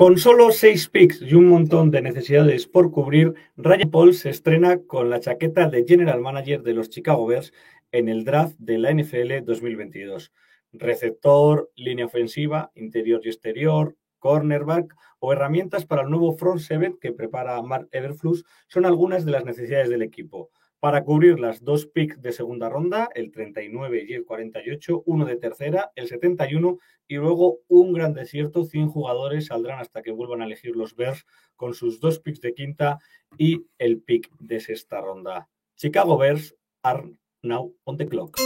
Con 0.00 0.16
solo 0.16 0.50
seis 0.50 0.88
picks 0.88 1.20
y 1.20 1.34
un 1.34 1.46
montón 1.46 1.90
de 1.90 2.00
necesidades 2.00 2.66
por 2.66 2.90
cubrir, 2.90 3.34
Ryan 3.58 3.90
Paul 3.90 4.14
se 4.14 4.30
estrena 4.30 4.78
con 4.86 5.10
la 5.10 5.20
chaqueta 5.20 5.68
de 5.68 5.84
General 5.86 6.18
Manager 6.22 6.62
de 6.62 6.72
los 6.72 6.88
Chicago 6.88 7.26
Bears 7.26 7.52
en 7.92 8.08
el 8.08 8.24
draft 8.24 8.56
de 8.58 8.78
la 8.78 8.94
NFL 8.94 9.44
2022. 9.44 10.32
Receptor, 10.72 11.70
línea 11.76 12.06
ofensiva, 12.06 12.72
interior 12.76 13.20
y 13.24 13.28
exterior, 13.28 13.94
cornerback 14.20 14.96
o 15.18 15.34
herramientas 15.34 15.84
para 15.84 16.00
el 16.00 16.08
nuevo 16.08 16.34
front 16.34 16.60
seven 16.60 16.96
que 16.98 17.12
prepara 17.12 17.60
Mark 17.60 17.90
Everflus 17.92 18.46
son 18.68 18.86
algunas 18.86 19.26
de 19.26 19.32
las 19.32 19.44
necesidades 19.44 19.90
del 19.90 20.00
equipo. 20.00 20.48
Para 20.80 21.04
cubrir 21.04 21.38
las 21.38 21.62
dos 21.62 21.84
picks 21.84 22.22
de 22.22 22.32
segunda 22.32 22.70
ronda, 22.70 23.10
el 23.14 23.30
39 23.30 24.06
y 24.08 24.14
el 24.14 24.24
48, 24.24 25.02
uno 25.04 25.26
de 25.26 25.36
tercera, 25.36 25.92
el 25.94 26.08
71 26.08 26.78
y 27.06 27.16
luego 27.16 27.58
un 27.68 27.92
gran 27.92 28.14
desierto, 28.14 28.64
100 28.64 28.88
jugadores 28.88 29.46
saldrán 29.46 29.80
hasta 29.80 30.00
que 30.00 30.10
vuelvan 30.10 30.40
a 30.40 30.46
elegir 30.46 30.74
los 30.76 30.96
Bears 30.96 31.26
con 31.54 31.74
sus 31.74 32.00
dos 32.00 32.18
picks 32.18 32.40
de 32.40 32.54
quinta 32.54 32.98
y 33.36 33.66
el 33.76 34.00
pick 34.00 34.30
de 34.38 34.58
sexta 34.58 35.02
ronda. 35.02 35.50
Chicago 35.76 36.16
Bears 36.16 36.56
are 36.82 37.10
now 37.42 37.74
on 37.84 37.98
the 37.98 38.06
clock. 38.06 38.38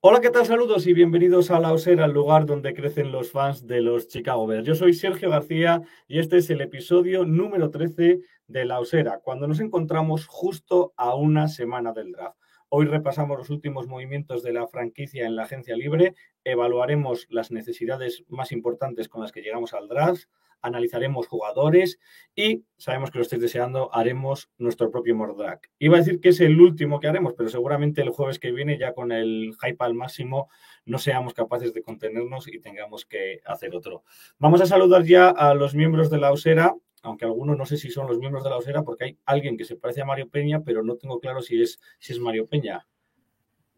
Hola, 0.00 0.20
¿qué 0.20 0.30
tal? 0.30 0.46
Saludos 0.46 0.86
y 0.86 0.92
bienvenidos 0.92 1.50
a 1.50 1.58
La 1.58 1.72
Osera, 1.72 2.04
el 2.04 2.12
lugar 2.12 2.46
donde 2.46 2.72
crecen 2.72 3.10
los 3.10 3.32
fans 3.32 3.66
de 3.66 3.80
los 3.80 4.06
Chicago 4.06 4.46
Bears. 4.46 4.64
Yo 4.64 4.76
soy 4.76 4.94
Sergio 4.94 5.28
García 5.28 5.82
y 6.06 6.20
este 6.20 6.36
es 6.36 6.48
el 6.50 6.60
episodio 6.60 7.24
número 7.24 7.68
13 7.68 8.20
de 8.46 8.64
La 8.64 8.78
Osera, 8.78 9.18
cuando 9.18 9.48
nos 9.48 9.58
encontramos 9.58 10.28
justo 10.28 10.92
a 10.96 11.16
una 11.16 11.48
semana 11.48 11.92
del 11.92 12.12
draft. 12.12 12.38
Hoy 12.68 12.86
repasamos 12.86 13.38
los 13.38 13.50
últimos 13.50 13.88
movimientos 13.88 14.44
de 14.44 14.52
la 14.52 14.68
franquicia 14.68 15.26
en 15.26 15.34
la 15.34 15.42
agencia 15.42 15.74
libre, 15.74 16.14
evaluaremos 16.44 17.26
las 17.28 17.50
necesidades 17.50 18.22
más 18.28 18.52
importantes 18.52 19.08
con 19.08 19.20
las 19.20 19.32
que 19.32 19.42
llegamos 19.42 19.74
al 19.74 19.88
draft, 19.88 20.28
analizaremos 20.62 21.26
jugadores 21.26 21.98
y 22.34 22.64
sabemos 22.76 23.10
que 23.10 23.18
lo 23.18 23.22
estáis 23.22 23.42
deseando, 23.42 23.94
haremos 23.94 24.50
nuestro 24.58 24.90
propio 24.90 25.14
Mordrag. 25.14 25.60
Iba 25.78 25.96
a 25.96 26.00
decir 26.00 26.20
que 26.20 26.30
es 26.30 26.40
el 26.40 26.60
último 26.60 27.00
que 27.00 27.08
haremos, 27.08 27.34
pero 27.34 27.48
seguramente 27.48 28.02
el 28.02 28.10
jueves 28.10 28.38
que 28.38 28.52
viene, 28.52 28.78
ya 28.78 28.94
con 28.94 29.12
el 29.12 29.54
hype 29.62 29.84
al 29.84 29.94
máximo, 29.94 30.48
no 30.84 30.98
seamos 30.98 31.34
capaces 31.34 31.74
de 31.74 31.82
contenernos 31.82 32.48
y 32.48 32.60
tengamos 32.60 33.04
que 33.04 33.40
hacer 33.44 33.74
otro. 33.74 34.04
Vamos 34.38 34.60
a 34.60 34.66
saludar 34.66 35.04
ya 35.04 35.30
a 35.30 35.54
los 35.54 35.74
miembros 35.74 36.10
de 36.10 36.18
la 36.18 36.32
Osera, 36.32 36.74
aunque 37.02 37.24
algunos 37.24 37.56
no 37.56 37.66
sé 37.66 37.76
si 37.76 37.90
son 37.90 38.06
los 38.06 38.18
miembros 38.18 38.44
de 38.44 38.50
la 38.50 38.56
Osera, 38.56 38.82
porque 38.82 39.04
hay 39.04 39.18
alguien 39.24 39.56
que 39.56 39.64
se 39.64 39.76
parece 39.76 40.02
a 40.02 40.04
Mario 40.04 40.28
Peña, 40.28 40.62
pero 40.64 40.82
no 40.82 40.96
tengo 40.96 41.20
claro 41.20 41.42
si 41.42 41.62
es, 41.62 41.80
si 41.98 42.12
es 42.12 42.18
Mario 42.18 42.46
Peña. 42.46 42.86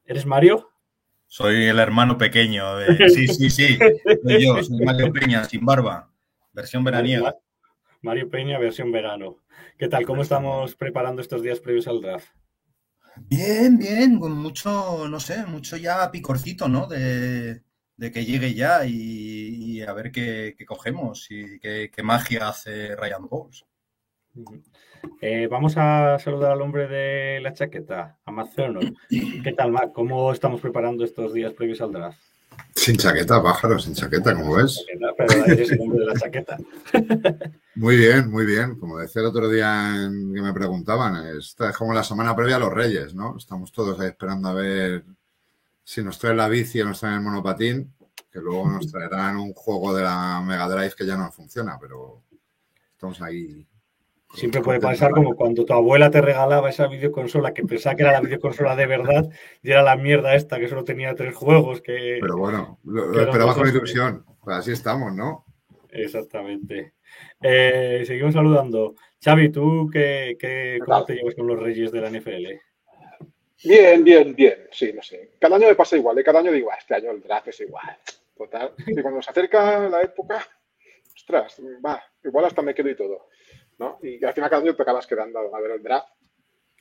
¿Eres 0.07 0.27
Mario? 0.27 0.71
Soy 1.27 1.67
el 1.67 1.79
hermano 1.79 2.19
pequeño. 2.19 2.77
De... 2.77 3.09
Sí, 3.15 3.29
sí, 3.29 3.51
sí. 3.51 3.79
Soy 4.25 4.45
yo, 4.45 4.63
soy 4.63 4.85
Mario 4.85 5.13
Peña, 5.13 5.45
sin 5.45 5.65
barba. 5.65 6.11
Versión 6.53 6.85
veraniega. 6.85 7.37
Mario 8.03 8.29
Peña, 8.29 8.59
versión 8.59 8.91
verano. 8.93 9.37
¿Qué 9.79 9.89
tal? 9.89 10.07
¿Cómo 10.07 10.23
estamos 10.23 10.75
preparando 10.75 11.21
estos 11.21 11.43
días 11.43 11.61
previos 11.61 11.87
al 11.87 12.01
draft? 12.01 12.29
Bien, 13.17 13.77
bien, 13.77 14.19
con 14.19 14.33
mucho, 14.33 15.07
no 15.09 15.21
sé, 15.21 15.45
mucho 15.47 15.77
ya 15.77 16.11
picorcito, 16.11 16.69
¿no? 16.69 16.87
De, 16.87 17.63
de 17.97 18.11
que 18.11 18.25
llegue 18.25 18.55
ya 18.55 18.87
y, 18.87 18.95
y 18.95 19.83
a 19.83 19.93
ver 19.93 20.11
qué, 20.11 20.55
qué, 20.57 20.65
cogemos 20.65 21.31
y 21.31 21.59
qué, 21.61 21.91
qué 21.95 22.03
magia 22.03 22.49
hace 22.49 22.97
Ryan 22.97 23.29
Bowles. 23.29 23.67
Eh, 25.21 25.49
vamos 25.51 25.75
a 25.77 26.19
saludar 26.19 26.53
al 26.53 26.63
hombre 26.63 26.89
de 26.89 27.41
la 27.41 27.53
chaqueta, 27.53 28.19
a 28.25 28.31
Matt. 28.31 28.55
¿Qué 29.09 29.53
tal, 29.53 29.73
Matt? 29.73 29.93
¿Cómo 29.93 30.33
estamos 30.33 30.61
preparando 30.61 31.05
estos 31.05 31.35
días 31.35 31.53
previos 31.53 31.81
al 31.81 31.93
draft? 31.93 32.30
Sin 32.75 32.97
chaqueta, 32.97 33.43
pájaro, 33.43 33.79
sin 33.79 33.95
chaqueta, 33.95 34.35
como 34.35 34.55
ves. 34.55 34.85
Pero 35.17 35.45
eres 35.47 35.71
el 35.73 35.81
hombre 35.81 36.01
de 36.01 36.07
la 36.07 36.15
chaqueta. 36.15 36.59
Muy 37.77 37.97
bien, 37.97 38.31
muy 38.31 38.45
bien. 38.45 38.79
Como 38.79 38.99
decía 38.99 39.23
el 39.23 39.29
otro 39.29 39.49
día 39.49 40.05
en 40.05 40.35
que 40.35 40.43
me 40.43 40.53
preguntaban, 40.53 41.25
esta 41.39 41.71
es 41.71 41.77
como 41.77 41.95
la 41.95 42.05
semana 42.05 42.37
previa 42.37 42.57
a 42.57 42.59
los 42.59 42.73
Reyes, 42.73 43.15
¿no? 43.15 43.37
Estamos 43.39 43.73
todos 43.73 43.99
ahí 44.01 44.09
esperando 44.09 44.49
a 44.49 44.55
ver 44.55 45.05
si 45.83 46.03
nos 46.03 46.19
trae 46.19 46.35
la 46.35 46.49
bici 46.49 46.81
o 46.81 46.85
nos 46.85 47.01
traen 47.01 47.17
el 47.17 47.21
monopatín, 47.23 47.95
que 48.31 48.41
luego 48.41 48.69
nos 48.69 48.91
traerán 48.91 49.37
un 49.39 49.55
juego 49.55 49.95
de 49.95 50.03
la 50.03 50.43
Mega 50.43 50.69
Drive 50.69 50.95
que 50.95 51.07
ya 51.07 51.17
no 51.17 51.33
funciona, 51.33 51.79
pero 51.81 52.23
estamos 52.93 53.23
ahí 53.23 53.67
Siempre 54.33 54.61
puede 54.61 54.79
pasar 54.79 55.11
como 55.11 55.35
cuando 55.35 55.65
tu 55.65 55.73
abuela 55.73 56.11
te 56.11 56.21
regalaba 56.21 56.71
esa 56.71 56.87
videoconsola 56.87 57.53
que 57.53 57.65
pensaba 57.65 57.97
que 57.97 58.03
era 58.03 58.13
la 58.13 58.21
videoconsola 58.21 58.77
de 58.77 58.87
verdad 58.87 59.29
y 59.63 59.71
era 59.71 59.83
la 59.83 59.97
mierda 59.97 60.37
esta 60.37 60.61
que 60.61 60.69
solo 60.69 60.85
tenía 60.85 61.15
tres 61.15 61.35
juegos. 61.35 61.81
Que, 61.81 62.19
Pero 62.21 62.37
bueno, 62.37 62.79
lo, 62.85 63.07
lo 63.07 63.23
esperaba 63.23 63.55
con 63.55 63.69
ilusión. 63.69 64.25
Pues 64.41 64.57
así 64.57 64.73
estamos, 64.73 65.13
¿no? 65.13 65.45
Exactamente. 65.91 66.95
Eh, 67.43 68.05
seguimos 68.07 68.35
saludando. 68.35 68.95
Xavi, 69.23 69.51
¿tú 69.51 69.91
qué, 69.93 70.37
qué, 70.39 70.79
cómo 70.85 71.05
te 71.05 71.15
llevas 71.15 71.35
con 71.35 71.47
los 71.47 71.59
reyes 71.59 71.91
de 71.91 72.01
la 72.01 72.11
NFL? 72.11 72.47
Bien, 73.65 74.03
bien, 74.03 74.35
bien. 74.35 74.69
Sí, 74.71 74.93
no 74.95 75.03
sé. 75.03 75.33
Cada 75.39 75.57
año 75.57 75.69
me 75.69 75.75
pasa 75.75 75.97
igual. 75.97 76.19
¿eh? 76.19 76.25
Cada 76.25 76.39
año 76.39 76.53
digo, 76.53 76.71
este 76.77 76.95
año 76.95 77.11
el 77.11 77.21
draft 77.21 77.49
es 77.49 77.61
igual. 77.61 77.97
Total. 78.37 78.73
Y 78.87 79.03
cuando 79.03 79.21
se 79.21 79.31
acerca 79.31 79.89
la 79.89 80.03
época, 80.03 80.47
ostras, 81.15 81.61
va, 81.85 82.03
igual 82.25 82.47
hasta 82.47 82.63
me 82.63 82.75
quedo 82.75 82.89
y 82.89 82.97
todo. 82.97 83.29
¿No? 83.81 83.99
Y 84.03 84.23
al 84.23 84.35
final 84.35 84.51
cada 84.51 84.63
año 84.63 84.77
te 84.77 84.83
acabas 84.83 85.07
quedando 85.07 85.39
a 85.39 85.61
ver 85.61 85.71
el 85.71 85.83
draft. 85.83 86.13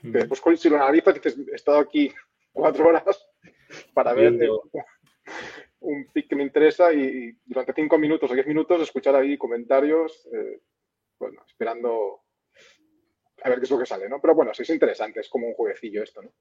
Después, 0.02 0.60
si 0.60 0.70
lo 0.70 0.76
analizas, 0.76 1.14
dices, 1.14 1.38
he 1.52 1.56
estado 1.56 1.80
aquí 1.80 2.14
cuatro 2.52 2.90
horas 2.90 3.30
para 3.94 4.14
ver 4.14 4.34
eh, 4.44 4.50
un 5.80 6.06
pick 6.12 6.28
que 6.28 6.36
me 6.36 6.44
interesa 6.44 6.92
y, 6.92 7.32
durante 7.46 7.74
cinco 7.74 7.98
minutos 7.98 8.30
o 8.30 8.34
diez 8.34 8.46
minutos 8.46 8.82
escuchar 8.82 9.16
ahí 9.16 9.38
comentarios, 9.38 10.28
eh, 10.34 10.62
bueno, 11.18 11.42
esperando 11.48 12.24
a 13.42 13.50
ver 13.50 13.59
qué 13.59 13.64
es 13.64 13.72
lo 13.72 13.80
que 13.80 13.86
sale, 13.86 14.09
¿no? 14.09 14.20
Pero 14.20 14.36
bueno, 14.36 14.54
sí 14.54 14.64
es 14.64 14.70
interesante, 14.70 15.22
es 15.22 15.30
como 15.30 15.48
un 15.48 15.54
jueguecillo 15.54 16.04
esto, 16.04 16.22
¿no? 16.22 16.34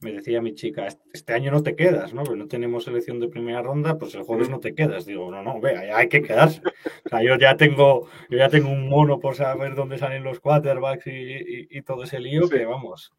Me 0.00 0.12
decía 0.12 0.40
mi 0.40 0.54
chica, 0.54 0.88
este 1.12 1.32
año 1.34 1.50
no 1.50 1.62
te 1.62 1.76
quedas, 1.76 2.14
¿no? 2.14 2.24
Porque 2.24 2.38
no 2.38 2.48
tenemos 2.48 2.84
selección 2.84 3.20
de 3.20 3.28
primera 3.28 3.62
ronda, 3.62 3.98
pues 3.98 4.14
el 4.14 4.22
jueves 4.22 4.48
no 4.48 4.58
te 4.58 4.74
quedas. 4.74 5.04
Digo, 5.04 5.30
no, 5.30 5.42
no, 5.42 5.60
vea, 5.60 5.96
hay 5.96 6.08
que 6.08 6.22
quedarse. 6.22 6.62
O 7.04 7.08
sea, 7.08 7.22
yo 7.22 7.36
ya 7.36 7.56
tengo, 7.56 8.08
yo 8.30 8.38
ya 8.38 8.48
tengo 8.48 8.70
un 8.70 8.88
mono 8.88 9.20
por 9.20 9.36
saber 9.36 9.74
dónde 9.74 9.98
salen 9.98 10.24
los 10.24 10.40
quarterbacks 10.40 11.06
y, 11.06 11.10
y, 11.10 11.68
y 11.70 11.82
todo 11.82 12.04
ese 12.04 12.18
lío 12.18 12.44
sí. 12.44 12.56
que 12.56 12.64
vamos, 12.64 13.12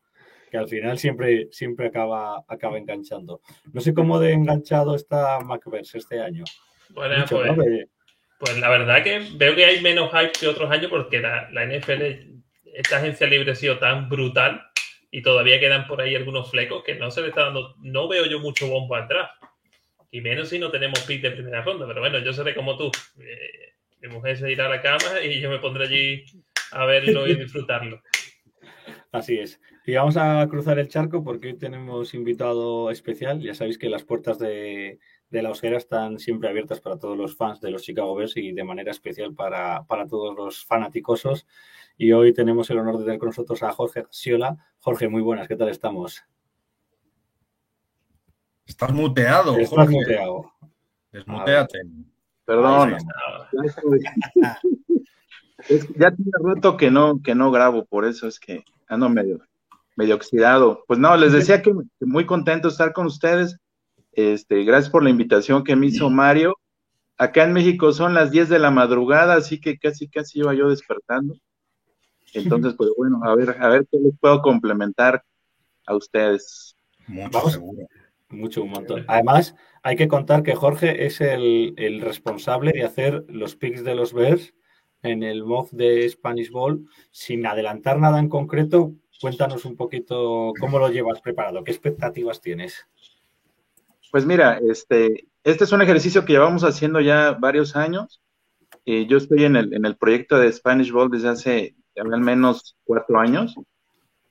que 0.50 0.58
al 0.58 0.68
final 0.68 0.98
siempre, 0.98 1.50
siempre 1.52 1.88
acaba, 1.88 2.44
acaba 2.48 2.78
enganchando. 2.78 3.42
No 3.72 3.82
sé 3.82 3.94
cómo 3.94 4.20
de 4.20 4.34
enganchado 4.34 4.96
está 4.96 5.40
MacVerse 5.40 6.00
este 6.00 6.20
año. 6.20 6.44
Bueno, 6.90 7.20
Mucho, 7.20 7.38
pues, 7.38 7.58
¿no? 7.58 7.64
pues, 8.40 8.58
la 8.58 8.70
verdad 8.70 9.04
que 9.04 9.22
veo 9.36 9.56
que 9.56 9.66
hay 9.66 9.82
menos 9.82 10.12
hype 10.12 10.32
que 10.32 10.48
otros 10.48 10.72
años 10.72 10.90
porque 10.90 11.20
la, 11.20 11.50
la 11.52 11.66
NFL, 11.66 12.42
esta 12.74 12.98
agencia 12.98 13.28
libre 13.28 13.52
ha 13.52 13.56
sido 13.56 13.78
tan 13.78 14.10
brutal 14.10 14.71
y 15.12 15.22
todavía 15.22 15.60
quedan 15.60 15.88
por 15.88 16.02
ahí 16.02 16.16
algunos 16.16 16.50
flecos 16.50 16.84
que 16.84 16.96
no 16.96 17.12
se 17.12 17.22
le 17.22 17.28
está 17.28 17.42
dando, 17.42 17.76
no 17.80 18.08
veo 18.08 18.26
yo 18.26 18.40
mucho 18.40 18.68
bombo 18.68 18.96
atrás. 18.96 19.30
Y 20.10 20.22
menos 20.22 20.50
si 20.50 20.60
no 20.60 20.72
tenemos 20.72 21.02
pick 21.02 21.22
de 21.22 21.32
primera 21.32 21.62
ronda, 21.62 21.86
pero 21.86 22.00
bueno, 22.00 22.20
yo 22.20 22.34
seré 22.34 22.56
como 22.56 22.78
tú. 22.78 22.92
Eh, 23.20 23.74
mi 24.02 24.08
mujer 24.08 24.38
se 24.38 24.52
irá 24.52 24.66
a 24.66 24.70
la 24.70 24.82
cama 24.82 25.22
y 25.24 25.40
yo 25.40 25.50
me 25.50 25.60
pondré 25.60 25.86
allí 25.86 26.26
a 26.72 26.86
verlo 26.86 27.28
y 27.28 27.36
disfrutarlo. 27.36 28.02
Así 29.12 29.38
es. 29.38 29.60
Y 29.86 29.96
vamos 29.96 30.16
a 30.16 30.48
cruzar 30.48 30.78
el 30.78 30.88
charco 30.88 31.24
porque 31.24 31.48
hoy 31.48 31.58
tenemos 31.58 32.14
invitado 32.14 32.92
especial. 32.92 33.42
Ya 33.42 33.56
sabéis 33.56 33.78
que 33.78 33.90
las 33.90 34.04
puertas 34.04 34.38
de, 34.38 35.00
de 35.30 35.42
la 35.42 35.50
Osera 35.50 35.78
están 35.78 36.20
siempre 36.20 36.50
abiertas 36.50 36.82
para 36.82 37.00
todos 37.00 37.18
los 37.18 37.36
fans 37.36 37.62
de 37.62 37.72
los 37.72 37.82
Chicago 37.82 38.14
Bears 38.16 38.38
y 38.38 38.52
de 38.52 38.64
manera 38.64 38.92
especial 38.92 39.34
para, 39.34 39.84
para 39.84 40.08
todos 40.08 40.36
los 40.36 40.66
fanaticosos. 40.66 41.48
Y 41.98 42.12
hoy 42.12 42.34
tenemos 42.34 42.70
el 42.70 42.78
honor 42.78 43.00
de 43.00 43.06
tener 43.06 43.20
con 43.20 43.28
nosotros 43.28 43.64
a 43.64 43.72
Jorge 43.72 44.06
Siola. 44.12 44.58
Jorge, 44.80 45.08
muy 45.08 45.22
buenas, 45.22 45.48
¿qué 45.48 45.56
tal 45.56 45.70
estamos? 45.70 46.24
Estás 48.66 48.94
muteado. 48.94 49.58
Estás 49.58 49.80
Jorge. 49.80 49.96
muteado. 49.96 50.52
Desmuteate. 51.12 51.80
Perdón. 52.46 52.98
Es 55.70 55.86
que 55.86 55.94
ya 56.00 56.12
tiene 56.12 56.32
rato 56.44 56.78
que 56.78 56.90
no, 56.90 57.22
que 57.22 57.36
no 57.36 57.52
grabo, 57.52 57.86
por 57.86 58.06
eso 58.06 58.28
es 58.28 58.40
que 58.40 58.64
ando 58.88 59.10
medio, 59.10 59.42
medio 59.96 60.16
oxidado. 60.16 60.84
Pues 60.88 61.00
no, 61.00 61.16
les 61.18 61.34
decía 61.34 61.62
que, 61.62 61.74
muy 62.00 62.26
contento 62.26 62.68
de 62.68 62.72
estar 62.72 62.94
con 62.94 63.06
ustedes. 63.06 63.58
Este, 64.14 64.64
gracias 64.64 64.90
por 64.90 65.04
la 65.04 65.10
invitación 65.10 65.64
que 65.64 65.76
me 65.76 65.88
hizo 65.88 66.10
Mario. 66.10 66.56
Acá 67.18 67.44
en 67.44 67.54
México 67.54 67.92
son 67.94 68.14
las 68.14 68.32
10 68.32 68.50
de 68.50 68.60
la 68.60 68.72
madrugada, 68.72 69.36
así 69.36 69.60
que 69.62 69.78
casi, 69.78 70.08
casi 70.08 70.40
iba 70.40 70.54
yo 70.54 70.70
despertando. 70.70 71.36
Entonces, 72.34 72.74
pues 72.76 72.90
bueno, 72.98 73.22
a 73.24 73.36
ver, 73.36 73.58
a 73.60 73.70
ver 73.70 73.88
qué 73.92 74.00
les 74.00 74.18
puedo 74.20 74.42
complementar 74.42 75.24
a 75.86 75.96
ustedes. 75.96 76.76
Mucho 77.08 77.50
seguro. 77.50 77.88
Mucho, 78.30 78.64
un 78.64 78.70
montón. 78.72 79.06
Además, 79.08 79.56
hay 79.84 79.98
que 79.98 80.08
contar 80.08 80.42
que 80.42 80.56
Jorge 80.56 81.06
es 81.06 81.20
el, 81.20 81.74
el 81.78 82.00
responsable 82.00 82.72
de 82.72 82.84
hacer 82.84 83.26
los 83.28 83.58
picks 83.58 83.84
de 83.84 83.94
los 83.94 84.14
Bears 84.14 84.54
en 85.04 85.24
el 85.24 85.44
MOF 85.44 85.72
de 85.72 86.08
Spanish 86.10 86.50
Ball. 86.50 86.86
Sin 87.12 87.46
adelantar 87.46 88.00
nada 88.00 88.20
en 88.20 88.30
concreto, 88.30 88.94
cuéntanos 89.22 89.66
un 89.66 89.78
poquito 89.78 90.52
cómo 90.60 90.80
lo 90.80 90.90
llevas 90.90 91.22
preparado, 91.22 91.64
qué 91.64 91.72
expectativas 91.72 92.42
tienes. 92.42 92.88
Pues 94.12 94.26
mira, 94.26 94.60
este, 94.70 95.28
este 95.44 95.64
es 95.64 95.72
un 95.72 95.82
ejercicio 95.82 96.26
que 96.26 96.34
llevamos 96.34 96.64
haciendo 96.64 97.00
ya 97.00 97.32
varios 97.32 97.76
años. 97.76 98.22
Eh, 98.86 99.06
yo 99.06 99.18
estoy 99.18 99.46
en 99.46 99.56
el, 99.56 99.74
en 99.74 99.86
el 99.86 99.96
proyecto 99.96 100.38
de 100.38 100.52
Spanish 100.52 100.92
Ball 100.92 101.10
desde 101.10 101.30
hace 101.30 101.76
al 101.96 102.20
menos 102.20 102.76
cuatro 102.84 103.20
años. 103.20 103.56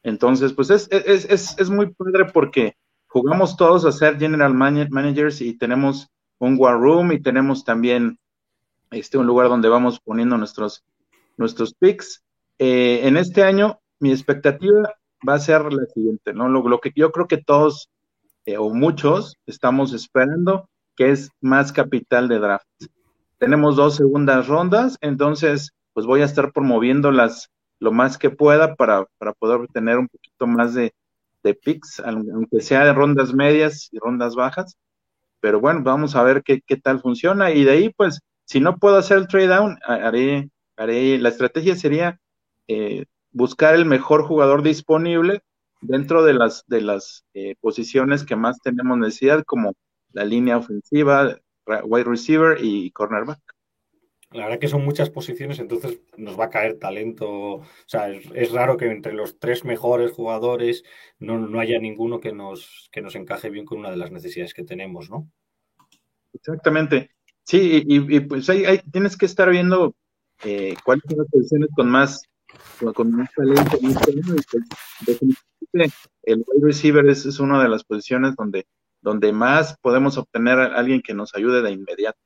Entonces, 0.03 0.53
pues 0.53 0.71
es, 0.71 0.89
es, 0.91 1.25
es, 1.27 1.59
es 1.59 1.71
muy 1.71 1.93
padre 1.95 2.27
porque 2.33 2.77
jugamos 3.07 3.57
todos 3.57 3.85
a 3.85 3.93
ser 3.93 4.19
general 4.19 4.55
man- 4.55 4.89
managers 4.91 5.41
y 5.41 5.57
tenemos 5.57 6.09
un 6.39 6.57
war 6.59 6.79
room 6.79 7.13
y 7.13 7.21
tenemos 7.21 7.65
también 7.65 8.19
este, 8.91 9.19
un 9.19 9.27
lugar 9.27 9.49
donde 9.49 9.69
vamos 9.69 10.01
poniendo 10.01 10.37
nuestros, 10.37 10.85
nuestros 11.37 11.75
picks. 11.75 12.23
Eh, 12.59 13.01
en 13.05 13.17
este 13.17 13.43
año, 13.43 13.80
mi 14.00 14.11
expectativa 14.11 14.94
va 15.26 15.35
a 15.35 15.38
ser 15.38 15.73
la 15.73 15.85
siguiente, 15.87 16.32
¿no? 16.32 16.49
Lo, 16.49 16.67
lo 16.69 16.81
que 16.81 16.93
yo 16.94 17.12
creo 17.12 17.29
que 17.29 17.38
todos 17.38 17.91
eh, 18.47 18.56
o 18.56 18.70
muchos 18.70 19.37
estamos 19.47 19.93
esperando, 19.93 20.69
que 20.97 21.11
es 21.11 21.31
más 21.41 21.73
capital 21.73 22.29
de 22.29 22.38
draft. 22.38 22.67
Tenemos 23.38 23.76
dos 23.76 23.97
segundas 23.97 24.49
rondas, 24.49 24.99
entonces 25.00 25.73
pues 25.93 26.06
voy 26.06 26.23
a 26.23 26.25
estar 26.25 26.52
promoviéndolas 26.52 27.50
lo 27.79 27.93
más 27.93 28.19
que 28.19 28.31
pueda 28.31 28.75
para, 28.75 29.06
para 29.19 29.32
poder 29.32 29.67
tener 29.69 29.99
un 29.99 30.08
poquito 30.08 30.47
más 30.47 30.75
de, 30.75 30.93
de 31.43 31.55
picks, 31.55 32.00
aunque 32.00 32.61
sea 32.61 32.85
de 32.85 32.93
rondas 32.93 33.32
medias 33.32 33.88
y 33.93 33.99
rondas 33.99 34.35
bajas. 34.35 34.76
Pero 35.41 35.61
bueno, 35.61 35.82
vamos 35.82 36.17
a 36.17 36.23
ver 36.23 36.43
qué, 36.43 36.61
qué 36.61 36.76
tal 36.76 37.00
funciona. 37.00 37.50
Y 37.50 37.64
de 37.64 37.70
ahí, 37.73 37.91
pues, 37.97 38.20
si 38.44 38.61
no 38.61 38.76
puedo 38.76 38.97
hacer 38.97 39.19
el 39.19 39.29
trade 39.29 39.49
down, 39.49 39.79
haré, 39.82 40.50
haré, 40.76 41.19
la 41.19 41.31
estrategia 41.31 41.75
sería 41.76 42.19
eh, 42.69 43.06
buscar 43.32 43.75
el 43.75 43.85
mejor 43.85 44.25
jugador 44.25 44.62
disponible 44.62 45.43
dentro 45.81 46.25
de 46.25 46.35
las, 46.35 46.65
de 46.67 46.81
las 46.81 47.25
eh, 47.35 47.56
posiciones 47.61 48.25
que 48.25 48.37
más 48.37 48.61
tenemos 48.61 48.99
necesidad, 48.99 49.44
como 49.44 49.75
la 50.12 50.25
línea 50.25 50.59
ofensiva, 50.59 51.38
wide 51.85 52.05
receiver 52.05 52.59
y 52.61 52.91
cornerback. 52.91 53.41
La 54.32 54.44
verdad 54.44 54.61
que 54.61 54.69
son 54.69 54.85
muchas 54.85 55.11
posiciones, 55.11 55.59
entonces 55.59 56.00
nos 56.17 56.38
va 56.38 56.44
a 56.44 56.50
caer 56.50 56.79
talento. 56.79 57.29
O 57.29 57.65
sea, 57.87 58.11
es, 58.11 58.29
es 58.32 58.53
raro 58.53 58.77
que 58.77 58.87
entre 58.87 59.12
los 59.12 59.41
tres 59.41 59.65
mejores 59.65 60.12
jugadores 60.12 60.85
no, 61.19 61.38
no, 61.38 61.59
haya 61.59 61.81
ninguno 61.81 62.21
que 62.21 62.33
nos, 62.33 62.88
que 62.93 63.03
nos 63.03 63.17
encaje 63.17 63.50
bien 63.50 63.65
con 63.65 63.79
una 63.79 63.91
de 63.91 63.97
las 63.97 64.12
necesidades 64.12 64.55
que 64.55 64.62
tenemos, 64.62 65.11
¿no? 65.11 65.29
Exactamente. 66.33 67.11
Sí, 67.43 67.83
y, 67.85 68.17
y 68.17 68.21
pues 68.21 68.49
ahí, 68.49 68.65
ahí, 68.65 68.81
tienes 68.93 69.17
que 69.17 69.26
estar 69.26 69.50
viendo 69.50 69.97
eh, 70.44 70.75
cuáles 70.85 71.03
son 71.09 71.19
las 71.19 71.26
posiciones 71.29 71.69
con 71.75 71.91
más, 71.91 72.23
con, 72.95 73.12
más 73.12 73.33
talento. 73.35 73.79
Y 73.81 73.93
pues, 73.95 74.47
definitivamente 75.07 75.97
el 76.23 76.45
wide 76.47 76.67
receiver 76.67 77.07
es, 77.09 77.41
una 77.41 77.62
de 77.62 77.69
las 77.69 77.85
posiciones 77.85 78.35
donde, 78.37 78.67
donde 79.01 79.33
más 79.33 79.77
podemos 79.81 80.19
obtener 80.19 80.59
a 80.59 80.79
alguien 80.79 81.03
que 81.03 81.15
nos 81.15 81.35
ayude 81.35 81.62
de 81.62 81.71
inmediato. 81.71 82.19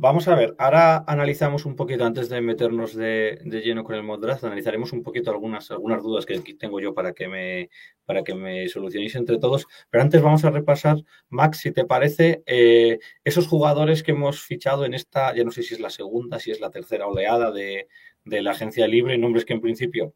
Vamos 0.00 0.28
a 0.28 0.36
ver, 0.36 0.54
ahora 0.58 1.02
analizamos 1.08 1.66
un 1.66 1.74
poquito, 1.74 2.04
antes 2.04 2.28
de 2.28 2.40
meternos 2.40 2.94
de, 2.94 3.40
de, 3.44 3.60
lleno 3.62 3.82
con 3.82 3.96
el 3.96 4.04
mod 4.04 4.24
analizaremos 4.24 4.92
un 4.92 5.02
poquito 5.02 5.32
algunas, 5.32 5.72
algunas 5.72 6.04
dudas 6.04 6.24
que 6.24 6.38
tengo 6.54 6.78
yo 6.78 6.94
para 6.94 7.14
que, 7.14 7.26
me, 7.26 7.68
para 8.04 8.22
que 8.22 8.32
me 8.32 8.68
solucionéis 8.68 9.16
entre 9.16 9.38
todos. 9.38 9.66
Pero 9.90 10.04
antes 10.04 10.22
vamos 10.22 10.44
a 10.44 10.50
repasar, 10.50 10.98
Max, 11.30 11.58
si 11.58 11.72
te 11.72 11.84
parece, 11.84 12.44
eh, 12.46 13.00
esos 13.24 13.48
jugadores 13.48 14.04
que 14.04 14.12
hemos 14.12 14.40
fichado 14.40 14.84
en 14.84 14.94
esta, 14.94 15.34
ya 15.34 15.42
no 15.42 15.50
sé 15.50 15.64
si 15.64 15.74
es 15.74 15.80
la 15.80 15.90
segunda, 15.90 16.38
si 16.38 16.52
es 16.52 16.60
la 16.60 16.70
tercera 16.70 17.08
oleada 17.08 17.50
de, 17.50 17.88
de 18.24 18.42
la 18.42 18.52
agencia 18.52 18.86
libre, 18.86 19.18
nombres 19.18 19.44
que 19.44 19.54
en 19.54 19.60
principio 19.60 20.14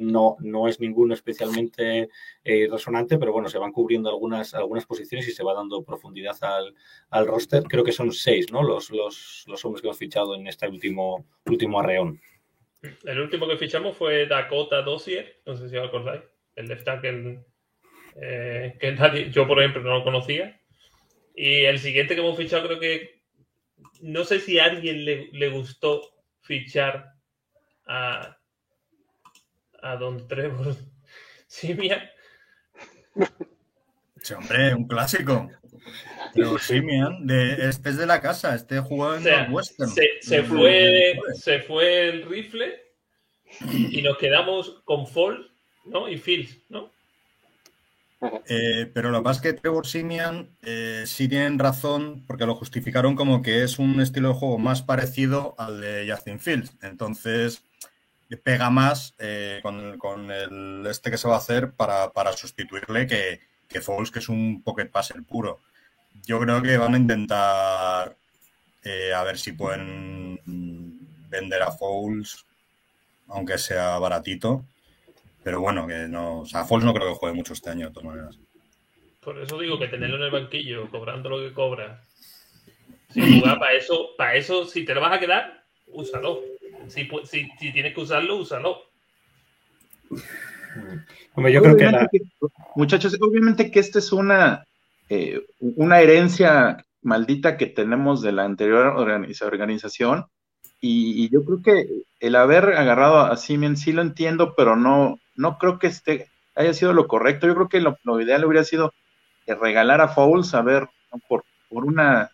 no, 0.00 0.36
no 0.40 0.66
es 0.66 0.80
ninguno 0.80 1.14
especialmente 1.14 2.08
eh, 2.42 2.68
resonante, 2.70 3.18
pero 3.18 3.32
bueno, 3.32 3.48
se 3.48 3.58
van 3.58 3.72
cubriendo 3.72 4.08
algunas, 4.08 4.54
algunas 4.54 4.86
posiciones 4.86 5.28
y 5.28 5.32
se 5.32 5.44
va 5.44 5.54
dando 5.54 5.84
profundidad 5.84 6.36
al, 6.42 6.74
al 7.10 7.26
roster. 7.26 7.62
Creo 7.64 7.84
que 7.84 7.92
son 7.92 8.12
seis, 8.12 8.50
¿no? 8.50 8.62
Los, 8.62 8.90
los, 8.90 9.44
los, 9.46 9.64
hombres 9.64 9.82
que 9.82 9.88
hemos 9.88 9.98
fichado 9.98 10.34
en 10.34 10.46
este 10.46 10.66
último, 10.68 11.26
último 11.46 11.80
arreón. 11.80 12.20
El 13.04 13.20
último 13.20 13.46
que 13.46 13.58
fichamos 13.58 13.96
fue 13.96 14.26
Dakota 14.26 14.82
Dossier, 14.82 15.40
no 15.44 15.56
sé 15.56 15.68
si 15.68 15.76
os 15.76 15.86
acordáis, 15.86 16.22
el 16.56 16.66
left 16.66 16.84
tackle 16.84 17.44
eh, 18.20 18.76
que 18.80 18.92
nadie, 18.92 19.30
yo 19.30 19.46
por 19.46 19.58
ejemplo 19.60 19.82
no 19.82 19.98
lo 19.98 20.04
conocía. 20.04 20.60
Y 21.34 21.64
el 21.64 21.78
siguiente 21.78 22.14
que 22.14 22.22
hemos 22.22 22.36
fichado 22.36 22.66
creo 22.66 22.80
que 22.80 23.20
no 24.00 24.24
sé 24.24 24.40
si 24.40 24.58
a 24.58 24.64
alguien 24.64 25.04
le, 25.04 25.28
le 25.32 25.48
gustó 25.50 26.02
fichar 26.40 27.12
a 27.86 28.39
a 29.82 29.96
Don 29.96 30.26
Trevor 30.28 30.76
Simian. 31.46 32.00
Sí, 34.22 34.34
hombre, 34.34 34.74
un 34.74 34.86
clásico. 34.86 35.50
Pero 36.34 36.58
Simian, 36.58 37.26
de, 37.26 37.68
este 37.68 37.90
es 37.90 37.96
de 37.96 38.06
la 38.06 38.20
casa, 38.20 38.54
este 38.54 38.78
jugó 38.80 39.14
en 39.14 39.20
o 39.20 39.22
sea, 39.22 39.48
Western. 39.50 39.90
Se, 39.90 40.06
se, 40.20 40.42
fue, 40.42 41.18
se 41.34 41.60
fue 41.60 42.08
el 42.08 42.24
rifle 42.24 42.90
y 43.70 44.02
nos 44.02 44.16
quedamos 44.18 44.80
con 44.84 45.06
Fall 45.06 45.50
¿no? 45.84 46.08
y 46.08 46.18
Fields, 46.18 46.58
¿no? 46.68 46.90
Eh, 48.46 48.90
pero 48.92 49.10
lo 49.10 49.18
que 49.18 49.24
pasa 49.24 49.40
es 49.40 49.42
que 49.42 49.60
Trevor 49.60 49.86
Simian 49.86 50.50
eh, 50.62 51.04
sí 51.06 51.26
tienen 51.26 51.58
razón 51.58 52.22
porque 52.26 52.44
lo 52.44 52.54
justificaron 52.54 53.16
como 53.16 53.40
que 53.40 53.62
es 53.62 53.78
un 53.78 53.98
estilo 54.00 54.28
de 54.28 54.34
juego 54.34 54.58
más 54.58 54.82
parecido 54.82 55.54
al 55.56 55.80
de 55.80 56.06
Justin 56.10 56.38
Fields. 56.38 56.76
Entonces, 56.82 57.64
pega 58.36 58.70
más 58.70 59.14
eh, 59.18 59.60
con, 59.62 59.98
con, 59.98 60.30
el 60.30 60.86
este 60.88 61.10
que 61.10 61.18
se 61.18 61.28
va 61.28 61.34
a 61.34 61.38
hacer 61.38 61.72
para, 61.72 62.12
para 62.12 62.32
sustituirle 62.32 63.06
que, 63.06 63.40
que 63.68 63.80
Foles, 63.80 64.10
que 64.10 64.20
es 64.20 64.28
un 64.28 64.62
pocket 64.62 64.86
passer 64.86 65.22
puro. 65.24 65.60
Yo 66.24 66.38
creo 66.40 66.62
que 66.62 66.76
van 66.76 66.94
a 66.94 66.98
intentar 66.98 68.16
eh, 68.84 69.12
a 69.12 69.22
ver 69.24 69.38
si 69.38 69.52
pueden 69.52 70.40
vender 71.28 71.62
a 71.62 71.72
Foles, 71.72 72.44
aunque 73.28 73.58
sea 73.58 73.98
baratito. 73.98 74.64
Pero 75.42 75.60
bueno, 75.60 75.86
que 75.86 76.06
no. 76.08 76.40
O 76.40 76.46
sea, 76.46 76.64
Foles 76.64 76.84
no 76.84 76.94
creo 76.94 77.08
que 77.08 77.18
juegue 77.18 77.36
mucho 77.36 77.52
este 77.52 77.70
año, 77.70 77.88
de 77.88 77.92
todas 77.92 78.10
maneras. 78.10 78.38
Por 79.20 79.38
eso 79.38 79.58
digo 79.58 79.78
que 79.78 79.88
tenerlo 79.88 80.16
en 80.16 80.22
el 80.22 80.30
banquillo, 80.30 80.88
cobrando 80.90 81.28
lo 81.28 81.38
que 81.38 81.52
cobra. 81.52 82.04
Si 83.10 83.40
para 83.40 83.72
eso, 83.72 84.10
para 84.16 84.34
eso, 84.34 84.66
si 84.66 84.84
te 84.84 84.94
lo 84.94 85.00
vas 85.00 85.12
a 85.12 85.20
quedar, 85.20 85.64
úsalo. 85.88 86.40
Si, 86.90 87.08
si, 87.24 87.48
si, 87.58 87.72
tienes 87.72 87.94
que 87.94 88.00
usarlo, 88.00 88.36
úsalo. 88.36 88.78
Hombre, 91.34 91.52
yo 91.52 91.62
creo 91.62 91.76
que, 91.76 91.84
la... 91.84 92.08
que, 92.10 92.20
Muchachos, 92.74 93.16
obviamente 93.20 93.70
que 93.70 93.80
esta 93.80 93.98
es 93.98 94.12
una, 94.12 94.66
eh, 95.08 95.46
una 95.60 96.00
herencia 96.00 96.84
maldita 97.02 97.56
que 97.56 97.66
tenemos 97.66 98.22
de 98.22 98.32
la 98.32 98.44
anterior 98.44 98.86
organización. 98.96 100.26
Y, 100.80 101.24
y, 101.24 101.28
yo 101.28 101.44
creo 101.44 101.62
que 101.62 102.04
el 102.20 102.36
haber 102.36 102.64
agarrado 102.72 103.18
a 103.18 103.36
Simeon 103.36 103.76
sí 103.76 103.92
lo 103.92 104.02
entiendo, 104.02 104.54
pero 104.56 104.76
no, 104.76 105.18
no 105.36 105.58
creo 105.58 105.78
que 105.78 105.88
este 105.88 106.28
haya 106.54 106.72
sido 106.74 106.92
lo 106.92 107.06
correcto. 107.06 107.46
Yo 107.46 107.54
creo 107.54 107.68
que 107.68 107.80
lo, 107.80 107.98
lo 108.04 108.20
ideal 108.20 108.44
hubiera 108.44 108.64
sido 108.64 108.92
regalar 109.46 110.00
a 110.00 110.08
Fouls, 110.08 110.54
a 110.54 110.62
ver, 110.62 110.88
por, 111.28 111.44
por 111.68 111.84
una 111.84 112.30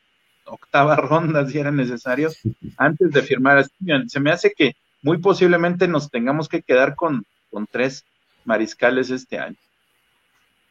octava 0.47 0.97
ronda 0.97 1.47
si 1.47 1.59
era 1.59 1.71
necesario, 1.71 2.31
antes 2.77 3.11
de 3.13 3.23
firmar 3.23 3.59
a 3.59 3.65
Steven. 3.65 4.09
Se 4.09 4.21
me 4.21 4.31
hace 4.31 4.53
que 4.53 4.75
muy 5.03 5.19
posiblemente 5.19 5.89
nos 5.89 6.11
tengamos 6.11 6.49
que 6.49 6.63
quedar 6.63 6.95
con, 6.95 7.25
con 7.51 7.67
tres 7.67 8.05
mariscales 8.45 9.11
este 9.11 9.39
año. 9.39 9.57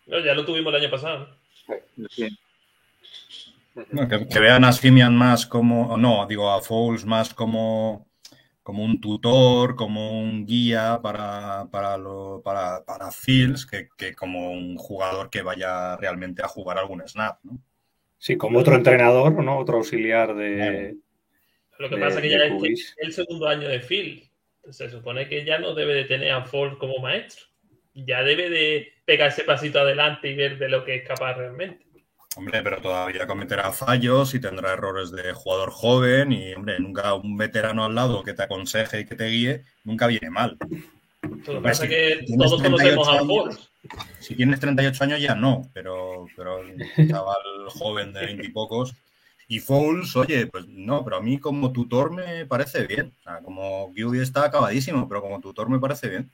No, 0.07 0.19
ya 0.19 0.33
lo 0.33 0.45
tuvimos 0.45 0.73
el 0.73 0.81
año 0.81 0.91
pasado. 0.91 1.29
Sí. 2.09 2.27
No, 3.91 4.07
que, 4.07 4.27
que, 4.27 4.39
vean 4.39 4.63
a 4.63 4.71
Simian 4.71 5.15
más 5.15 5.45
como, 5.45 5.97
no, 5.97 6.25
digo 6.27 6.49
a 6.49 6.61
Fouls 6.61 7.05
más 7.05 7.33
como 7.33 8.05
como 8.65 8.83
un 8.83 8.99
tutor, 8.99 9.75
como 9.75 10.19
un 10.19 10.43
guía 10.43 10.99
para, 11.03 11.67
para, 11.69 11.97
lo- 11.99 12.41
para, 12.43 12.83
para 12.83 13.11
Fields, 13.11 13.63
que, 13.67 13.89
que 13.95 14.15
como 14.15 14.51
un 14.51 14.75
jugador 14.75 15.29
que 15.29 15.43
vaya 15.43 15.95
realmente 15.97 16.41
a 16.43 16.47
jugar 16.47 16.79
algún 16.79 17.07
snap, 17.07 17.37
¿no? 17.43 17.59
Sí, 18.25 18.37
como 18.37 18.57
otro 18.57 18.73
entrenador, 18.73 19.43
¿no? 19.43 19.59
Otro 19.59 19.77
auxiliar 19.77 20.33
de. 20.33 20.95
Lo 21.77 21.87
que 21.87 21.95
de- 21.95 22.01
pasa 22.01 22.15
es 22.15 22.21
que 22.23 22.29
ya 22.31 22.37
es 22.45 22.95
el 22.97 23.13
segundo 23.13 23.47
año 23.47 23.67
de 23.67 23.81
Phil. 23.81 24.31
Se 24.71 24.89
supone 24.89 25.29
que 25.29 25.45
ya 25.45 25.59
no 25.59 25.75
debe 25.75 25.93
de 25.93 26.05
tener 26.05 26.31
a 26.31 26.43
Ford 26.43 26.79
como 26.79 26.97
maestro. 26.97 27.45
Ya 27.93 28.23
debe 28.23 28.49
de 28.49 28.93
pegar 29.05 29.27
ese 29.27 29.43
pasito 29.43 29.79
adelante 29.79 30.31
y 30.31 30.35
ver 30.35 30.57
de 30.57 30.69
lo 30.69 30.83
que 30.83 30.95
es 30.95 31.07
capaz 31.07 31.35
realmente. 31.35 31.85
Hombre, 32.35 32.63
pero 32.63 32.81
todavía 32.81 33.27
cometerá 33.27 33.71
fallos 33.71 34.33
y 34.33 34.41
tendrá 34.41 34.73
errores 34.73 35.11
de 35.11 35.31
jugador 35.33 35.69
joven 35.69 36.31
y, 36.31 36.51
hombre, 36.55 36.79
nunca 36.79 37.13
un 37.13 37.37
veterano 37.37 37.85
al 37.85 37.93
lado 37.93 38.23
que 38.23 38.33
te 38.33 38.41
aconseje 38.41 39.01
y 39.01 39.05
que 39.05 39.13
te 39.13 39.27
guíe, 39.27 39.65
nunca 39.83 40.07
viene 40.07 40.31
mal. 40.31 40.57
Lo 41.29 41.37
que 41.37 41.61
pasa 41.61 41.83
si 41.83 41.89
que 41.89 42.23
tienes 42.25 42.49
todos 42.49 42.61
conocemos 42.61 43.07
38 43.07 43.51
a. 43.51 44.19
Si 44.19 44.35
tienes 44.35 44.59
38 44.59 45.03
años 45.03 45.21
ya 45.21 45.35
no, 45.35 45.69
pero, 45.73 46.25
pero 46.35 46.61
un 46.61 47.07
chaval 47.09 47.37
joven 47.69 48.13
de 48.13 48.25
20 48.25 48.45
y 48.45 48.49
pocos. 48.49 48.95
Y 49.47 49.59
Fouls, 49.59 50.15
oye, 50.15 50.47
pues 50.47 50.67
no, 50.67 51.03
pero 51.03 51.17
a 51.17 51.21
mí 51.21 51.37
como 51.37 51.71
tutor 51.71 52.11
me 52.11 52.45
parece 52.45 52.87
bien. 52.87 53.13
O 53.19 53.23
sea, 53.23 53.39
como 53.39 53.93
QB 53.93 54.15
está 54.15 54.45
acabadísimo, 54.45 55.07
pero 55.07 55.21
como 55.21 55.39
tutor 55.39 55.69
me 55.69 55.79
parece 55.79 56.09
bien. 56.09 56.31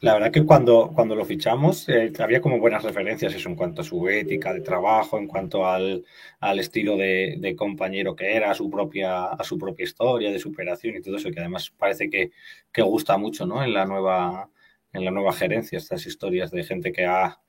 La 0.00 0.14
verdad 0.14 0.30
que 0.30 0.44
cuando, 0.44 0.92
cuando 0.94 1.16
lo 1.16 1.24
fichamos 1.24 1.88
eh, 1.88 2.12
había 2.20 2.40
como 2.40 2.60
buenas 2.60 2.84
referencias 2.84 3.34
eso 3.34 3.48
en 3.48 3.56
cuanto 3.56 3.82
a 3.82 3.84
su 3.84 4.08
ética 4.08 4.52
de 4.52 4.60
trabajo, 4.60 5.18
en 5.18 5.26
cuanto 5.26 5.66
al, 5.66 6.04
al 6.38 6.60
estilo 6.60 6.96
de, 6.96 7.36
de 7.38 7.56
compañero 7.56 8.14
que 8.14 8.36
era, 8.36 8.52
a 8.52 8.54
su 8.54 8.70
propia, 8.70 9.24
a 9.24 9.42
su 9.42 9.58
propia 9.58 9.84
historia 9.84 10.30
de 10.30 10.38
superación 10.38 10.96
y 10.96 11.02
todo 11.02 11.16
eso, 11.16 11.30
que 11.32 11.40
además 11.40 11.70
parece 11.76 12.08
que, 12.08 12.30
que 12.72 12.82
gusta 12.82 13.18
mucho 13.18 13.44
¿no? 13.44 13.62
en 13.64 13.74
la 13.74 13.86
nueva 13.86 14.50
en 14.92 15.04
la 15.04 15.10
nueva 15.10 15.32
gerencia, 15.32 15.78
estas 15.78 16.06
historias 16.06 16.50
de 16.50 16.64
gente 16.64 16.92
que 16.92 17.04
ha, 17.04 17.40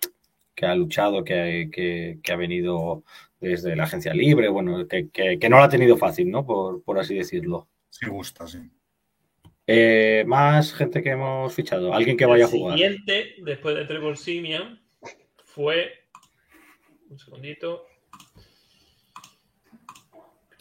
que 0.55 0.65
ha 0.65 0.75
luchado, 0.75 1.23
que, 1.23 1.69
que, 1.71 2.19
que 2.21 2.31
ha 2.31 2.35
venido 2.35 3.03
desde 3.39 3.75
la 3.75 3.83
agencia 3.83 4.13
libre, 4.13 4.49
bueno, 4.49 4.87
que, 4.87 5.09
que, 5.09 5.49
no 5.49 5.57
lo 5.57 5.63
ha 5.63 5.69
tenido 5.69 5.97
fácil, 5.97 6.29
¿no? 6.29 6.45
Por, 6.45 6.83
por 6.83 6.99
así 6.99 7.15
decirlo. 7.15 7.69
Sí 7.89 8.07
gusta, 8.07 8.45
sí. 8.47 8.59
Eh, 9.71 10.23
más 10.25 10.73
gente 10.73 11.03
que 11.03 11.11
hemos 11.11 11.53
fichado, 11.53 11.93
alguien 11.93 12.17
que 12.17 12.25
vaya 12.25 12.45
a 12.45 12.47
el 12.47 12.51
jugar. 12.51 12.75
siguiente, 12.75 13.35
después 13.43 13.75
de 13.75 13.85
Trevor 13.85 14.17
Simian, 14.17 14.81
fue. 15.45 16.07
Un 17.07 17.19
segundito. 17.19 17.85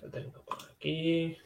Lo 0.03 0.11
tengo 0.11 0.45
por 0.45 0.59
aquí. 0.71 1.39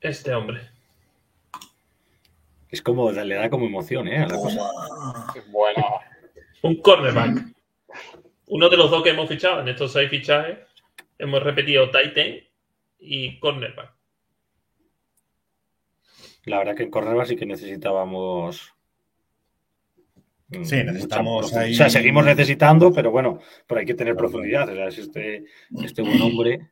Este 0.00 0.34
hombre. 0.34 0.62
Es 2.68 2.82
como, 2.82 3.12
le 3.12 3.34
da 3.36 3.48
como 3.48 3.66
emoción, 3.66 4.08
¿eh? 4.08 4.18
A 4.18 4.26
la 4.26 4.34
cosa. 4.34 4.68
Bueno, 5.52 6.00
Un 6.62 6.82
cornerback. 6.82 7.54
Uno 8.48 8.68
de 8.68 8.76
los 8.76 8.90
dos 8.90 9.04
que 9.04 9.10
hemos 9.10 9.28
fichado 9.28 9.60
en 9.60 9.68
estos 9.68 9.92
seis 9.92 10.10
fichajes. 10.10 10.58
Hemos 11.18 11.40
repetido 11.40 11.88
Titan 11.88 12.45
y 12.98 13.38
cornerback. 13.38 13.92
La 16.44 16.58
verdad 16.58 16.76
que 16.76 16.84
en 16.84 16.90
cornerback 16.90 17.26
sí 17.26 17.36
que 17.36 17.46
necesitábamos. 17.46 18.72
mm, 20.48 20.62
Sí, 20.64 20.76
necesitamos 20.84 21.46
mucha 21.46 21.60
ahí- 21.60 21.72
O 21.72 21.76
sea, 21.76 21.90
seguimos 21.90 22.24
necesitando, 22.24 22.92
pero 22.92 23.10
bueno, 23.10 23.40
pero 23.66 23.80
hay 23.80 23.86
que 23.86 23.94
tener 23.94 24.14
profundidad. 24.14 24.68
O 24.68 24.74
sea, 24.74 24.86
es 24.88 24.98
este, 24.98 25.44
este 25.82 26.02
buen 26.02 26.22
hombre, 26.22 26.70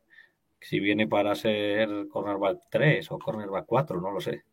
si 0.61 0.79
viene 0.79 1.09
para 1.09 1.35
ser 1.35 1.89
cornerback 2.09 2.59
3 2.71 3.11
o 3.11 3.19
cornerback 3.19 3.67
4, 3.67 4.01
no 4.01 4.13
lo 4.13 4.21
sé. 4.21 4.45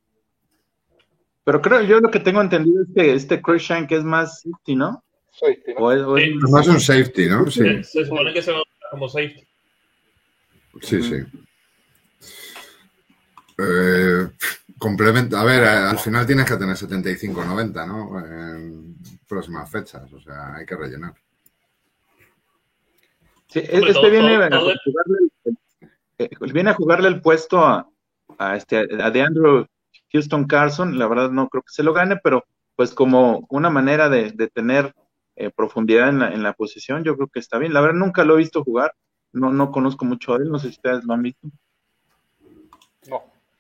Pero 1.43 1.61
creo, 1.61 1.81
yo 1.83 1.99
lo 1.99 2.09
que 2.11 2.19
tengo 2.19 2.41
entendido 2.41 2.81
es 2.83 2.87
que 2.95 3.13
este 3.13 3.41
Cruikshank 3.41 3.91
es 3.91 4.03
más 4.03 4.41
safety, 4.41 4.75
¿no? 4.75 5.03
safety, 5.33 5.73
¿no? 5.75 5.79
O 5.85 5.91
es- 5.91 6.01
o 6.01 6.17
es- 6.17 6.23
Sí. 6.25 6.29
Es 6.45 6.51
más 6.51 6.67
un 6.67 6.79
safety, 6.79 7.27
¿no? 7.27 7.45
Sí, 7.49 7.59
Se, 7.61 7.83
se 7.83 8.05
supone 8.05 8.33
que 8.33 8.41
se 8.41 8.51
va 8.51 8.57
a 8.57 8.61
usar 8.61 8.89
como 8.91 9.07
safety. 9.07 9.47
sí, 10.81 11.01
sí. 11.03 11.15
Eh, 13.63 14.29
complementa, 14.77 15.41
a 15.41 15.43
ver, 15.45 15.63
al 15.63 15.97
final 15.99 16.25
tienes 16.25 16.45
que 16.45 16.57
tener 16.57 16.75
75-90, 16.75 17.85
¿no? 17.85 18.19
En 18.25 18.95
próximas 19.27 19.69
fechas, 19.69 20.11
o 20.11 20.19
sea, 20.19 20.55
hay 20.55 20.65
que 20.65 20.75
rellenar. 20.75 21.13
Sí, 23.47 23.59
este 23.59 23.93
todo- 23.93 24.09
viene, 24.09 24.35
todo- 24.37 24.43
a 24.45 24.49
todo- 24.49 24.73
jugarle, 24.85 25.17
el- 26.17 26.53
viene 26.53 26.69
a 26.69 26.73
jugarle 26.73 27.07
el 27.09 27.21
puesto 27.21 27.59
a, 27.59 27.87
a 28.37 28.55
este 28.55 28.77
a 29.01 29.11
DeAndre 29.11 29.67
Houston 30.13 30.45
Carson. 30.45 30.97
La 30.97 31.07
verdad 31.07 31.29
no 31.31 31.49
creo 31.49 31.61
que 31.63 31.73
se 31.73 31.83
lo 31.83 31.93
gane, 31.93 32.17
pero 32.23 32.45
pues 32.75 32.93
como 32.93 33.45
una 33.49 33.69
manera 33.69 34.09
de, 34.09 34.31
de 34.31 34.47
tener 34.47 34.93
eh, 35.35 35.51
profundidad 35.55 36.09
en 36.09 36.19
la, 36.19 36.33
en 36.33 36.43
la 36.43 36.53
posición, 36.53 37.03
yo 37.03 37.15
creo 37.15 37.27
que 37.27 37.39
está 37.39 37.57
bien. 37.57 37.73
La 37.73 37.81
verdad 37.81 37.95
nunca 37.99 38.23
lo 38.23 38.35
he 38.35 38.37
visto 38.39 38.63
jugar, 38.63 38.93
no, 39.33 39.51
no 39.51 39.71
conozco 39.71 40.05
mucho 40.05 40.37
de 40.37 40.45
él, 40.45 40.51
no 40.51 40.59
sé 40.59 40.67
si 40.69 40.75
ustedes 40.75 41.03
lo 41.03 41.13
han 41.13 41.21
visto. 41.23 41.47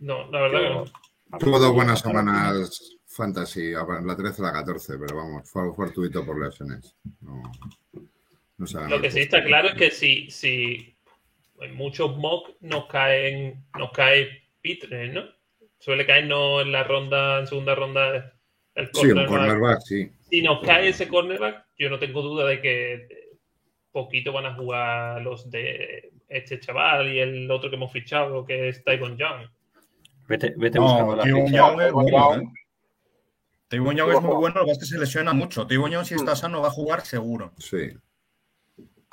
No. 0.01 0.25
No, 0.25 0.31
la 0.31 0.41
verdad 0.41 0.59
que 0.59 0.69
no. 0.69 1.39
Tuvo 1.39 1.59
dos 1.59 1.73
buenas 1.73 2.01
semanas 2.01 2.97
fantasy, 3.11 3.71
la 3.71 4.15
13 4.15 4.41
y 4.41 4.45
la 4.45 4.53
14, 4.53 4.97
pero 4.97 5.17
vamos, 5.17 5.49
fue 5.49 5.73
fortuito 5.73 6.25
por 6.25 6.43
lesiones. 6.43 6.95
No, 7.21 7.41
no 8.57 8.65
ganado 8.65 8.89
Lo 8.89 9.01
que 9.01 9.07
el 9.07 9.13
sí 9.13 9.19
está 9.21 9.43
claro 9.43 9.69
es 9.69 9.75
que 9.75 9.91
si, 9.91 10.29
si 10.29 10.95
en 11.59 11.75
muchos 11.75 12.17
mock 12.17 12.49
nos 12.61 12.87
caen, 12.87 13.65
nos 13.77 13.91
cae 13.91 14.43
Pitre, 14.61 15.09
¿no? 15.09 15.23
Suele 15.79 16.05
caernos 16.05 16.61
en 16.63 16.71
la 16.71 16.83
ronda, 16.83 17.39
en 17.39 17.47
segunda 17.47 17.75
ronda 17.75 18.33
el 18.75 18.89
Sí, 18.93 19.07
un 19.07 19.25
cornerback. 19.25 19.27
cornerback, 19.29 19.79
sí. 19.81 20.11
Si 20.29 20.41
nos 20.41 20.61
cae 20.61 20.89
ese 20.89 21.07
cornerback, 21.07 21.65
yo 21.77 21.89
no 21.89 21.99
tengo 21.99 22.21
duda 22.21 22.45
de 22.45 22.61
que 22.61 23.07
poquito 23.91 24.31
van 24.31 24.45
a 24.45 24.53
jugar 24.53 25.21
los 25.21 25.49
de 25.49 26.13
este 26.29 26.59
chaval 26.59 27.13
y 27.13 27.19
el 27.19 27.51
otro 27.51 27.69
que 27.69 27.75
hemos 27.75 27.91
fichado, 27.91 28.45
que 28.45 28.69
es 28.69 28.83
Tyron 28.83 29.17
Young. 29.17 29.47
Vete, 30.31 30.53
vete 30.57 30.79
No, 30.79 30.85
buscando 30.85 31.15
la 31.17 31.23
ficha. 31.23 31.35
Young 31.35 31.81
es 31.81 31.87
Tavon 31.87 31.93
bueno, 31.93 32.09
Young. 32.09 32.43
¿eh? 32.43 32.51
Es 33.71 33.79
muy 33.79 34.35
bueno, 34.35 34.55
lo 34.59 34.65
que 34.65 34.71
pasa 34.71 34.71
es 34.71 34.79
que 34.79 34.85
se 34.85 34.97
lesiona 34.99 35.33
mucho. 35.33 35.67
Tavon 35.67 35.91
Young, 35.91 36.05
si 36.05 36.15
está 36.15 36.35
sano, 36.35 36.61
va 36.61 36.69
a 36.69 36.71
jugar 36.71 37.01
seguro. 37.01 37.53
Sí. 37.57 37.91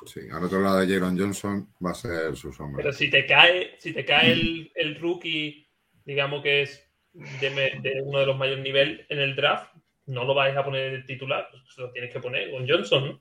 Sí, 0.06 0.20
al 0.32 0.44
otro 0.44 0.60
lado 0.60 0.78
de 0.78 0.94
Jaron 0.94 1.18
Johnson 1.18 1.68
va 1.84 1.90
a 1.90 1.94
ser 1.94 2.36
su 2.36 2.52
sombra. 2.52 2.82
Pero 2.82 2.92
si 2.92 3.10
te 3.10 3.26
cae, 3.26 3.74
si 3.78 3.92
te 3.92 4.04
cae 4.04 4.32
el, 4.32 4.70
el 4.76 4.94
rookie, 5.00 5.68
digamos 6.04 6.40
que 6.42 6.62
es 6.62 6.88
de, 7.12 7.50
de 7.82 8.02
uno 8.02 8.20
de 8.20 8.26
los 8.26 8.38
mayores 8.38 8.62
niveles 8.62 9.04
en 9.08 9.18
el 9.18 9.34
draft, 9.34 9.74
no 10.06 10.24
lo 10.24 10.34
vais 10.34 10.56
a 10.56 10.64
poner 10.64 10.92
de 10.92 11.02
titular, 11.02 11.48
pues 11.50 11.62
lo 11.76 11.90
tienes 11.90 12.12
que 12.12 12.20
poner 12.20 12.50
con 12.52 12.66
Johnson, 12.66 13.08
¿no? 13.08 13.20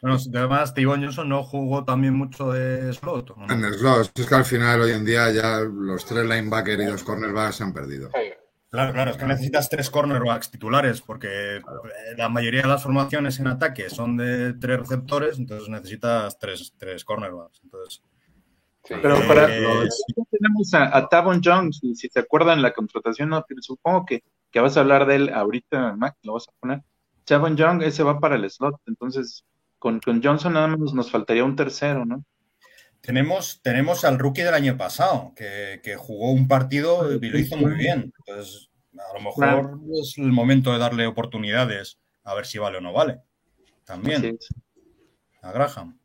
Bueno, 0.00 0.16
además, 0.34 0.74
Tavon 0.74 1.02
Johnson 1.02 1.28
no 1.28 1.42
jugó 1.42 1.84
también 1.84 2.14
mucho 2.14 2.52
de 2.52 2.92
slot. 2.92 3.30
¿o 3.30 3.36
no? 3.36 3.52
En 3.52 3.64
el 3.64 3.74
slot, 3.74 4.18
es 4.18 4.26
que 4.26 4.34
al 4.34 4.44
final 4.44 4.80
hoy 4.80 4.92
en 4.92 5.04
día 5.04 5.30
ya 5.30 5.60
los 5.60 6.04
tres 6.04 6.24
linebackers 6.24 6.82
y 6.82 6.86
dos 6.86 7.02
cornerbacks 7.02 7.56
se 7.56 7.64
han 7.64 7.72
perdido. 7.72 8.10
Claro, 8.70 8.92
claro, 8.92 9.10
es 9.12 9.16
que 9.16 9.24
necesitas 9.24 9.68
tres 9.70 9.88
cornerbacks 9.90 10.50
titulares 10.50 11.00
porque 11.00 11.56
eh, 11.56 11.62
la 12.16 12.28
mayoría 12.28 12.62
de 12.62 12.68
las 12.68 12.82
formaciones 12.82 13.38
en 13.40 13.46
ataque 13.46 13.88
son 13.88 14.16
de 14.16 14.54
tres 14.54 14.80
receptores, 14.80 15.38
entonces 15.38 15.68
necesitas 15.68 16.38
tres, 16.38 16.74
tres 16.76 17.04
cornerbacks. 17.04 17.60
Entonces, 17.62 18.02
Sí. 18.84 18.94
Pero 19.02 19.16
Eh, 19.16 19.24
para 19.26 19.48
sí. 19.48 20.14
tenemos 20.30 20.72
a, 20.74 20.96
a 20.96 21.08
Tavon 21.08 21.40
Jones, 21.42 21.80
y 21.82 21.96
si 21.96 22.08
se 22.08 22.20
acuerdan 22.20 22.62
la 22.62 22.72
contratación, 22.72 23.30
no, 23.30 23.44
pero 23.48 23.60
supongo 23.60 24.04
que, 24.06 24.22
que 24.50 24.60
vas 24.60 24.76
a 24.76 24.80
hablar 24.80 25.06
de 25.06 25.16
él 25.16 25.30
ahorita, 25.34 25.96
Mac, 25.96 26.14
lo 26.22 26.34
vas 26.34 26.46
a 26.48 26.52
poner. 26.60 26.82
Tavon 27.24 27.56
Young, 27.56 27.82
ese 27.82 28.04
va 28.04 28.20
para 28.20 28.36
el 28.36 28.48
slot, 28.48 28.76
entonces 28.86 29.44
con, 29.86 30.00
con 30.00 30.20
Johnson 30.20 30.54
nada 30.54 30.66
más 30.66 30.92
nos 30.92 31.12
faltaría 31.12 31.44
un 31.44 31.54
tercero, 31.54 32.04
¿no? 32.04 32.24
tenemos, 33.00 33.60
tenemos 33.62 34.04
al 34.04 34.18
rookie 34.18 34.42
del 34.42 34.54
año 34.54 34.76
pasado, 34.76 35.32
que, 35.36 35.80
que 35.84 35.94
jugó 35.94 36.32
un 36.32 36.48
partido 36.48 37.12
y 37.14 37.28
lo 37.28 37.38
hizo 37.38 37.56
muy 37.56 37.74
bien. 37.74 38.12
Entonces, 38.18 38.68
a 38.98 39.16
lo 39.16 39.20
mejor 39.20 39.44
Claro. 39.44 39.80
es 40.02 40.18
el 40.18 40.32
momento 40.32 40.72
de 40.72 40.78
darle 40.78 41.06
oportunidades 41.06 42.00
a 42.24 42.34
ver 42.34 42.46
si 42.46 42.58
vale 42.58 42.78
o 42.78 42.80
no 42.80 42.92
vale. 42.92 43.20
También, 43.84 44.36
a 45.40 45.52
Graham. 45.52 45.96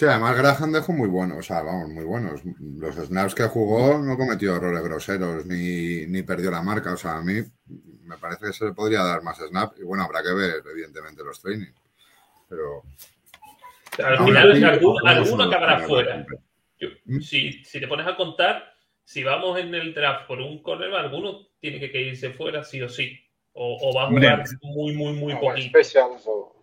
Sí, 0.00 0.06
además 0.06 0.34
Graham 0.34 0.72
dejó 0.72 0.94
muy 0.94 1.10
buenos, 1.10 1.36
o 1.36 1.42
sea, 1.42 1.60
vamos, 1.60 1.90
muy 1.90 2.04
buenos. 2.04 2.40
Los 2.58 2.94
snaps 2.96 3.34
que 3.34 3.42
jugó 3.42 3.98
no 3.98 4.16
cometió 4.16 4.56
errores 4.56 4.82
groseros 4.82 5.44
ni, 5.44 6.06
ni 6.06 6.22
perdió 6.22 6.50
la 6.50 6.62
marca. 6.62 6.94
O 6.94 6.96
sea, 6.96 7.18
a 7.18 7.22
mí 7.22 7.34
me 8.04 8.16
parece 8.16 8.46
que 8.46 8.52
se 8.54 8.64
le 8.64 8.72
podría 8.72 9.02
dar 9.02 9.22
más 9.22 9.36
snap. 9.36 9.74
Y 9.78 9.82
bueno, 9.82 10.02
habrá 10.04 10.22
que 10.22 10.32
ver, 10.32 10.62
evidentemente, 10.72 11.22
los 11.22 11.38
trainings. 11.42 11.74
Pero. 12.48 12.82
Al 14.02 14.16
No, 14.20 14.24
final, 14.24 14.58
no, 14.62 14.68
alguno, 14.68 14.94
no, 14.94 15.04
no, 15.04 15.10
alguno 15.10 15.36
no, 15.36 15.50
acabará 15.50 15.78
fuera. 15.80 16.26
Yo- 16.78 16.88
¿Mm? 17.04 17.20
si, 17.20 17.62
si 17.62 17.78
te 17.78 17.86
pones 17.86 18.06
a 18.06 18.16
contar, 18.16 18.72
si 19.04 19.22
vamos 19.22 19.58
en 19.60 19.74
el 19.74 19.92
draft 19.92 20.26
por 20.26 20.40
un 20.40 20.62
cornerback, 20.62 21.04
alguno 21.12 21.46
tiene 21.60 21.78
que 21.78 22.00
irse 22.00 22.30
fuera 22.30 22.64
sí 22.64 22.80
o 22.80 22.88
sí. 22.88 23.20
O, 23.52 23.76
o 23.82 23.94
va 23.94 24.04
a 24.04 24.08
jugar 24.08 24.44
muy, 24.62 24.94
muy, 24.96 25.12
muy 25.12 25.32
Ah, 25.34 25.40
poquito. 25.40 25.68
specials 25.68 26.22
o- 26.26 26.56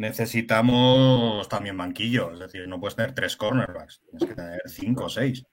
necesitamos 0.00 1.46
también 1.48 1.76
banquillo. 1.76 2.32
Es 2.32 2.38
decir, 2.40 2.66
no 2.66 2.80
puedes 2.80 2.96
tener 2.96 3.14
tres 3.14 3.36
cornerbacks, 3.36 4.00
tienes 4.10 4.28
que 4.28 4.34
tener 4.34 4.60
cinco 4.66 5.04
o 5.04 5.08
seis. 5.08 5.44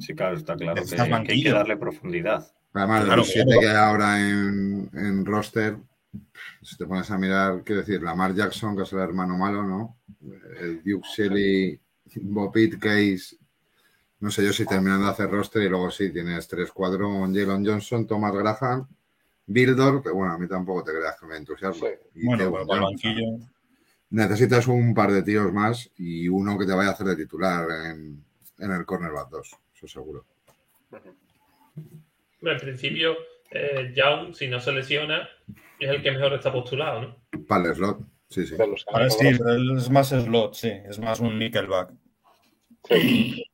Sí, 0.00 0.14
claro, 0.14 0.36
está 0.36 0.56
claro 0.56 0.82
que, 0.84 1.00
hay 1.00 1.06
que 1.06 1.10
banquillo. 1.10 1.54
darle 1.54 1.76
profundidad. 1.76 2.52
Además, 2.74 3.08
de 3.08 3.16
los 3.16 3.28
siete 3.28 3.56
que 3.58 3.68
hay 3.68 3.76
ahora 3.76 4.20
en, 4.20 4.90
en 4.92 5.24
roster, 5.24 5.76
si 6.62 6.76
te 6.76 6.86
pones 6.86 7.10
a 7.10 7.18
mirar, 7.18 7.62
quiero 7.64 7.80
decir, 7.80 8.02
Lamar 8.02 8.34
Jackson, 8.34 8.76
que 8.76 8.82
es 8.82 8.92
el 8.92 8.98
hermano 8.98 9.38
malo, 9.38 9.62
¿no? 9.62 9.98
El 10.60 10.82
Duke 10.82 11.06
Shelley, 11.08 11.80
Bopit 12.22 12.78
Case, 12.78 13.36
no 14.18 14.30
sé 14.30 14.44
yo 14.44 14.52
si 14.52 14.66
terminan 14.66 15.02
de 15.02 15.08
hacer 15.08 15.30
roster 15.30 15.62
y 15.62 15.68
luego 15.68 15.90
sí, 15.90 16.12
tienes 16.12 16.46
tres, 16.46 16.70
cuatro, 16.72 17.08
Jalen 17.08 17.64
Johnson, 17.64 18.06
Thomas 18.06 18.34
Graham, 18.34 18.86
Bildor, 19.52 20.00
que 20.00 20.10
bueno, 20.10 20.32
a 20.34 20.38
mí 20.38 20.46
tampoco 20.46 20.84
te 20.84 20.92
creas 20.92 21.18
que 21.18 21.26
me 21.26 21.36
entusiasma. 21.36 21.88
Sí. 21.88 22.24
Bueno, 22.24 22.38
Theo 22.38 22.52
pero 22.52 22.66
para 22.66 22.78
el 22.80 22.84
Jones. 22.86 23.02
banquillo. 23.02 23.26
Necesitas 24.10 24.66
un 24.68 24.94
par 24.94 25.10
de 25.10 25.22
tíos 25.24 25.52
más 25.52 25.90
y 25.96 26.28
uno 26.28 26.56
que 26.56 26.66
te 26.66 26.72
vaya 26.72 26.90
a 26.90 26.92
hacer 26.92 27.06
de 27.08 27.16
titular 27.16 27.66
en, 27.86 28.24
en 28.58 28.70
el 28.70 28.84
cornerback 28.84 29.28
2, 29.30 29.56
eso 29.74 29.88
seguro. 29.88 30.24
Bueno, 30.90 32.58
en 32.58 32.60
principio, 32.60 33.16
eh, 33.50 33.92
Young, 33.96 34.34
si 34.34 34.46
no 34.46 34.60
se 34.60 34.72
lesiona, 34.72 35.28
es 35.80 35.90
el 35.90 36.02
que 36.02 36.12
mejor 36.12 36.32
está 36.34 36.52
postulado, 36.52 37.02
¿no? 37.02 37.16
Para 37.46 37.68
el 37.70 37.74
slot, 37.74 38.00
sí, 38.28 38.46
sí. 38.46 38.56
De 38.56 38.66
los 38.66 38.84
A 38.92 39.00
ver, 39.00 39.10
sí, 39.10 39.30
pero 39.36 39.76
es 39.78 39.90
más 39.90 40.08
slot, 40.10 40.54
sí, 40.54 40.72
es 40.88 40.98
más 41.00 41.18
un 41.20 41.38
nickelback. 41.38 41.92
Sí. 42.88 43.44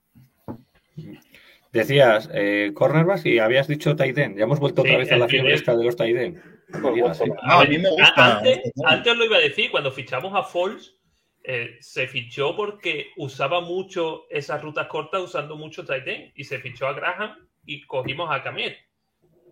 Decías 1.76 2.30
eh, 2.32 2.72
cornerbacks 2.74 3.26
y 3.26 3.38
habías 3.38 3.68
dicho 3.68 3.96
Taiden. 3.96 4.36
Ya 4.36 4.44
hemos 4.44 4.60
vuelto 4.60 4.82
Sí, 4.82 4.88
otra 4.88 4.98
vez 4.98 5.12
a 5.12 5.16
la 5.16 5.28
fiebre 5.28 5.54
esta 5.54 5.76
de 5.76 5.84
los 5.84 5.96
Taiden. 5.96 6.42
No 6.68 6.96
¿eh? 6.96 7.02
Ah, 7.42 7.60
a 7.60 7.64
mí 7.64 7.78
me 7.78 7.90
gusta. 7.90 8.38
Antes, 8.38 8.72
antes 8.84 9.12
os 9.12 9.18
lo 9.18 9.24
iba 9.24 9.36
a 9.36 9.40
decir, 9.40 9.70
cuando 9.70 9.92
fichamos 9.92 10.34
a 10.34 10.42
Foles, 10.42 10.96
eh, 11.44 11.76
se 11.80 12.08
fichó 12.08 12.56
porque 12.56 13.10
usaba 13.16 13.60
mucho 13.60 14.26
esas 14.30 14.60
rutas 14.62 14.88
cortas 14.88 15.22
usando 15.22 15.56
mucho 15.56 15.84
tight 15.84 16.06
end 16.06 16.32
y 16.34 16.42
se 16.42 16.58
fichó 16.58 16.88
a 16.88 16.92
Graham 16.92 17.36
y 17.64 17.82
cogimos 17.86 18.28
a 18.32 18.42
Kamet. 18.42 18.76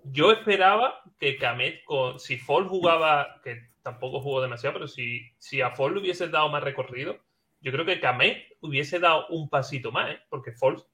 Yo 0.04 0.32
esperaba 0.32 1.00
que 1.18 1.36
Kamet, 1.36 1.84
con, 1.84 2.18
si 2.18 2.36
Foles 2.36 2.68
jugaba, 2.68 3.40
que 3.44 3.68
tampoco 3.82 4.20
jugó 4.20 4.42
demasiado, 4.42 4.74
pero 4.74 4.88
si, 4.88 5.22
si 5.38 5.60
a 5.60 5.70
Foles 5.70 5.94
le 5.94 6.00
hubiese 6.00 6.28
dado 6.28 6.48
más 6.48 6.64
recorrido, 6.64 7.18
yo 7.60 7.70
creo 7.70 7.84
que 7.84 8.00
Kamet 8.00 8.44
hubiese 8.60 8.98
dado 8.98 9.28
un 9.28 9.48
pasito 9.48 9.92
más, 9.92 10.10
¿eh? 10.10 10.18
porque 10.28 10.52
Foles 10.52 10.84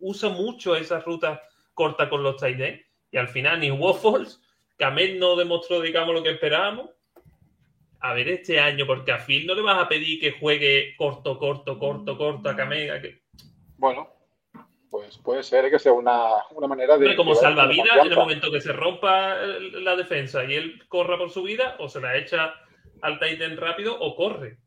usa 0.00 0.28
mucho 0.28 0.76
esas 0.76 1.04
rutas 1.04 1.40
cortas 1.74 2.08
con 2.08 2.22
los 2.22 2.36
tight 2.36 2.60
end 2.60 2.80
y 3.10 3.16
al 3.16 3.28
final 3.28 3.60
ni 3.60 3.70
Foles, 3.70 4.40
Kamet 4.76 5.18
no 5.18 5.36
demostró, 5.36 5.80
digamos, 5.80 6.14
lo 6.14 6.22
que 6.22 6.30
esperábamos 6.30 6.90
a 8.00 8.14
ver 8.14 8.28
este 8.28 8.58
año, 8.58 8.86
porque 8.86 9.12
a 9.12 9.18
Phil 9.18 9.46
no 9.46 9.54
le 9.54 9.62
vas 9.62 9.78
a 9.78 9.88
pedir 9.88 10.20
que 10.20 10.32
juegue 10.32 10.94
corto, 10.96 11.38
corto, 11.38 11.78
corto, 11.78 12.16
corto 12.16 12.48
a 12.48 12.56
Kamega. 12.56 13.00
Que... 13.00 13.20
Bueno, 13.76 14.08
pues 14.90 15.18
puede 15.18 15.42
ser 15.42 15.70
que 15.70 15.78
sea 15.78 15.92
una, 15.92 16.30
una 16.52 16.66
manera 16.66 16.96
de. 16.96 17.04
Hombre, 17.04 17.16
como 17.16 17.34
salvavidas 17.34 17.98
en 17.98 18.12
el 18.12 18.16
momento 18.16 18.50
que 18.50 18.60
se 18.60 18.72
rompa 18.72 19.36
la 19.36 19.96
defensa 19.96 20.44
y 20.44 20.54
él 20.54 20.82
corra 20.88 21.18
por 21.18 21.30
su 21.30 21.42
vida, 21.42 21.76
o 21.78 21.88
se 21.88 22.00
la 22.00 22.16
echa 22.16 22.54
al 23.02 23.18
Titan 23.18 23.56
rápido 23.56 23.98
o 23.98 24.16
corre. 24.16 24.58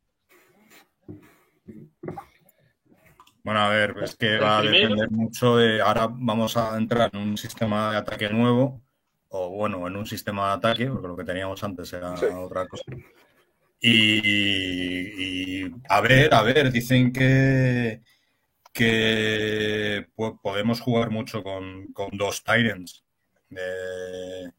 Bueno, 3.44 3.60
a 3.60 3.70
ver, 3.70 3.96
es 4.02 4.16
que 4.16 4.38
va 4.38 4.60
a 4.60 4.62
depender 4.62 5.12
mucho 5.12 5.58
de. 5.58 5.82
Ahora 5.82 6.08
vamos 6.10 6.56
a 6.56 6.78
entrar 6.78 7.10
en 7.14 7.20
un 7.20 7.38
sistema 7.38 7.92
de 7.92 7.98
ataque 7.98 8.30
nuevo, 8.30 8.82
o 9.30 9.50
bueno, 9.50 9.86
en 9.88 9.98
un 9.98 10.06
sistema 10.06 10.48
de 10.48 10.54
ataque, 10.54 10.88
porque 10.88 11.08
lo 11.10 11.18
que 11.18 11.26
teníamos 11.26 11.62
antes 11.64 11.92
era 11.92 12.16
Sí. 12.16 12.26
otra 12.26 12.66
cosa. 12.68 12.84
Y, 13.82 15.64
y 15.66 15.72
a 15.90 16.00
ver, 16.02 16.34
a 16.34 16.42
ver, 16.42 16.72
dicen 16.72 17.12
que, 17.12 18.02
que 18.72 20.08
po- 20.16 20.40
podemos 20.42 20.80
jugar 20.80 21.10
mucho 21.10 21.44
con, 21.44 21.88
con 21.94 22.10
dos 22.18 22.44
Tyrants. 22.44 23.04
Eh, 23.52 24.50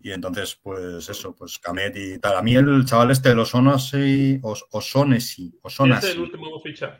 y 0.00 0.12
entonces, 0.12 0.54
pues 0.62 1.08
eso, 1.08 1.34
pues 1.34 1.58
Kamet 1.58 1.96
y 1.96 2.18
tal. 2.20 2.36
A 2.36 2.42
mí 2.42 2.54
el 2.54 2.84
chaval 2.84 3.10
este 3.10 3.30
de 3.30 3.34
los 3.34 3.52
Onasi, 3.54 4.38
Os- 4.42 4.64
Osonesi, 4.70 5.58
Osonasi 5.62 6.06
es 6.06 6.14
el 6.14 6.20
último 6.20 6.60
fichado. 6.60 6.94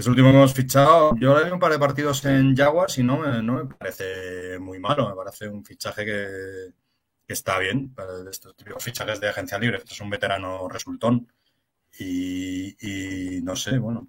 Es 0.00 0.06
el 0.06 0.12
último 0.12 0.30
que 0.30 0.36
hemos 0.36 0.54
fichado. 0.54 1.14
Yo 1.18 1.38
le 1.38 1.44
vi 1.44 1.50
un 1.50 1.58
par 1.58 1.72
de 1.72 1.78
partidos 1.78 2.24
en 2.24 2.56
Jaguars 2.56 2.98
y 2.98 3.02
no 3.02 3.18
me, 3.18 3.66
parece 3.66 4.58
muy 4.58 4.78
malo. 4.78 5.08
Me 5.08 5.14
parece 5.14 5.48
un 5.48 5.64
fichaje 5.64 6.04
que, 6.04 6.72
está 7.28 7.58
bien. 7.58 7.94
para 7.94 8.28
estos 8.30 8.56
típicos 8.56 8.82
fichajes 8.82 9.20
de 9.20 9.28
agencia 9.28 9.58
libre. 9.58 9.82
Es 9.84 10.00
un 10.00 10.10
veterano 10.10 10.68
resultón. 10.68 11.30
Y, 11.98 13.40
no 13.42 13.56
sé, 13.56 13.78
bueno. 13.78 14.08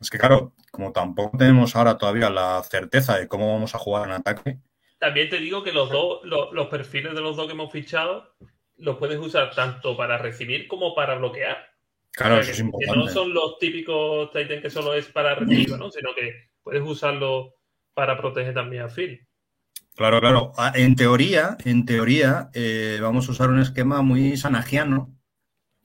Es 0.00 0.10
que 0.10 0.18
claro, 0.18 0.54
como 0.70 0.92
tampoco 0.92 1.36
tenemos 1.38 1.76
ahora 1.76 1.98
todavía 1.98 2.30
la 2.30 2.62
certeza 2.62 3.18
de 3.18 3.28
cómo 3.28 3.52
vamos 3.52 3.74
a 3.74 3.78
jugar 3.78 4.08
en 4.08 4.14
ataque. 4.14 4.58
También 4.98 5.28
te 5.28 5.38
digo 5.38 5.62
que 5.64 5.72
los 5.72 5.90
dos, 5.90 6.20
los 6.24 6.68
perfiles 6.68 7.14
de 7.14 7.20
los 7.20 7.36
dos 7.36 7.46
que 7.46 7.52
hemos 7.52 7.72
fichado, 7.72 8.34
los 8.76 8.96
puedes 8.96 9.18
usar 9.18 9.52
tanto 9.54 9.96
para 9.96 10.18
recibir 10.18 10.68
como 10.68 10.94
para 10.94 11.16
bloquear. 11.16 11.71
Claro, 12.12 12.34
O 12.38 12.42
sea, 12.42 12.42
eso 12.42 12.50
es 12.52 12.56
que- 12.56 12.62
que 12.78 12.86
no 12.86 12.92
importante. 12.92 13.12
son 13.12 13.32
los 13.34 13.58
típicos 13.58 14.30
Titan 14.32 14.60
que 14.60 14.70
solo 14.70 14.94
es 14.94 15.06
para 15.06 15.34
recibir, 15.34 15.70
¿no? 15.78 15.90
Sino 15.90 16.14
que 16.14 16.50
puedes 16.62 16.82
usarlo 16.82 17.54
para 17.94 18.16
proteger 18.18 18.54
también 18.54 18.82
a 18.82 18.88
Phil. 18.88 19.26
Claro, 19.96 20.20
claro. 20.20 20.52
Ah, 20.56 20.72
En 20.74 20.94
teoría, 20.96 21.56
en 21.64 21.84
teoría, 21.84 22.50
eh, 22.54 22.98
vamos 23.00 23.28
a 23.28 23.32
usar 23.32 23.50
un 23.50 23.60
esquema 23.60 24.02
muy 24.02 24.36
sanagiano 24.36 25.14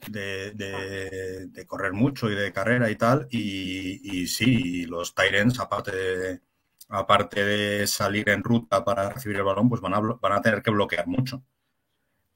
de, 0.08 0.52
de- 0.52 1.48
de 1.48 1.66
correr 1.68 1.92
mucho 1.94 2.30
y 2.30 2.36
de 2.36 2.52
carrera 2.54 2.90
y 2.90 2.96
tal. 2.96 3.28
Y, 3.32 4.22
y 4.22 4.28
sí, 4.28 4.86
los 4.86 5.14
Tyrants, 5.16 5.60
aparte 5.60 5.92
de, 5.96 6.42
aparte 6.90 7.44
de 7.44 7.88
salir 7.88 8.30
en 8.30 8.44
ruta 8.44 8.84
para 8.86 9.10
recibir 9.10 9.38
el 9.38 9.44
balón, 9.44 9.68
pues 9.70 9.82
van 9.82 9.94
a, 9.94 10.00
van 10.00 10.32
a 10.34 10.42
tener 10.42 10.62
que 10.62 10.72
bloquear 10.72 11.08
mucho. 11.08 11.44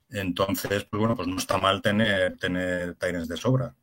Entonces, 0.10 0.84
pues 0.86 1.00
bueno, 1.00 1.16
pues 1.16 1.28
no 1.28 1.38
está 1.38 1.58
mal 1.58 1.82
tener, 1.82 2.38
tener 2.38 2.96
Tyrants 2.96 3.30
de 3.30 3.38
sobra. 3.38 3.74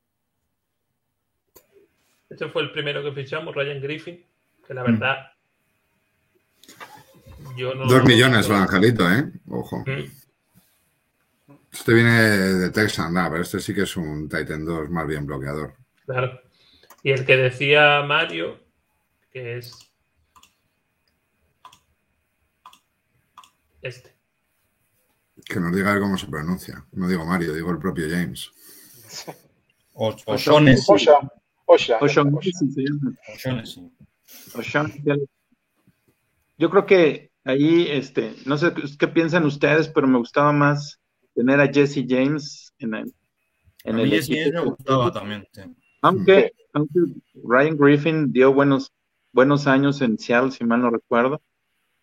Este 2.30 2.48
fue 2.48 2.62
el 2.62 2.72
primero 2.72 3.02
que 3.02 3.12
fichamos, 3.12 3.54
Ryan 3.54 3.80
Griffin, 3.80 4.24
que 4.66 4.72
Mm. 4.72 4.76
la 4.76 4.82
verdad. 4.82 5.16
Yo 7.56 7.74
no. 7.74 7.86
Dos 7.86 8.04
millones 8.04 8.46
el 8.48 8.54
angelito, 8.56 9.10
¿eh? 9.10 9.30
Ojo. 9.48 9.78
Mm, 9.86 10.10
Este 11.72 11.94
viene 11.94 12.20
de 12.20 12.70
Texas, 12.70 13.10
nada, 13.10 13.30
pero 13.30 13.42
este 13.42 13.60
sí 13.60 13.72
que 13.74 13.82
es 13.82 13.96
un 13.96 14.28
Titan 14.28 14.64
2 14.64 14.90
más 14.90 15.06
bien 15.06 15.26
bloqueador. 15.26 15.74
Claro. 16.06 16.40
Y 17.02 17.12
el 17.12 17.24
que 17.24 17.36
decía 17.36 18.02
Mario, 18.02 18.58
que 19.30 19.58
es. 19.58 19.72
Este. 23.82 24.14
Que 25.44 25.60
nos 25.60 25.74
diga 25.74 25.98
cómo 26.00 26.18
se 26.18 26.26
pronuncia. 26.26 26.84
No 26.92 27.06
digo 27.08 27.24
Mario, 27.24 27.52
digo 27.54 27.70
el 27.70 27.78
propio 27.78 28.06
James. 28.10 28.50
O, 29.94 30.14
O'Shaughnessy. 30.26 30.92
Yo 36.58 36.70
creo 36.70 36.86
que 36.86 37.30
ahí, 37.44 37.86
este, 37.88 38.34
no 38.46 38.58
sé 38.58 38.72
qué 38.98 39.08
piensan 39.08 39.44
ustedes, 39.44 39.88
pero 39.88 40.06
me 40.06 40.18
gustaba 40.18 40.52
más 40.52 41.00
tener 41.34 41.60
a 41.60 41.72
Jesse 41.72 42.04
James 42.08 42.74
en 42.78 42.94
el, 42.94 43.14
A 43.84 43.90
en 43.90 43.96
mí 43.96 44.02
el 44.02 44.10
Jesse 44.10 44.30
equipo. 44.30 44.64
me 44.64 44.70
gustaba 44.70 45.12
también. 45.12 45.46
sí. 45.52 45.62
Aunque, 46.02 46.52
aunque 46.72 47.00
Ryan 47.44 47.76
Griffin 47.76 48.32
dio 48.32 48.52
buenos, 48.52 48.92
buenos 49.32 49.66
años 49.66 50.00
en 50.00 50.18
Seattle, 50.18 50.50
si 50.52 50.64
mal 50.64 50.80
no 50.80 50.90
recuerdo. 50.90 51.42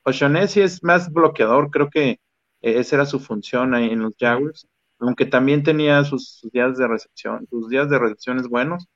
O'Shaughnessy 0.03 0.61
es 0.61 0.83
más 0.83 1.11
bloqueador, 1.11 1.71
creo 1.71 1.89
que 1.89 2.19
esa 2.61 2.95
era 2.97 3.05
su 3.05 3.19
función 3.19 3.73
ahí 3.73 3.89
en 3.89 4.01
los 4.01 4.13
Jaguars, 4.19 4.67
aunque 4.99 5.25
también 5.25 5.63
tenía 5.63 6.03
sus, 6.03 6.29
sus 6.39 6.51
días 6.51 6.77
de 6.77 6.87
recepción, 6.87 7.47
sus 7.49 7.69
días 7.69 7.89
de 7.89 7.99
recepciones 7.99 8.47
buenos, 8.47 8.87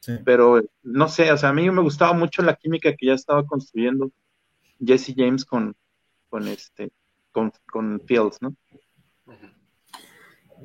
Sí. 0.00 0.16
pero 0.24 0.62
no 0.84 1.08
sé, 1.08 1.32
o 1.32 1.36
sea, 1.36 1.48
a 1.48 1.52
mí 1.52 1.68
me 1.70 1.82
gustaba 1.82 2.12
mucho 2.12 2.42
la 2.42 2.54
química 2.54 2.94
que 2.94 3.06
ya 3.06 3.14
estaba 3.14 3.44
construyendo 3.44 4.10
Jesse 4.78 5.12
James 5.16 5.44
con, 5.44 5.74
con 6.28 6.46
este, 6.46 6.90
con, 7.32 7.52
con 7.70 8.00
Fields, 8.06 8.40
¿no? 8.40 8.54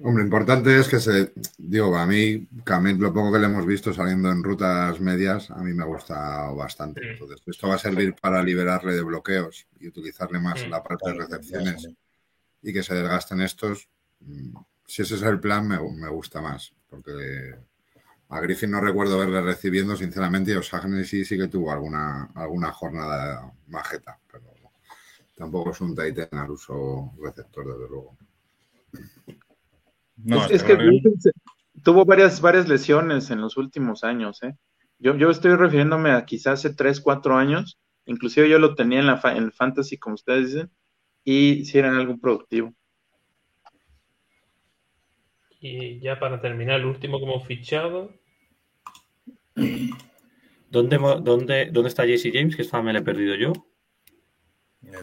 Hombre, 0.02 0.24
importante 0.24 0.80
es 0.80 0.88
que 0.88 1.00
se. 1.00 1.34
Digo, 1.58 1.96
a 1.96 2.06
mí, 2.08 2.48
Kamit, 2.64 2.98
lo 2.98 3.14
poco 3.14 3.32
que 3.32 3.38
le 3.40 3.46
hemos 3.46 3.66
visto 3.66 3.94
saliendo 3.94 4.32
en 4.32 4.44
rutas 4.44 5.00
medias, 5.00 5.52
a 5.52 5.58
mí 5.64 5.74
me 5.74 5.86
gusta 5.86 6.50
bastante. 6.52 7.02
Sí. 7.02 7.08
Entonces, 7.12 7.42
esto 7.46 7.68
va 7.68 7.76
a 7.76 7.80
servir 7.80 8.16
para 8.20 8.42
liberarle 8.42 8.94
de 8.96 9.04
bloqueos 9.04 9.68
y 9.80 9.88
utilizarle 9.88 10.40
más 10.40 10.62
Sí, 10.62 10.68
la 10.68 10.82
parte 10.82 11.12
de 11.12 11.18
recepciones 11.18 11.88
y 12.64 12.74
que 12.74 12.82
se 12.82 12.96
desgasten 12.96 13.42
estos. 13.42 13.88
Mm, 14.22 14.58
Si 14.86 15.04
ese 15.04 15.16
es 15.16 15.22
el 15.22 15.40
plan, 15.40 15.68
me, 15.68 15.78
me 15.78 16.10
gusta 16.10 16.42
más. 16.42 16.74
Porque 16.90 17.56
a 18.34 18.40
Griffin 18.42 18.72
no 18.72 18.82
recuerdo 18.82 19.20
verle 19.20 19.42
recibiendo, 19.42 19.96
sinceramente, 19.96 20.52
y 20.52 20.56
O'Shaughnessy 20.56 21.24
sí 21.24 21.38
que 21.38 21.48
tuvo 21.48 21.72
alguna, 21.72 22.32
alguna 22.34 22.72
jornada 22.72 23.54
majeta, 23.68 24.20
pero 24.32 24.46
tampoco 25.36 25.72
es 25.72 25.82
un 25.82 25.96
Titan 25.96 26.40
al 26.40 26.50
uso 26.50 27.14
receptor, 27.22 27.66
desde 27.68 27.90
luego. 27.90 28.18
No, 30.18 30.46
es, 30.48 30.64
que. 30.64 30.76
Griffin 30.76 31.16
tuvo 31.84 32.06
varias, 32.06 32.42
varias 32.42 32.68
lesiones 32.68 33.30
en 33.30 33.42
los 33.42 33.58
últimos 33.58 34.04
años, 34.04 34.42
¿eh? 34.42 34.56
Yo, 34.98 35.16
yo 35.16 35.30
estoy 35.30 35.56
refiriéndome 35.56 36.12
a 36.12 36.26
quizás 36.26 36.66
hace 36.66 36.74
3, 36.74 37.02
4 37.02 37.38
años, 37.38 37.78
inclusive 38.06 38.50
yo 38.50 38.58
lo 38.58 38.74
tenía 38.74 39.00
en, 39.00 39.08
la, 39.08 39.22
en 39.26 39.44
el 39.44 39.52
fantasy, 39.52 39.98
como 39.98 40.16
ustedes 40.16 40.54
dicen, 40.54 40.72
y 41.24 41.66
si 41.66 41.78
eran 41.78 41.96
algo 41.96 42.18
productivo. 42.18 42.74
Y 45.60 46.00
ya 46.00 46.20
para 46.20 46.42
terminar, 46.42 46.80
el 46.80 46.88
último 46.88 47.20
hemos 47.20 47.46
fichado. 47.46 48.12
¿Dónde, 49.56 50.98
dónde, 51.22 51.70
dónde 51.72 51.90
está 51.90 52.06
Jesse 52.06 52.32
James? 52.34 52.56
Que 52.56 52.64
esta 52.64 52.82
me 52.82 52.94
lo 52.94 53.00
he 53.00 53.04
perdido 53.04 53.36
yo. 53.36 53.54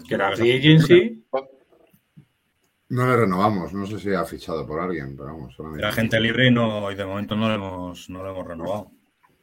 Que 0.08 0.14
era 0.14 0.36
Free 0.36 0.52
Agency. 0.52 1.24
No 2.88 3.06
le 3.06 3.16
renovamos, 3.16 3.72
no 3.72 3.86
sé 3.86 4.00
si 4.00 4.12
ha 4.12 4.24
fichado 4.24 4.66
por 4.66 4.80
alguien, 4.80 5.16
pero 5.16 5.28
vamos. 5.28 5.54
solamente- 5.54 5.84
Era 5.84 5.92
gente 5.92 6.18
libre 6.18 6.48
y, 6.48 6.50
no, 6.50 6.90
y 6.90 6.96
de 6.96 7.04
momento 7.06 7.36
no 7.36 7.48
lo 7.48 7.54
hemos, 7.54 8.10
no 8.10 8.22
lo 8.24 8.30
hemos 8.30 8.46
renovado. 8.46 8.90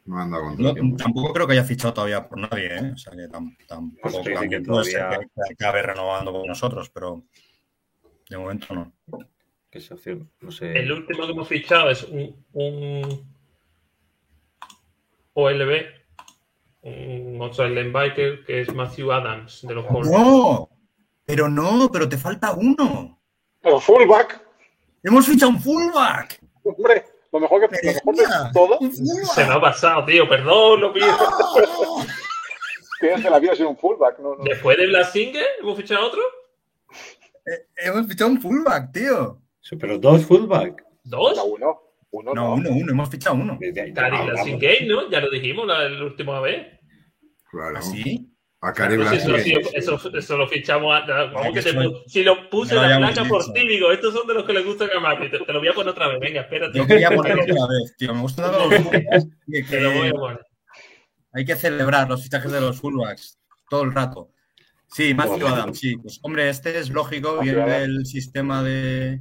No 0.04 0.18
anda 0.20 0.38
con 0.38 0.56
No, 0.58 0.74
tampoco 0.96 1.32
creo 1.32 1.46
que 1.46 1.52
haya 1.54 1.64
fichado 1.64 1.94
todavía 1.94 2.28
por 2.28 2.38
nadie, 2.38 2.66
¿eh? 2.76 2.90
O 2.92 2.96
sea 2.98 3.12
que 3.14 3.28
tam- 3.28 3.56
tampoco 3.66 4.02
Pues 4.02 4.14
sí, 4.16 4.22
sí 4.38 4.48
que 4.48 4.56
sé 4.58 4.62
todavía- 4.64 5.10
que, 5.20 5.26
que 5.26 5.54
acabe 5.54 5.82
renovando 5.82 6.32
con 6.32 6.46
nosotros, 6.46 6.90
pero 6.90 7.24
de 8.28 8.36
momento 8.38 8.74
no. 8.74 8.92
Que 9.70 9.80
se 9.80 9.94
hace- 9.94 10.18
no 10.40 10.50
sé. 10.50 10.72
El 10.78 10.92
último 10.92 11.24
que 11.26 11.32
hemos 11.32 11.48
fichado 11.48 11.90
es 11.90 12.04
un, 12.04 12.44
un 12.52 13.37
OLB, 15.40 15.86
un 16.82 17.38
outside 17.40 17.70
linebacker, 17.70 18.44
que 18.44 18.62
es 18.62 18.74
Matthew 18.74 19.12
Adams, 19.12 19.62
de 19.62 19.72
los 19.74 19.86
Colts. 19.86 20.10
¡No! 20.10 20.68
Pero 21.24 21.48
no, 21.48 21.88
pero 21.92 22.08
te 22.08 22.18
falta 22.18 22.52
uno. 22.52 23.20
Pero 23.60 23.78
fullback, 23.78 24.42
Hemos 25.04 25.26
fichado 25.26 25.52
un 25.52 25.60
fullback. 25.60 26.40
hombre, 26.64 27.04
lo 27.30 27.38
mejor, 27.38 27.68
que, 27.68 27.76
lo 27.86 27.92
mejor 27.92 28.16
de 28.16 28.52
todo. 28.52 28.78
Se 29.32 29.44
me 29.46 29.52
ha 29.52 29.60
pasado, 29.60 30.04
tío, 30.04 30.28
perdón, 30.28 30.80
lo 30.80 30.92
pido. 30.92 31.06
¡No! 31.06 32.04
tienes 33.00 33.22
que 33.22 33.30
la 33.30 33.38
vida 33.38 33.52
un 33.60 33.76
fullback. 33.76 34.18
No, 34.18 34.34
no. 34.34 34.42
Después 34.42 34.76
de 34.76 34.86
Blasinger, 34.88 35.46
hemos 35.60 35.76
fichado 35.76 36.06
otro. 36.08 36.20
Eh, 37.46 37.66
Hemos 37.76 38.08
fichado 38.08 38.30
un 38.30 38.40
fullback, 38.40 38.92
tío. 38.92 39.40
Sí, 39.60 39.76
Pero 39.76 39.98
dos 39.98 40.24
fullback. 40.24 40.84
¿Dos? 41.04 41.36
No, 41.36 41.44
uno. 41.44 41.87
Uno 42.10 42.32
No, 42.34 42.42
no. 42.42 42.54
uno, 42.54 42.70
uno, 42.70 42.92
hemos 42.92 43.10
fichado 43.10 43.36
uno. 43.36 43.58
Ah, 43.96 44.08
vamos. 44.10 44.26
Blasinger, 44.32 44.86
¿no? 44.86 45.10
Ya 45.10 45.20
lo 45.20 45.30
dijimos 45.30 45.66
la, 45.66 45.88
la 45.88 46.04
última 46.04 46.40
vez. 46.40 46.78
Claro. 47.50 47.78
¿Así? 47.78 48.30
A 48.60 48.72
Cari 48.72 48.94
eso, 49.74 50.36
lo 50.36 50.48
fichamos. 50.48 50.92
a- 50.92 51.52
que 51.52 51.62
te 51.62 51.72
si 52.08 52.24
lo 52.24 52.50
puse 52.50 52.74
lo 52.74 52.82
la 52.82 52.96
placa 52.98 53.24
por 53.24 53.52
ti, 53.52 53.68
digo, 53.68 53.92
estos 53.92 54.12
son 54.12 54.26
de 54.26 54.34
los 54.34 54.44
que 54.44 54.52
le 54.52 54.62
gustan 54.64 54.88
a. 54.92 55.18
Te, 55.20 55.28
te 55.38 55.52
lo 55.52 55.60
voy 55.60 55.68
a 55.68 55.72
poner 55.72 55.90
otra 55.92 56.08
vez, 56.08 56.18
venga, 56.18 56.40
espérate. 56.40 56.76
Yo 56.76 56.84
quería 56.86 57.10
ponerlo 57.10 57.42
otra 57.44 57.66
vez, 57.68 57.94
tío. 57.96 58.12
Me 58.14 58.20
gustan 58.22 58.50
los 58.50 58.74
fullbacks. 58.82 59.26
Oye, 59.48 59.62
Te 59.62 59.80
lo 59.80 59.92
voy 59.92 60.02
que 60.02 60.08
a 60.08 60.12
poner. 60.12 60.40
Hay 61.34 61.44
que 61.44 61.54
celebrar 61.54 62.08
los 62.08 62.22
fichajes 62.24 62.50
de 62.50 62.60
los 62.60 62.80
fullbacks 62.80 63.38
todo 63.70 63.82
el 63.84 63.92
rato. 63.92 64.32
Sí, 64.88 65.14
Matthew. 65.14 65.46
Adams, 65.46 65.78
sí. 65.78 65.96
Pues 65.98 66.18
hombre, 66.22 66.48
este 66.48 66.76
es 66.78 66.90
lógico, 66.90 67.38
viene 67.40 67.64
del 67.80 68.06
sistema 68.06 68.62
de. 68.64 69.20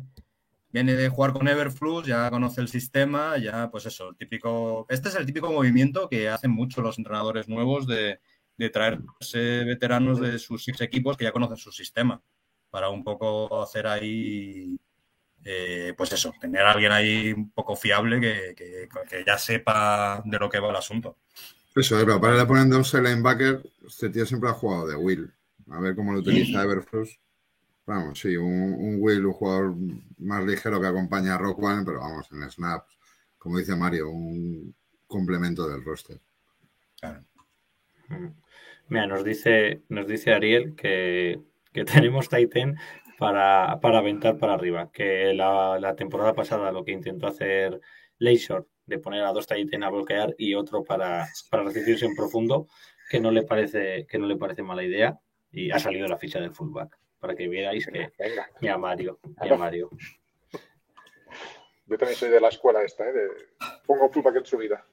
Viene 0.78 0.94
de 0.94 1.10
jugar 1.10 1.34
con 1.34 1.48
Everflux, 1.48 2.06
ya 2.08 2.30
conoce 2.30 2.62
el 2.62 2.68
sistema, 2.68 3.36
ya, 3.40 3.68
pues 3.72 3.88
eso, 3.88 4.10
el 4.10 4.16
típico. 4.16 4.86
Este 4.90 5.10
es 5.10 5.16
el 5.16 5.26
típico 5.26 5.52
movimiento 5.52 6.08
que 6.08 6.30
hacen 6.30 6.52
mucho 6.52 6.84
los 6.84 7.00
entrenadores 7.00 7.50
nuevos 7.50 7.88
de, 7.88 8.20
de 8.58 8.70
traerse 8.70 9.64
veteranos 9.66 10.20
de 10.22 10.38
sus 10.38 10.68
equipos 10.80 11.18
que 11.18 11.24
ya 11.24 11.32
conocen 11.32 11.58
su 11.58 11.72
sistema. 11.72 12.22
Para 12.70 12.90
un 12.90 13.04
poco 13.04 13.60
hacer 13.64 13.88
ahí. 13.88 14.78
eh, 15.44 15.94
pues 15.98 16.12
eso, 16.12 16.32
tener 16.40 16.62
a 16.62 16.74
alguien 16.74 16.92
ahí 16.92 17.34
un 17.34 17.50
poco 17.52 17.76
fiable 17.76 18.20
que, 18.22 18.54
que- 18.56 18.88
que 19.10 19.24
ya 19.26 19.38
sepa 19.40 20.22
de 20.26 20.38
lo 20.38 20.48
que 20.50 20.60
va 20.60 20.70
el 20.70 20.76
asunto. 20.76 21.18
Eso, 21.76 22.00
eh, 22.00 22.04
pero 22.06 22.22
para 22.22 22.36
le 22.38 22.46
ponen 22.46 22.70
de 22.70 22.76
un 22.78 22.84
linebacker, 23.04 23.64
este 23.88 24.10
tío 24.10 24.26
siempre 24.28 24.50
ha 24.50 24.54
jugado 24.54 24.88
de 24.88 24.96
Will. 24.96 25.32
A 25.72 25.80
ver 25.80 25.96
cómo 25.96 26.14
lo 26.14 26.20
utiliza 26.20 26.62
Everflux. 26.64 27.18
Vamos, 27.88 28.20
sí, 28.20 28.36
un, 28.36 28.74
un 28.74 28.98
Will, 29.00 29.26
un 29.26 29.32
jugador 29.32 29.74
más 30.18 30.44
ligero 30.44 30.82
que 30.82 30.88
acompaña 30.88 31.36
a 31.36 31.38
Rock 31.38 31.64
One, 31.64 31.84
pero 31.86 32.02
vamos, 32.02 32.30
en 32.34 32.50
snaps, 32.52 32.98
como 33.38 33.58
dice 33.60 33.78
Mario, 33.78 34.10
un 34.10 34.76
complemento 35.08 35.70
del 35.70 35.86
roster. 35.86 36.20
Mira, 38.90 39.08
nos 39.08 39.24
dice, 39.24 39.84
nos 39.88 40.06
dice 40.06 40.34
Ariel 40.34 40.76
que, 40.76 41.40
que 41.72 41.86
tenemos 41.86 42.28
Titan 42.28 42.76
para, 43.18 43.80
para 43.80 44.00
aventar 44.00 44.38
para 44.38 44.56
arriba. 44.56 44.92
Que 44.92 45.34
la, 45.34 45.80
la 45.80 45.96
temporada 45.96 46.34
pasada 46.34 46.74
lo 46.74 46.84
que 46.84 46.92
intentó 46.92 47.28
hacer 47.28 47.80
Leisure, 48.18 48.66
de 48.86 49.00
poner 49.00 49.24
a 49.24 49.32
dos 49.32 49.48
Titan 49.48 49.84
a 49.84 49.90
bloquear 49.90 50.36
y 50.38 50.56
otro 50.56 50.84
para, 50.84 51.26
para 51.50 51.64
recibirse 51.64 52.06
en 52.06 52.16
profundo, 52.16 52.68
que 53.10 53.22
no 53.22 53.32
le 53.32 53.44
parece, 53.44 54.06
que 54.08 54.18
no 54.18 54.28
le 54.28 54.36
parece 54.36 54.62
mala 54.62 54.84
idea. 54.84 55.18
Y 55.54 55.72
ha 55.72 55.80
salido 55.80 56.06
la 56.10 56.18
ficha 56.18 56.42
del 56.42 56.54
fullback. 56.54 57.00
Para 57.20 57.36
que 57.36 57.48
veáis 57.48 57.86
que. 57.88 58.12
Venga, 58.20 58.50
Mira 58.62 58.78
Mario, 58.78 59.20
mira 59.42 59.58
Mario. 59.58 59.90
yo 61.86 61.98
también 61.98 62.18
soy 62.18 62.30
de 62.30 62.42
la 62.42 62.50
escuela 62.50 62.84
esta, 62.84 63.08
¿eh? 63.08 63.14
De, 63.14 63.28
pongo 63.86 64.10
fullback 64.10 64.38
en 64.38 64.46
su 64.46 64.58
vida. 64.58 64.86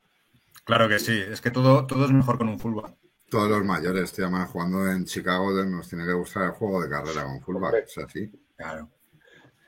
Claro 0.65 0.89
que 0.89 0.99
sí, 0.99 1.23
es 1.31 1.41
que 1.41 1.51
todo, 1.51 1.87
todo 1.87 2.05
es 2.07 2.11
mejor 2.11 2.39
con 2.39 2.49
un 2.49 2.59
fullback. 2.59 2.95
Todos 3.29 3.51
los 3.51 3.65
mayores, 3.65 4.13
tío, 4.13 4.25
además 4.27 4.51
jugando 4.51 4.91
en 4.91 5.05
Chicago 5.05 5.51
nos 5.65 5.89
tiene 5.89 6.07
que 6.07 6.13
gustar 6.13 6.45
el 6.45 6.51
juego 6.53 6.83
de 6.83 6.89
carrera 6.89 7.25
con 7.25 7.41
fullback, 7.41 7.85
es 7.85 7.99
así. 7.99 8.31
Claro, 8.57 8.91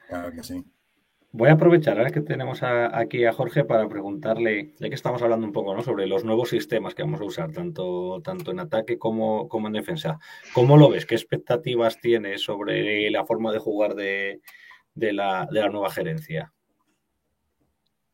claro 0.08 0.32
que 0.32 0.42
sí. 0.42 0.64
Voy 1.32 1.50
a 1.50 1.52
aprovechar 1.52 1.98
ahora 1.98 2.10
que 2.10 2.22
tenemos 2.22 2.60
aquí 2.62 3.24
a 3.24 3.32
Jorge 3.32 3.64
para 3.64 3.88
preguntarle, 3.88 4.72
ya 4.78 4.88
que 4.88 4.94
estamos 4.94 5.20
hablando 5.20 5.46
un 5.46 5.52
poco 5.52 5.74
¿no? 5.74 5.82
sobre 5.82 6.06
los 6.06 6.24
nuevos 6.24 6.48
sistemas 6.48 6.94
que 6.94 7.02
vamos 7.02 7.20
a 7.20 7.24
usar, 7.24 7.52
tanto, 7.52 8.22
tanto 8.22 8.52
en 8.52 8.60
ataque 8.60 8.98
como, 8.98 9.48
como 9.48 9.66
en 9.66 9.74
defensa. 9.74 10.18
¿Cómo 10.54 10.76
lo 10.76 10.88
ves? 10.88 11.04
¿Qué 11.04 11.14
expectativas 11.14 12.00
tienes 12.00 12.42
sobre 12.42 13.10
la 13.10 13.26
forma 13.26 13.52
de 13.52 13.58
jugar 13.58 13.94
de, 13.94 14.40
de 14.94 15.12
la, 15.12 15.46
de 15.50 15.60
la 15.60 15.68
nueva 15.68 15.90
gerencia? 15.90 16.52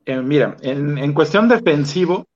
Eh, 0.04 0.20
mira, 0.20 0.56
en, 0.62 0.98
en 0.98 1.12
cuestión 1.12 1.48
defensivo, 1.48 2.26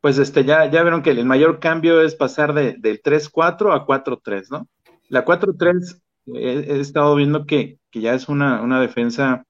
pues 0.00 0.18
este, 0.18 0.44
ya, 0.44 0.70
ya 0.70 0.82
vieron 0.82 1.02
que 1.02 1.10
el 1.10 1.24
mayor 1.24 1.60
cambio 1.60 2.02
es 2.02 2.14
pasar 2.14 2.54
de, 2.54 2.74
del 2.78 3.02
3-4 3.02 3.74
a 3.74 3.86
4-3, 3.86 4.50
¿no? 4.50 4.68
La 5.08 5.24
4-3 5.24 6.00
eh, 6.34 6.66
he, 6.68 6.80
estado 6.80 7.14
viendo 7.16 7.46
que, 7.46 7.78
que 7.90 8.00
ya 8.00 8.14
es 8.14 8.28
una, 8.28 8.62
una 8.62 8.80
defensa 8.80 9.44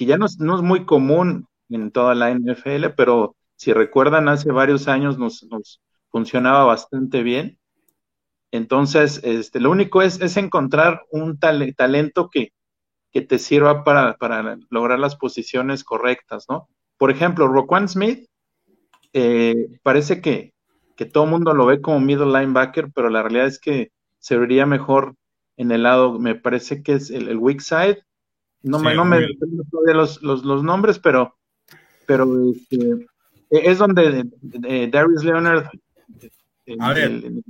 que 0.00 0.06
ya 0.06 0.16
no 0.16 0.24
es, 0.24 0.38
muy 0.40 0.86
común 0.86 1.46
en 1.68 1.90
toda 1.90 2.14
la 2.14 2.30
NFL, 2.30 2.94
pero 2.96 3.36
si 3.56 3.74
recuerdan, 3.74 4.30
hace 4.30 4.50
varios 4.50 4.88
años 4.88 5.18
nos, 5.18 5.46
funcionaba 6.08 6.64
bastante 6.64 7.22
bien. 7.22 7.58
Entonces, 8.50 9.20
este, 9.24 9.60
lo 9.60 9.70
único 9.70 10.00
es, 10.00 10.38
encontrar 10.38 11.02
un 11.10 11.38
tal- 11.38 11.74
talento 11.76 12.30
que, 12.30 12.54
te 13.12 13.38
sirva 13.38 13.84
para, 13.84 14.16
lograr 14.70 14.98
las 14.98 15.16
posiciones 15.16 15.84
correctas, 15.84 16.46
¿no? 16.48 16.70
Por 16.96 17.10
ejemplo, 17.10 17.46
Roquan 17.46 17.86
Smith, 17.86 18.26
eh, 19.12 19.66
parece 19.82 20.22
que, 20.22 20.54
todo 21.12 21.24
el 21.24 21.30
mundo 21.30 21.52
lo 21.52 21.66
ve 21.66 21.82
como 21.82 22.00
middle 22.00 22.32
linebacker, 22.40 22.90
pero 22.94 23.10
la 23.10 23.22
realidad 23.22 23.48
es 23.48 23.58
que 23.58 23.92
se 24.18 24.38
vería 24.38 24.64
mejor 24.64 25.14
en 25.58 25.72
el 25.72 25.82
lado, 25.82 26.18
me 26.18 26.36
parece 26.36 26.82
que 26.82 26.94
es 26.94 27.10
el 27.10 27.36
weak 27.36 27.60
side. 27.60 28.02
No 28.62 28.78
Sí, 28.78 28.84
me, 28.84 28.94
no 28.94 29.04
me 29.04 29.26
todavía 29.70 29.94
los, 29.94 30.22
los, 30.22 30.44
los 30.44 30.62
nombres, 30.62 30.98
pero, 30.98 31.36
pero 32.06 32.28
este, 32.52 33.06
es 33.50 33.78
donde 33.78 34.26
eh, 34.68 34.88
Darius 34.92 35.24
Leonard. 35.24 35.66
eh, 36.66 36.76
A 36.78 36.92
ver, 36.92 37.04
el- 37.04 37.42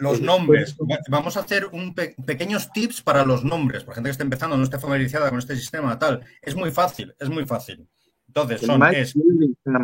Los 0.00 0.20
nombres. 0.20 0.76
Va- 0.78 0.98
Vamos 1.08 1.36
a 1.36 1.40
hacer 1.40 1.66
un 1.72 1.94
pe- 1.94 2.14
pequeños 2.26 2.72
tips 2.72 3.02
para 3.02 3.24
los 3.24 3.44
nombres, 3.44 3.84
para 3.84 3.96
gente 3.96 4.08
que 4.08 4.12
esté 4.12 4.22
empezando, 4.22 4.56
no 4.56 4.62
esté 4.64 4.78
familiarizada 4.78 5.28
con 5.30 5.38
este 5.38 5.56
sistema, 5.56 5.98
tal. 5.98 6.24
Es 6.42 6.54
muy 6.54 6.70
fácil, 6.70 7.14
es 7.18 7.28
muy 7.28 7.44
fácil. 7.46 7.86
Entonces, 8.26 8.60
son, 8.62 8.80
Mike 8.80 9.00
es 9.00 9.14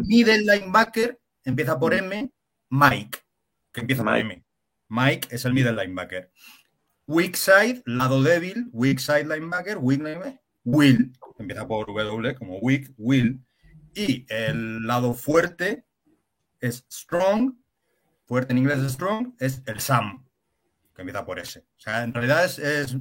middle 0.04 0.38
linebacker, 0.40 1.18
empieza 1.44 1.78
por 1.78 1.92
M, 1.94 2.30
Mike, 2.70 3.18
que 3.72 3.80
empieza 3.80 4.02
por 4.04 4.12
Mike. 4.12 4.24
M. 4.34 4.44
Mike 4.88 5.28
es 5.30 5.44
el 5.44 5.52
middle 5.52 5.72
linebacker. 5.72 6.30
Weak 7.08 7.34
side, 7.36 7.82
lado 7.86 8.22
débil, 8.22 8.68
weak 8.72 8.98
side 9.00 9.24
linebacker, 9.24 9.78
weak 9.78 10.00
linebacker, 10.02 10.40
Will, 10.66 11.12
empieza 11.38 11.66
por 11.66 11.86
W, 11.86 12.34
como 12.34 12.58
weak, 12.58 12.92
Will. 12.98 13.40
Y 13.94 14.26
el 14.28 14.86
lado 14.86 15.14
fuerte 15.14 15.84
es 16.60 16.84
strong, 16.90 17.54
fuerte 18.26 18.52
en 18.52 18.58
inglés 18.58 18.80
es 18.80 18.92
strong, 18.92 19.34
es 19.38 19.62
el 19.66 19.80
Sam, 19.80 20.26
que 20.94 21.02
empieza 21.02 21.24
por 21.24 21.38
S. 21.38 21.60
O 21.60 21.80
sea, 21.80 22.02
en 22.02 22.12
realidad 22.12 22.44
es, 22.44 22.58
es, 22.58 22.96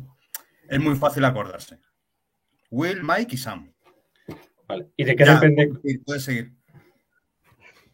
es 0.69 0.79
muy 0.79 0.95
fácil 0.95 1.25
acordarse. 1.25 1.79
Will, 2.69 3.01
Mike 3.03 3.33
y 3.35 3.37
Sam. 3.37 3.73
Vale. 4.67 4.87
¿Y 4.95 5.03
de 5.03 5.15
qué 5.15 5.25
Ya, 5.25 5.33
depende? 5.39 5.71
sí, 5.83 5.97
puedes 5.99 6.23
seguir. 6.23 6.53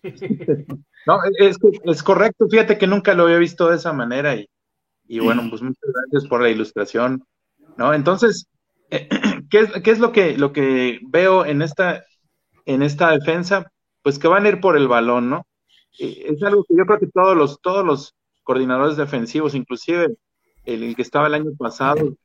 No, 1.07 1.17
es, 1.39 1.57
es 1.85 2.03
correcto, 2.03 2.47
fíjate 2.47 2.77
que 2.77 2.85
nunca 2.85 3.15
lo 3.15 3.23
había 3.23 3.37
visto 3.39 3.67
de 3.67 3.77
esa 3.77 3.91
manera 3.91 4.35
y, 4.35 4.47
y 5.07 5.17
bueno, 5.19 5.47
pues 5.49 5.63
muchas 5.63 5.81
gracias 5.81 6.29
por 6.29 6.43
la 6.43 6.49
ilustración, 6.51 7.25
¿no? 7.75 7.91
Entonces, 7.95 8.47
eh, 8.91 9.09
¿qué 9.51 9.59
es, 9.59 9.71
qué 9.83 9.91
es 9.91 9.99
lo, 9.99 10.11
que, 10.11 10.37
lo 10.37 10.53
que 10.53 10.99
veo 11.03 11.45
en 11.45 11.61
esta, 11.61 12.03
en 12.65 12.81
esta 12.81 13.11
defensa, 13.11 13.71
pues 14.01 14.17
que 14.17 14.27
van 14.27 14.45
a 14.45 14.49
ir 14.49 14.61
por 14.61 14.77
el 14.77 14.87
balón, 14.87 15.29
¿no? 15.29 15.45
Eh, 15.99 16.25
es 16.29 16.41
algo 16.41 16.63
que 16.63 16.75
yo 16.75 16.85
creo 16.85 16.99
que 16.99 17.07
todos 17.07 17.37
los, 17.37 17.61
todos 17.61 17.85
los 17.85 18.15
coordinadores 18.43 18.97
defensivos, 18.97 19.53
inclusive 19.53 20.15
el, 20.65 20.95
que 20.95 21.01
estaba 21.01 21.27
el 21.27 21.35
año 21.35 21.51
pasado, 21.57 22.17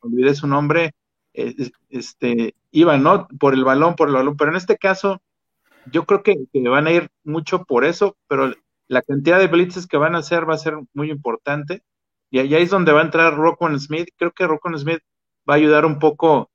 olvidé 0.00 0.34
su 0.34 0.46
nombre, 0.46 0.92
eh, 1.32 1.54
este, 1.88 2.54
iban, 2.70 3.02
¿no? 3.02 3.26
Por 3.40 3.54
el 3.54 3.64
balón, 3.64 3.96
por 3.96 4.08
el 4.08 4.14
balón, 4.14 4.36
pero 4.36 4.50
en 4.50 4.56
este 4.56 4.76
caso, 4.76 5.20
yo 5.90 6.04
creo 6.04 6.22
que, 6.22 6.36
van 6.68 6.86
a 6.86 6.92
ir 6.92 7.08
mucho 7.24 7.64
por 7.64 7.84
eso, 7.84 8.16
pero 8.28 8.52
la 8.86 9.02
cantidad 9.02 9.38
de 9.38 9.48
blitzes 9.48 9.86
que 9.86 9.96
van 9.96 10.14
a 10.14 10.18
hacer 10.18 10.48
va 10.48 10.54
a 10.54 10.58
ser 10.58 10.74
muy 10.92 11.10
importante. 11.10 11.82
Y 12.30 12.40
ahí 12.40 12.54
es 12.54 12.70
donde 12.70 12.92
va 12.92 13.00
a 13.00 13.04
entrar 13.04 13.36
Rockwell 13.36 13.78
Smith. 13.80 14.08
Creo 14.16 14.32
que 14.32 14.46
Rockwell 14.46 14.78
Smith 14.78 15.00
va 15.48 15.54
a 15.54 15.56
ayudar 15.56 15.86
un 15.86 15.98
poco 15.98 16.50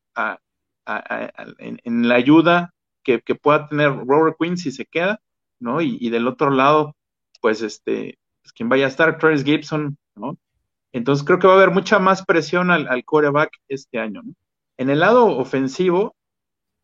en, 0.86 2.08
la 2.08 2.16
ayuda 2.16 2.74
que, 3.04 3.20
pueda 3.42 3.68
tener 3.68 3.92
Robert 4.06 4.38
Quinn 4.40 4.58
si 4.58 4.72
se 4.72 4.86
queda, 4.86 5.20
¿no? 5.60 5.82
Y, 5.82 6.10
del 6.10 6.28
otro 6.28 6.52
lado, 6.52 6.96
pues 7.42 7.62
este, 7.62 8.20
pues 8.42 8.54
quien 8.54 8.70
vaya 8.70 8.86
a 8.86 8.90
estar, 8.90 9.18
Travis 9.18 9.44
Gibson, 9.44 9.98
¿no? 10.16 10.38
Entonces 10.92 11.26
creo 11.26 11.40
que 11.40 11.48
va 11.48 11.54
a 11.54 11.58
haber 11.58 11.72
mucha 11.72 12.00
más 12.00 12.24
presión 12.24 12.70
al, 12.70 12.88
al 12.88 13.04
coreback 13.04 13.52
este 13.68 14.00
año, 14.00 14.22
¿no? 14.24 14.34
En 14.78 14.90
el 14.90 15.00
lado 15.00 15.26
ofensivo, 15.38 16.16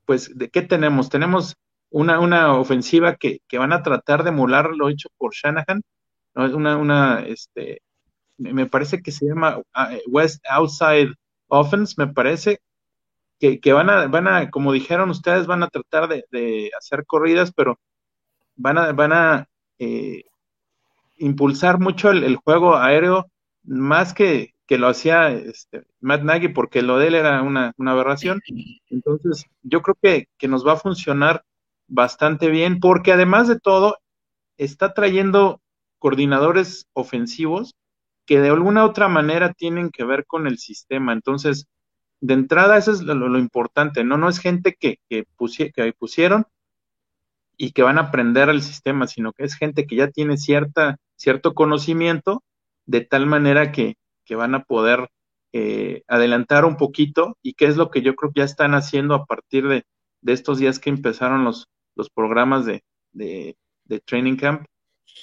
pues, 0.06 0.38
¿de 0.38 0.50
qué 0.50 0.62
tenemos? 0.62 1.10
Tenemos 1.10 1.56
una, 1.90 2.20
una 2.20 2.54
ofensiva 2.54 3.16
que, 3.16 3.40
que 3.48 3.58
van 3.58 3.74
a 3.74 3.84
tratar 3.84 4.24
de 4.24 4.30
emular 4.30 4.72
lo 4.76 4.90
hecho 4.90 5.10
por 5.18 5.34
Shanahan, 5.34 5.82
¿no? 6.36 6.58
Una, 6.58 6.78
una, 6.78 7.20
este, 7.22 7.82
me 8.38 8.66
parece 8.68 9.02
que 9.02 9.12
se 9.12 9.28
llama 9.28 9.62
ah, 9.74 9.92
West 10.08 10.44
Outside 10.50 11.14
Offense, 11.50 11.96
me 11.98 12.08
parece, 12.08 12.62
que, 13.40 13.74
van 13.74 13.90
a, 13.90 14.08
van 14.08 14.28
a, 14.28 14.50
como 14.52 14.74
dijeron 14.74 15.10
ustedes, 15.10 15.48
van 15.48 15.64
a 15.64 15.68
tratar 15.70 16.10
de, 16.10 16.72
hacer 16.78 17.06
corridas, 17.06 17.52
pero 17.54 17.80
van 18.56 18.78
a, 18.78 18.92
van 18.94 19.14
a 19.14 19.50
eh, 19.80 20.24
impulsar 21.18 21.80
mucho 21.80 22.12
el, 22.12 22.36
juego 22.38 22.76
aéreo, 22.76 23.28
más 23.64 24.14
que, 24.14 24.54
lo 24.70 24.88
hacía 24.88 25.32
este, 25.32 25.84
Matt 26.00 26.22
Nagy, 26.24 26.50
porque 26.50 26.82
lo 26.82 26.98
de 26.98 27.08
él 27.08 27.16
era 27.16 27.42
una, 27.42 27.74
aberración. 27.78 28.42
Entonces, 28.90 29.46
yo 29.64 29.82
creo 29.82 29.98
que 30.38 30.48
nos 30.48 30.66
va 30.66 30.74
a 30.74 30.78
funcionar 30.78 31.44
bastante 31.88 32.50
bien, 32.50 32.80
porque 32.80 33.12
además 33.12 33.48
de 33.48 33.60
todo, 33.60 33.98
está 34.58 34.94
trayendo 34.94 35.62
coordinadores 35.98 36.88
ofensivos 36.94 37.76
que 38.30 38.40
de 38.40 38.50
alguna 38.50 38.86
otra 38.86 39.08
manera 39.08 39.54
tienen 39.54 39.90
que 39.90 40.04
ver 40.04 40.28
con 40.28 40.46
el 40.46 40.60
sistema. 40.60 41.14
Entonces, 41.14 41.66
de 42.22 42.36
entrada, 42.36 42.78
eso 42.78 42.92
es 42.92 43.02
lo, 43.02 43.40
importante, 43.40 44.04
¿no? 44.04 44.18
No 44.18 44.30
es 44.30 44.38
gente 44.38 44.76
que, 44.80 45.00
que, 45.10 45.26
que, 45.74 45.94
pusieron 45.98 46.46
y 47.58 47.72
que 47.72 47.82
van 47.82 47.98
a 47.98 48.02
aprender 48.02 48.50
el 48.50 48.62
sistema, 48.62 49.08
sino 49.08 49.34
que 49.34 49.46
es 49.46 49.56
gente 49.56 49.88
que 49.88 49.96
ya 49.96 50.12
tiene 50.12 50.38
cierta, 50.38 50.98
cierto 51.16 51.56
conocimiento, 51.56 52.44
de 52.86 53.02
tal 53.02 53.26
manera 53.26 53.72
que, 53.72 53.96
que 54.26 54.36
van 54.36 54.54
a 54.54 54.64
poder 54.64 55.10
eh, 55.52 56.04
adelantar 56.08 56.66
un 56.66 56.78
poquito 56.78 57.36
y 57.42 57.54
qué 57.54 57.66
es 57.66 57.78
lo 57.78 57.90
que 57.90 58.04
yo 58.04 58.14
creo 58.14 58.32
que 58.32 58.42
ya 58.42 58.46
están 58.46 58.76
haciendo 58.76 59.16
a 59.16 59.26
partir 59.26 59.68
de, 59.68 59.86
de 60.22 60.34
estos 60.34 60.60
días 60.60 60.78
que 60.78 60.92
empezaron 60.92 61.46
los, 61.46 61.68
los 61.96 62.12
programas 62.12 62.64
de, 62.68 62.84
de, 63.12 63.56
Training 64.06 64.36
Camp. 64.36 64.68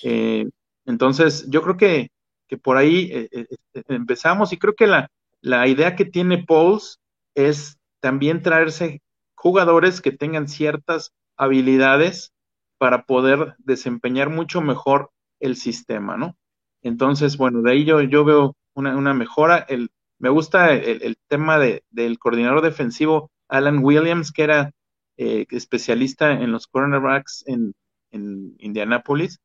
Eh, 0.02 0.48
entonces, 0.86 1.48
yo 1.48 1.62
creo 1.62 1.76
que, 1.76 2.10
que 2.48 2.56
por 2.56 2.76
ahí 2.76 3.10
eh, 3.12 3.28
eh, 3.32 3.46
empezamos 3.88 4.52
y 4.52 4.58
creo 4.58 4.74
que 4.74 4.86
la, 4.86 5.10
la 5.40 5.66
idea 5.68 5.96
que 5.96 6.04
tiene 6.04 6.44
Pauls 6.44 7.00
es 7.34 7.78
también 8.00 8.42
traerse 8.42 9.02
jugadores 9.34 10.00
que 10.00 10.12
tengan 10.12 10.48
ciertas 10.48 11.12
habilidades 11.36 12.32
para 12.78 13.04
poder 13.04 13.54
desempeñar 13.58 14.30
mucho 14.30 14.60
mejor 14.60 15.10
el 15.40 15.56
sistema, 15.56 16.16
¿no? 16.16 16.36
Entonces, 16.82 17.36
bueno, 17.36 17.62
de 17.62 17.72
ahí 17.72 17.84
yo, 17.84 18.00
yo 18.02 18.24
veo 18.24 18.56
una, 18.74 18.96
una 18.96 19.14
mejora. 19.14 19.58
El, 19.68 19.90
me 20.18 20.28
gusta 20.28 20.72
el, 20.72 21.16
tema 21.28 21.58
de, 21.58 21.84
del 21.90 22.18
coordinador 22.18 22.62
defensivo 22.62 23.30
Alan 23.48 23.80
Williams, 23.82 24.32
que 24.32 24.42
era 24.44 24.72
eh, 25.16 25.46
especialista 25.50 26.32
en 26.32 26.52
los 26.52 26.66
cornerbacks 26.66 27.44
en, 27.46 27.74
en 28.10 28.54
Indianapolis, 28.58 29.38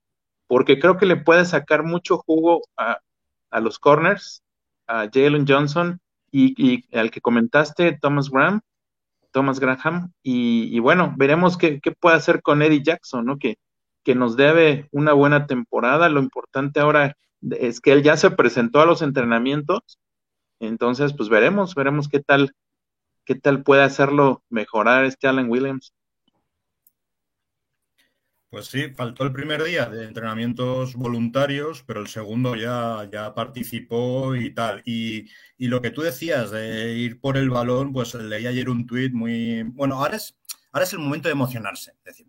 porque 0.52 0.80
creo 0.80 0.98
que 0.98 1.06
le 1.06 1.16
puede 1.16 1.46
sacar 1.46 1.82
mucho 1.82 2.18
jugo 2.18 2.60
a, 2.76 2.98
a 3.52 3.60
los 3.62 3.80
corners, 3.80 4.44
a 4.86 5.08
Jalen 5.10 5.46
Johnson 5.48 6.02
y, 6.30 6.94
al 6.94 7.10
que 7.10 7.22
comentaste, 7.22 7.98
Thomas 8.02 8.30
Graham, 8.30 8.60
Thomas 9.32 9.62
Graham, 9.62 10.12
y, 10.22 10.78
bueno, 10.80 11.14
veremos 11.16 11.58
qué, 11.58 11.80
puede 11.98 12.18
hacer 12.18 12.42
con 12.42 12.62
Eddie 12.62 12.84
Jackson, 12.84 13.26
¿no? 13.26 13.38
Que, 13.38 13.60
que 14.04 14.14
nos 14.14 14.36
debe 14.36 14.90
una 14.92 15.14
buena 15.14 15.48
temporada. 15.48 16.10
Lo 16.10 16.20
importante 16.20 16.82
ahora 16.82 17.16
es 17.50 17.80
que 17.80 17.94
él 17.94 18.04
ya 18.04 18.18
se 18.18 18.30
presentó 18.30 18.82
a 18.82 18.86
los 18.86 19.02
entrenamientos, 19.02 20.00
entonces 20.60 21.14
pues 21.14 21.30
veremos, 21.30 21.76
veremos 21.76 22.10
qué 22.10 22.20
tal 22.20 22.54
¿Qué 23.24 23.36
tal 23.36 23.64
puede 23.64 23.84
hacerlo 23.84 24.44
mejorar 24.50 25.06
este 25.06 25.28
Allen 25.28 25.50
Williams? 25.50 25.94
Pues 28.52 28.66
sí, 28.66 28.90
faltó 28.94 29.24
el 29.24 29.32
primer 29.32 29.64
día 29.64 29.86
de 29.86 30.04
entrenamientos 30.04 30.96
voluntarios, 30.96 31.84
pero 31.88 32.02
el 32.02 32.08
segundo 32.08 32.58
ya, 32.58 33.08
ya 33.10 33.34
participó 33.34 34.36
y 34.36 34.54
tal. 34.54 34.82
Y, 34.86 35.30
lo 35.58 35.82
que 35.82 35.90
tú 35.90 36.02
decías 36.02 36.52
de 36.52 36.92
ir 36.96 37.22
por 37.22 37.38
el 37.38 37.50
balón, 37.50 37.94
pues 37.94 38.14
leí 38.14 38.46
ayer 38.46 38.70
un 38.70 38.86
tuit 38.86 39.14
muy... 39.14 39.64
Bueno, 39.64 39.96
ahora 39.96 40.18
es, 40.18 40.38
ahora 40.74 40.84
es 40.84 40.92
el 40.92 41.00
momento 41.00 41.30
de 41.30 41.32
emocionarse. 41.32 41.94
Decir, 42.04 42.26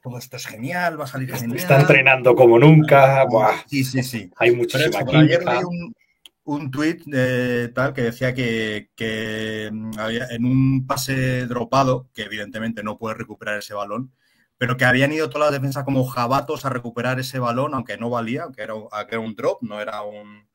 todo, 0.00 0.18
esto 0.18 0.36
es 0.36 0.46
genial, 0.46 1.00
va 1.00 1.04
a 1.04 1.08
salir 1.08 1.34
genial. 1.34 1.58
Está 1.58 1.80
entrenando 1.80 2.36
como 2.36 2.56
nunca. 2.56 3.26
Sí, 3.66 3.82
sí, 3.82 4.04
sí. 4.04 4.30
Hay 4.36 4.54
muchísima 4.54 5.00
Ayer 5.00 5.44
leí 5.44 5.64
un, 5.64 5.96
un 6.44 6.70
tuit 6.70 7.02
de 7.06 7.70
tal 7.70 7.92
que 7.92 8.02
decía 8.02 8.32
que, 8.32 9.68
mm, 9.72 9.98
había, 9.98 10.28
en 10.30 10.44
un 10.44 10.86
pase 10.86 11.44
dropado, 11.46 12.08
que 12.14 12.22
evidentemente 12.22 12.84
no 12.84 12.98
puede 12.98 13.16
recuperar 13.16 13.58
ese 13.58 13.74
balón, 13.74 14.12
pero 14.58 14.76
que 14.76 14.84
habían 14.84 15.12
ido 15.12 15.30
todas 15.30 15.50
las 15.50 15.60
defensas 15.60 15.84
como 15.84 16.04
jabatos 16.04 16.64
a 16.64 16.70
recuperar 16.70 17.18
ese 17.20 17.38
balón, 17.38 17.74
aunque 17.74 17.96
no 17.96 18.10
valía, 18.10 18.42
aunque 18.42 18.62
era, 18.62 18.74
era 19.08 19.20
un 19.20 19.34
drop, 19.34 19.62
no 19.62 19.80
era 19.80 20.02
un, 20.02 20.46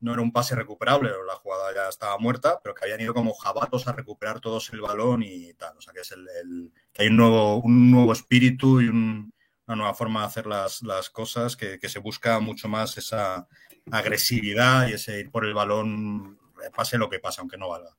no 0.00 0.12
era 0.12 0.22
un 0.22 0.32
pase 0.32 0.54
recuperable, 0.54 1.10
la 1.26 1.34
jugada 1.36 1.74
ya 1.74 1.88
estaba 1.88 2.18
muerta, 2.18 2.60
pero 2.62 2.74
que 2.74 2.84
habían 2.84 3.00
ido 3.00 3.14
como 3.14 3.34
jabatos 3.34 3.88
a 3.88 3.92
recuperar 3.92 4.40
todos 4.40 4.72
el 4.72 4.80
balón 4.80 5.22
y 5.22 5.54
tal. 5.54 5.76
O 5.76 5.80
sea, 5.80 5.92
que 5.92 6.00
es 6.00 6.12
el, 6.12 6.72
que 6.92 7.02
hay 7.02 7.08
un 7.08 7.16
nuevo, 7.16 7.56
un 7.62 7.90
nuevo 7.90 8.12
espíritu 8.12 8.80
y 8.80 8.88
una 8.88 9.32
nueva 9.66 9.94
forma 9.94 10.20
de 10.20 10.26
hacer 10.26 10.46
las, 10.46 10.82
las 10.82 11.10
cosas, 11.10 11.56
que, 11.56 11.78
que, 11.78 11.88
se 11.88 11.98
busca 11.98 12.38
mucho 12.38 12.68
más 12.68 12.98
esa, 12.98 13.48
agresividad 13.90 14.88
y 14.88 14.92
ese 14.92 15.18
ir 15.18 15.30
por 15.30 15.44
el 15.44 15.54
balón, 15.54 16.38
pase 16.74 16.98
lo 16.98 17.08
que 17.08 17.18
pase, 17.18 17.40
aunque 17.40 17.56
no 17.56 17.68
valga. 17.68 17.96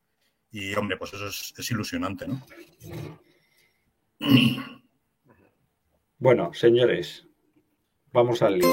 Y 0.51 0.73
hombre, 0.75 0.97
pues 0.97 1.13
eso 1.13 1.27
es, 1.27 1.71
ilusionante, 1.71 2.27
¿no? 2.27 2.45
Bueno, 6.23 6.53
señores, 6.53 7.27
vamos 8.13 8.41
al 8.41 8.57
lío. 8.57 8.69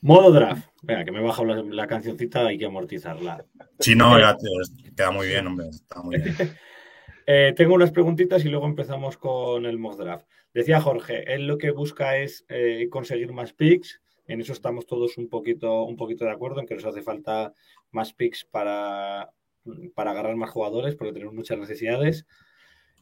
Modo 0.00 0.30
draft. 0.30 0.68
Venga, 0.84 1.04
que 1.04 1.10
me 1.10 1.20
bajo 1.20 1.44
la, 1.44 1.60
la 1.60 1.88
cancioncita, 1.88 2.46
hay 2.46 2.56
que 2.56 2.66
amortizarla. 2.66 3.44
Si 3.80 3.96
no, 3.96 4.16
ya 4.16 4.36
te, 4.36 4.46
queda 4.94 5.10
muy 5.10 5.26
bien, 5.26 5.48
hombre. 5.48 5.70
Está 5.70 6.00
muy 6.02 6.18
bien. 6.18 6.36
Eh, 7.24 7.54
tengo 7.56 7.74
unas 7.74 7.92
preguntitas 7.92 8.44
y 8.44 8.48
luego 8.48 8.66
empezamos 8.66 9.16
con 9.16 9.64
el 9.64 9.78
mock 9.78 9.96
draft. 9.96 10.26
Decía 10.52 10.80
Jorge, 10.80 11.32
él 11.32 11.46
lo 11.46 11.56
que 11.56 11.70
busca 11.70 12.16
es 12.16 12.44
eh, 12.48 12.88
conseguir 12.90 13.32
más 13.32 13.52
picks. 13.52 14.02
En 14.26 14.40
eso 14.40 14.52
estamos 14.52 14.86
todos 14.86 15.18
un 15.18 15.28
poquito, 15.28 15.84
un 15.84 15.96
poquito 15.96 16.24
de 16.24 16.32
acuerdo, 16.32 16.58
en 16.58 16.66
que 16.66 16.74
nos 16.74 16.84
hace 16.84 17.00
falta 17.00 17.54
más 17.92 18.12
picks 18.12 18.44
para, 18.44 19.32
para 19.94 20.10
agarrar 20.10 20.36
más 20.36 20.50
jugadores, 20.50 20.94
porque 20.94 21.12
tenemos 21.12 21.34
muchas 21.34 21.58
necesidades. 21.58 22.26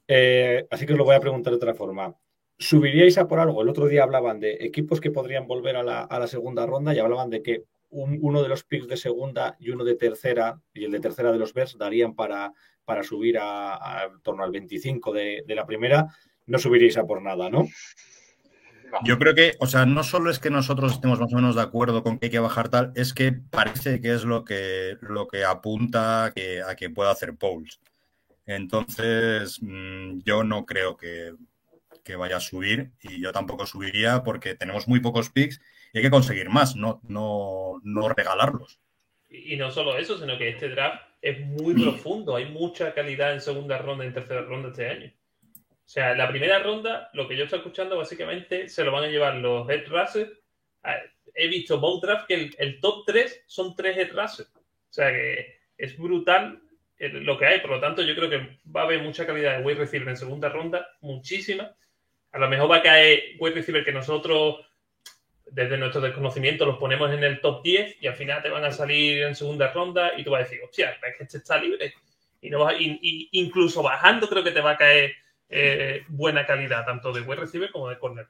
Eh, 0.08 0.66
así 0.70 0.86
que 0.86 0.92
os 0.92 0.98
lo 0.98 1.04
voy 1.04 1.16
a 1.16 1.20
preguntar 1.20 1.52
de 1.52 1.56
otra 1.56 1.74
forma. 1.74 2.16
¿Subiríais 2.58 3.16
a 3.16 3.26
por 3.26 3.38
algo? 3.40 3.62
El 3.62 3.68
otro 3.68 3.86
día 3.86 4.02
hablaban 4.02 4.40
de 4.40 4.58
equipos 4.60 5.00
que 5.00 5.10
podrían 5.10 5.46
volver 5.46 5.76
a 5.76 5.82
la, 5.82 6.26
segunda 6.26 6.66
ronda 6.66 6.94
y 6.94 6.98
hablaban 6.98 7.30
de 7.30 7.42
que 7.42 7.64
uno 7.88 8.42
de 8.42 8.48
los 8.48 8.64
picks 8.64 8.86
de 8.86 8.96
segunda 8.96 9.56
y 9.58 9.70
uno 9.70 9.82
de 9.82 9.96
tercera, 9.96 10.60
y 10.74 10.84
el 10.84 10.92
de 10.92 11.00
tercera 11.00 11.32
de 11.32 11.38
los 11.38 11.54
Bears, 11.54 11.78
darían 11.78 12.14
para, 12.14 12.52
para 12.84 13.02
subir 13.02 13.38
a, 13.40 14.10
torno 14.22 14.42
al 14.42 14.50
25 14.50 15.12
de, 15.12 15.44
la 15.46 15.64
primera, 15.64 16.08
no 16.46 16.58
subiréis 16.58 16.98
a 16.98 17.06
por 17.06 17.22
nada, 17.22 17.48
¿no? 17.48 17.66
Yo 19.04 19.18
creo 19.18 19.34
que, 19.34 19.54
o 19.60 19.66
sea, 19.66 19.86
no 19.86 20.02
solo 20.04 20.30
es 20.30 20.38
que 20.38 20.50
nosotros 20.50 20.92
estemos 20.92 21.20
más 21.20 21.32
o 21.32 21.36
menos 21.36 21.56
de 21.56 21.62
acuerdo 21.62 22.02
con 22.02 22.18
que 22.18 22.26
hay 22.26 22.30
que 22.30 22.38
bajar 22.38 22.68
tal, 22.68 22.92
es 22.94 23.14
que 23.14 23.32
parece 23.32 24.00
que 24.00 24.14
es 24.14 24.24
lo 24.24 24.44
que, 24.44 24.96
lo 25.00 25.26
que 25.28 25.44
apunta 25.44 26.26
a 26.26 26.30
que, 26.32 26.62
a 26.62 26.74
que 26.76 26.90
pueda 26.90 27.10
hacer 27.10 27.36
Pauls. 27.36 27.80
Entonces, 28.46 29.58
mm, 29.62 30.20
yo 30.24 30.44
no 30.44 30.66
creo 30.66 30.96
que, 30.96 31.34
que, 32.02 32.16
vaya 32.16 32.38
a 32.38 32.40
subir 32.40 32.90
y 33.02 33.20
yo 33.20 33.32
tampoco 33.32 33.66
subiría 33.66 34.22
porque 34.24 34.54
tenemos 34.54 34.88
muy 34.88 35.00
pocos 35.00 35.30
picks 35.30 35.60
y 35.92 35.98
hay 35.98 36.04
que 36.04 36.10
conseguir 36.10 36.48
más, 36.48 36.76
no, 36.76 37.00
no, 37.04 37.80
no 37.82 38.08
regalarlos. 38.08 38.80
Y 39.28 39.56
no 39.56 39.70
solo 39.70 39.96
eso, 39.96 40.18
sino 40.18 40.36
que 40.36 40.48
este 40.48 40.68
draft 40.68 41.02
es 41.22 41.40
muy 41.46 41.74
profundo. 41.74 42.34
Hay 42.34 42.50
mucha 42.50 42.92
calidad 42.94 43.32
en 43.32 43.40
segunda 43.40 43.78
ronda 43.78 44.04
y 44.04 44.08
en 44.08 44.14
tercera 44.14 44.42
ronda 44.42 44.70
este 44.70 44.88
año. 44.88 45.12
O 45.90 45.92
sea, 45.92 46.14
la 46.14 46.28
primera 46.28 46.60
ronda, 46.60 47.10
lo 47.14 47.26
que 47.26 47.36
yo 47.36 47.42
estoy 47.42 47.58
escuchando, 47.58 47.96
básicamente 47.98 48.68
se 48.68 48.84
lo 48.84 48.92
van 48.92 49.02
a 49.02 49.08
llevar 49.08 49.34
los 49.34 49.68
head 49.68 49.88
rushers. 49.88 50.30
Ah, 50.84 50.94
He 51.34 51.48
visto 51.48 51.78
mock 51.80 52.04
draft 52.04 52.28
que 52.28 52.48
el, 52.56 52.78
top 52.80 53.02
3 53.06 53.42
son 53.48 53.74
tres 53.74 53.96
head 53.96 54.12
rushers. 54.12 54.48
O 54.54 54.92
sea 54.92 55.10
que 55.10 55.58
es 55.76 55.98
brutal 55.98 56.62
eh, 56.96 57.08
lo 57.08 57.36
que 57.36 57.46
hay. 57.46 57.58
Por 57.60 57.70
lo 57.70 57.80
tanto, 57.80 58.02
yo 58.02 58.14
creo 58.14 58.30
que 58.30 58.60
va 58.70 58.82
a 58.82 58.84
haber 58.84 59.02
mucha 59.02 59.26
calidad 59.26 59.58
de 59.58 59.64
wide 59.64 59.80
receiver 59.80 60.06
en 60.08 60.16
segunda 60.16 60.48
ronda, 60.48 60.86
muchísima. 61.00 61.74
A 62.30 62.38
lo 62.38 62.48
mejor 62.48 62.70
va 62.70 62.76
a 62.76 62.82
caer 62.82 63.24
wide 63.40 63.56
receiver 63.56 63.84
que 63.84 63.90
nosotros, 63.92 64.64
desde 65.46 65.76
nuestro 65.76 66.00
desconocimiento, 66.00 66.66
los 66.66 66.78
ponemos 66.78 67.10
en 67.12 67.24
el 67.24 67.40
top 67.40 67.64
10 67.64 67.96
y 68.00 68.06
al 68.06 68.14
final 68.14 68.44
te 68.44 68.48
van 68.50 68.64
a 68.64 68.70
salir 68.70 69.24
en 69.24 69.34
segunda 69.34 69.72
ronda 69.72 70.12
y 70.16 70.22
tú 70.22 70.30
vas 70.30 70.42
a 70.42 70.44
decir, 70.44 70.60
hostia, 70.62 70.90
es 71.04 71.16
que 71.16 71.24
este 71.24 71.38
está 71.38 71.58
libre. 71.60 71.94
Y, 72.40 72.48
no 72.48 72.60
vas 72.60 72.74
a- 72.74 72.78
y 72.78 73.28
incluso 73.32 73.82
bajando 73.82 74.28
creo 74.28 74.44
que 74.44 74.52
te 74.52 74.60
va 74.60 74.70
a 74.70 74.76
caer 74.78 75.16
eh, 75.50 76.04
buena 76.08 76.46
calidad, 76.46 76.84
tanto 76.84 77.12
de 77.12 77.22
wide 77.22 77.40
receiver 77.40 77.72
como 77.72 77.88
de 77.88 77.98
corner. 77.98 78.28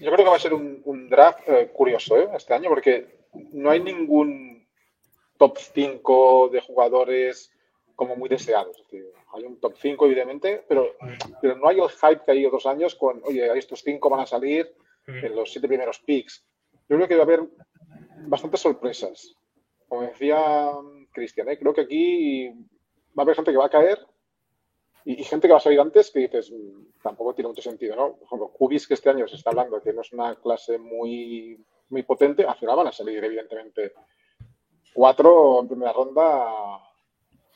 Yo 0.00 0.12
creo 0.12 0.24
que 0.24 0.30
va 0.30 0.36
a 0.36 0.40
ser 0.40 0.54
un, 0.54 0.80
un 0.84 1.08
draft 1.08 1.48
eh, 1.48 1.70
curioso 1.72 2.16
¿eh? 2.16 2.28
este 2.34 2.54
año 2.54 2.68
porque 2.68 3.26
no 3.52 3.70
hay 3.70 3.80
ningún 3.80 4.66
top 5.36 5.58
5 5.58 6.50
de 6.52 6.60
jugadores 6.60 7.52
como 7.94 8.14
muy 8.14 8.28
deseados. 8.28 8.76
Es 8.78 8.84
decir, 8.84 9.06
hay 9.32 9.44
un 9.44 9.58
top 9.58 9.74
5 9.76 10.06
evidentemente, 10.06 10.64
pero, 10.68 10.94
pero 11.40 11.56
no 11.56 11.68
hay 11.68 11.80
el 11.80 11.88
hype 11.88 12.24
que 12.24 12.32
hay 12.32 12.46
otros 12.46 12.66
años 12.66 12.94
con, 12.94 13.20
oye, 13.24 13.50
estos 13.58 13.82
5 13.82 14.10
van 14.10 14.20
a 14.20 14.26
salir 14.26 14.72
en 15.06 15.34
los 15.34 15.50
7 15.50 15.66
primeros 15.66 15.98
picks. 16.00 16.44
Yo 16.88 16.96
creo 16.96 17.08
que 17.08 17.16
va 17.16 17.22
a 17.22 17.24
haber 17.24 17.40
bastantes 18.28 18.60
sorpresas. 18.60 19.34
Como 19.88 20.02
decía 20.02 20.72
Cristian, 21.12 21.48
¿eh? 21.48 21.58
creo 21.58 21.72
que 21.72 21.82
aquí 21.82 22.48
va 22.48 23.18
a 23.18 23.22
haber 23.22 23.36
gente 23.36 23.50
que 23.50 23.58
va 23.58 23.66
a 23.66 23.70
caer 23.70 23.98
y, 25.06 25.20
y 25.20 25.24
gente 25.24 25.46
que 25.46 25.52
va 25.52 25.58
a 25.58 25.62
salir 25.62 25.80
antes 25.80 26.10
que 26.10 26.18
dices, 26.20 26.50
mm, 26.50 27.00
tampoco 27.02 27.32
tiene 27.32 27.48
mucho 27.48 27.62
sentido, 27.62 27.94
¿no? 27.94 28.16
Por 28.16 28.26
ejemplo, 28.26 28.48
Cubis, 28.48 28.86
que 28.86 28.94
este 28.94 29.08
año 29.08 29.26
se 29.28 29.36
está 29.36 29.50
hablando 29.50 29.80
que 29.80 29.92
no 29.92 30.00
es 30.00 30.12
una 30.12 30.34
clase 30.34 30.78
muy, 30.78 31.64
muy 31.88 32.02
potente, 32.02 32.44
al 32.44 32.56
final 32.56 32.76
van 32.76 32.88
a 32.88 32.92
salir, 32.92 33.22
evidentemente. 33.22 33.92
Cuatro 34.92 35.60
en 35.60 35.68
primera 35.68 35.92
ronda 35.92 36.80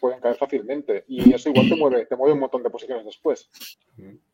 pueden 0.01 0.21
caer 0.21 0.37
fácilmente. 0.37 1.05
Y 1.09 1.33
eso 1.33 1.51
igual 1.51 1.69
te 1.69 1.77
mueve, 1.77 2.07
te 2.07 2.17
mueve 2.17 2.35
un 2.35 2.41
montón 2.41 2.63
de 2.63 2.71
posiciones 2.71 3.05
después. 3.05 3.51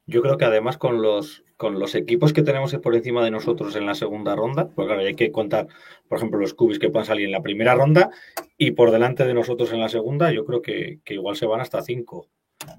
Yo 0.07 0.23
creo 0.23 0.37
que 0.37 0.45
además 0.45 0.79
con 0.79 1.03
los, 1.03 1.43
con 1.57 1.79
los 1.79 1.95
equipos 1.95 2.33
que 2.33 2.43
tenemos 2.43 2.75
por 2.77 2.95
encima 2.95 3.25
de 3.25 3.33
nosotros 3.33 3.75
en 3.77 3.87
la 3.87 3.95
segunda 3.95 4.37
ronda, 4.37 4.69
pues 4.69 4.87
claro, 4.87 5.03
hay 5.03 5.17
que 5.17 5.33
contar, 5.33 5.67
por 6.09 6.19
ejemplo, 6.19 6.39
los 6.39 6.55
cubis 6.55 6.79
que 6.79 6.91
puedan 6.91 7.07
salir 7.07 7.27
en 7.27 7.33
la 7.33 7.43
primera 7.43 7.75
ronda 7.75 8.11
y 8.57 8.71
por 8.73 8.93
delante 8.93 9.27
de 9.27 9.35
nosotros 9.35 9.73
en 9.73 9.81
la 9.81 9.89
segunda, 9.89 10.31
yo 10.31 10.45
creo 10.45 10.63
que, 10.63 11.01
que 11.05 11.15
igual 11.15 11.37
se 11.37 11.47
van 11.47 11.61
hasta 11.61 11.83
cinco, 11.83 12.29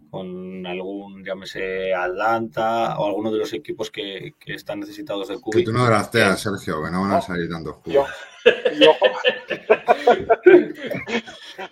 con 0.10 0.66
algún, 0.66 1.24
llámese 1.24 1.94
Atlanta 1.94 2.98
o 3.00 3.08
alguno 3.08 3.32
de 3.32 3.40
los 3.40 3.54
equipos 3.54 3.90
que, 3.92 4.34
que 4.40 4.54
están 4.54 4.80
necesitados 4.80 5.28
de 5.28 5.36
Que 5.36 5.42
cubis. 5.42 5.66
tú 5.66 5.72
no 5.74 5.86
drafteas, 5.86 6.40
Sergio, 6.42 6.84
que 6.84 6.92
no 6.92 7.02
van 7.02 7.14
a 7.14 7.22
salir 7.22 7.50
tantos 7.50 7.78
Yo, 7.86 8.04
cubos. 8.04 8.10
y 8.80 8.86
ojo, 8.86 9.06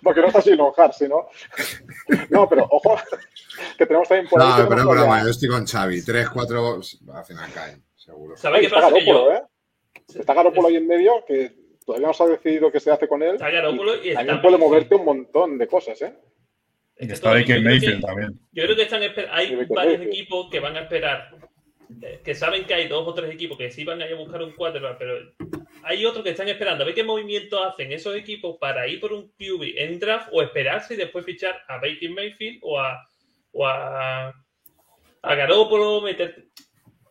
porque 0.02 0.20
no 0.20 0.26
está 0.28 0.40
sin 0.40 0.54
enojarse, 0.54 1.08
¿no? 1.08 1.28
No, 2.30 2.48
pero 2.48 2.66
ojo, 2.70 2.96
que 3.78 3.86
tenemos 3.86 4.08
también 4.08 4.28
por 4.28 4.40
ahí. 4.42 4.62
No, 4.62 4.68
pero 4.68 4.88
broma, 4.88 5.22
yo 5.22 5.30
estoy 5.30 5.48
con 5.48 5.66
Xavi. 5.66 6.02
Tres, 6.04 6.28
cuatro, 6.30 6.80
al 7.14 7.24
final 7.24 7.52
caen, 7.52 7.82
seguro. 7.94 8.36
¿Sabes 8.36 8.60
qué 8.60 8.66
está 8.66 8.80
pasa? 8.80 8.94
Que 8.94 9.06
yo, 9.06 9.32
¿eh? 9.32 9.42
Está 10.14 10.34
Garoppolo 10.34 10.68
ahí 10.68 10.76
en 10.76 10.86
medio, 10.86 11.24
que 11.26 11.56
todavía 11.84 12.08
no 12.08 12.14
se 12.14 12.22
ha 12.22 12.26
decidido 12.26 12.70
qué 12.70 12.80
se 12.80 12.90
hace 12.90 13.08
con 13.08 13.22
él. 13.22 13.34
Está 13.36 13.50
Garoppolo 13.50 13.96
y 14.02 14.08
está 14.10 14.20
también 14.20 14.42
puede 14.42 14.58
moverte 14.58 14.94
un 14.94 15.04
montón 15.04 15.58
de 15.58 15.66
cosas, 15.66 16.00
¿eh? 16.02 16.16
Es 16.96 17.08
que 17.08 17.12
Está 17.14 17.30
Baker 17.30 17.40
yo 17.40 17.46
creo 17.46 17.62
que- 17.62 17.68
Mayfield 17.68 18.04
también. 18.04 18.40
Yo 18.52 18.62
creo 18.64 18.76
que 18.76 18.82
están 18.82 19.02
hay 19.02 19.10
Baker 19.54 19.66
varios 19.68 19.98
Mayfield. 19.98 20.02
equipos 20.14 20.50
que 20.50 20.60
van 20.60 20.76
a 20.76 20.80
esperar, 20.80 21.30
eh, 22.02 22.20
que 22.24 22.34
saben 22.34 22.64
que 22.64 22.74
hay 22.74 22.88
dos 22.88 23.06
o 23.06 23.14
tres 23.14 23.30
equipos 23.30 23.58
que 23.58 23.70
sí 23.70 23.84
van 23.84 24.00
a 24.02 24.06
ir 24.06 24.14
a 24.14 24.16
buscar 24.16 24.42
un 24.42 24.52
quarterback, 24.52 24.96
pero 24.98 25.18
hay 25.82 26.04
otros 26.06 26.24
que 26.24 26.30
están 26.30 26.48
esperando 26.48 26.82
a 26.82 26.86
ver 26.86 26.94
qué 26.94 27.04
movimiento 27.04 27.62
hacen 27.62 27.92
esos 27.92 28.16
equipos 28.16 28.56
para 28.58 28.88
ir 28.88 28.98
por 29.00 29.12
un 29.12 29.30
QB 29.38 29.74
en 29.76 29.98
draft 30.00 30.28
o 30.32 30.42
esperarse 30.42 30.94
y 30.94 30.96
después 30.96 31.24
fichar 31.24 31.60
a 31.68 31.76
Baker 31.76 32.10
Mayfield 32.10 32.58
o 32.62 32.80
a, 32.80 32.98
o 33.52 33.66
a, 33.66 34.28
a 35.22 35.34
Garoppolo, 35.34 36.00
meter... 36.00 36.46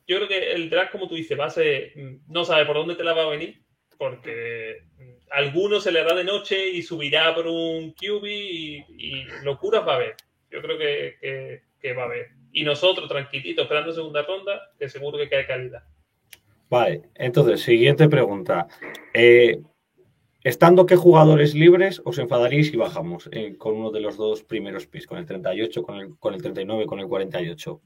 Yo 0.08 0.18
creo 0.18 0.28
que 0.28 0.52
el 0.54 0.70
draft, 0.70 0.92
como 0.92 1.08
tú 1.08 1.16
dices, 1.16 1.40
va 1.40 1.46
a 1.46 1.50
ser, 1.50 1.92
mm, 1.96 2.32
no 2.32 2.44
sabe 2.46 2.66
por 2.66 2.76
dónde 2.76 2.96
te 2.96 3.04
la 3.04 3.14
va 3.14 3.24
a 3.24 3.30
venir, 3.30 3.60
porque 3.98 4.84
mm, 4.98 5.15
alguno 5.36 5.80
se 5.80 5.92
le 5.92 6.00
hará 6.00 6.16
de 6.16 6.24
noche 6.24 6.70
y 6.70 6.82
subirá 6.82 7.36
por 7.36 7.46
un 7.48 7.92
QB 7.94 8.26
y, 8.26 8.86
y 8.98 9.24
locuras 9.44 9.86
va 9.88 9.94
a 9.94 9.96
haber. 9.98 10.16
Yo 10.50 10.62
creo 10.62 10.78
que, 10.78 11.16
que- 11.22 11.94
va 11.94 12.04
a 12.04 12.06
haber. 12.06 12.30
Y 12.52 12.64
nosotros, 12.64 13.08
tranquilitos, 13.08 13.64
esperando 13.64 13.94
segunda 13.94 14.24
ronda, 14.24 14.60
que 14.80 14.90
seguro 14.90 15.20
que 15.20 15.30
cae 15.30 15.46
calidad. 15.46 15.84
Vale, 16.68 17.04
entonces, 17.14 17.62
siguiente 17.62 18.10
pregunta. 18.10 18.68
Eh, 19.14 19.62
¿Estando 20.44 20.86
qué 20.88 20.96
jugadores 20.96 21.54
libres 21.54 22.02
os 22.06 22.18
enfadaríais 22.18 22.70
si 22.70 22.78
bajamos 22.78 23.30
eh, 23.32 23.56
con 23.58 23.76
uno 23.76 23.92
de 23.92 24.00
los 24.00 24.18
dos 24.18 24.44
primeros 24.44 24.88
picks, 24.88 25.06
con 25.06 25.18
el 25.20 25.26
38, 25.28 25.84
con 25.84 25.96
el, 25.98 26.18
con 26.18 26.34
el 26.34 26.42
39, 26.42 26.86
con 26.88 27.00
el 27.00 27.08
48? 27.08 27.82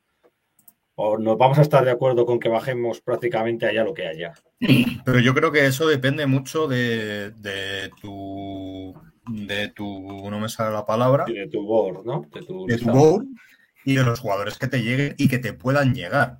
¿O 1.01 1.17
nos 1.17 1.37
vamos 1.37 1.57
a 1.57 1.61
estar 1.61 1.85
de 1.85 1.91
acuerdo 1.91 2.25
con 2.25 2.41
que 2.41 2.49
bajemos 2.49 2.99
prácticamente 2.99 3.65
allá 3.65 3.85
lo 3.85 3.93
que 3.93 4.05
haya? 4.05 4.33
Pero 5.05 5.19
yo 5.21 5.33
creo 5.33 5.49
que 5.49 5.65
eso 5.65 5.87
depende 5.87 6.25
mucho 6.25 6.67
de, 6.67 7.31
de 7.31 7.89
tu. 8.01 8.93
de 9.25 9.69
tu. 9.69 10.29
no 10.29 10.39
me 10.41 10.49
sale 10.49 10.73
la 10.73 10.85
palabra. 10.85 11.23
Y 11.25 11.35
de 11.35 11.47
tu 11.47 11.63
board, 11.63 12.05
¿no? 12.05 12.25
De 12.33 12.41
tu, 12.41 12.65
de 12.65 12.77
tu 12.77 12.91
board 12.91 13.25
y 13.85 13.95
de 13.95 14.03
los 14.03 14.19
jugadores 14.19 14.57
que 14.57 14.67
te 14.67 14.83
lleguen 14.83 15.15
y 15.17 15.29
que 15.29 15.39
te 15.39 15.53
puedan 15.53 15.95
llegar. 15.95 16.39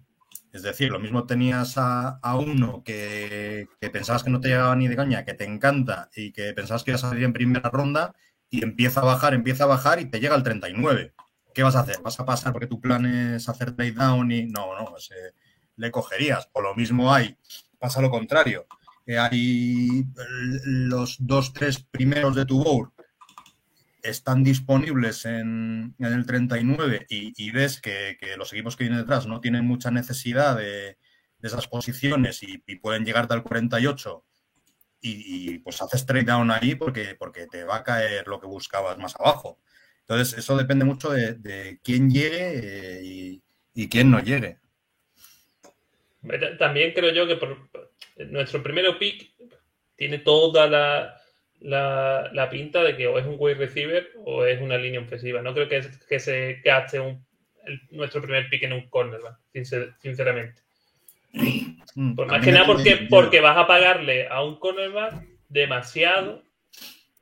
Es 0.51 0.63
decir, 0.63 0.91
lo 0.91 0.99
mismo 0.99 1.25
tenías 1.25 1.77
a, 1.77 2.19
a 2.21 2.37
uno 2.37 2.83
que, 2.83 3.69
que 3.79 3.89
pensabas 3.89 4.25
que 4.25 4.29
no 4.29 4.41
te 4.41 4.49
llegaba 4.49 4.75
ni 4.75 4.89
de 4.89 4.97
caña, 4.97 5.23
que 5.23 5.35
te 5.35 5.45
encanta 5.45 6.09
y 6.13 6.33
que 6.33 6.51
pensabas 6.51 6.83
que 6.83 6.91
iba 6.91 6.97
a 6.97 6.99
salir 6.99 7.23
en 7.23 7.31
primera 7.31 7.69
ronda 7.69 8.13
y 8.49 8.61
empieza 8.61 8.99
a 8.99 9.05
bajar, 9.05 9.33
empieza 9.33 9.63
a 9.63 9.67
bajar 9.67 10.01
y 10.01 10.05
te 10.09 10.19
llega 10.19 10.35
al 10.35 10.43
39. 10.43 11.13
¿Qué 11.53 11.63
vas 11.63 11.75
a 11.75 11.81
hacer? 11.81 12.01
¿Vas 12.01 12.19
a 12.19 12.25
pasar 12.25 12.53
porque 12.53 12.67
tu 12.67 12.79
plan 12.79 13.05
es 13.05 13.49
hacer 13.49 13.75
trade 13.75 13.93
down 13.93 14.31
y 14.31 14.45
no, 14.45 14.75
no, 14.75 14.95
le 15.75 15.91
cogerías? 15.91 16.49
O 16.53 16.62
lo 16.62 16.75
mismo 16.75 17.13
hay, 17.13 17.38
pasa 17.79 18.01
lo 18.01 18.09
contrario. 18.09 18.67
que 19.05 19.17
hay 19.17 19.99
eh, 19.99 20.59
los 20.65 21.17
dos, 21.19 21.53
tres 21.53 21.79
primeros 21.79 22.35
de 22.35 22.45
tu 22.45 22.63
board 22.63 22.91
están 24.01 24.43
disponibles 24.43 25.25
en, 25.25 25.95
el 25.99 26.25
39 26.25 27.05
y, 27.09 27.33
y 27.35 27.51
ves 27.51 27.81
que, 27.81 28.17
los 28.38 28.53
equipos 28.53 28.75
que 28.75 28.85
vienen 28.85 29.01
detrás 29.01 29.27
no 29.27 29.41
tienen 29.41 29.65
mucha 29.65 29.91
necesidad 29.91 30.55
de, 30.57 30.97
de 31.39 31.47
esas 31.47 31.67
posiciones 31.67 32.43
y, 32.43 32.63
y 32.65 32.75
pueden 32.77 33.05
llegarte 33.05 33.33
al 33.33 33.43
48 33.43 34.23
y, 35.01 35.53
y, 35.53 35.59
pues 35.59 35.81
haces 35.81 36.05
trade 36.05 36.25
down 36.25 36.51
ahí 36.51 36.75
porque, 36.75 37.15
porque 37.15 37.47
te 37.47 37.63
va 37.63 37.77
a 37.77 37.83
caer 37.83 38.27
lo 38.27 38.39
que 38.39 38.47
buscabas 38.47 38.97
más 38.97 39.15
abajo. 39.15 39.59
Entonces, 40.09 40.39
eso 40.39 40.57
depende 40.57 40.85
mucho 40.85 41.11
de, 41.11 41.35
de 41.35 41.79
quién 41.83 42.09
llegue 42.09 42.53
eh, 42.55 43.01
y, 43.03 43.43
y, 43.75 43.87
quién 43.89 44.09
no 44.09 44.19
llegue. 44.19 44.57
También 46.57 46.93
creo 46.93 47.13
yo 47.13 47.27
que 47.27 47.35
por, 47.35 47.69
nuestro 48.31 48.63
primero 48.63 48.97
pick 48.97 49.31
tiene 49.95 50.17
toda 50.17 50.65
la, 50.65 51.15
la, 51.59 52.27
la, 52.33 52.49
pinta 52.49 52.83
de 52.83 52.97
que 52.97 53.05
o 53.05 53.19
es 53.19 53.25
un 53.27 53.35
wide 53.37 53.59
receiver 53.59 54.09
o 54.25 54.45
es 54.45 54.59
una 54.59 54.79
línea 54.79 54.99
ofensiva. 54.99 55.43
No 55.43 55.53
creo 55.53 55.69
que, 55.69 55.87
que 56.09 56.19
se 56.19 56.59
gaste 56.65 56.99
un, 56.99 57.23
el, 57.67 57.79
nuestro 57.91 58.19
primer 58.19 58.49
pick 58.49 58.63
en 58.63 58.73
un 58.73 58.89
cornerback, 58.89 59.37
sinceramente. 59.99 60.63
Mm, 61.93 62.15
Por 62.15 62.25
más 62.25 62.43
que 62.43 62.51
nada 62.51 62.65
porque, 62.65 63.05
porque 63.11 63.41
vas 63.41 63.57
a 63.57 63.67
pagarle 63.67 64.27
a 64.27 64.43
un 64.43 64.57
cornerback 64.57 65.23
demasiado. 65.49 66.41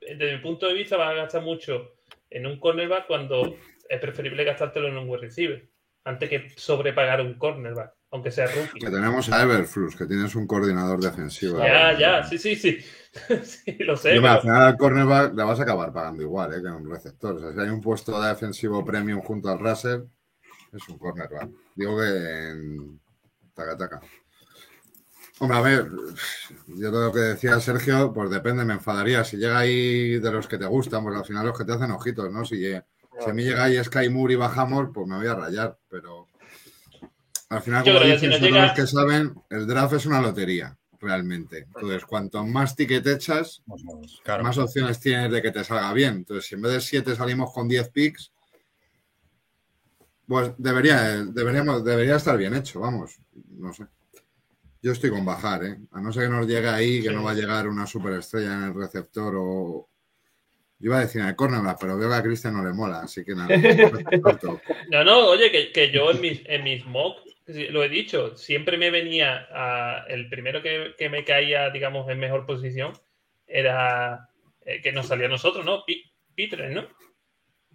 Desde 0.00 0.36
mi 0.36 0.38
punto 0.38 0.66
de 0.66 0.72
vista 0.72 0.96
vas 0.96 1.10
a 1.10 1.14
gastar 1.16 1.42
mucho 1.42 1.97
en 2.30 2.46
un 2.46 2.58
cornerback 2.58 3.06
cuando 3.06 3.56
es 3.88 4.00
preferible 4.00 4.44
gastártelo 4.44 4.88
en 4.88 4.98
un 4.98 5.08
wide 5.08 5.22
receiver 5.22 5.68
antes 6.08 6.30
que 6.30 6.50
sobrepagar 6.56 7.20
un 7.20 7.34
cornerback, 7.34 7.92
aunque 8.10 8.30
sea 8.30 8.46
rookie. 8.46 8.80
Que 8.80 8.90
tenemos 8.90 9.30
a 9.30 9.42
Everflux, 9.42 9.94
que 9.94 10.06
tienes 10.06 10.34
un 10.34 10.46
coordinador 10.46 11.00
defensivo. 11.00 11.58
Ya, 11.58 11.98
ya, 11.98 12.24
sí, 12.24 12.38
sí, 12.38 12.56
sí. 12.56 12.78
sí 13.42 13.76
lo 13.80 13.96
sé. 13.96 14.16
Y 14.16 14.20
pero... 14.20 14.32
al 14.32 14.40
final 14.40 14.62
al 14.62 14.76
cornerback 14.76 15.34
le 15.34 15.44
vas 15.44 15.60
a 15.60 15.62
acabar 15.62 15.92
pagando 15.92 16.22
igual 16.22 16.54
¿eh? 16.54 16.62
que 16.62 16.68
un 16.68 16.90
receptor. 16.90 17.36
O 17.36 17.40
sea, 17.40 17.52
si 17.52 17.60
hay 17.60 17.68
un 17.68 17.82
puesto 17.82 18.20
de 18.20 18.28
defensivo 18.28 18.84
premium 18.84 19.20
junto 19.20 19.50
al 19.50 19.58
raser, 19.58 20.04
es 20.72 20.88
un 20.88 20.98
cornerback. 20.98 21.50
Digo 21.74 21.98
que 21.98 22.06
en 22.06 23.00
taca 23.54 23.76
taca. 23.76 24.00
Hombre, 25.40 25.56
a 25.58 25.60
ver, 25.60 25.88
yo 26.66 26.90
todo 26.90 27.06
lo 27.06 27.12
que 27.12 27.20
decía 27.20 27.60
Sergio, 27.60 28.12
pues 28.12 28.28
depende, 28.30 28.64
me 28.64 28.74
enfadaría. 28.74 29.22
Si 29.24 29.36
llega 29.36 29.58
ahí 29.58 30.18
de 30.18 30.32
los 30.32 30.48
que 30.48 30.58
te 30.58 30.66
gustan, 30.66 31.04
pues 31.04 31.16
al 31.16 31.24
final 31.24 31.46
los 31.46 31.56
que 31.56 31.64
te 31.64 31.72
hacen 31.72 31.90
ojitos, 31.92 32.32
¿no? 32.32 32.44
Si, 32.44 32.56
si 32.56 33.30
a 33.30 33.32
mí 33.32 33.44
llega 33.44 33.64
ahí 33.64 33.82
Sky 33.82 34.08
Moore 34.08 34.34
y 34.34 34.36
bajamos, 34.36 34.88
pues 34.92 35.06
me 35.06 35.16
voy 35.16 35.26
a 35.28 35.34
rayar. 35.34 35.78
Pero 35.88 36.26
al 37.50 37.62
final, 37.62 37.84
como 37.84 38.00
dicen 38.00 38.18
si 38.18 38.26
no 38.28 38.38
llega... 38.38 38.62
los 38.66 38.72
que 38.72 38.86
saben, 38.86 39.34
el 39.50 39.66
draft 39.66 39.94
es 39.94 40.06
una 40.06 40.20
lotería. 40.20 40.76
realmente. 41.00 41.58
Entonces, 41.58 42.04
cuanto 42.04 42.44
más 42.44 42.74
ticket 42.74 43.06
echas, 43.06 43.62
Claro. 44.24 44.42
más 44.42 44.58
opciones 44.58 44.98
tienes 44.98 45.30
de 45.30 45.40
que 45.40 45.52
te 45.52 45.62
salga 45.62 45.92
bien. 45.92 46.14
Entonces, 46.16 46.46
si 46.46 46.56
en 46.56 46.62
vez 46.62 46.72
de 46.72 46.80
7 46.80 47.14
salimos 47.14 47.52
con 47.52 47.68
10 47.68 47.88
picks, 47.90 48.32
pues 50.26 50.50
debería, 50.58 51.24
deberíamos, 51.24 51.84
debería 51.84 52.16
estar 52.16 52.36
bien 52.36 52.54
hecho, 52.56 52.80
vamos. 52.80 53.16
No 53.50 53.72
sé. 53.72 53.86
Yo 54.82 54.92
estoy 54.92 55.10
con 55.10 55.24
bajar, 55.24 55.64
¿eh? 55.64 55.76
A 55.92 56.00
no 56.00 56.12
ser 56.12 56.24
que 56.24 56.28
nos 56.30 56.46
llegue 56.46 56.68
ahí, 56.68 57.02
que 57.02 57.08
Sí. 57.08 57.14
no 57.14 57.22
va 57.24 57.32
a 57.32 57.34
llegar 57.34 57.66
una 57.68 57.86
superestrella 57.86 58.54
en 58.54 58.62
el 58.64 58.74
receptor 58.74 59.34
o. 59.36 59.88
Yo 60.80 60.86
iba 60.90 60.98
a 60.98 61.00
decir 61.00 61.20
en 61.20 61.26
el 61.26 61.34
cornerback, 61.34 61.78
pero 61.80 61.98
veo 61.98 62.08
que 62.08 62.14
a 62.14 62.22
Cristian 62.22 62.54
no 62.54 62.64
le 62.64 62.72
mola, 62.72 63.00
así 63.00 63.24
que 63.24 63.34
nada. 63.34 63.48
No, 64.90 65.04
no, 65.04 65.26
oye, 65.26 65.50
que, 65.50 65.72
que 65.72 65.90
yo 65.90 66.10
en 66.12 66.20
mis, 66.20 66.40
en 66.46 66.62
mis 66.62 66.84
mock, 66.86 67.18
sí, 67.46 67.66
lo 67.68 67.82
he 67.82 67.88
dicho, 67.88 68.36
siempre 68.36 68.78
me 68.78 68.90
venía 68.92 69.48
a, 69.50 70.04
el 70.08 70.28
primero 70.28 70.62
que, 70.62 70.94
que 70.96 71.08
me 71.08 71.24
caía, 71.24 71.70
digamos, 71.70 72.08
en 72.08 72.20
mejor 72.20 72.46
posición, 72.46 72.92
era 73.46 74.28
eh, 74.64 74.80
que 74.80 74.92
nos 74.92 75.08
salía 75.08 75.26
a 75.26 75.30
nosotros, 75.30 75.64
¿no? 75.64 75.84
Pi- 75.84 76.04
Pitre, 76.34 76.72
¿no? 76.72 76.86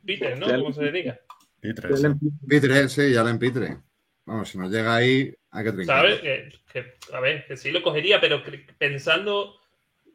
Pitre, 0.06 0.38
¿no? 0.38 0.48
¿Cómo 0.48 0.72
se 0.72 0.84
le 0.84 0.92
diga? 0.94 1.20
Pitres. 1.60 2.02
Pitre, 2.48 2.88
sí, 2.88 3.12
ya 3.12 3.24
le 3.24 3.32
empitre. 3.32 3.78
Vamos, 4.26 4.48
si 4.50 4.58
nos 4.58 4.72
llega 4.72 4.96
ahí, 4.96 5.34
trincar. 5.54 5.86
¿Sabes? 5.86 6.22
Que, 6.22 6.50
que, 6.72 6.94
a 7.14 7.20
ver, 7.20 7.46
que 7.46 7.58
sí 7.58 7.72
lo 7.72 7.84
cogería, 7.84 8.20
pero 8.20 8.42
pensando 8.78 9.56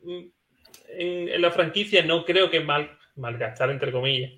mm, 0.02 0.24
en, 0.88 1.28
en 1.28 1.42
la 1.42 1.50
franquicia, 1.50 2.04
no 2.04 2.24
creo 2.24 2.50
que 2.50 2.60
mal, 2.60 2.98
malgastar, 3.16 3.70
entre 3.70 3.92
comillas, 3.92 4.32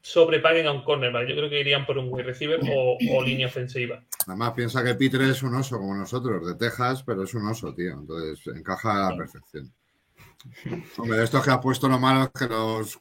sobrepaguen 0.00 0.66
a 0.66 0.72
un 0.72 0.84
cornerback. 0.84 1.28
Yo 1.28 1.36
creo 1.36 1.50
que 1.50 1.60
irían 1.60 1.84
por 1.84 1.98
un 1.98 2.08
wide 2.10 2.24
receiver 2.24 2.60
o, 2.70 2.96
o 2.96 3.22
línea 3.22 3.46
ofensiva. 3.46 4.02
Además, 4.26 4.52
piensa 4.54 4.84
que 4.84 4.94
Pitre 4.94 5.28
es 5.28 5.42
un 5.42 5.54
oso 5.54 5.78
como 5.78 5.94
nosotros, 5.94 6.46
de 6.46 6.54
Texas, 6.54 7.02
pero 7.02 7.24
es 7.24 7.34
un 7.34 7.46
oso, 7.46 7.74
tío. 7.74 7.92
Entonces, 7.92 8.46
encaja 8.54 9.06
a 9.06 9.10
la 9.10 9.16
perfección. 9.16 9.72
Hombre, 10.98 11.18
de 11.18 11.24
estos 11.24 11.44
que 11.44 11.50
has 11.50 11.58
puesto 11.58 11.88
lo 11.88 11.98
malo 11.98 12.24
es 12.24 12.30
que 12.30 12.46
los 12.46 13.00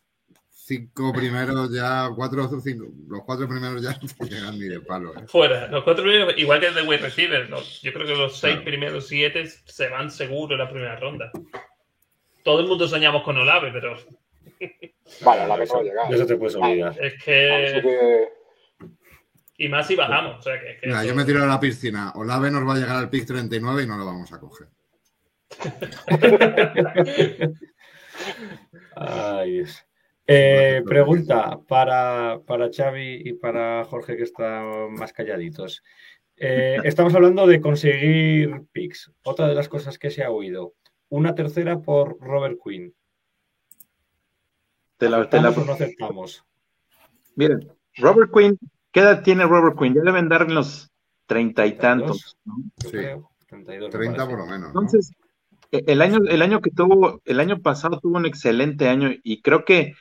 cinco 0.68 1.14
primeros 1.14 1.72
ya, 1.74 2.10
cuatro 2.16 2.44
o 2.46 2.60
cinco, 2.60 2.86
los 3.08 3.24
cuatro 3.24 3.48
primeros 3.48 3.82
ya 3.82 3.92
no 4.20 4.26
llegan 4.28 4.60
ni 4.60 4.68
de 4.68 4.82
palo, 4.82 5.16
¿eh? 5.18 5.24
Fuera, 5.28 5.68
los 5.70 5.84
cuatro 5.86 6.04
primeros, 6.04 6.34
igual 6.38 6.60
que 6.60 6.68
el 6.68 6.76
de 6.76 6.82
wide 6.84 6.98
receiver, 7.02 7.50
los- 7.50 7.82
yo 7.82 7.94
creo 7.94 8.06
que 8.06 8.16
los 8.16 8.38
seis 8.38 8.56
Claro. 8.56 8.66
primeros 8.66 9.08
siete 9.08 9.46
se 9.48 9.88
van 9.90 10.12
seguro 10.12 10.54
en 10.56 10.60
la 10.60 10.70
primera 10.70 10.98
ronda. 10.98 11.32
Todo 12.44 12.60
el 12.60 12.68
mundo 12.68 12.86
soñamos 12.88 13.24
con 13.24 13.38
Olave, 13.38 13.72
pero 13.72 13.96
Vale, 15.22 15.48
la 15.48 15.58
que 15.58 15.66
no 15.66 15.74
va 15.76 15.80
a 15.80 15.84
llegar. 15.84 16.14
Eso 16.14 16.26
te 16.26 16.36
puedes 16.36 16.56
olvidar. 16.56 16.94
es 17.02 17.14
que. 17.24 17.80
que 17.82 18.28
Y 19.58 19.70
más 19.70 19.88
si 19.88 19.96
bajamos. 19.96 20.40
O 20.40 20.42
sea, 20.42 20.60
que, 20.60 20.78
que 20.82 20.88
Mira, 20.88 21.00
eso- 21.00 21.08
yo 21.10 21.16
me 21.16 21.24
tiro 21.26 21.44
a 21.44 21.48
la 21.48 21.60
piscina. 21.60 22.12
Olave 22.16 22.52
nos 22.52 22.68
va 22.68 22.74
a 22.74 22.78
llegar 22.78 22.98
al 22.98 23.10
pick 23.10 23.26
39 23.26 23.84
y 23.84 23.88
no 23.88 23.98
lo 23.98 24.06
vamos 24.06 24.32
a 24.34 24.40
coger. 24.40 24.68
Ay, 28.96 29.52
Dios. 29.54 29.84
Eh, 30.30 30.84
pregunta 30.86 31.58
para, 31.68 32.40
para 32.46 32.70
Xavi 32.70 33.22
y 33.26 33.34
para 33.34 33.86
Jorge 33.86 34.18
que 34.18 34.24
están 34.24 34.94
más 34.94 35.14
calladitos. 35.14 35.84
Eh, 36.36 36.78
estamos 36.84 37.16
hablando 37.16 37.48
de 37.48 37.62
conseguir 37.62 38.62
picks. 38.74 39.12
Otra 39.24 39.48
de 39.48 39.56
las 39.56 39.70
cosas 39.70 39.98
que 39.98 40.10
se 40.12 40.24
ha 40.24 40.30
oído. 40.32 40.74
Una 41.10 41.34
tercera 41.34 41.80
por 41.80 42.18
Robert 42.20 42.60
Quinn. 42.64 42.94
Te 44.98 45.10
la- 45.10 45.30
te 45.30 45.40
la- 45.40 45.50
¿Aceptamos 45.50 45.58
o 45.58 45.66
no 45.66 45.74
aceptamos? 45.74 46.46
Miren, 47.36 47.72
Robert 47.98 48.32
Quinn, 48.34 48.58
¿qué 48.92 49.00
edad 49.02 49.24
tiene 49.24 49.46
Robert 49.46 49.78
Quinn? 49.80 49.94
Ya 49.94 50.02
deben 50.02 50.28
dar 50.28 50.42
en 50.42 50.56
los 50.56 50.92
treinta 51.26 51.66
y 51.66 51.78
tantos. 51.78 52.38
¿no? 52.46 52.56
Sí. 52.78 52.90
creo. 52.90 53.30
32, 53.48 53.88
me 53.94 53.98
30 54.00 54.16
parece. 54.18 54.30
por 54.36 54.40
lo 54.40 54.46
menos. 54.52 54.74
¿no? 54.74 54.82
Entonces, 54.82 55.12
e- 55.72 55.84
el 55.88 56.02
año, 56.02 56.18
el 56.28 56.42
año 56.42 56.60
que 56.62 56.72
tuvo, 56.72 57.22
el 57.24 57.40
año 57.40 57.62
pasado 57.62 58.00
tuvo 58.02 58.18
un 58.18 58.26
excelente 58.26 58.90
año 58.90 59.10
y 59.24 59.42
creo 59.42 59.64
que 59.64 59.94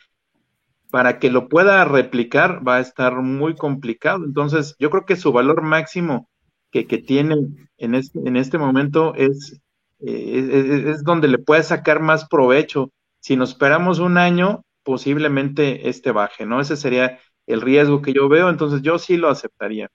para 0.91 1.19
que 1.19 1.31
lo 1.31 1.49
pueda 1.49 1.85
replicar 1.85 2.67
va 2.67 2.77
a 2.77 2.81
estar 2.81 3.17
muy 3.23 3.55
complicado. 3.57 4.25
Entonces, 4.25 4.77
yo 4.79 4.91
creo 4.91 5.05
que 5.05 5.17
su 5.17 5.33
valor 5.33 5.63
máximo 5.63 6.29
que, 6.71 6.87
que 6.87 6.99
tiene 6.99 7.37
en 7.79 7.95
este, 7.95 8.19
en 8.21 8.37
este 8.37 8.59
momento 8.59 9.15
es, 9.15 9.61
eh, 10.01 10.49
es, 10.51 10.85
es- 10.97 11.05
donde 11.05 11.29
le 11.29 11.39
puede 11.39 11.63
sacar 11.63 12.01
más 12.01 12.27
provecho. 12.29 12.91
Si 13.21 13.37
nos 13.37 13.51
esperamos 13.51 13.99
un 13.99 14.19
año, 14.19 14.63
posiblemente 14.85 15.89
este 15.89 16.13
baje, 16.13 16.47
¿no? 16.47 16.61
Ese 16.61 16.77
sería 16.77 17.19
el 17.47 17.61
riesgo 17.61 18.03
que 18.03 18.13
yo 18.13 18.29
veo, 18.29 18.49
entonces 18.51 18.83
yo 18.83 18.99
sí 18.99 19.17
lo 19.17 19.29
aceptaría. 19.29 19.89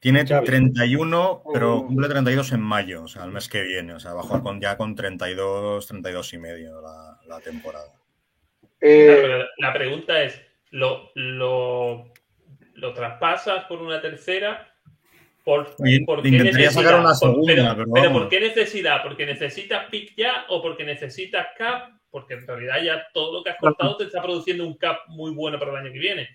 Tiene 0.00 0.26
Xavi. 0.28 0.44
31, 0.44 1.48
pero 1.50 1.86
cumple 1.86 2.08
32 2.10 2.52
en 2.52 2.60
mayo, 2.60 3.04
o 3.04 3.08
sea, 3.08 3.24
el 3.24 3.32
mes 3.32 3.48
que 3.48 3.62
viene. 3.62 3.94
O 3.94 4.00
sea, 4.00 4.12
bajó 4.12 4.42
con, 4.42 4.60
ya 4.60 4.76
con 4.76 4.94
32, 4.94 5.86
32 5.86 6.34
y 6.34 6.38
medio 6.38 6.82
la, 6.82 7.18
la 7.26 7.40
temporada. 7.40 8.01
Eh, 8.82 9.18
Claro, 9.24 9.44
la 9.58 9.72
pregunta 9.72 10.22
es: 10.22 10.40
¿lo, 10.70 11.10
lo, 11.14 12.12
lo 12.74 12.92
traspasas 12.94 13.64
por 13.64 13.80
una 13.80 14.00
tercera? 14.00 14.68
¿Por, 15.44 15.74
por 16.06 16.22
qué 16.22 16.30
necesidad? 16.30 16.70
sacar 16.70 16.94
una 17.00 17.08
Por- 17.08 17.16
segunda, 17.16 17.74
pero, 17.76 17.90
pero. 17.92 18.12
¿por 18.12 18.28
qué 18.28 18.38
necesidad? 18.40 19.02
¿Porque 19.02 19.26
necesitas 19.26 19.86
pick 19.90 20.14
ya 20.16 20.44
o 20.48 20.62
porque 20.62 20.84
necesitas 20.84 21.48
cap? 21.58 21.90
Porque 22.10 22.34
en 22.34 22.46
realidad 22.46 22.82
ya 22.82 23.06
todo 23.14 23.38
lo 23.38 23.42
que 23.42 23.50
has 23.50 23.56
cortado 23.56 23.96
te 23.96 24.04
está 24.04 24.22
produciendo 24.22 24.66
un 24.66 24.76
cap 24.76 24.98
muy 25.08 25.32
bueno 25.32 25.58
para 25.58 25.72
el 25.72 25.78
año 25.78 25.92
que 25.92 25.98
viene. 25.98 26.28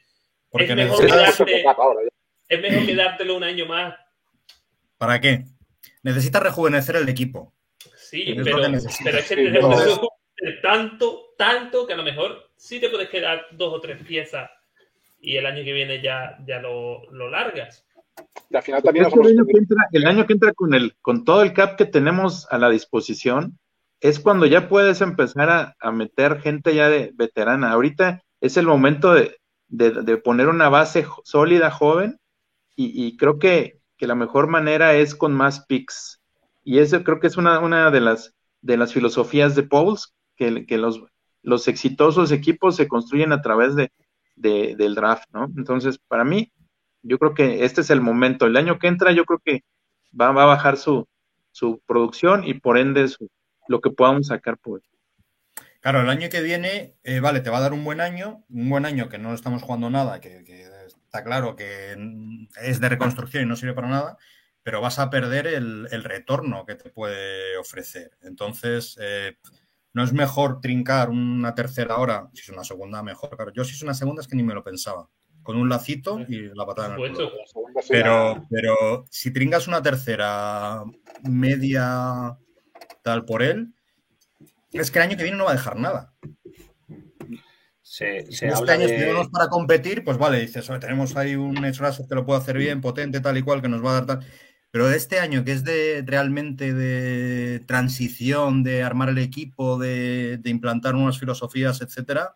Porque 0.50 0.66
es 0.66 0.76
mejor 0.76 1.04
necesitas- 1.06 1.38
quedarte-. 1.46 2.10
Es 2.50 2.62
mejor 2.62 2.86
quedártelo 2.86 3.36
un 3.38 3.44
año 3.44 3.66
más, 3.66 3.96
¿Para 4.98 5.22
qué? 5.22 5.44
Necesita 6.04 6.40
rejuvenecer 6.40 6.96
el 6.96 7.08
equipo. 7.08 7.54
sí, 7.96 8.24
Es 8.36 8.44
pero, 8.44 8.62
que 8.62 8.70
necesitas. 8.70 9.04
pero 9.06 9.18
es 9.20 9.28
que 9.28 9.36
Sí, 9.36 10.08
te 10.36 10.52
tanto, 10.54 11.27
tanto 11.38 11.86
que 11.88 11.94
a 11.94 11.98
lo 11.98 12.04
mejor 12.04 12.50
sí 12.56 12.80
te 12.80 12.90
puedes 12.90 13.10
quedar 13.10 13.46
dos 13.52 13.74
o 13.74 13.82
tres 13.82 14.04
piezas 14.04 14.50
y 15.22 15.38
el 15.38 15.46
año 15.46 15.64
que 15.64 15.74
viene 15.74 16.02
ya, 16.02 16.38
ya 16.46 16.60
lo, 16.60 17.10
lo 17.12 17.30
largas. 17.30 17.86
Y 18.50 18.56
al 18.56 18.64
final 18.64 18.82
también 18.84 19.06
el 19.06 19.28
año 19.28 19.46
que 19.46 19.58
entra, 19.58 19.88
el 19.92 20.06
año 20.08 20.26
que 20.26 20.34
entra 20.34 20.54
con 20.54 20.74
el, 20.74 20.96
con 21.02 21.24
todo 21.26 21.44
el 21.44 21.54
cap 21.54 21.78
que 21.78 21.86
tenemos 21.86 22.48
a 22.52 22.58
la 22.58 22.70
disposición, 22.70 23.58
es 24.00 24.20
cuando 24.20 24.46
ya 24.46 24.70
puedes 24.70 25.02
empezar 25.02 25.50
a, 25.50 25.76
a 25.80 25.92
meter 25.92 26.40
gente 26.42 26.74
ya 26.76 26.90
de 26.90 27.12
veterana. 27.16 27.72
Ahorita 27.72 28.24
es 28.42 28.58
el 28.58 28.66
momento 28.68 29.14
de, 29.14 29.38
de- 29.68 29.92
de 30.04 30.18
poner 30.18 30.48
una 30.50 30.70
base 30.70 31.06
sólida, 31.24 31.72
joven, 31.72 32.20
y, 32.76 33.06
y 33.08 33.18
creo 33.18 33.40
que, 33.40 33.80
que 33.98 34.08
la 34.08 34.16
mejor 34.16 34.48
manera 34.48 34.94
es 34.94 35.16
con 35.16 35.34
más 35.34 35.66
picks. 35.66 36.22
Y 36.64 36.80
eso 36.80 37.04
creo 37.04 37.20
que 37.20 37.28
es 37.28 37.38
una, 37.38 37.60
una 37.60 37.90
de 37.92 38.02
las 38.02 38.34
de 38.62 38.78
las 38.78 38.94
filosofías 38.94 39.56
de 39.56 39.64
Pauls, 39.64 40.14
que, 40.36 40.66
que 40.66 40.78
los, 40.78 41.02
los 41.48 41.68
exitosos 41.70 42.32
equipos 42.34 42.78
se 42.78 42.90
construyen 42.90 43.34
a 43.34 43.42
través 43.44 43.76
de, 43.76 43.92
de- 44.38 44.76
del 44.78 44.96
draft, 44.96 45.26
¿no? 45.34 45.46
Entonces, 45.58 46.00
para 46.08 46.26
mí, 46.26 46.52
yo 47.04 47.20
creo 47.20 47.36
que 47.36 47.66
este 47.66 47.82
es 47.82 47.92
el 47.92 48.02
momento. 48.02 48.48
El 48.48 48.58
año 48.58 48.80
que 48.80 48.88
entra, 48.88 49.14
yo 49.14 49.26
creo 49.26 49.42
que 49.46 49.64
va, 50.20 50.32
va 50.34 50.44
a 50.44 50.48
bajar 50.48 50.78
su, 50.78 51.08
su 51.52 51.82
producción 51.88 52.46
y 52.48 52.56
por 52.56 52.78
ende 52.80 53.08
lo 53.68 53.82
que 53.82 53.92
podamos 53.92 54.28
sacar 54.28 54.58
por 54.60 54.82
Claro, 55.82 56.02
el 56.02 56.10
año 56.10 56.30
que 56.30 56.42
viene, 56.42 56.96
eh, 57.04 57.20
vale, 57.20 57.42
te 57.42 57.50
va 57.50 57.60
a 57.60 57.62
dar 57.62 57.74
un 57.74 57.84
buen 57.84 58.02
año, 58.02 58.46
un 58.50 58.70
buen 58.70 58.86
año 58.86 59.10
que 59.10 59.18
no 59.20 59.34
estamos 59.34 59.64
jugando 59.64 59.90
nada, 59.90 60.20
que, 60.22 60.44
está 60.88 61.24
claro 61.24 61.56
que 61.56 61.96
es 62.62 62.80
de 62.82 62.90
reconstrucción 62.90 63.44
y 63.44 63.46
no 63.48 63.56
sirve 63.56 63.74
para 63.74 63.88
nada, 63.90 64.18
pero 64.64 64.82
vas 64.82 65.00
a 65.00 65.10
perder 65.10 65.48
el, 65.48 65.88
el 65.92 66.04
retorno 66.04 66.66
que 66.66 66.76
te 66.76 66.90
puede 66.90 67.58
ofrecer. 67.58 68.12
Entonces, 68.22 68.98
eh, 69.02 69.38
no 69.98 70.04
es 70.04 70.14
mejor 70.14 70.62
trincar 70.62 71.10
una 71.10 71.56
tercera 71.56 71.98
hora, 71.98 72.30
si 72.32 72.42
es 72.42 72.50
una 72.50 72.64
segunda, 72.64 73.02
mejor. 73.02 73.36
Claro, 73.36 73.52
yo 73.52 73.64
si 73.66 73.74
es 73.74 73.82
una 73.82 73.96
segunda 73.96 74.22
es 74.22 74.28
que 74.28 74.36
ni 74.36 74.44
me 74.44 74.54
lo 74.54 74.64
pensaba, 74.64 75.10
con 75.42 75.58
un 75.58 75.68
lacito 75.70 76.20
y 76.20 76.54
la 76.54 76.68
patada 76.68 76.90
en 76.90 77.02
el 77.02 77.10
culo. 77.14 77.32
Pero, 77.90 78.46
pero 78.48 79.06
si 79.10 79.34
tringas 79.34 79.68
una 79.68 79.82
tercera 79.82 80.84
media 81.24 82.38
tal 83.02 83.26
por 83.26 83.42
él, 83.42 83.74
es 84.72 84.92
que 84.92 85.00
el 85.00 85.06
año 85.06 85.18
que 85.18 85.24
viene 85.24 85.38
no 85.40 85.46
va 85.46 85.52
a 85.52 85.56
dejar 85.56 85.78
nada. 85.80 86.14
Se, 87.82 88.26
Si 88.28 88.34
se 88.34 88.48
este 88.48 88.58
habla 88.60 88.74
año 88.74 88.88
de- 88.88 88.94
estuvimos 88.96 89.30
para 89.30 89.48
competir, 89.48 90.04
pues 90.04 90.18
vale, 90.20 90.42
dices, 90.42 90.70
"Oye, 90.70 90.80
tenemos 90.80 91.16
ahí 91.16 91.36
un 91.36 91.56
Rusher 91.56 92.06
que 92.08 92.16
lo 92.16 92.24
puede 92.26 92.40
hacer 92.40 92.58
bien, 92.58 92.82
potente, 92.82 93.20
tal 93.22 93.38
y 93.38 93.42
cual, 93.42 93.62
que 93.64 93.70
nos 93.70 93.84
va 93.84 93.92
a 93.92 93.94
dar 93.94 94.06
tal. 94.06 94.26
Pero 94.72 94.90
este 94.92 95.20
año, 95.20 95.44
que 95.44 95.54
es 95.54 95.64
de 95.64 96.04
realmente 96.06 96.74
de 96.74 97.60
transición, 97.62 98.64
de 98.64 98.84
armar 98.84 99.10
el 99.10 99.18
equipo, 99.18 99.78
de, 99.78 100.38
de 100.42 100.50
implantar 100.50 100.96
unas 100.96 101.18
filosofías, 101.20 101.82
etcétera, 101.82 102.36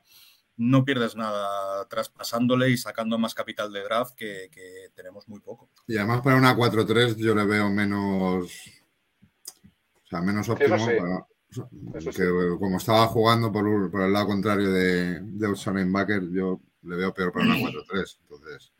no 0.58 0.86
pierdes 0.86 1.16
nada 1.16 1.88
traspasándole 1.88 2.70
y 2.70 2.78
sacando 2.78 3.18
más 3.18 3.34
capital 3.34 3.72
de 3.74 3.84
draft 3.84 4.14
que, 4.16 4.50
que 4.52 4.90
tenemos 4.96 5.28
muy 5.28 5.40
poco. 5.40 5.70
Y 5.88 5.98
además 5.98 6.22
para 6.22 6.38
una 6.38 6.56
4-3 6.56 7.16
yo 7.18 7.36
le 7.36 7.46
veo 7.46 7.70
menos. 7.70 8.46
O 10.04 10.08
sea, 10.10 10.22
menos 10.22 10.48
óptimo. 10.50 10.78
sí. 10.78 10.92
para- 10.98 11.28
que 12.16 12.56
como 12.60 12.78
estaba 12.78 13.08
jugando 13.08 13.52
por, 13.52 13.92
por 13.92 14.02
el 14.04 14.14
lado 14.14 14.28
contrario 14.28 14.72
de, 14.72 15.20
de 15.20 15.48
linebacker, 15.74 16.30
yo 16.32 16.62
le 16.84 16.96
veo 16.96 17.14
peor 17.14 17.34
para 17.34 17.46
una 17.46 17.56
4-3. 17.60 18.18
Entonces, 18.22 18.72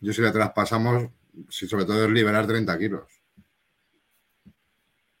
yo 0.00 0.12
si 0.12 0.20
le 0.20 0.30
traspasamos, 0.32 1.08
si 1.48 1.66
sobre 1.68 1.84
todo 1.84 2.04
es 2.04 2.10
liberar 2.10 2.46
30 2.46 2.78
kilos. 2.78 3.04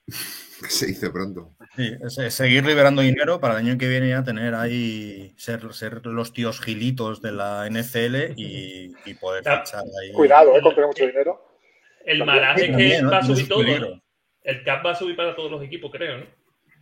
Se 0.68 0.86
dice 0.86 1.10
pronto. 1.10 1.56
Sí, 1.76 1.96
seguir 2.30 2.64
liberando 2.64 3.02
dinero 3.02 3.40
para 3.40 3.54
el 3.58 3.66
año 3.66 3.78
que 3.78 3.88
viene 3.88 4.10
ya 4.10 4.22
tener 4.22 4.54
ahí, 4.54 5.34
ser, 5.36 5.72
ser 5.74 6.06
los 6.06 6.32
tíos 6.32 6.60
gilitos 6.60 7.20
de 7.20 7.32
la 7.32 7.68
NFL 7.68 8.34
y, 8.36 8.92
y 9.04 9.14
poder 9.14 9.42
fichar 9.42 9.82
ahí. 10.00 10.12
Cuidado, 10.12 10.56
¿eh? 10.56 10.62
Con 10.62 10.74
tener 10.74 10.86
mucho 10.86 11.04
dinero. 11.06 11.58
El 12.04 12.18
También. 12.18 12.26
malaje 12.26 12.60
es 12.60 12.66
que 12.66 12.70
También, 12.72 13.04
¿no? 13.04 13.10
va 13.10 13.18
a 13.18 13.22
subir 13.24 13.38
su 13.38 13.48
todo. 13.48 14.02
El 14.42 14.64
cap 14.64 14.86
va 14.86 14.90
a 14.90 14.94
subir 14.94 15.16
para 15.16 15.34
todos 15.34 15.50
los 15.50 15.62
equipos, 15.62 15.90
creo, 15.90 16.18
¿no? 16.18 16.26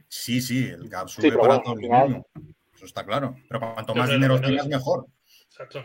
Sí, 0.08 0.40
sí, 0.40 0.66
el 0.66 0.88
gap 0.88 1.08
sube 1.08 1.22
Sí, 1.22 1.28
para 1.30 1.38
bueno, 1.40 1.62
todos 1.62 1.78
los 1.80 2.08
mismos. 2.08 2.26
Eso 2.74 2.84
está 2.84 3.04
claro. 3.04 3.36
Pero 3.48 3.60
cuanto 3.60 3.94
más 3.94 4.10
dinero 4.10 4.40
tengas, 4.40 4.66
mejor. 4.66 5.06
Exacto. 5.46 5.84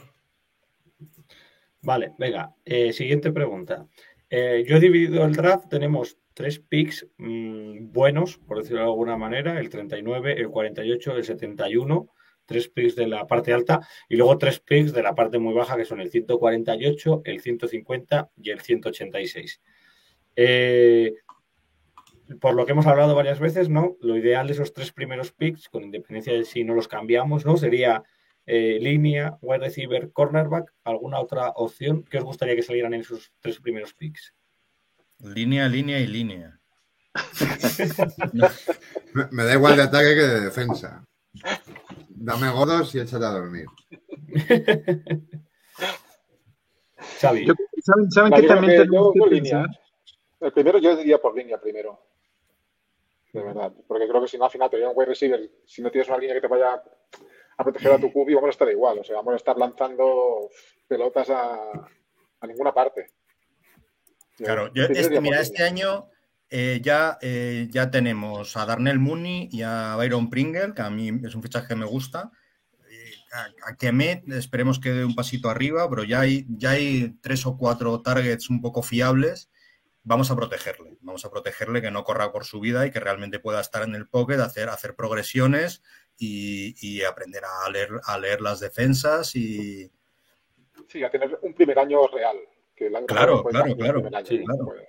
Vale, 1.86 2.13
venga. 2.17 2.51
eh, 2.65 2.91
siguiente 2.93 3.31
pregunta. 3.31 3.86
Eh, 4.27 4.65
yo 4.67 4.77
he 4.77 4.79
dividido 4.79 5.23
el 5.23 5.36
draft, 5.36 5.69
tenemos 5.69 6.17
tres 6.33 6.59
picks 6.59 7.07
mm, 7.17 7.91
buenos, 7.91 8.39
por 8.39 8.57
decirlo 8.57 8.79
de 8.79 8.86
alguna 8.86 9.17
manera, 9.17 9.59
el 9.59 9.69
39, 9.69 10.33
el 10.33 10.49
48, 10.49 11.15
el 11.15 11.23
71, 11.23 12.09
tres 12.47 12.69
picks 12.69 12.95
de 12.95 13.05
la 13.05 13.27
parte 13.27 13.53
alta 13.53 13.88
y 14.09 14.15
luego 14.15 14.36
tres 14.39 14.59
picks 14.59 14.93
de 14.93 15.03
la 15.03 15.13
parte 15.13 15.38
muy 15.38 15.53
baja, 15.53 15.77
que 15.77 15.86
son 15.86 16.01
el 16.01 16.09
148, 16.09 17.21
el 17.23 17.39
150 17.39 18.31
y 18.41 18.49
el 18.49 18.61
186. 18.61 19.61
Eh, 20.36 21.13
por 22.41 22.55
lo 22.55 22.65
que 22.65 22.71
hemos 22.71 22.88
hablado 22.88 23.13
varias 23.13 23.39
veces, 23.39 23.69
¿no? 23.69 23.95
Lo 24.01 24.17
ideal 24.17 24.47
de 24.47 24.53
esos 24.53 24.73
tres 24.73 24.91
primeros 24.91 25.31
picks, 25.33 25.69
con 25.69 25.83
independencia 25.83 26.33
de 26.33 26.45
si 26.45 26.63
no 26.63 26.73
los 26.73 26.88
cambiamos, 26.88 27.45
¿no? 27.45 27.57
Sería 27.57 28.03
eh, 28.45 28.77
línea, 28.81 29.37
wide 29.41 29.59
receiver, 29.59 30.11
cornerback, 30.11 30.71
¿alguna 30.83 31.19
otra 31.19 31.49
opción 31.55 32.03
que 32.03 32.17
os 32.19 32.23
gustaría 32.23 32.55
que 32.55 32.63
salieran 32.63 32.93
en 32.93 33.01
esos 33.01 33.31
tres 33.41 33.59
primeros 33.59 33.93
picks? 33.93 34.33
Línea, 35.19 35.67
línea 35.67 35.99
y 35.99 36.07
línea. 36.07 36.59
Me, 39.13 39.27
me 39.31 39.43
da 39.45 39.53
igual 39.53 39.77
de 39.77 39.83
ataque 39.83 40.15
que 40.15 40.21
de 40.21 40.41
defensa. 40.41 41.05
Dame 42.09 42.49
godos 42.49 42.93
y 42.95 42.99
échate 42.99 43.23
a 43.25 43.29
dormir. 43.29 43.65
Xavi. 47.21 47.45
Yo- 47.45 47.53
¿Saben, 47.81 48.11
saben 48.11 48.33
que 48.33 48.41
línea 48.41 48.55
también 48.55 48.81
que- 48.81 48.85
tenemos 48.87 49.13
pensar? 49.29 49.65
El 50.41 50.51
primero 50.53 50.77
yo 50.79 50.95
diría 50.97 51.17
por 51.19 51.35
línea 51.35 51.59
primero. 51.59 51.99
De 53.31 53.41
verdad. 53.43 53.71
Porque 53.87 54.07
creo 54.07 54.21
que 54.21 54.27
si 54.27 54.37
no, 54.37 54.45
al 54.45 54.51
final 54.51 54.69
te 54.69 54.85
un 54.85 54.93
wide 54.95 55.07
receiver. 55.09 55.49
Si 55.65 55.81
no 55.81 55.89
tienes 55.91 56.07
una 56.09 56.17
línea 56.17 56.35
que 56.35 56.41
te 56.41 56.47
vaya 56.47 56.81
a 57.58 57.64
proteger 57.64 57.91
a 57.93 57.99
tu 57.99 58.12
QB, 58.12 58.36
vamos 58.36 58.47
a 58.47 58.51
estar 58.51 58.70
igual. 58.70 58.99
O 58.99 59.03
sea, 59.03 59.16
vamos 59.18 59.34
a 59.34 59.38
estar 59.38 59.58
lanzando 59.58 60.49
pelotas 60.88 61.30
a, 61.30 61.72
a 62.41 62.47
ninguna 62.47 62.74
parte. 62.74 63.08
Claro, 64.38 64.72
yo 64.74 64.84
este- 64.84 65.22
mira, 65.22 65.39
este 65.39 65.64
año 65.64 66.10
eh, 66.49 66.80
ya, 66.84 67.18
eh, 67.22 67.68
ya 67.72 67.89
tenemos 67.89 68.56
a 68.58 68.66
Darnell 68.66 68.99
Mooney 68.99 69.49
y 69.51 69.62
a 69.62 69.95
Byron 69.95 70.30
Pringle, 70.30 70.74
que 70.74 70.82
a 70.82 70.89
mí 70.89 71.10
es 71.24 71.34
un 71.36 71.41
fichaje 71.41 71.68
que 71.70 71.76
me 71.76 71.86
gusta. 71.86 72.32
Eh, 72.89 73.12
A, 73.34 73.70
a 73.72 73.76
Kemet 73.78 74.28
esperemos 74.34 74.80
que 74.80 74.91
dé 74.91 75.06
un 75.06 75.16
pasito 75.16 75.49
arriba, 75.49 75.89
pero 75.89 76.03
ya 76.03 76.20
hay, 76.22 76.45
ya 76.49 76.72
hay 76.72 77.18
tres 77.22 77.45
o 77.45 77.58
cuatro 77.58 78.01
targets 78.01 78.49
un 78.49 78.62
poco 78.62 78.84
fiables. 78.84 79.49
Vamos 80.03 80.30
a 80.30 80.36
protegerle, 80.36 80.97
vamos 81.01 81.26
a 81.26 81.32
protegerle 81.32 81.82
que 81.82 81.89
no 81.89 82.03
corra 82.03 82.32
por 82.32 82.45
su 82.45 82.60
vida 82.60 82.86
y 82.86 82.91
que 82.91 82.99
realmente 82.99 83.39
pueda 83.39 83.60
estar 83.60 83.82
en 83.84 83.95
el 83.95 84.08
pocket, 84.08 84.39
hacer, 84.39 84.70
hacer 84.70 84.95
progresiones 84.95 85.82
y, 86.18 86.76
y 86.82 87.03
aprender 87.03 87.43
a 87.45 87.70
leer, 87.70 87.89
a 88.05 88.18
leer 88.18 88.41
las 88.41 88.59
defensas 88.59 89.36
y, 89.36 89.91
Sí, 90.88 91.03
a 91.03 91.09
tener 91.09 91.38
un 91.41 91.53
primer 91.53 91.80
año 91.80 92.05
real. 92.07 92.38
Que 92.76 92.88
el 92.88 92.95
año 92.95 93.05
Claro, 93.07 93.43
claro, 93.43 93.76
claro. 93.76 93.93
primer 94.01 94.16
año. 94.16 94.26
Sí, 94.28 94.43
claro. 94.45 94.66
Pues, 94.66 94.84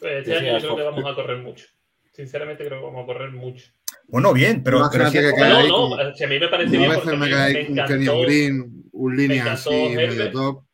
Pues 0.00 0.12
este 0.18 0.36
año 0.36 0.58
yo 0.58 0.74
creo 0.74 0.76
que 0.76 0.82
vamos 0.82 1.04
a 1.12 1.14
correr 1.14 1.38
mucho. 1.38 1.66
Sinceramente 2.12 2.64
creo 2.66 2.80
que 2.80 2.84
vamos 2.86 3.02
a 3.04 3.06
correr 3.06 3.30
mucho. 3.30 3.70
Bueno, 4.08 4.32
bien, 4.32 4.62
pero, 4.62 4.80
pero 4.90 5.04
Imagínate 5.04 5.30
sí- 5.30 5.36
que 5.36 5.48
No, 5.48 5.56
ahí 5.56 5.68
no, 5.68 5.74
como- 5.74 6.14
si 6.14 6.24
a 6.24 6.28
mí 6.28 6.38
me 6.40 6.48
parece 6.48 6.68
A 6.76 6.78
bien 6.78 6.90
veces 6.90 7.04
porque 7.04 7.16
me 7.18 7.26
me, 7.26 7.32
cae 7.32 7.68
me 7.68 7.80
un. 7.82 7.86
Kenyon 7.88 8.22
Green, 8.22 8.84
un 8.92 9.16
línea 9.16 9.52
así, 9.52 9.70
medio 9.70 10.30
top. 10.32 10.64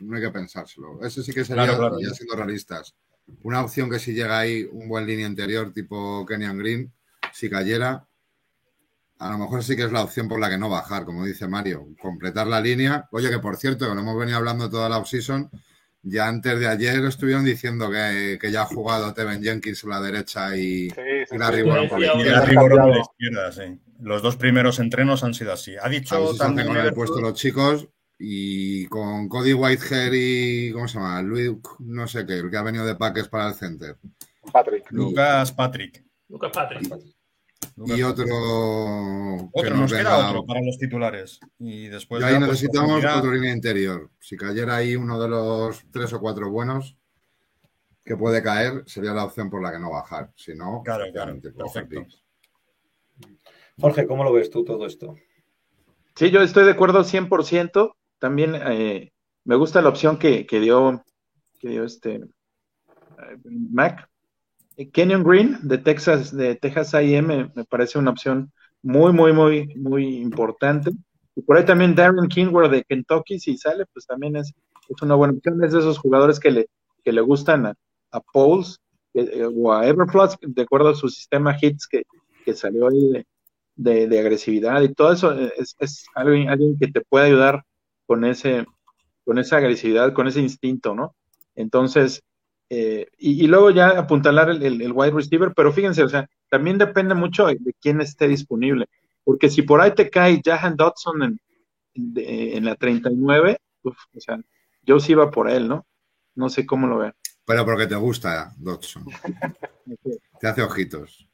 No 0.00 0.16
hay 0.16 0.22
que 0.22 0.30
pensárselo. 0.30 1.04
Ese 1.04 1.22
sí 1.22 1.32
que 1.32 1.44
sería, 1.44 1.64
Claro, 1.64 1.78
claro. 1.78 1.96
ya 2.00 2.10
siendo 2.10 2.36
realistas, 2.36 2.94
una 3.42 3.62
opción 3.62 3.90
que 3.90 3.98
si 3.98 4.14
llega 4.14 4.38
ahí 4.38 4.64
un 4.70 4.88
buen 4.88 5.06
línea 5.06 5.26
interior 5.26 5.72
tipo 5.72 6.24
Kenyan 6.24 6.56
Green, 6.58 6.92
si 7.32 7.48
cayera, 7.50 8.06
a 9.18 9.30
lo 9.30 9.38
mejor 9.38 9.62
sí 9.64 9.74
que 9.76 9.84
es 9.84 9.92
la 9.92 10.02
opción 10.02 10.28
por 10.28 10.38
la 10.40 10.48
que 10.48 10.58
no 10.58 10.68
bajar, 10.68 11.04
como 11.04 11.24
dice 11.24 11.48
Mario, 11.48 11.88
completar 12.00 12.46
la 12.46 12.60
línea. 12.60 13.08
Oye, 13.10 13.30
que 13.30 13.38
por 13.40 13.56
cierto, 13.56 13.88
que 13.88 13.94
lo 13.94 14.00
hemos 14.00 14.18
venido 14.18 14.38
hablando 14.38 14.70
toda 14.70 14.88
la 14.88 14.98
offseason, 14.98 15.50
ya 16.02 16.28
antes 16.28 16.58
de 16.60 16.68
ayer 16.68 17.04
estuvieron 17.04 17.44
diciendo 17.44 17.90
que, 17.90 18.38
que 18.40 18.52
ya 18.52 18.62
ha 18.62 18.66
jugado 18.66 19.12
Teven 19.14 19.42
Jenkins 19.42 19.82
a 19.84 19.88
la 19.88 20.00
derecha 20.00 20.56
y, 20.56 20.88
sí, 20.90 20.96
sí, 21.28 21.34
y 21.34 21.38
la 21.38 21.48
sí. 21.48 21.54
Ribora 21.56 21.88
por 21.88 22.00
la 22.00 22.06
izquierda. 22.06 22.40
la 22.40 22.46
Riboro 22.46 22.68
por 22.68 22.76
la 22.76 22.82
cambiado. 22.84 23.10
izquierda, 23.18 23.52
sí. 23.52 23.80
Los 24.00 24.22
dos 24.22 24.36
primeros 24.36 24.78
entrenos 24.78 25.24
han 25.24 25.34
sido 25.34 25.52
así. 25.52 25.76
Ha 25.76 25.86
A 25.86 25.88
dicho 25.88 26.16
si 26.16 26.22
hacen 26.24 26.38
también 26.38 26.68
con 26.68 26.76
el 26.76 26.92
puesto 26.94 27.20
los 27.20 27.34
chicos 27.34 27.88
y 28.20 28.86
con 28.86 29.28
Cody 29.28 29.52
Whitehair 29.52 30.12
y 30.14 30.72
¿cómo 30.72 30.86
se 30.86 30.98
llama? 30.98 31.20
Luke, 31.22 31.68
no 31.80 32.06
sé 32.06 32.24
qué, 32.24 32.34
el 32.38 32.50
que 32.50 32.56
ha 32.56 32.62
venido 32.62 32.86
de 32.86 32.94
Paques 32.94 33.26
para 33.28 33.48
el 33.48 33.54
center. 33.54 33.96
Patrick. 34.52 34.86
Lucas 34.92 35.50
Patrick. 35.52 36.04
Lucas 36.28 36.52
Patrick. 36.54 36.88
Lucas 37.78 37.96
Y 37.98 38.02
otro 38.02 38.24
que 38.24 38.30
Otro, 38.32 39.70
nos 39.70 39.80
nos 39.80 39.92
queda 39.92 40.02
venga- 40.16 40.28
otro 40.30 40.44
para 40.46 40.60
los 40.62 40.78
titulares. 40.78 41.40
Y 41.58 41.86
después 41.88 42.20
Y 42.20 42.24
ahí 42.24 42.32
ya, 42.32 42.38
pues, 42.40 42.50
necesitamos 42.50 43.04
otro 43.04 43.32
línea 43.32 43.52
interior. 43.52 44.10
Si 44.18 44.36
cayera 44.36 44.76
ahí 44.76 44.96
uno 44.96 45.20
de 45.20 45.28
los 45.28 45.84
tres 45.92 46.12
o 46.12 46.20
cuatro 46.20 46.50
buenos 46.50 46.96
que 48.04 48.16
puede 48.16 48.42
caer, 48.42 48.82
sería 48.86 49.12
la 49.12 49.24
opción 49.24 49.48
por 49.50 49.62
la 49.62 49.70
que 49.70 49.78
no 49.78 49.90
bajar. 49.90 50.32
Si 50.34 50.54
no, 50.54 50.82
Claro, 50.84 51.04
claro, 51.12 51.34
coger 51.34 51.54
perfecto. 51.88 52.06
Jorge, 53.80 54.06
¿cómo 54.06 54.24
lo 54.24 54.32
ves 54.32 54.50
tú 54.50 54.64
todo 54.64 54.86
esto? 54.86 55.14
Sí, 56.16 56.30
yo 56.30 56.40
estoy 56.42 56.64
de 56.64 56.72
acuerdo 56.72 57.04
100%. 57.04 57.94
También 58.18 58.54
eh, 58.56 59.12
me 59.44 59.54
gusta 59.54 59.80
la 59.82 59.90
opción 59.90 60.18
que, 60.18 60.46
que 60.46 60.58
dio, 60.58 61.04
que 61.60 61.68
dio 61.68 61.84
este 61.84 62.14
eh, 62.16 63.38
Mac. 63.44 64.08
Kenyon 64.86 65.24
Green 65.24 65.58
de 65.62 65.78
Texas, 65.78 66.34
de 66.34 66.54
Texas 66.56 66.94
A&M 66.94 67.50
me, 67.54 67.64
parece 67.64 67.98
una 67.98 68.10
opción 68.10 68.52
muy, 68.82 69.12
muy, 69.12 69.32
muy, 69.32 69.74
muy 69.76 70.16
importante. 70.18 70.90
Y 71.34 71.42
por 71.42 71.56
ahí 71.56 71.64
también 71.64 71.94
Darren 71.94 72.28
Kingworth 72.28 72.70
de 72.70 72.84
Kentucky, 72.84 73.38
si 73.38 73.56
sale, 73.56 73.84
pues 73.92 74.06
también 74.06 74.36
es, 74.36 74.52
es 74.88 75.02
una 75.02 75.14
buena 75.14 75.34
opción. 75.34 75.62
Es 75.64 75.72
de 75.72 75.80
esos 75.80 75.98
jugadores 75.98 76.38
que 76.38 76.50
le, 76.50 76.68
que 77.04 77.12
le 77.12 77.20
gustan 77.20 77.66
a, 77.66 77.74
a 78.12 78.20
Pauls 78.20 78.80
eh, 79.14 79.28
eh, 79.32 79.48
o 79.52 79.72
a 79.72 79.86
Everflux, 79.86 80.36
de 80.40 80.62
acuerdo 80.62 80.90
a 80.90 80.94
su 80.94 81.08
sistema 81.08 81.56
hits 81.60 81.86
que, 81.86 82.02
que 82.44 82.54
salió 82.54 82.88
ahí 82.88 83.10
de, 83.10 83.26
de, 83.74 84.08
de 84.08 84.20
agresividad 84.20 84.82
y 84.82 84.92
todo 84.92 85.12
eso 85.12 85.32
eh, 85.38 85.52
es, 85.56 85.74
es 85.78 86.06
alguien, 86.14 86.48
alguien 86.48 86.76
que 86.78 86.88
te 86.88 87.00
puede 87.00 87.26
ayudar 87.26 87.64
con 88.06 88.24
ese 88.24 88.66
con 89.24 89.38
esa 89.38 89.58
agresividad, 89.58 90.14
con 90.14 90.26
ese 90.26 90.40
instinto, 90.40 90.94
¿no? 90.94 91.14
Entonces, 91.54 92.22
eh, 92.70 93.06
y, 93.18 93.44
y, 93.44 93.46
luego 93.46 93.70
ya 93.70 93.88
apuntalar 93.90 94.50
el, 94.50 94.62
el, 94.62 94.82
el, 94.82 94.92
wide 94.92 95.12
receiver, 95.12 95.52
pero 95.54 95.72
fíjense, 95.72 96.02
o 96.02 96.08
sea, 96.08 96.28
también 96.50 96.76
depende 96.76 97.14
mucho 97.14 97.46
de, 97.46 97.58
quién 97.80 98.00
esté 98.02 98.28
disponible, 98.28 98.86
porque 99.24 99.48
si 99.48 99.62
por 99.62 99.80
ahí 99.80 99.94
te 99.94 100.10
cae 100.10 100.42
Jahan 100.44 100.76
Dodson 100.76 101.22
en, 101.22 101.40
de, 101.94 102.56
en 102.56 102.66
la 102.66 102.74
39, 102.76 103.58
uf, 103.82 103.96
o 104.14 104.20
sea, 104.20 104.38
yo 104.82 105.00
sí 105.00 105.12
iba 105.12 105.30
por 105.30 105.48
él, 105.48 105.66
¿no? 105.66 105.86
No 106.34 106.50
sé 106.50 106.66
cómo 106.66 106.86
lo 106.86 106.98
vean. 106.98 107.14
Pero 107.46 107.64
porque 107.64 107.86
te 107.86 107.94
gusta 107.94 108.52
Dodson. 108.58 109.06
te 110.40 110.46
hace 110.46 110.62
ojitos. 110.62 111.26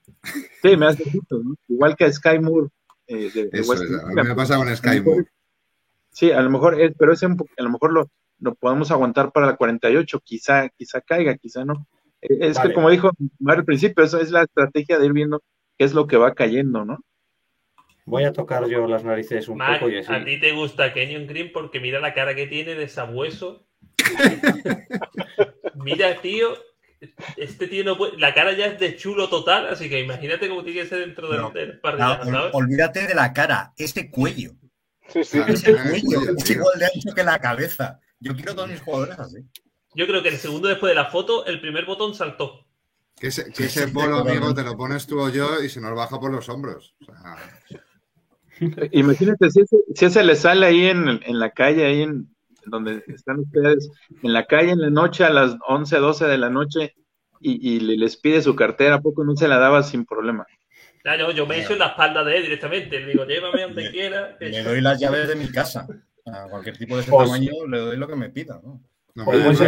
Sí, 0.63 0.77
me 0.77 0.87
hace 0.87 1.03
ojitos, 1.03 1.45
¿no? 1.45 1.57
Igual 1.69 1.97
que 1.97 2.13
Sky 2.13 2.39
Moore. 2.39 2.69
Eh, 3.09 3.31
de, 3.35 3.51
Eso 3.53 3.73
West 3.73 3.83
es, 3.83 4.03
a 4.03 4.07
mí 4.07 4.15
me 4.15 4.35
pasa 4.35 4.57
con 4.57 4.75
Sky 4.75 5.01
Moore. 5.01 5.27
Sí, 6.11 6.31
a 6.31 6.41
lo 6.41 6.51
mejor 6.51 6.81
es, 6.81 6.95
pero 6.97 7.13
ese 7.13 7.27
un 7.27 7.37
a 7.59 7.63
lo 7.63 7.71
mejor 7.71 7.93
lo, 7.93 8.09
lo 8.45 8.55
podemos 8.55 8.91
aguantar 8.91 9.33
para 9.33 9.47
la 9.47 9.57
48, 9.57 10.21
quizá, 10.21 10.69
quizá 10.69 11.01
caiga, 11.01 11.37
quizá 11.37 11.65
no. 11.65 11.87
Eh, 12.21 12.39
Es 12.41 12.57
Vale. 12.57 12.69
que 12.69 12.75
como 12.75 12.91
dijo 12.91 13.11
Mario 13.41 13.61
al 13.61 13.65
principio, 13.67 14.05
eso 14.05 14.21
es 14.21 14.31
la 14.31 14.43
estrategia 14.43 14.99
de 14.99 15.07
ir 15.07 15.13
viendo 15.13 15.43
qué 15.79 15.85
es 15.85 15.95
lo 15.95 16.07
que 16.07 16.17
va 16.17 16.35
cayendo, 16.35 16.85
¿no? 16.85 16.99
Voy 18.07 18.25
a 18.25 18.33
tocar 18.35 18.67
yo 18.69 18.87
las 18.87 19.03
narices 19.03 19.49
un 19.49 19.57
Mac, 19.59 19.81
poco 19.81 19.91
y 19.91 19.99
así. 19.99 20.13
a 20.13 20.23
ti 20.25 20.39
te 20.39 20.53
gusta 20.53 20.93
Kenyon 20.93 21.27
Green 21.27 21.51
porque 21.53 21.81
mira 21.81 22.01
la 22.01 22.13
cara 22.13 22.35
que 22.35 22.47
tiene 22.47 22.75
de 22.75 22.87
sabueso. 22.87 23.67
mira, 25.75 26.21
tío. 26.21 26.49
Este 27.37 27.67
tío 27.69 27.85
no 27.85 27.97
puede. 27.99 28.19
La 28.19 28.33
cara 28.35 28.53
ya 28.53 28.67
es 28.67 28.79
de 28.81 28.97
chulo 28.97 29.29
total, 29.29 29.67
así 29.69 29.89
que 29.91 30.01
imagínate 30.01 30.49
cómo 30.49 30.65
tiene 30.65 30.81
que 30.83 30.87
ser 30.87 31.01
dentro 31.01 31.29
del, 31.31 31.41
No, 31.41 31.51
del 31.51 31.81
No, 32.31 32.49
olvídate 32.53 33.07
de 33.07 33.15
la 33.15 33.33
cara, 33.33 33.73
ese 33.77 34.11
cuello. 34.11 34.53
Sí, 35.09 35.23
sí. 35.23 35.39
Ese 35.47 35.73
es 35.73 35.83
cuello 35.83 36.21
es 36.37 36.45
tío. 36.45 36.57
igual 36.57 36.79
de 36.79 36.87
ancho 36.87 37.15
que 37.15 37.23
la 37.25 37.39
cabeza. 37.39 38.01
Yo 38.25 38.35
quiero 38.35 38.55
todos 38.55 38.69
mis 38.71 38.81
jugadores 38.81 39.19
así. 39.19 39.39
Yo 39.95 40.07
creo 40.07 40.23
que 40.23 40.31
el 40.31 40.39
segundo 40.39 40.69
después 40.69 40.91
de 40.91 40.95
la 40.97 41.07
foto, 41.07 41.47
el 41.47 41.61
primer 41.61 41.85
botón 41.85 42.15
saltó. 42.15 42.67
Que 43.17 43.29
ese, 43.29 43.53
que 43.53 43.67
ese 43.67 43.87
polo, 43.89 44.17
amigo, 44.17 44.53
te 44.55 44.63
lo 44.65 44.77
pones 44.77 45.07
tú 45.07 45.21
o 45.21 45.29
yo 45.29 45.63
y 45.63 45.69
se 45.69 45.81
nos 45.81 45.95
baja 45.95 46.19
por 46.19 46.33
los 46.33 46.49
hombros. 46.49 46.95
O 47.01 47.05
sea, 47.05 47.79
Imagínate 48.93 49.51
si 49.51 49.61
ese, 49.61 49.77
si 49.95 50.05
ese 50.05 50.25
le 50.25 50.37
sale 50.37 50.67
ahí 50.67 50.87
en, 50.87 51.21
en 51.25 51.39
la 51.39 51.51
calle, 51.51 51.85
ahí 51.87 52.03
en 52.03 52.29
donde 52.67 53.05
están 53.09 53.41
ustedes, 53.41 53.91
en 54.23 54.33
la 54.33 54.47
calle 54.47 54.71
en 54.71 54.81
la 54.81 54.91
noche 54.91 55.25
a 55.25 55.31
las 55.31 55.57
11, 55.69 55.97
12 55.99 56.25
de 56.27 56.39
la 56.39 56.51
noche, 56.51 56.95
y, 57.41 57.77
y 57.77 57.81
le- 57.81 57.97
les 57.97 58.17
pide 58.17 58.41
su 58.43 58.57
cartera, 58.57 58.97
¿a 58.97 59.01
poco 59.01 59.23
no 59.25 59.37
se 59.37 59.49
la 59.49 59.59
daba 59.59 59.83
sin 59.83 60.07
problema? 60.07 60.47
Claro, 61.03 61.31
yo 61.33 61.47
me 61.47 61.61
echo 61.61 61.75
en 61.75 61.81
la 61.81 61.89
espalda 61.89 62.25
de 62.25 62.37
él 62.39 62.43
directamente. 62.45 62.99
Le 63.01 63.07
digo, 63.09 63.27
llévame 63.27 63.63
donde 63.63 63.91
quiera. 63.91 64.37
Le 64.41 64.63
doy 64.63 64.81
las 64.81 64.99
llaves 64.99 65.29
de 65.29 65.37
mi 65.37 65.49
casa. 65.51 65.87
A 66.27 66.49
cualquier 66.49 66.77
tipo 66.79 66.97
de 66.97 67.03
ese 67.03 67.11
Pues- 67.11 67.27
tamaño 67.29 67.53
le 67.69 67.79
doy 67.79 67.97
lo 67.97 68.09
que 68.09 68.17
me 68.17 68.31
pida. 68.31 68.61
¿no? 68.63 68.81
No, 69.15 69.25
Pues 69.25 69.61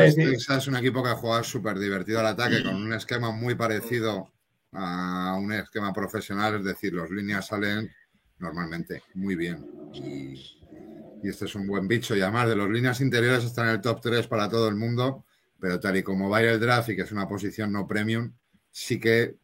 es 0.49 0.67
un 0.67 0.77
equipo 0.77 1.03
que 1.03 1.11
juega 1.11 1.43
súper 1.45 1.79
divertido 1.79 2.19
al 2.21 2.27
ataque, 2.27 2.63
con 2.65 2.75
un 2.75 2.93
esquema 2.93 3.31
muy 3.31 3.55
parecido 3.55 4.33
a 4.73 5.37
un 5.41 5.53
esquema 5.53 5.93
profesional, 5.93 6.57
es 6.57 6.65
decir, 6.65 6.93
los 6.93 7.11
líneas 7.11 7.47
salen 7.47 7.91
normalmente 8.39 9.03
muy 9.15 9.37
bien. 9.37 9.65
Y, 9.95 10.35
y 11.23 11.29
este 11.29 11.45
es 11.45 11.55
un 11.55 11.67
buen 11.67 11.87
bicho. 11.87 12.17
Y 12.17 12.21
además 12.23 12.49
de 12.49 12.57
los 12.57 12.69
líneas 12.69 13.01
interiores 13.01 13.45
están 13.45 13.69
en 13.69 13.75
el 13.75 13.81
top 13.81 14.01
3 14.03 14.27
para 14.27 14.49
todo 14.49 14.69
el 14.69 14.75
mundo, 14.75 15.25
pero 15.61 15.79
tal 15.79 15.97
y 15.97 16.03
como 16.03 16.29
va 16.29 16.39
a 16.39 16.43
ir 16.43 16.49
el 16.49 16.61
draft 16.61 16.89
y 16.91 16.97
que 16.97 17.03
es 17.03 17.13
una 17.13 17.29
posición 17.29 17.73
no 17.73 17.87
premium, 17.87 18.33
sí 18.71 18.99
que 18.99 19.37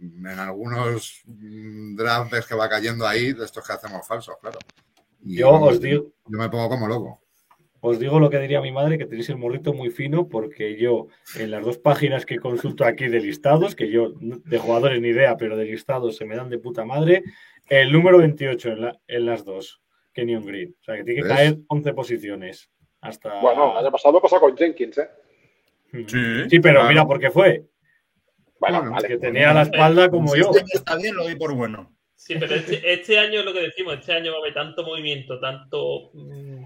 en 0.00 0.26
algunos 0.26 1.22
mm, 1.26 1.94
drafts 1.94 2.46
que 2.46 2.54
va 2.54 2.68
cayendo 2.68 3.06
ahí 3.06 3.32
de 3.34 3.44
estos 3.44 3.64
que 3.66 3.72
hacemos 3.72 4.06
falsos, 4.06 4.34
claro. 4.40 4.58
Y 5.24 5.36
Yo 5.38 5.50
os 5.52 5.80
digo, 5.80 6.12
yo 6.26 6.38
me 6.38 6.48
pongo 6.48 6.68
como 6.68 6.88
loco. 6.88 7.20
Os 7.84 7.98
digo 7.98 8.20
lo 8.20 8.30
que 8.30 8.38
diría 8.38 8.60
mi 8.60 8.70
madre, 8.70 8.96
que 8.96 9.06
tenéis 9.06 9.28
el 9.28 9.38
morrito 9.38 9.72
muy 9.72 9.90
fino, 9.90 10.28
porque 10.28 10.76
yo, 10.78 11.08
en 11.36 11.50
las 11.50 11.64
dos 11.64 11.78
páginas 11.78 12.24
que 12.24 12.38
consulto 12.38 12.84
aquí 12.84 13.08
de 13.08 13.20
listados, 13.20 13.74
que 13.74 13.90
yo 13.90 14.12
de 14.20 14.58
jugadores 14.58 15.00
ni 15.00 15.08
idea, 15.08 15.36
pero 15.36 15.56
de 15.56 15.64
listados 15.64 16.16
se 16.16 16.24
me 16.24 16.36
dan 16.36 16.48
de 16.48 16.58
puta 16.58 16.84
madre, 16.84 17.24
el 17.68 17.90
número 17.90 18.18
28 18.18 18.68
en, 18.68 18.80
la- 18.82 19.00
en 19.08 19.26
las 19.26 19.44
dos, 19.44 19.82
Kenyon 20.12 20.44
Green. 20.46 20.76
O 20.80 20.84
sea, 20.84 20.96
que 20.96 21.02
tiene 21.04 21.22
que 21.22 21.28
¿Ves? 21.28 21.36
caer 21.36 21.58
11 21.68 21.92
posiciones. 21.94 22.70
Hasta... 23.00 23.40
Bueno, 23.40 23.72
el 23.72 23.78
año 23.78 23.90
pasado 23.90 24.20
pasó 24.22 24.38
con 24.38 24.56
Jenkins, 24.56 24.98
¿eh? 24.98 25.08
Mm. 25.92 26.04
Sí, 26.06 26.50
Sí, 26.50 26.60
pero 26.60 26.74
claro. 26.76 26.88
mira 26.88 27.04
por 27.06 27.18
qué 27.18 27.30
fue. 27.30 27.64
Bueno, 28.60 28.78
Bueno, 28.78 28.92
vale. 28.92 29.08
Que 29.08 29.18
tenía 29.18 29.52
la 29.52 29.62
espalda 29.62 30.08
como 30.08 30.36
yo. 30.36 30.50
este 30.54 30.76
está 30.78 30.96
bien, 30.96 31.16
lo 31.16 31.24
doy 31.24 31.34
por 31.34 31.52
bueno. 31.52 31.92
Sí, 32.24 32.36
pero 32.38 32.54
este, 32.54 32.92
este 32.92 33.18
año 33.18 33.40
es 33.40 33.44
lo 33.44 33.52
que 33.52 33.60
decimos, 33.62 33.94
este 33.94 34.12
año 34.12 34.30
va 34.30 34.38
a 34.38 34.40
haber 34.42 34.54
tanto 34.54 34.84
movimiento, 34.84 35.40
tanto 35.40 36.10
mm, 36.14 36.62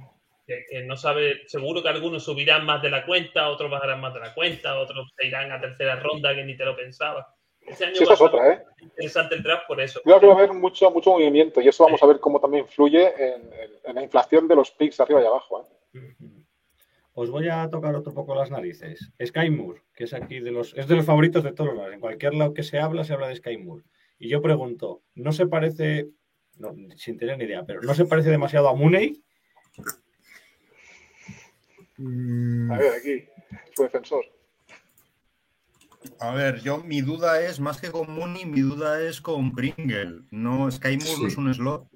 que, 0.47 0.65
que 0.71 0.83
no 0.85 0.97
sabe, 0.97 1.43
seguro 1.47 1.83
que 1.83 1.89
algunos 1.89 2.25
subirán 2.25 2.67
más 2.67 2.83
de 2.83 2.91
la 2.91 3.07
cuenta, 3.07 3.49
otros 3.49 3.71
bajarán 3.71 4.01
más 4.03 4.13
de 4.13 4.21
la 4.21 4.35
cuenta, 4.35 4.79
otros 4.79 5.11
se 5.17 5.27
irán 5.27 5.51
a 5.53 5.61
tercera 5.61 5.97
ronda 5.97 6.35
que 6.35 6.45
ni 6.45 6.57
te 6.57 6.65
lo 6.67 6.77
pensaba. 6.77 7.27
Este 7.63 7.87
año 7.87 7.95
Sí, 7.97 8.05
va 8.05 8.13
esta 8.13 8.15
es 8.15 8.21
a 8.21 8.25
ser 8.31 8.41
otra, 8.41 8.53
¿eh? 8.53 8.63
interesante 8.83 9.35
el 9.35 9.43
draft 9.43 9.67
por 9.67 9.81
eso. 9.81 10.01
Creo 10.05 10.21
que 10.21 10.27
va 10.27 10.33
a 10.35 10.37
haber 10.37 10.53
mucho, 10.53 10.91
mucho 10.91 11.11
movimiento 11.13 11.61
y 11.63 11.69
eso 11.69 11.85
vamos 11.85 12.03
a 12.03 12.07
ver 12.07 12.21
cómo 12.21 12.39
también 12.39 12.65
influye 12.65 13.07
en, 13.17 13.43
en- 13.53 13.71
en 13.87 13.95
la 13.95 14.03
inflación 14.03 14.47
de 14.47 14.57
los 14.57 14.71
picks 14.73 15.01
arriba 15.01 15.23
y 15.23 15.27
abajo. 15.27 15.67
¿eh? 15.95 16.01
Os 17.15 17.31
voy 17.31 17.49
a 17.49 17.69
tocar 17.71 17.95
otro 17.97 18.13
poco 18.13 18.35
las 18.35 18.51
narices. 18.51 19.11
Sky 19.25 19.49
Moore, 19.51 19.81
que 19.95 20.05
es 20.05 20.13
aquí 20.13 20.39
de 20.41 20.51
los, 20.51 20.75
es 20.77 20.87
de 20.87 20.97
los 20.97 21.07
favoritos 21.07 21.43
de 21.43 21.53
todos 21.53 21.69
los 21.71 21.79
lados. 21.79 21.95
En 21.95 22.01
cualquier 22.01 22.35
lado 22.35 22.53
que 22.53 22.63
se 22.63 22.79
habla, 22.79 23.05
se 23.05 23.15
habla 23.15 23.29
de 23.29 23.37
Sky 23.37 23.57
Moore. 23.57 23.85
Y 24.19 24.29
yo 24.29 24.41
pregunto, 24.41 25.03
¿no 25.15 25.33
se 25.33 25.47
parece, 25.47 26.09
no, 26.59 26.75
sin 26.97 27.19
tener 27.19 27.39
ni 27.39 27.45
idea, 27.45 27.65
pero 27.65 27.83
¿no 27.83 27.95
se 27.95 28.07
parece 28.07 28.31
demasiado 28.31 28.69
a 28.69 28.75
Mooney? 28.75 29.23
Mm, 31.99 32.71
A 32.73 32.79
ver, 32.79 32.93
aquí, 32.95 33.25
su 33.75 33.83
defensor. 33.83 34.25
A 36.21 36.35
ver, 36.35 36.61
yo 36.61 36.79
mi 36.79 37.01
duda 37.01 37.41
es, 37.43 37.61
más 37.61 37.81
que 37.81 37.91
con 37.91 38.11
Mooney, 38.11 38.47
mi 38.47 38.61
duda 38.61 39.03
es 39.03 39.21
con 39.21 39.53
Pringle. 39.53 40.23
No, 40.31 40.71
Sky 40.71 40.97
Moore 40.97 41.21
no 41.21 41.29
es 41.29 41.37
un 41.37 41.55
slot. 41.55 41.89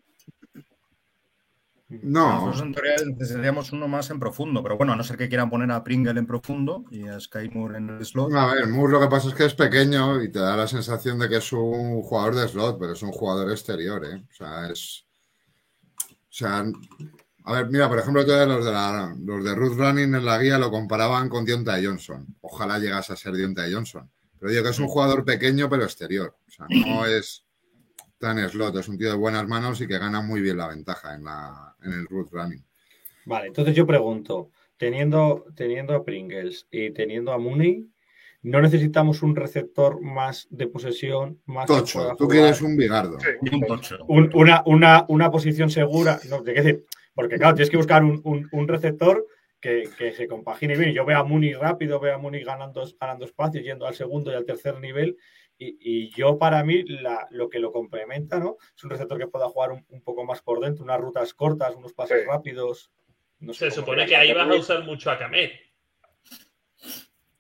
No, 2.03 2.47
Nosotros 2.47 2.63
en 2.63 2.73
teoría 2.73 2.95
necesitaríamos 3.05 3.73
uno 3.73 3.89
más 3.89 4.11
en 4.11 4.21
profundo, 4.21 4.63
pero 4.63 4.77
bueno, 4.77 4.93
a 4.93 4.97
no 4.97 5.03
ser 5.03 5.17
que 5.17 5.29
quieran 5.29 5.51
poner 5.51 5.73
a 5.73 5.83
Pringle 5.83 6.19
en 6.21 6.27
profundo 6.27 6.85
y 6.91 7.09
a 7.09 7.19
Sky 7.19 7.51
Moore 7.53 7.79
en 7.79 7.91
el 7.91 8.07
slot. 8.07 8.33
A 8.33 8.55
ver, 8.55 8.69
Moore 8.69 8.93
lo 8.93 9.01
que 9.01 9.09
pasa 9.09 9.29
es 9.29 9.35
que 9.35 9.45
es 9.45 9.55
pequeño 9.55 10.23
y 10.23 10.31
te 10.31 10.39
da 10.39 10.57
la 10.57 10.69
sensación 10.69 11.19
de 11.19 11.29
que 11.29 11.39
es 11.39 11.53
un 11.53 12.01
jugador 12.03 12.37
de 12.37 12.47
slot, 12.47 12.79
pero 12.79 12.93
es 12.93 13.03
un 13.03 13.11
jugador 13.11 13.51
exterior, 13.51 14.05
¿eh? 14.05 14.23
O 14.31 14.35
sea, 14.35 14.71
es. 14.71 15.05
O 16.07 16.33
sea, 16.33 16.65
a 17.45 17.53
ver, 17.53 17.69
mira, 17.71 17.89
por 17.89 17.99
ejemplo, 17.99 18.25
todos 18.25 18.47
los 18.47 18.65
de, 18.65 18.71
la, 18.71 19.13
los 19.19 19.43
de 19.43 19.55
Ruth 19.57 19.77
Running 19.77 20.15
en 20.15 20.25
la 20.25 20.39
guía 20.39 20.59
lo 20.59 20.71
comparaban 20.71 21.29
con 21.29 21.45
Deontay 21.45 21.85
Johnson. 21.85 22.37
Ojalá 22.41 22.79
llegase 22.79 23.13
a 23.13 23.17
ser 23.17 23.33
Deontay 23.33 23.73
Johnson. 23.73 24.09
Pero 24.39 24.53
digo 24.53 24.63
que 24.63 24.71
es 24.71 24.79
un 24.79 24.87
jugador 24.87 25.25
pequeño, 25.25 25.69
pero 25.69 25.83
exterior. 25.83 26.37
O 26.47 26.51
sea, 26.51 26.67
no 26.69 27.05
es 27.07 27.45
tan 28.21 28.39
slot, 28.49 28.77
es 28.77 28.89
un 28.89 28.99
tío 28.99 29.09
de 29.11 29.17
buenas 29.17 29.49
manos 29.49 29.81
y 29.81 29.89
que 29.89 29.99
gana 29.99 30.21
muy 30.21 30.41
bien 30.43 30.59
la 30.59 30.69
ventaja 30.69 31.15
en, 31.15 31.25
la, 31.25 31.75
en 31.83 31.93
el 31.93 32.07
Ruth 32.07 32.29
Running. 32.31 32.63
Vale, 33.25 33.49
entonces 33.49 33.75
yo 33.75 33.87
pregunto, 33.87 34.51
teniendo, 34.77 35.47
teniendo 35.57 35.95
a 35.95 36.05
Pringles 36.05 36.67
y 36.71 36.91
teniendo 36.91 37.33
a 37.33 37.39
Mooney, 37.39 37.87
¿no 38.43 38.61
necesitamos 38.61 39.23
un 39.23 39.35
receptor 39.35 40.01
más 40.03 40.47
de 40.51 40.67
posesión, 40.67 41.41
más 41.47 41.67
Tocho, 41.67 42.15
tú 42.17 42.29
quieres 42.29 42.61
un 42.61 42.77
bigardo. 42.77 43.17
Y 43.43 43.55
un 43.55 43.67
tocho. 43.67 43.99
Un- 44.07 44.31
una, 44.35 44.63
una, 44.67 45.05
una 45.09 45.31
posición 45.31 45.71
segura? 45.71 46.21
No, 46.29 46.43
te 46.43 46.53
quiero 46.53 46.63
decir, 46.67 46.85
porque 47.15 47.37
claro, 47.37 47.55
tienes 47.55 47.71
que 47.71 47.77
buscar 47.79 48.05
un, 48.05 48.21
un- 48.25 48.49
un 48.53 48.69
receptor 48.69 49.27
que, 49.61 49.91
que 49.99 50.13
se 50.13 50.27
compagine 50.29 50.77
bien. 50.77 50.93
Yo 50.93 51.05
veo 51.05 51.19
a 51.19 51.25
Mooney 51.25 51.53
rápido, 51.55 52.01
veo 52.01 52.15
a 52.15 52.19
Mooney 52.19 52.43
ganando, 52.45 52.83
ganando 52.99 53.25
espacio, 53.27 53.61
yendo 53.61 53.87
al 53.87 53.95
segundo 53.95 54.31
y 54.31 54.35
al 54.35 54.45
tercer 54.47 54.79
nivel. 54.81 55.17
Y, 55.63 55.77
y 55.79 56.11
yo, 56.15 56.39
para 56.39 56.65
mí, 56.65 56.85
la- 56.85 57.29
lo 57.31 57.51
que 57.51 57.59
lo 57.59 57.71
complementa, 57.71 58.39
¿no? 58.39 58.57
Es 58.75 58.83
un 58.83 58.89
receptor 58.91 59.19
que 59.19 59.27
pueda 59.27 59.47
jugar 59.51 59.73
un, 59.73 59.85
un 59.91 60.01
poco 60.01 60.25
más 60.25 60.41
por 60.41 60.59
dentro, 60.59 60.83
unas 60.85 60.99
rutas 60.99 61.35
cortas, 61.35 61.75
unos 61.77 61.93
pases 61.93 62.23
Sí. 62.23 62.27
rápidos. 62.27 62.91
No 63.41 63.53
sé 63.53 63.71
Se 63.71 63.77
supone 63.77 64.07
que 64.07 64.17
ahí 64.17 64.33
vas 64.33 64.49
a 64.49 64.55
usar 64.55 64.85
mucho 64.85 65.11
a 65.11 65.19
Kamet. 65.19 65.53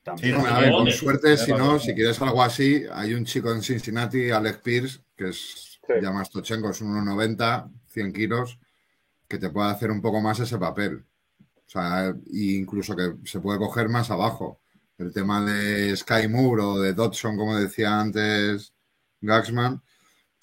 También. 0.02 0.40
Sí, 0.40 0.46
a 0.46 0.58
ver, 0.60 0.72
con 0.72 0.90
suerte, 0.90 1.36
si 1.36 1.52
no, 1.52 1.78
si 1.78 1.94
quieres 1.94 2.20
algo 2.20 2.42
así, 2.42 2.84
hay 2.92 3.14
un 3.14 3.24
chico 3.24 3.52
en 3.52 3.62
Cincinnati, 3.62 4.30
Alex 4.30 4.58
Pierce, 4.58 5.00
que 5.16 5.28
es 5.28 5.80
Sí. 5.86 5.94
llama 6.00 6.24
Stochenko, 6.24 6.70
es 6.70 6.80
un 6.82 6.92
1,90, 6.94 7.70
100 7.86 8.12
kilos, 8.12 8.58
que 9.28 9.38
te 9.38 9.50
puede 9.50 9.70
hacer 9.70 9.90
un 9.90 10.00
poco 10.02 10.20
más 10.20 10.38
ese 10.40 10.58
papel. 10.58 11.04
O 11.38 11.68
sea, 11.70 12.08
e 12.10 12.14
incluso 12.32 12.94
que 12.96 13.14
se 13.24 13.40
puede 13.40 13.58
coger 13.58 13.88
más 13.88 14.10
abajo. 14.10 14.59
El 15.00 15.14
tema 15.14 15.42
de 15.42 15.96
Sky 15.96 16.28
Moore 16.28 16.62
o 16.62 16.78
de 16.78 16.92
Dodson, 16.92 17.34
como 17.34 17.56
decía 17.56 17.98
antes 17.98 18.74
Gaxman, 19.22 19.80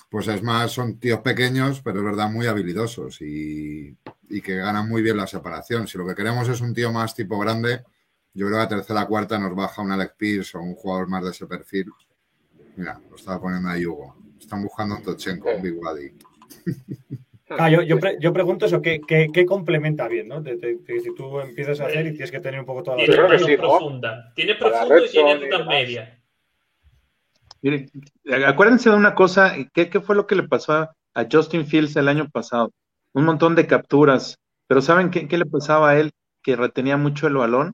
pues 0.09 0.27
es 0.29 0.41
más, 0.41 0.71
son 0.71 0.99
tíos 0.99 1.19
pequeños, 1.19 1.81
pero 1.81 1.99
es 1.99 2.05
verdad 2.05 2.31
muy 2.31 2.47
habilidosos 2.47 3.21
y, 3.21 3.95
y 4.29 4.41
que 4.41 4.55
ganan 4.55 4.89
muy 4.89 5.03
bien 5.03 5.15
la 5.15 5.27
separación. 5.27 5.87
Si 5.87 5.99
lo 5.99 6.07
que 6.07 6.15
queremos 6.15 6.49
es 6.49 6.59
un 6.61 6.73
tío 6.73 6.91
más 6.91 7.13
tipo 7.13 7.37
grande, 7.37 7.83
yo 8.33 8.47
creo 8.47 8.57
que 8.57 8.63
a 8.63 8.67
tercera 8.67 9.05
cuarta 9.05 9.37
nos 9.37 9.55
baja 9.55 9.83
un 9.83 9.91
Alex 9.91 10.15
Pierce 10.17 10.57
o 10.57 10.61
un 10.61 10.73
jugador 10.73 11.07
más 11.07 11.23
de 11.23 11.29
ese 11.29 11.45
perfil. 11.45 11.91
Mira, 12.77 12.99
lo 13.11 13.15
estaba 13.15 13.39
poniendo 13.39 13.69
ahí 13.69 13.85
Hugo. 13.85 14.15
Están 14.39 14.63
buscando 14.63 14.95
un 14.95 15.03
Tochenko, 15.03 15.51
un 15.55 15.61
Big 15.61 15.77
Waddy. 15.77 16.13
Ah, 17.49 17.69
yo, 17.69 17.81
yo, 17.81 17.97
pre- 17.99 18.17
yo 18.19 18.33
pregunto 18.33 18.65
eso, 18.65 18.81
¿qué, 18.81 18.99
qué, 19.07 19.29
qué 19.33 19.45
complementa 19.45 20.07
bien? 20.07 20.27
¿no? 20.27 20.43
Te- 20.43 20.57
te- 20.57 20.75
te- 20.77 20.99
si 20.99 21.15
tú 21.15 21.39
empiezas 21.39 21.79
a 21.79 21.85
hacer 21.85 22.05
y 22.07 22.11
tienes 22.11 22.29
que 22.31 22.41
tener 22.41 22.59
un 22.59 22.65
poco 22.65 22.83
toda 22.83 22.97
la 22.97 23.05
Tiene 23.05 23.57
profunda. 23.57 24.33
Tiene 24.35 24.55
profundo 24.55 24.97
y 24.97 24.99
red 24.99 25.09
tiene 25.11 25.63
medias. 25.65 26.09
Miren, 27.61 27.89
acuérdense 28.45 28.89
de 28.89 28.95
una 28.95 29.15
cosa, 29.15 29.55
¿qué, 29.73 29.89
qué 29.89 29.99
fue 30.01 30.15
lo 30.15 30.27
que 30.27 30.35
le 30.35 30.43
pasó 30.43 30.73
a, 30.73 30.95
a 31.13 31.27
Justin 31.31 31.65
Fields 31.65 31.95
el 31.95 32.07
año 32.07 32.29
pasado? 32.29 32.71
Un 33.13 33.25
montón 33.25 33.55
de 33.55 33.65
capturas, 33.65 34.37
pero 34.67 34.81
¿saben 34.81 35.09
qué, 35.09 35.27
qué 35.27 35.37
le 35.37 35.45
pasaba 35.45 35.91
a 35.91 35.99
él? 35.99 36.11
Que 36.43 36.55
retenía 36.55 36.97
mucho 36.97 37.27
el 37.27 37.33
balón. 37.35 37.73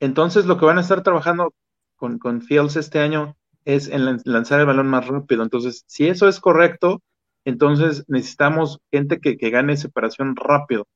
Entonces 0.00 0.46
lo 0.46 0.58
que 0.58 0.66
van 0.66 0.78
a 0.78 0.80
estar 0.80 1.02
trabajando 1.02 1.52
con, 1.96 2.18
con 2.18 2.42
Fields 2.42 2.76
este 2.76 2.98
año 2.98 3.36
es 3.64 3.88
en 3.88 4.04
lan- 4.06 4.22
lanzar 4.24 4.60
el 4.60 4.66
balón 4.66 4.88
más 4.88 5.06
rápido. 5.06 5.42
Entonces, 5.42 5.84
si 5.86 6.08
eso 6.08 6.28
es 6.28 6.40
correcto, 6.40 7.00
entonces 7.46 8.04
necesitamos 8.08 8.80
gente 8.90 9.20
que, 9.20 9.38
que 9.38 9.50
gane 9.50 9.76
separación 9.76 10.34
rápido. 10.36 10.86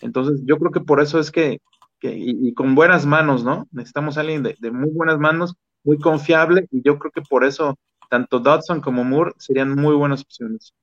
Entonces, 0.00 0.42
yo 0.44 0.58
creo 0.58 0.72
que 0.72 0.80
por 0.80 1.00
eso 1.00 1.20
es 1.20 1.30
que, 1.30 1.60
que 2.00 2.12
y, 2.14 2.52
con 2.54 2.74
buenas 2.74 3.06
manos, 3.06 3.44
¿no? 3.44 3.68
Necesitamos 3.70 4.18
a 4.18 4.22
alguien 4.22 4.42
de, 4.42 4.56
de 4.58 4.70
muy 4.72 4.90
buenas 4.90 5.18
manos, 5.18 5.54
muy 5.84 5.98
confiable, 5.98 6.66
y 6.72 6.82
yo 6.82 6.98
creo 6.98 7.12
que 7.12 7.22
por 7.22 7.44
eso 7.44 7.78
tanto 8.10 8.40
Dodson 8.40 8.80
como 8.80 9.04
Moore 9.04 9.32
serían 9.38 9.74
muy 9.76 9.94
buenas 9.94 10.22
opciones. 10.22 10.74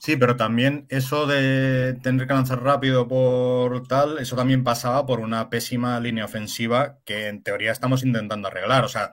Sí, 0.00 0.16
pero 0.16 0.36
también 0.36 0.86
eso 0.88 1.26
de 1.26 1.98
tener 2.02 2.26
que 2.26 2.32
lanzar 2.32 2.62
rápido 2.62 3.06
por 3.06 3.86
tal, 3.86 4.16
eso 4.18 4.34
también 4.34 4.64
pasaba 4.64 5.04
por 5.04 5.20
una 5.20 5.50
pésima 5.50 6.00
línea 6.00 6.24
ofensiva 6.24 6.96
que 7.04 7.28
en 7.28 7.42
teoría 7.42 7.72
estamos 7.72 8.02
intentando 8.02 8.48
arreglar. 8.48 8.86
O 8.86 8.88
sea, 8.88 9.12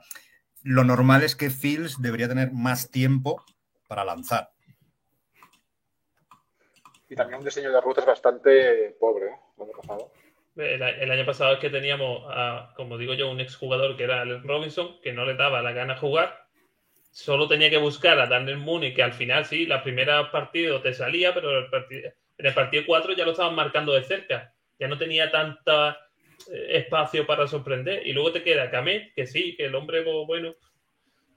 lo 0.62 0.84
normal 0.84 1.22
es 1.22 1.36
que 1.36 1.50
Fields 1.50 2.00
debería 2.00 2.28
tener 2.28 2.52
más 2.52 2.90
tiempo 2.90 3.44
para 3.86 4.06
lanzar. 4.06 4.48
Y 7.10 7.14
también 7.16 7.38
un 7.38 7.44
diseño 7.44 7.72
de 7.72 7.80
rutas 7.80 8.04
bastante 8.04 8.96
pobre, 9.00 9.26
¿eh? 9.28 9.36
el 9.56 9.62
año 9.64 9.72
pasado. 9.80 10.12
El, 10.56 10.82
el 10.82 11.10
año 11.10 11.24
pasado 11.24 11.52
es 11.54 11.58
que 11.60 11.70
teníamos, 11.70 12.24
a, 12.28 12.72
como 12.76 12.98
digo 12.98 13.14
yo, 13.14 13.30
un 13.30 13.40
exjugador 13.40 13.96
que 13.96 14.04
era 14.04 14.20
Allen 14.22 14.42
Robinson, 14.46 15.00
que 15.02 15.12
no 15.12 15.24
le 15.24 15.34
daba 15.34 15.62
la 15.62 15.72
gana 15.72 15.96
jugar. 15.96 16.44
Solo 17.10 17.48
tenía 17.48 17.70
que 17.70 17.78
buscar 17.78 18.18
a 18.20 18.26
Daniel 18.26 18.58
Mooney, 18.58 18.92
que 18.92 19.02
al 19.02 19.12
final 19.12 19.44
sí, 19.46 19.66
la 19.66 19.82
primera 19.82 20.30
partido 20.30 20.82
te 20.82 20.92
salía, 20.92 21.32
pero 21.32 21.58
el 21.58 21.70
partido, 21.70 22.10
en 22.38 22.46
el 22.46 22.54
partido 22.54 22.82
4 22.86 23.14
ya 23.14 23.24
lo 23.24 23.30
estaban 23.32 23.54
marcando 23.54 23.92
de 23.92 24.02
cerca. 24.02 24.52
Ya 24.78 24.88
no 24.88 24.98
tenía 24.98 25.30
tanta 25.30 25.98
eh, 26.52 26.78
espacio 26.78 27.26
para 27.26 27.46
sorprender. 27.46 28.06
Y 28.06 28.12
luego 28.12 28.32
te 28.32 28.42
queda 28.42 28.70
Kamet, 28.70 29.14
que 29.14 29.26
sí, 29.26 29.56
que 29.56 29.64
el 29.66 29.74
hombre, 29.74 30.02
pues, 30.02 30.26
bueno, 30.26 30.54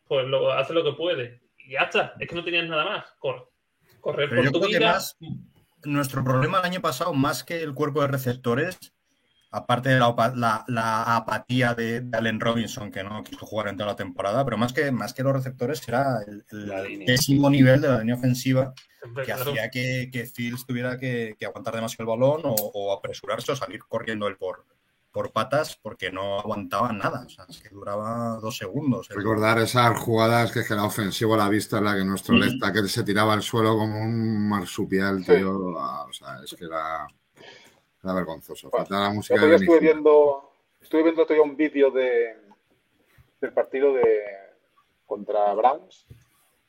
pues 0.08 0.26
lo, 0.28 0.52
hace 0.52 0.74
lo 0.74 0.84
que 0.84 0.94
puede. 0.94 1.42
Y 1.60 1.72
ya 1.74 1.84
está, 1.84 2.16
es 2.20 2.28
que 2.28 2.36
no 2.36 2.44
tenías 2.44 2.68
nada 2.68 2.86
más. 2.86 3.06
Cor- 3.20 3.50
correr 4.00 4.30
Pero 4.30 4.42
por 4.42 4.46
yo 4.46 4.52
tu 4.52 4.60
creo 4.60 4.72
que 4.72 4.78
vida. 4.80 4.94
más, 4.94 5.18
nuestro 5.84 6.24
problema 6.24 6.60
el 6.60 6.66
año 6.66 6.82
pasado, 6.82 7.14
más 7.14 7.44
que 7.44 7.62
el 7.64 7.74
cuerpo 7.74 8.02
de 8.02 8.08
receptores, 8.08 8.78
aparte 9.52 9.90
de 9.90 10.00
la, 10.00 10.14
la- 10.36 10.64
la 10.68 11.16
apatía 11.18 11.74
de, 11.74 12.02
de 12.02 12.18
Allen 12.18 12.40
Robinson, 12.40 12.92
que 12.92 13.04
no 13.04 13.24
quiso 13.24 13.46
jugar 13.46 13.68
en 13.68 13.76
toda 13.78 13.90
la 13.90 13.96
temporada, 13.96 14.46
pero 14.46 14.58
más 14.58 14.72
que, 14.74 14.92
más 14.92 15.14
que 15.14 15.24
los 15.24 15.34
receptores 15.34 15.86
era 15.88 16.20
el, 16.26 16.46
pésimo 17.06 17.50
nivel 17.50 17.82
de 17.82 17.90
la 17.90 18.00
línea 18.00 18.16
ofensiva 18.16 18.74
que 19.26 19.32
hacía 19.52 19.70
que, 19.72 20.10
que 20.12 20.26
Fields 20.26 20.66
tuviera 20.66 20.98
que, 20.98 21.36
que 21.38 21.46
aguantar 21.46 21.76
demasiado 21.76 22.04
el 22.14 22.20
balón 22.20 22.42
o, 22.46 22.54
o 22.56 22.94
apresurarse 22.94 23.52
o 23.52 23.56
salir 23.56 23.82
corriendo 23.90 24.28
él 24.28 24.38
por, 24.38 24.64
por 25.12 25.32
patas 25.32 25.76
porque 25.82 26.12
no 26.12 26.40
aguantaba 26.40 26.92
nada. 26.94 27.24
O 27.26 27.30
sea, 27.30 27.46
es 27.50 27.60
que 27.62 27.70
duraba 27.70 28.38
dos 28.42 28.58
segundos. 28.58 29.10
Recordar 29.10 29.60
esas 29.60 30.00
jugadas 30.00 30.52
que 30.52 30.60
es 30.62 30.68
que 30.68 30.74
era 30.74 30.84
ofensivo 30.86 31.34
a 31.34 31.38
la 31.38 31.50
vista, 31.50 31.78
en 31.80 31.86
la 31.86 31.96
que 31.96 32.06
nuestro 32.06 32.36
left 32.36 32.60
tackle 32.60 32.88
se 32.88 33.04
tiraba 33.04 33.34
al 33.34 33.42
suelo 33.42 33.78
como 33.78 34.00
un 34.00 34.48
marsupial, 34.48 35.24
Sí. 35.24 35.34
tío. 35.36 35.54
O 35.58 36.14
sea, 36.14 36.40
es 36.44 36.54
que 36.56 36.66
era, 36.66 37.08
era 38.04 38.14
vergonzoso. 38.14 38.70
Bueno, 38.70 38.86
Faltaba 38.86 39.08
la 39.10 39.14
música 39.14 39.42
Benny 39.42 39.56
estuve 39.56 39.80
viendo, 39.80 40.52
estuve 40.82 41.04
viendo 41.04 41.26
día 41.26 41.42
un 41.42 41.56
vídeo 41.58 41.92
de, 41.92 42.38
del 43.42 43.54
partido 43.54 43.94
de 43.94 44.24
contra 45.06 45.54
Browns 45.54 46.06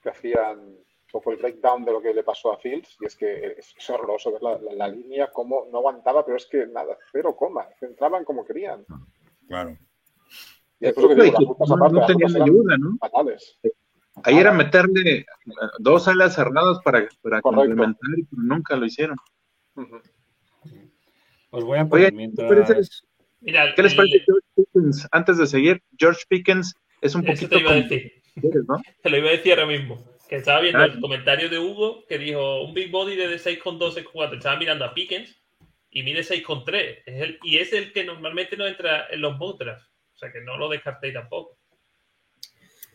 que 0.03 0.11
hacían 0.11 0.77
un 1.13 1.21
poco 1.21 1.31
el 1.33 1.37
breakdown 1.37 1.85
de 1.85 1.93
lo 1.93 2.01
que 2.01 2.15
le 2.15 2.23
pasó 2.25 2.53
a 2.53 2.59
Fields 2.59 2.97
y 3.01 3.05
es 3.07 3.17
que 3.17 3.55
es, 3.59 3.75
es 3.77 3.91
horroroso 3.91 4.33
ver 4.33 4.43
la, 4.43 4.59
la- 4.59 4.73
la 4.73 4.89
línea 4.89 5.31
como 5.31 5.67
no 5.71 5.79
aguantaba, 5.79 6.25
pero 6.25 6.39
es 6.39 6.47
que 6.47 6.67
nada, 6.67 6.97
cero 7.13 7.37
coma, 7.37 7.67
entraban 7.83 8.25
como 8.25 8.45
querían. 8.47 8.85
Claro. 9.47 9.77
Y 10.81 10.87
que 10.87 10.93
digo, 10.93 11.15
las 11.15 11.35
rutas 11.45 11.69
no, 11.69 11.75
aparte, 11.77 11.93
no 11.95 12.01
las 12.01 12.07
tenían 12.09 12.43
ayuda, 12.43 12.77
¿no? 12.79 12.97
fatales. 12.99 13.59
Ahí 14.25 14.39
era 14.39 14.53
meterle 14.53 15.27
dos 15.79 16.09
alas 16.09 16.35
cerradas 16.35 16.79
para, 16.83 17.07
para 17.23 17.41
complementar, 17.43 17.95
pero 18.31 18.43
nunca 18.43 18.77
lo 18.77 18.87
hicieron. 18.87 19.17
Os 21.51 21.65
voy 21.65 21.79
a 21.79 21.87
poner 21.87 22.07
Oye, 22.07 22.17
mientras. 22.17 22.49
¿qué 22.51 22.57
les 22.57 22.67
parece- 22.69 22.91
Mira, 23.41 23.75
¿Qué 23.75 23.83
les 23.83 23.93
el- 23.93 23.97
parece 23.97 24.19
George 24.25 24.47
Pickens? 24.55 25.09
Antes 25.13 25.37
de 25.39 25.47
seguir, 25.47 25.83
George 25.99 26.23
Pickens 26.29 26.75
es 27.01 27.15
un 27.15 27.23
Eso 27.27 27.33
poquito 27.33 27.57
te 27.57 27.61
iba 27.61 27.73
a 27.73 27.75
decir. 27.75 28.13
¿no? 28.67 28.81
Te 29.03 29.11
lo 29.11 29.19
iba 29.19 29.29
a 29.29 29.33
decir 29.33 29.53
ahora 29.53 29.67
mismo. 29.67 30.03
Que 30.33 30.39
estaba 30.39 30.61
viendo 30.61 30.79
Ah. 30.79 30.87
el 30.87 30.99
comentario 30.99 31.51
de 31.51 31.59
Hugo 31.59 32.07
que 32.09 32.17
dijo 32.17 32.63
un 32.63 32.73
big 32.73 32.91
body 32.91 33.17
de 33.17 33.39
6,2, 33.39 33.93
6,4. 33.93 34.39
Estaba 34.39 34.57
mirando 34.59 34.87
a 34.87 34.95
Pickens 34.95 35.39
y 35.91 36.03
mide 36.03 36.23
6,3. 36.25 37.03
Es 37.05 37.21
el, 37.21 37.39
y 37.43 37.59
es 37.59 37.71
el 37.75 37.93
que 37.93 38.03
normalmente 38.03 38.57
no 38.57 38.67
entra 38.67 39.09
en 39.11 39.21
los 39.21 39.37
mock 39.37 39.59
drafts. 39.61 39.87
O 40.15 40.17
sea 40.17 40.33
que 40.33 40.41
no 40.41 40.57
lo 40.57 40.71
descartéis 40.71 41.13
tampoco. 41.13 41.59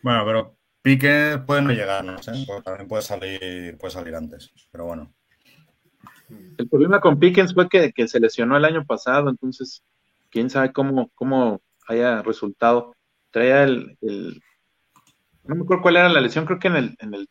Bueno, 0.02 0.26
pero 0.26 0.58
Pique 0.82 1.38
puede 1.46 1.62
no 1.62 1.72
llegar, 1.74 2.04
no 2.04 2.18
sé, 2.24 2.32
porque 2.48 2.64
también 2.64 2.88
puede 2.88 3.04
salir, 3.04 3.78
puede 3.78 3.92
salir 3.92 4.16
antes. 4.16 4.52
Pero 4.72 4.86
bueno. 4.86 5.14
El 6.58 6.68
problema 6.68 7.00
con 7.00 7.20
Pickens 7.20 7.54
fue 7.54 7.70
que, 7.70 7.92
que 7.94 8.08
se 8.08 8.20
lesionó 8.20 8.58
el 8.58 8.66
año 8.66 8.84
pasado, 8.84 9.30
entonces 9.30 9.84
quién 10.32 10.50
sabe 10.50 10.74
cómo, 10.74 11.12
cómo 11.14 11.62
haya 11.88 12.24
resultado. 12.24 12.96
Traía 13.30 13.62
el, 13.62 13.96
el- 14.02 14.42
no 15.48 15.56
me 15.56 15.62
acuerdo 15.64 15.82
cuál 15.84 15.98
era 15.98 16.10
la 16.10 16.22
lesión, 16.22 16.46
creo 16.46 16.60
que 16.60 16.68
en 16.68 16.76
el, 16.76 16.96
en 17.00 17.14
el, 17.14 17.28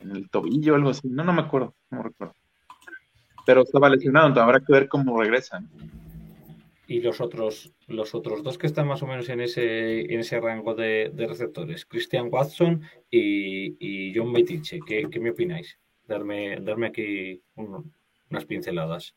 en 0.00 0.10
el 0.12 0.30
tobillo 0.30 0.72
o 0.72 0.76
algo 0.76 0.90
así. 0.90 1.08
No, 1.08 1.24
no 1.24 1.32
me 1.32 1.42
acuerdo, 1.42 1.74
no 1.90 2.02
recuerdo. 2.02 2.34
Pero 3.46 3.62
estaba 3.62 3.88
lesionado, 3.88 4.28
entonces 4.28 4.44
habrá 4.46 4.60
que 4.60 4.72
ver 4.72 4.88
cómo 4.88 5.20
regresa. 5.20 5.60
¿no? 5.60 5.68
Y 6.86 7.00
los 7.00 7.20
otros, 7.20 7.72
los 7.86 8.14
otros 8.14 8.42
dos 8.42 8.56
que 8.56 8.66
están 8.66 8.86
más 8.88 9.02
o 9.02 9.06
menos 9.06 9.28
en 9.28 9.40
ese, 9.40 10.12
en 10.12 10.20
ese 10.20 10.40
rango 10.40 10.74
de, 10.74 11.10
de 11.12 11.26
receptores, 11.26 11.84
Christian 11.84 12.28
Watson 12.30 12.82
y, 13.10 13.76
y 13.78 14.14
John 14.16 14.32
Metiche. 14.32 14.80
¿Qué, 14.86 15.06
qué 15.10 15.20
me 15.20 15.30
opináis? 15.30 15.78
Darme, 16.06 16.56
darme 16.60 16.86
aquí 16.86 17.42
un- 17.56 17.92
unas 18.30 18.44
pinceladas. 18.46 19.14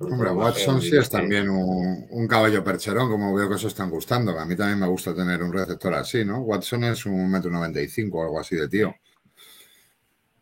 Hombre, 0.00 0.30
Watson 0.30 0.82
sí 0.82 0.96
es 0.96 1.08
también 1.08 1.48
un, 1.48 2.06
un 2.10 2.28
caballo 2.28 2.64
percherón, 2.64 3.08
como 3.08 3.32
veo 3.34 3.48
que 3.48 3.54
os 3.54 3.64
están 3.64 3.90
gustando. 3.90 4.38
A 4.38 4.44
mí 4.44 4.56
también 4.56 4.80
me 4.80 4.88
gusta 4.88 5.14
tener 5.14 5.42
un 5.42 5.52
receptor 5.52 5.94
así, 5.94 6.24
¿no? 6.24 6.40
Watson 6.40 6.84
es 6.84 7.06
un 7.06 7.30
metro 7.30 7.50
noventa 7.50 7.80
y 7.80 7.88
cinco 7.88 8.18
o 8.18 8.22
algo 8.24 8.40
así 8.40 8.56
de 8.56 8.68
tío. 8.68 8.94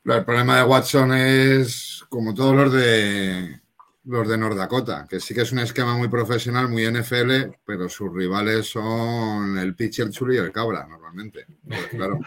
Pero 0.02 0.18
el 0.18 0.24
problema 0.24 0.56
de 0.56 0.64
Watson 0.64 1.12
es, 1.12 2.04
como 2.08 2.34
todos 2.34 2.56
los 2.56 2.72
de 2.72 3.60
los 4.04 4.28
de 4.28 4.36
North 4.36 4.56
Dakota, 4.56 5.06
que 5.08 5.20
sí 5.20 5.32
que 5.34 5.42
es 5.42 5.52
un 5.52 5.60
esquema 5.60 5.96
muy 5.96 6.08
profesional, 6.08 6.68
muy 6.68 6.84
NFL, 6.90 7.54
pero 7.64 7.88
sus 7.88 8.12
rivales 8.12 8.66
son 8.68 9.56
el 9.58 9.76
pitch, 9.76 10.00
el 10.00 10.10
chulo 10.10 10.34
y 10.34 10.38
el 10.38 10.50
cabra, 10.50 10.86
normalmente. 10.88 11.46
Pues 11.64 11.86
claro, 11.86 12.18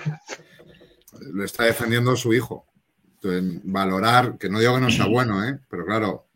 lo 1.33 1.43
está 1.43 1.65
defendiendo 1.65 2.15
su 2.15 2.33
hijo. 2.33 2.65
Entonces, 3.15 3.61
valorar, 3.65 4.37
que 4.37 4.49
no 4.49 4.59
digo 4.59 4.75
que 4.75 4.81
no 4.81 4.91
sea 4.91 5.07
bueno, 5.07 5.43
¿eh? 5.43 5.59
pero 5.69 5.85
claro, 5.85 6.27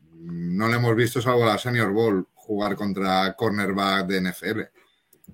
no 0.60 0.68
le 0.68 0.76
hemos 0.76 0.93
visto 0.95 1.22
salvo 1.22 1.45
la 1.45 1.57
Senior 1.57 1.91
Bowl 1.91 2.28
jugar 2.36 2.76
contra 2.76 3.34
cornerback 3.36 4.07
de 4.07 4.22
NFL. 4.22 4.60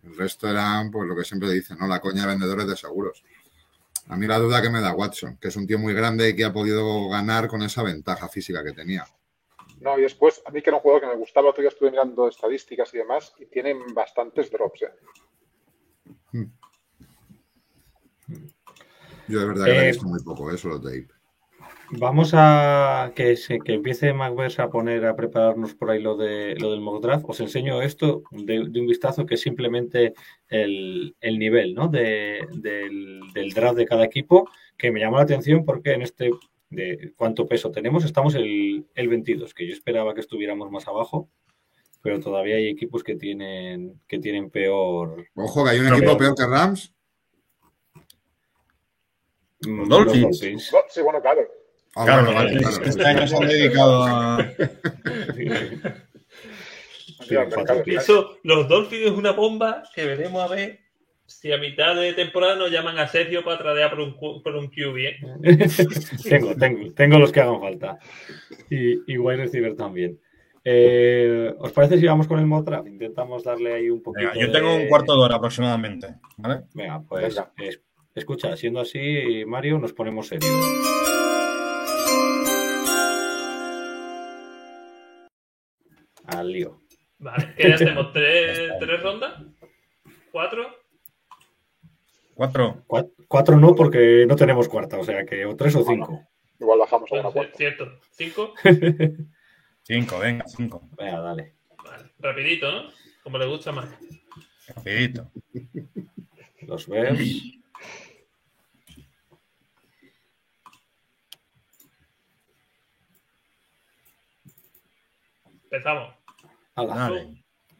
El 0.03 0.15
resto 0.15 0.47
eran, 0.47 0.91
pues 0.91 1.07
lo 1.07 1.15
que 1.15 1.23
siempre 1.23 1.49
dicen, 1.51 1.77
¿no? 1.79 1.87
La 1.87 1.99
coña 1.99 2.21
de 2.21 2.27
vendedores 2.27 2.67
de 2.67 2.75
seguros. 2.77 3.23
A 4.07 4.17
mí 4.17 4.27
la 4.27 4.37
duda 4.37 4.61
que 4.61 4.69
me 4.69 4.81
da 4.81 4.93
Watson, 4.93 5.37
que 5.41 5.47
es 5.47 5.55
un 5.55 5.65
tío 5.65 5.79
muy 5.79 5.93
grande 5.95 6.29
y 6.29 6.35
que 6.35 6.45
ha 6.45 6.53
podido 6.53 7.09
ganar 7.09 7.47
con 7.47 7.63
esa 7.63 7.81
ventaja 7.81 8.29
física 8.29 8.63
que 8.63 8.73
tenía. 8.73 9.05
No, 9.79 9.97
y 9.97 10.01
después, 10.01 10.41
a 10.45 10.51
mí 10.51 10.61
que 10.61 10.69
era 10.69 10.77
un 10.77 10.83
jugador 10.83 11.01
que 11.03 11.07
me 11.07 11.15
gustaba, 11.15 11.49
otro 11.49 11.61
día 11.61 11.69
estuve 11.69 11.91
mirando 11.91 12.27
estadísticas 12.27 12.93
y 12.93 12.97
demás, 12.97 13.33
y 13.39 13.45
tienen 13.47 13.93
bastantes 13.93 14.51
drops. 14.51 14.81
¿eh? 14.83 14.93
Yo 19.27 19.39
de 19.39 19.45
verdad 19.45 19.69
que 19.69 19.75
le 19.75 19.81
he 19.81 19.85
Eh, 19.85 19.87
visto 19.87 20.05
muy 20.07 20.21
poco, 20.21 20.51
eso 20.51 20.69
lo 20.69 20.79
tape. 20.81 21.07
Vamos 21.97 22.31
a 22.33 23.11
que, 23.15 23.35
se, 23.37 23.59
que 23.59 23.73
empiece 23.73 24.11
Macbeth 24.13 24.59
a 24.59 24.69
poner 24.69 25.05
a 25.05 25.15
prepararnos 25.15 25.75
por 25.75 25.91
ahí 25.91 26.01
lo 26.01 26.17
de 26.17 26.55
lo 26.59 26.71
del 26.71 26.81
mock 26.81 27.01
draft. 27.01 27.25
Os 27.27 27.39
enseño 27.39 27.81
esto 27.81 28.23
de, 28.31 28.65
de 28.69 28.79
un 28.81 28.87
vistazo 28.87 29.25
que 29.25 29.35
es 29.35 29.41
simplemente 29.41 30.13
el, 30.49 31.15
el 31.21 31.39
nivel 31.39 31.73
¿no? 31.73 31.87
de- 31.87 32.47
del, 32.53 33.19
del 33.33 33.53
draft 33.53 33.77
de 33.77 33.85
cada 33.85 34.03
equipo, 34.03 34.49
que 34.77 34.91
me 34.91 34.99
llama 34.99 35.17
la 35.17 35.23
atención 35.23 35.63
porque 35.63 35.93
en 35.93 36.01
este 36.01 36.31
de 36.69 37.13
cuánto 37.15 37.45
peso 37.45 37.71
tenemos, 37.71 38.03
estamos 38.03 38.35
el, 38.35 38.85
el 38.95 39.07
22, 39.07 39.53
que 39.53 39.67
yo 39.67 39.73
esperaba 39.73 40.13
que 40.13 40.21
estuviéramos 40.21 40.69
más 40.71 40.87
abajo, 40.87 41.29
pero 42.01 42.19
todavía 42.19 42.55
hay 42.55 42.67
equipos 42.67 43.03
que 43.03 43.15
tienen 43.15 44.01
que 44.07 44.19
tienen 44.19 44.49
peor. 44.49 45.27
Ojo, 45.35 45.63
que 45.63 45.69
hay 45.71 45.79
un 45.79 45.85
No, 45.89 45.95
equipo 45.97 46.17
pero- 46.17 46.33
peor 46.33 46.35
que 46.35 46.45
Rams. 46.47 46.93
mm, 49.65 49.87
Dolphins. 49.87 50.39
Sí, 50.39 51.01
bueno, 51.01 51.21
claro. 51.21 51.41
Ah, 51.95 52.05
Claro, 52.05 52.25
bueno, 52.25 52.37
vale, 52.39 52.57
claro, 52.57 52.83
este 52.85 53.05
año 53.05 53.27
se 53.27 53.35
han 53.37 53.47
dedicado 53.47 54.03
a. 54.03 54.47
Sí. 55.35 55.47
Eso, 57.87 58.37
los 58.43 58.67
Dolphins 58.67 59.05
es 59.05 59.11
una 59.11 59.31
bomba 59.31 59.83
que 59.93 60.05
veremos 60.05 60.43
a 60.43 60.53
ver 60.53 60.79
si 61.25 61.51
a 61.51 61.57
mitad 61.57 61.95
de 61.95 62.13
temporada 62.13 62.55
nos 62.55 62.71
llaman 62.71 62.99
a 62.99 63.07
Sergio 63.07 63.43
para 63.43 63.57
tradear 63.57 63.89
por 63.91 63.99
un, 64.01 64.13
cu- 64.15 64.43
por 64.43 64.55
un 64.55 64.67
QB. 64.67 64.97
¿eh? 64.97 65.17
tengo, 66.29 66.55
tengo, 66.55 66.93
tengo 66.93 67.17
los 67.19 67.31
que 67.31 67.41
hagan 67.41 67.59
falta. 67.61 67.97
Y, 68.69 69.11
y 69.13 69.17
wide 69.17 69.37
receiver 69.37 69.75
también. 69.75 70.19
Eh, 70.63 71.53
¿Os 71.59 71.71
parece 71.71 71.97
si 71.99 72.05
vamos 72.05 72.27
con 72.27 72.39
el 72.39 72.65
draft? 72.65 72.87
Intentamos 72.87 73.43
darle 73.43 73.73
ahí 73.73 73.89
un 73.89 74.01
poquito. 74.03 74.29
Venga, 74.33 74.45
yo 74.45 74.51
tengo 74.51 74.71
de- 74.75 74.83
un 74.83 74.87
cuarto 74.87 75.15
de 75.15 75.21
hora 75.23 75.35
aproximadamente. 75.37 76.07
¿vale? 76.37 76.63
Venga, 76.73 77.01
pues 77.07 77.35
Venga. 77.35 77.51
es- 77.57 77.81
escucha, 78.13 78.55
siendo 78.57 78.81
así, 78.81 79.43
Mario, 79.47 79.79
nos 79.79 79.93
ponemos 79.93 80.27
serios. 80.27 80.53
Al 86.27 86.51
lío. 86.51 86.81
Vale, 87.19 87.53
¿qué 87.57 87.73
hacemos? 87.73 88.11
¿Tres, 88.13 88.71
tres 88.79 89.01
rondas? 89.03 89.41
¿Cuatro? 90.31 90.65
Cuatro. 92.33 92.83
Cua- 92.87 93.09
Cuatro 93.27 93.57
no, 93.57 93.73
porque 93.75 94.25
no 94.27 94.35
tenemos 94.35 94.67
cuarta, 94.67 94.99
o 94.99 95.03
sea 95.03 95.25
que 95.25 95.45
o 95.45 95.55
tres 95.55 95.75
o 95.75 95.83
cinco. 95.83 96.21
Igual 96.59 96.79
bajamos 96.79 97.11
a 97.11 97.15
una 97.15 97.31
cuarta. 97.31 97.57
cierto. 97.57 97.99
¿Cinco? 98.11 98.53
Cinco, 99.87 100.17
venga, 100.17 100.45
cinco. 100.47 100.89
Venga, 100.97 101.19
dale. 101.19 101.53
Vale, 101.83 102.11
rapidito, 102.17 102.71
¿no? 102.71 102.89
Como 103.23 103.37
le 103.37 103.45
gusta 103.45 103.71
más. 103.71 103.87
Rapidito. 104.67 105.31
Los 106.61 106.87
Bears. 106.87 107.19
Empezamos. 115.75 116.15
Ala. 116.75 117.11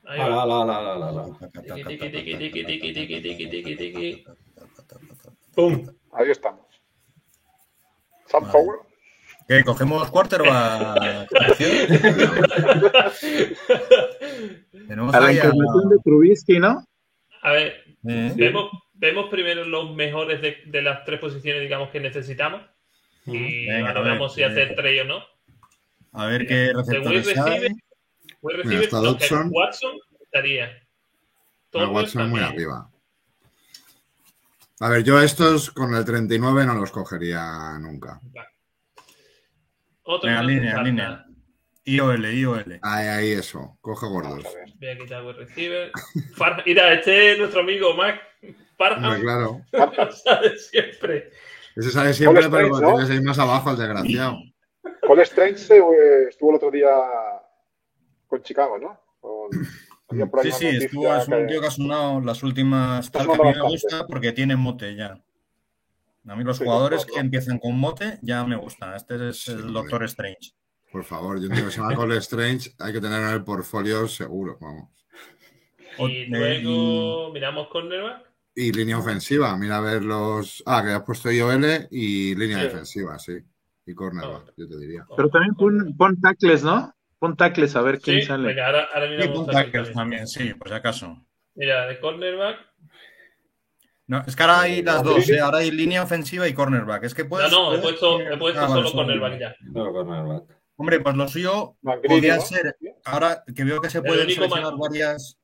Ala, 0.03 0.43
ala, 0.43 0.55
ala, 0.63 0.75
ala, 0.79 1.07
ala. 1.09 1.23
Tiki, 1.63 1.83
tiki, 1.87 2.09
tiki, 2.11 2.61
tiki, 2.65 2.93
tiki, 2.93 3.21
tiki, 3.23 3.45
tiki, 3.49 3.75
tiki. 3.77 4.25
¡Pum! 5.55 5.87
Ahí 6.11 6.29
estamos. 6.29 6.67
Sam 8.27 8.43
vale. 8.43 8.51
Power. 8.51 8.79
¿Qué? 9.47 9.63
¿Cogemos 9.63 10.11
quarterback? 10.11 11.31
A 15.13 15.19
la 15.21 15.31
intervención 15.31 15.89
de 15.89 15.97
Trubisky, 16.03 16.59
¿no? 16.59 16.83
A 17.43 17.51
ver, 17.53 17.81
¿Eh? 18.09 18.33
vemos, 18.35 18.71
vemos, 18.93 19.29
primero 19.29 19.63
los 19.63 19.95
mejores 19.95 20.41
de, 20.41 20.57
de, 20.65 20.81
las 20.81 21.05
tres 21.05 21.21
posiciones, 21.21 21.61
digamos, 21.61 21.91
que 21.91 22.01
necesitamos. 22.01 22.61
Y 23.25 23.67
Venga, 23.67 23.93
valoramos 23.93 24.33
si 24.33 24.43
hacer 24.43 24.75
tres 24.75 25.01
o 25.01 25.05
no. 25.05 25.34
A 26.15 26.25
ver 26.27 26.47
qué 26.47 26.71
receptores. 26.73 27.25
Receiver, 27.27 27.71
Will 28.41 28.61
Mira, 28.65 28.81
está 28.81 28.97
Dodson. 28.97 29.49
Watson 29.51 29.91
estaría. 30.21 30.69
Tolbert 31.69 31.91
Watson 31.93 32.29
muy 32.29 32.39
también. 32.39 32.53
arriba. 32.59 32.89
A 34.79 34.89
ver, 34.89 35.03
yo 35.03 35.21
estos 35.21 35.71
con 35.71 35.93
el 35.95 36.03
39 36.05 36.65
no 36.65 36.75
los 36.75 36.91
cogería 36.91 37.77
nunca. 37.79 38.19
Otro 40.03 40.29
Venga, 40.29 40.43
línea, 40.43 40.81
línea. 40.83 41.25
IOL, 41.85 42.25
IOL. 42.33 42.79
Ahí, 42.81 43.07
ahí, 43.07 43.31
eso. 43.31 43.77
Coge 43.81 44.07
gordos. 44.07 44.43
Voy 44.79 44.89
a 44.89 44.97
quitar 44.97 45.23
Will 45.23 45.35
Receiver. 45.37 45.91
Farham- 46.35 46.63
Mira, 46.65 46.93
este 46.93 47.33
es 47.33 47.39
nuestro 47.39 47.61
amigo 47.61 47.93
Mac. 47.95 48.19
Farham, 48.77 49.21
claro. 49.21 49.61
sabe 50.23 50.57
siempre. 50.57 51.31
Ese 51.75 51.91
sale 51.91 52.13
siempre, 52.13 52.49
pero 52.49 52.69
¿no? 52.69 52.93
tienes 52.95 53.09
ahí 53.09 53.21
más 53.21 53.37
abajo 53.39 53.71
el 53.71 53.77
desgraciado. 53.77 54.37
Cole 55.05 55.23
Strange 55.23 55.77
eh, 55.77 56.27
estuvo 56.29 56.49
el 56.51 56.55
otro 56.57 56.71
día 56.71 56.89
con 58.27 58.41
Chicago, 58.43 58.77
¿no? 58.77 58.99
Con- 59.19 59.49
por 60.29 60.43
Sí, 60.43 60.51
sí, 60.51 60.67
estuvo, 60.67 61.13
es 61.15 61.27
un 61.27 61.47
tío 61.47 61.59
que 61.61 61.67
ha 61.67 61.71
sonado 61.71 62.21
las 62.21 62.43
últimas 62.43 63.11
tal, 63.11 63.25
que 63.25 63.33
a 63.33 63.43
mí 63.43 63.53
me 63.55 63.61
gusta 63.61 64.05
porque 64.07 64.31
tiene 64.31 64.55
mote 64.55 64.95
ya. 64.95 65.19
A 66.27 66.35
mí 66.35 66.43
los 66.43 66.57
Sí, 66.57 66.63
jugadores 66.63 67.05
que 67.05 67.19
empiezan 67.19 67.57
con 67.59 67.77
mote 67.77 68.19
ya 68.21 68.43
me 68.45 68.55
gustan. 68.55 68.93
Este 68.95 69.29
es 69.29 69.43
Sí, 69.43 69.51
el 69.51 69.59
hombre. 69.61 69.73
Doctor 69.73 70.03
Strange. 70.05 70.53
Por 70.91 71.03
favor, 71.03 71.39
yo 71.41 71.49
digo 71.49 71.65
que 71.65 71.71
se 71.71 71.79
llama 71.81 71.95
Cole 71.95 72.17
Strange, 72.17 72.71
hay 72.79 72.93
que 72.93 73.01
tener 73.01 73.21
en 73.21 73.29
el 73.29 73.43
portfolio 73.43 74.07
seguro, 74.07 74.57
vamos. 74.61 74.89
O- 75.97 76.07
Y 76.07 76.23
eh, 76.23 76.27
luego 76.61 77.31
miramos 77.33 77.67
cornerback. 77.67 78.23
Y 78.55 78.71
línea 78.71 78.97
ofensiva, 78.97 79.57
mira 79.57 79.77
a 79.77 79.81
ver 79.81 80.03
los. 80.03 80.63
Ah, 80.65 80.81
que 80.83 80.91
has 80.91 81.03
puesto 81.03 81.29
IOL 81.31 81.87
y 81.91 82.35
línea 82.35 82.59
Sí. 82.59 82.63
defensiva, 82.65 83.19
sí. 83.19 83.33
Y 83.85 83.93
cornerback, 83.93 84.53
yo 84.57 84.67
te 84.67 84.77
diría. 84.79 85.05
Pero 85.15 85.29
también 85.29 85.53
pon, 85.55 85.95
pon 85.97 86.19
tackles, 86.19 86.63
¿no? 86.63 86.93
Pon 87.19 87.35
tackles 87.37 87.75
a 87.75 87.81
ver 87.81 87.99
quién 87.99 88.21
Sí, 88.21 88.27
sale. 88.27 88.47
venga, 88.47 88.65
ahora, 88.65 88.87
ahora 88.93 89.17
también. 89.19 89.45
tackles 89.47 89.91
también, 89.93 90.27
sí, 90.27 90.53
por 90.53 90.67
si 90.69 90.73
acaso. 90.73 91.17
Mira, 91.55 91.85
de 91.87 91.99
cornerback. 91.99 92.57
No, 94.07 94.23
es 94.27 94.35
que 94.35 94.43
ahora 94.43 94.61
hay 94.61 94.83
las 94.83 95.03
dos. 95.03 95.27
¿eh? 95.29 95.39
ahora 95.39 95.59
hay 95.59 95.71
línea 95.71 96.03
ofensiva 96.03 96.47
y 96.47 96.53
cornerback. 96.53 97.03
Es 97.05 97.15
que 97.15 97.25
puedes. 97.25 97.51
no, 97.51 97.71
no, 97.71 97.75
he 97.77 97.79
puesto, 97.81 98.19
he 98.19 98.37
puesto 98.37 98.59
Ah, 98.61 98.67
solo 98.67 98.91
cornerback 98.91 99.39
ya. 99.39 99.55
No, 99.61 99.91
cornerback. 99.91 100.43
Hombre, 100.77 100.99
pues 100.99 101.15
lo 101.15 101.27
suyo 101.27 101.77
podría 101.81 102.39
ser. 102.39 102.75
Ahora 103.05 103.43
que 103.55 103.63
veo 103.63 103.79
que 103.81 103.89
se 103.89 104.01
pueden 104.01 104.29
seleccionar 104.29 104.73
varias. 104.77 105.37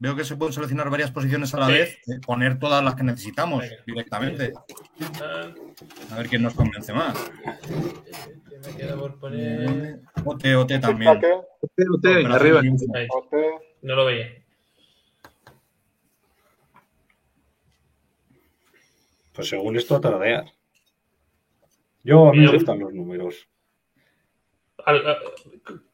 Veo 0.00 0.14
que 0.14 0.24
se 0.24 0.36
pueden 0.36 0.52
seleccionar 0.52 0.90
varias 0.90 1.10
posiciones 1.10 1.52
a 1.54 1.58
la 1.58 1.66
Sí. 1.66 1.72
vez, 1.72 1.94
eh, 2.08 2.20
poner 2.24 2.58
todas 2.60 2.84
las 2.84 2.94
que 2.94 3.02
necesitamos 3.02 3.62
Venga. 3.62 3.76
directamente. 3.84 4.52
Ah, 5.20 5.52
A 6.12 6.16
ver 6.18 6.28
quién 6.28 6.42
nos 6.42 6.54
convence 6.54 6.92
más. 6.92 7.16
me 8.64 8.76
queda 8.76 8.96
por 8.96 9.18
poner. 9.18 10.00
OT, 10.24 10.54
OT 10.56 10.78
también. 10.80 11.20
Arriba. 12.30 12.62
No 13.82 13.94
lo 13.96 14.04
veía. 14.04 14.26
Pues 19.32 19.48
según 19.48 19.76
esto, 19.76 19.96
a 19.96 20.00
tardear. 20.00 20.52
Yo, 22.02 22.28
a 22.28 22.32
mí 22.32 22.38
me 22.38 22.52
gustan 22.52 22.78
los 22.80 22.92
números. 22.92 23.48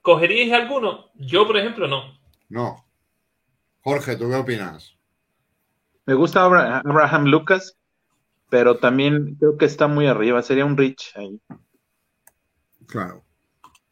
¿Cogeríais 0.03 0.53
alguno? 0.53 1.11
Yo, 1.15 1.47
por 1.47 1.57
ejemplo, 1.57 1.89
no. 1.89 2.19
No. 2.49 2.84
Jorge, 3.85 4.17
¿tú 4.17 4.29
qué 4.29 4.35
opinas? 4.37 4.97
Me 6.07 6.15
gusta 6.15 6.43
Abra- 6.43 6.79
Abraham 6.79 7.27
Lucas, 7.27 7.77
pero 8.51 8.79
también 8.79 9.37
creo 9.37 9.57
que 9.57 9.67
está 9.67 9.87
muy 9.87 10.07
arriba. 10.07 10.43
Sería 10.43 10.65
un 10.65 10.77
Rich 10.77 11.13
ahí. 11.17 11.39
Claro. 12.87 13.25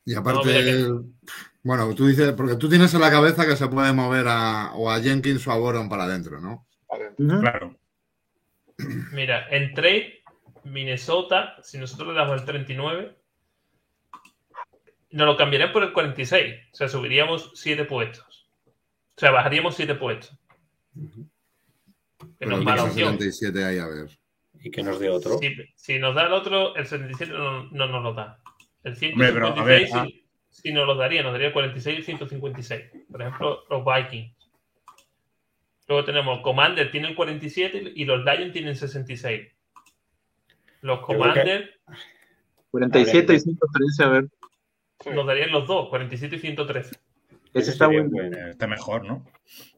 Y 0.05 0.15
aparte, 0.15 0.89
bueno, 1.63 1.95
tú 1.95 2.07
dices, 2.07 2.33
porque 2.33 2.57
tú 2.57 2.69
tienes 2.69 2.93
en 2.95 3.01
la 3.01 3.11
cabeza 3.11 3.47
que 3.47 3.57
se 3.57 3.69
puede 3.69 3.93
mover 3.93 4.27
a, 4.29 4.73
o 4.75 4.91
a 4.91 5.01
Jenkins 5.01 5.47
o 5.47 5.53
a 5.53 5.57
Boron 5.59 5.89
para 5.89 6.05
adentro, 6.05 6.41
¿no? 6.41 6.67
Claro. 7.41 7.77
Mira, 9.13 9.47
en 9.51 9.73
trade, 9.75 10.23
Minnesota, 10.65 11.57
si 11.63 11.79
nosotros 11.79 12.09
le 12.09 12.15
damos 12.15 12.41
el 12.41 12.47
39, 12.47 13.17
nos 15.13 15.27
lo 15.27 15.37
cambiarían 15.37 15.73
por 15.73 15.85
el 15.85 15.93
46. 15.93 16.55
O 16.73 16.77
sea, 16.77 16.89
subiríamos 16.89 17.53
7 17.55 17.85
puestos. 17.85 18.42
O 19.23 19.25
sea, 19.25 19.31
bajaríamos 19.31 19.77
7 19.77 19.95
puestos. 19.95 20.37
Que 20.93 22.27
Pero 22.41 22.51
no 22.51 22.57
es 22.57 22.59
el 22.59 22.65
mala 22.65 22.83
opción. 22.83 23.13
77 23.13 23.65
ahí, 23.65 23.79
a 23.79 23.87
ver. 23.87 24.09
Y 24.59 24.69
que 24.69 24.83
nos 24.83 24.99
dé 24.99 25.11
otro. 25.11 25.39
Si, 25.39 25.55
si 25.77 25.99
nos 26.01 26.17
da 26.17 26.27
el 26.27 26.33
otro, 26.33 26.75
el 26.75 26.85
77 26.87 27.33
no, 27.33 27.71
no 27.71 27.87
nos 27.87 28.03
lo 28.03 28.15
da. 28.15 28.41
El 28.83 28.95
Hombre, 28.95 29.33
pero, 29.33 29.47
a 29.47 29.63
ver, 29.63 29.87
156 29.87 29.95
ah. 29.95 30.07
sí, 30.07 30.27
sí 30.51 30.73
nos 30.73 30.89
lo 30.89 30.97
daría, 30.97 31.23
nos 31.23 31.31
daría 31.31 31.47
el 31.47 31.53
46 31.53 31.95
y 31.95 31.99
el 31.99 32.05
156. 32.05 32.83
Por 33.13 33.23
ejemplo, 33.23 33.65
los 33.71 33.85
Vikings. 33.85 34.35
Luego 35.87 36.05
tenemos 36.05 36.41
Commander 36.41 36.91
tiene 36.91 37.07
el 37.07 37.15
47 37.15 37.93
y 37.95 38.05
los 38.05 38.25
Lions 38.25 38.53
tienen 38.53 38.75
66. 38.75 39.53
Los 40.81 40.99
que- 40.99 41.05
Commander 41.05 41.81
47 42.73 43.35
y 43.35 43.39
113, 43.39 44.03
a 44.03 44.09
ver. 44.09 44.29
Nos 45.15 45.25
darían 45.25 45.53
los 45.53 45.69
dos, 45.69 45.89
47 45.91 46.35
y 46.35 46.39
113. 46.41 46.97
Ese 47.55 47.71
está 47.71 47.87
bueno. 47.87 48.11
Está 48.51 48.67
mejor, 48.67 49.05
¿no? 49.05 49.25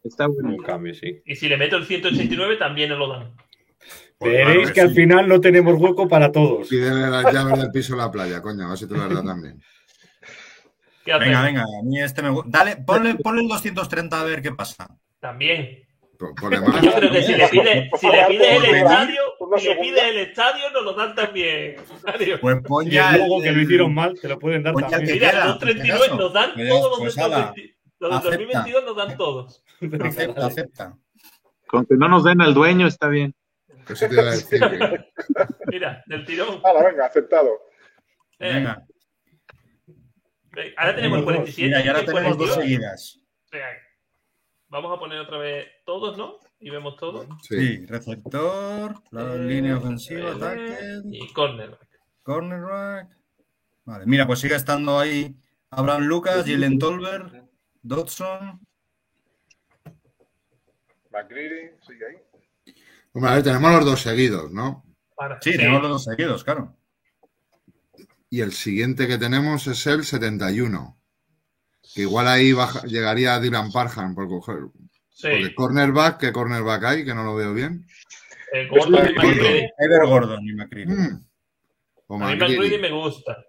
Está 0.03 0.27
bueno. 0.27 0.51
un 0.51 0.63
cambio, 0.63 0.95
sí. 0.95 1.21
Y 1.25 1.35
si 1.35 1.49
le 1.49 1.57
meto 1.57 1.77
el 1.77 1.87
189 1.87 2.57
también 2.57 2.91
nos 2.91 2.99
lo 2.99 3.09
dan. 3.09 3.35
Pues 4.19 4.33
Veréis 4.33 4.59
claro, 4.59 4.75
que 4.75 4.81
al 4.81 4.89
sí. 4.91 4.95
final 4.95 5.29
no 5.29 5.41
tenemos 5.41 5.75
hueco 5.81 6.09
para 6.09 6.31
todos. 6.31 6.69
Pídele 6.69 7.11
las 7.11 7.33
llaves 7.33 7.59
del 7.59 7.71
piso 7.71 7.95
a 7.95 7.99
la 7.99 8.11
playa, 8.11 8.41
coño, 8.41 8.65
a 8.65 8.69
ver 8.69 8.79
si 8.79 8.89
te 8.89 8.97
las 8.97 9.13
da 9.13 9.23
también. 9.25 9.61
Venga, 11.07 11.43
venga, 11.43 11.63
a 11.63 11.83
mí 11.85 12.01
este 12.01 12.23
me 12.23 12.31
gusta. 12.31 12.49
Dale, 12.51 12.77
ponle, 12.77 13.17
ponle 13.17 13.43
el 13.43 13.49
230 13.49 14.21
a 14.21 14.25
ver 14.25 14.41
qué 14.41 14.53
pasa. 14.53 14.89
También. 15.21 15.84
Por- 16.19 16.35
ponle 16.35 16.61
más. 16.61 16.81
Yo 16.83 16.93
creo 16.95 17.11
que 17.13 17.23
si 17.23 17.35
le 17.35 17.49
pides, 17.49 17.91
si 18.01 18.07
le 18.09 18.25
pides 18.27 18.65
el 18.65 18.75
estadio, 18.77 19.21
si 19.59 19.69
le 19.69 19.77
pides 19.77 20.03
el 20.05 20.17
estadio, 20.19 20.71
nos 20.71 20.83
lo 20.85 20.93
dan 20.95 21.15
también. 21.15 21.77
Mario. 22.05 22.41
Pues 22.41 22.57
pon 22.63 22.89
ya. 22.89 23.15
el 23.15 23.21
logo 23.23 23.43
que 23.43 23.53
lo 23.53 23.61
hicieron 23.63 23.95
mal, 23.95 24.19
te 24.21 24.29
lo 24.29 24.39
pueden 24.39 24.63
dar 24.63 24.73
Pues 24.75 24.87
también. 24.89 25.15
Mira, 25.15 25.31
queda? 25.31 25.45
los 25.47 25.59
39 25.59 26.05
¿Qué 26.11 26.17
nos 26.17 26.33
dan 26.33 26.55
Pues, 26.55 26.69
todos 26.69 26.91
los 26.91 26.99
pues, 27.01 27.15
del 27.17 27.25
ala, 27.25 27.53
20 27.57 27.77
los 28.01 28.11
del 28.11 28.19
acepta. 28.19 28.31
2022 28.37 28.85
nos 28.85 28.97
dan 28.97 29.17
todos. 29.17 29.65
Acepta, 30.03 30.47
acepta. 30.47 30.99
Con 31.67 31.87
que 31.87 31.95
no 31.97 32.09
nos 32.09 32.25
den 32.25 32.41
al 32.41 32.55
dueño 32.55 32.87
está 32.87 33.09
bien. 33.09 33.35
Eso 33.89 34.07
te 34.09 34.15
iba 34.15 34.23
a 34.23 34.31
decir. 34.31 34.61
Mira, 35.67 36.03
del 36.07 36.25
tirón. 36.25 36.61
Hala, 36.65 36.85
venga, 36.85 37.07
aceptado. 37.07 37.51
Eh, 38.39 38.53
Venga. 38.55 38.85
ve, 40.53 40.75
ahora 40.77 40.95
tenemos 40.97 41.19
el 41.19 41.25
47 41.25 41.67
Mira, 41.69 41.85
y 41.85 41.89
ahora 41.89 42.05
tenemos 42.05 42.39
dos 42.39 42.49
42. 42.55 42.55
seguidas. 42.57 43.21
Venga, 43.51 43.67
Vamos 44.75 44.97
a 44.97 44.99
poner 44.99 45.21
otra 45.21 45.39
vez 45.39 45.69
todos, 45.87 46.19
¿no? 46.19 46.41
Y 46.59 46.69
vemos 46.69 46.97
todos. 46.97 47.29
Sí. 47.43 47.57
Sí, 47.61 47.87
receptor, 47.87 49.01
la 49.13 49.35
Eh, 49.37 49.39
línea 49.39 49.77
ofensiva, 49.77 50.31
eh, 50.33 50.37
tackle, 50.37 51.03
Y 51.13 51.33
corner. 51.33 51.79
cornerback. 52.25 53.09
Vale, 53.85 54.05
mira, 54.07 54.27
pues 54.27 54.41
sigue 54.41 54.57
estando 54.57 54.99
ahí 54.99 55.37
Abraham 55.71 56.03
Lucas, 56.07 56.45
Jalen 56.45 56.81
Tolbert, 56.81 57.33
Dodson. 57.83 58.67
McGreedy, 61.13 61.71
sigue 61.87 62.07
ahí. 62.07 62.75
Hombre, 63.13 63.31
a 63.31 63.35
ver, 63.35 63.45
tenemos 63.45 63.71
los 63.75 63.85
dos 63.85 64.01
seguidos, 64.01 64.51
¿no? 64.51 64.85
Para. 65.15 65.41
Sí, 65.41 65.53
tenemos 65.53 65.83
los 65.83 65.91
dos 65.93 66.05
seguidos, 66.05 66.43
claro. 66.43 66.77
Y 68.29 68.41
el 68.41 68.51
siguiente 68.53 69.07
que 69.07 69.19
tenemos 69.19 69.69
es 69.69 69.87
el 69.87 70.03
71. 70.03 70.99
Que 71.95 72.03
igual 72.03 72.27
ahí 72.29 72.53
baja- 72.53 72.83
llegaría 72.87 73.39
Dylan 73.39 73.71
Parham 73.71 74.15
por 74.15 74.29
coger. 74.29 74.59
Sí. 75.11 75.29
Porque 75.31 75.55
cornerback, 75.55 76.19
¿qué 76.19 76.33
cornerback 76.33 76.85
hay? 76.85 77.05
Que 77.05 77.15
no 77.15 77.23
lo 77.25 77.37
veo 77.37 77.55
bien. 77.55 77.87
Eh, 78.53 78.67
Gordon 78.69 79.09
y. 79.11 79.15
McCready. 79.15 79.69
Ever 79.79 80.07
Gordon 80.07 80.45
y 80.49 80.53
McCready. 80.55 80.93
Mm. 80.93 81.27
O 82.09 82.15
A 82.17 82.19
mí 82.19 82.25
McGreedy. 82.37 82.57
McCready 82.59 82.79
me 82.83 82.91
gusta. 82.91 83.45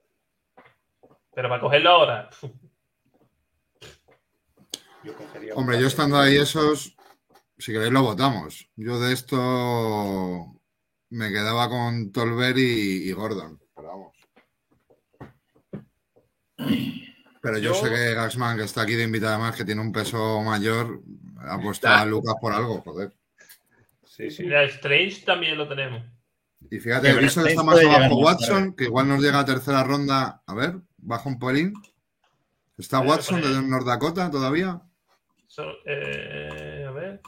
Pero 1.33 1.49
para 1.49 1.61
cogerlo 1.61 1.89
ahora. 1.89 2.29
Yo 5.03 5.13
Hombre, 5.55 5.79
yo 5.79 5.87
estando 5.87 6.17
ahí 6.17 6.37
esos, 6.37 6.95
si 7.57 7.71
queréis 7.71 7.91
lo 7.91 8.01
votamos. 8.01 8.69
Yo 8.75 8.99
de 8.99 9.13
esto 9.13 10.59
me 11.09 11.29
quedaba 11.29 11.69
con 11.69 12.11
Tolver 12.11 12.57
y, 12.57 13.09
y 13.09 13.11
Gordon. 13.11 13.59
Pero 13.75 13.87
vamos. 13.87 14.15
Pero 17.45 17.59
yo, 17.59 17.73
Yo- 17.73 17.75
sé 17.75 17.89
que 17.93 18.13
Gaxman, 18.15 18.57
que 18.57 18.63
está 18.63 18.81
aquí 18.81 18.95
de 18.95 19.03
invitada 19.03 19.37
más, 19.37 19.55
que 19.55 19.63
tiene 19.63 19.79
un 19.81 19.91
peso 19.91 20.41
mayor, 20.41 21.01
ha 21.39 21.59
puesto 21.61 21.87
a 21.87 22.03
Lucas 22.05 22.33
por 22.41 22.51
algo, 22.53 22.81
joder. 22.81 23.11
Sí, 24.03 24.31
sí. 24.31 24.43
Mira, 24.43 24.63
Strange 24.63 25.21
también 25.25 25.55
lo 25.57 25.67
tenemos. 25.67 26.01
Y 26.71 26.79
fíjate, 26.79 27.13
Bryce 27.13 27.41
está 27.47 27.61
más 27.63 27.79
abajo 27.79 27.99
más 28.21 28.39
Watson, 28.39 28.75
que 28.75 28.85
igual 28.85 29.07
nos 29.07 29.21
llega 29.21 29.39
a 29.39 29.45
tercera 29.45 29.83
ronda. 29.83 30.41
A 30.47 30.55
ver, 30.55 30.77
baja 30.97 31.29
un 31.29 31.37
pelín. 31.37 31.73
¿Está 32.77 32.97
Eh, 33.03 33.07
Watson 33.07 33.41
de 33.41 33.61
North 33.61 33.85
Dakota 33.85 34.31
todavía? 34.31 34.81
So- 35.45 35.75
eh, 35.85 36.83
a 36.87 36.91
ver. 36.91 37.21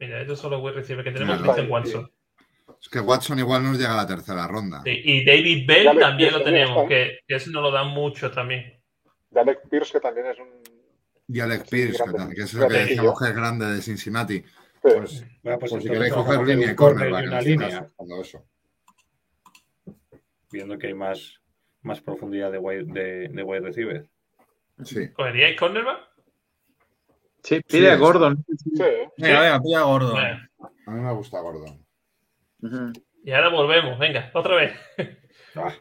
Mira, 0.00 0.20
esto 0.20 0.34
solo 0.34 0.58
voy 0.60 0.72
a 0.72 0.74
recibir 0.74 1.04
que 1.04 1.12
tenemos 1.12 1.40
Claro. 1.40 1.62
Watson. 1.68 2.10
Es 2.80 2.88
que 2.88 2.98
Watson 2.98 3.38
igual 3.38 3.62
nos 3.62 3.78
llega 3.78 3.92
a 3.92 3.96
la 3.98 4.06
tercera 4.08 4.48
ronda. 4.48 4.82
Sí, 4.84 5.00
y 5.04 5.24
David 5.24 5.64
Bell 5.68 5.96
también 6.00 6.32
lo 6.32 6.42
tenemos, 6.42 6.88
que, 6.88 7.20
que 7.28 7.36
eso 7.36 7.50
nos 7.52 7.62
lo 7.62 7.70
dan 7.70 7.88
mucho 7.88 8.28
también. 8.32 8.81
De 9.32 9.40
Alec 9.40 9.68
Pierce, 9.68 9.92
que 9.92 10.00
también 10.00 10.26
es 10.26 10.38
un. 10.38 10.48
Y 11.28 11.40
Alex 11.40 11.64
Sí, 11.64 11.70
Pierce, 11.70 12.02
que, 12.04 12.34
que 12.34 12.42
es 12.42 12.54
el 12.54 12.60
que 12.60 12.66
Grande. 12.66 12.78
decíamos 12.86 13.18
que 13.18 13.24
es 13.28 13.34
grande 13.34 13.66
de 13.66 13.82
Cincinnati. 13.82 14.38
Sí. 14.38 14.44
Pues, 14.82 15.24
Bueno, 15.42 15.58
pues 15.58 15.72
si 15.72 15.88
queréis 15.88 16.12
a 16.12 16.16
coger 16.16 16.40
línea 16.46 16.72
y 16.72 16.74
corner 16.76 17.10
y 17.10 17.14
en 17.14 17.28
una 17.28 17.40
línea, 17.40 17.68
caso, 17.70 17.92
cuando 17.96 18.20
eso. 18.20 18.44
viendo 20.50 20.76
que 20.78 20.88
hay 20.88 20.94
más, 20.94 21.40
más 21.82 22.00
profundidad 22.00 22.52
de 22.52 22.58
wide, 22.58 22.84
de, 22.84 23.28
de 23.28 23.42
wide 23.42 23.60
receiver. 23.60 24.06
Sí. 24.84 25.08
¿Cogeríais 25.12 25.58
cornerback? 25.58 26.00
Sí, 27.42 27.60
pide 27.66 27.90
a. 27.90 27.96
Gordon. 27.96 28.44
Sí. 28.74 28.82
Venga, 29.18 29.40
venga, 29.40 29.60
pilla 29.62 29.80
gordo. 29.82 30.12
Bueno, 30.12 30.48
A 30.86 30.90
mí 30.90 31.00
me 31.00 31.12
gusta 31.14 31.40
Gordon. 31.40 31.84
Y 33.24 33.32
ahora 33.32 33.48
volvemos, 33.48 33.98
venga, 33.98 34.30
otra 34.34 34.56
vez. 34.56 34.72
Ah, 35.54 35.72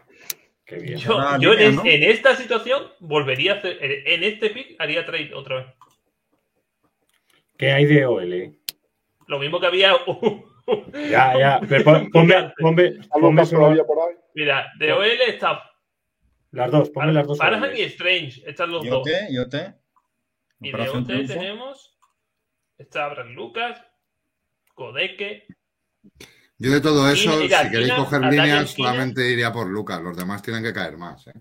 qué 0.71 0.83
bien. 0.83 0.97
Yo, 0.97 1.19
en, 1.19 1.39
línea, 1.41 1.67
es- 1.69 1.75
¿no? 1.75 1.85
en 1.85 2.03
esta 2.03 2.35
situación 2.35 2.83
volvería 2.99 3.53
a 3.53 3.55
hacer, 3.57 3.77
en 3.81 4.23
este 4.23 4.49
pick 4.49 4.75
haría 4.79 5.05
trade 5.05 5.33
otra 5.33 5.57
vez. 5.57 5.65
¿Qué 7.57 7.71
hay 7.71 7.85
de 7.85 8.05
OL? 8.05 8.55
Lo 9.27 9.39
mismo 9.39 9.59
que 9.59 9.67
había. 9.67 9.93
Ya, 11.09 11.37
ya. 11.37 11.59
Pero 11.67 11.83
pon- 11.83 12.09
ponme, 12.11 12.53
ponme, 12.59 12.85
¿Está 12.87 13.19
ponme 13.19 13.45
solo 13.45 13.61
todavía 13.61 13.83
por 13.83 13.99
ahí? 13.99 14.15
Mira, 14.35 14.71
de 14.79 14.93
OL 14.93 15.21
está 15.27 15.69
las 16.51 16.71
dos, 16.71 16.89
ponme 16.89 17.13
las 17.13 17.27
dos. 17.27 17.37
Y 17.75 17.81
Strange, 17.83 18.41
están 18.49 18.71
los 18.71 18.85
dos. 18.87 19.03
te, 19.03 19.27
yo 19.33 19.47
te. 19.49 19.73
Y 20.61 20.71
de 20.71 20.89
OT 20.89 21.07
tenemos. 21.27 21.97
Está 22.77 23.05
Abraham 23.05 23.33
Lucas, 23.33 23.83
Kodeke. 24.73 25.45
Yo 26.61 26.71
de 26.71 26.79
todo 26.79 27.09
eso, 27.09 27.39
Y 27.39 27.43
mira, 27.43 27.63
si 27.63 27.71
queréis 27.71 27.93
coger 27.93 28.21
líneas, 28.21 28.69
solamente 28.69 29.31
iría 29.31 29.51
por 29.51 29.67
Lucas. 29.67 29.99
Los 30.01 30.15
demás 30.15 30.43
tienen 30.43 30.61
que 30.61 30.71
caer 30.71 30.95
más. 30.95 31.25
¿eh? 31.25 31.33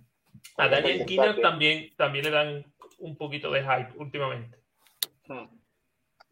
A 0.57 0.67
Daniel 0.69 1.03
está 1.03 1.37
también, 1.41 1.95
también 1.95 2.25
le 2.25 2.31
dan 2.31 2.65
un 2.99 3.17
poquito 3.19 3.51
de 3.51 3.61
hype 3.63 3.93
últimamente. 3.97 4.59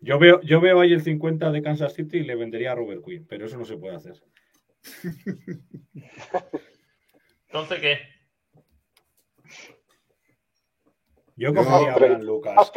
Yo 0.00 0.18
veo, 0.18 0.40
yo 0.40 0.60
veo 0.62 0.80
ahí 0.80 0.94
el 0.94 1.02
50 1.02 1.50
de 1.50 1.60
Kansas 1.62 1.92
City 1.92 2.18
y 2.18 2.22
le 2.24 2.34
vendería 2.34 2.72
a 2.72 2.76
Robert 2.76 3.04
Quinn, 3.04 3.26
pero 3.28 3.44
eso 3.44 3.58
no 3.58 3.66
se 3.66 3.76
puede 3.76 3.96
hacer. 3.96 4.14
Entonces, 7.48 7.80
¿qué? 7.80 7.98
Yo 11.36 11.54
cogería 11.54 11.90
a 11.90 11.94
Abraham. 11.94 12.22
Lucas. 12.22 12.72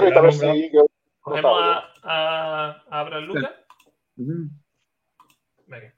¿Cogemos 1.22 1.62
a, 1.62 1.94
a, 2.04 2.84
a 2.90 3.00
Abraham 3.00 3.26
Lucas? 3.26 3.52
Ujú. 4.18 4.50
Venga. 5.68 5.96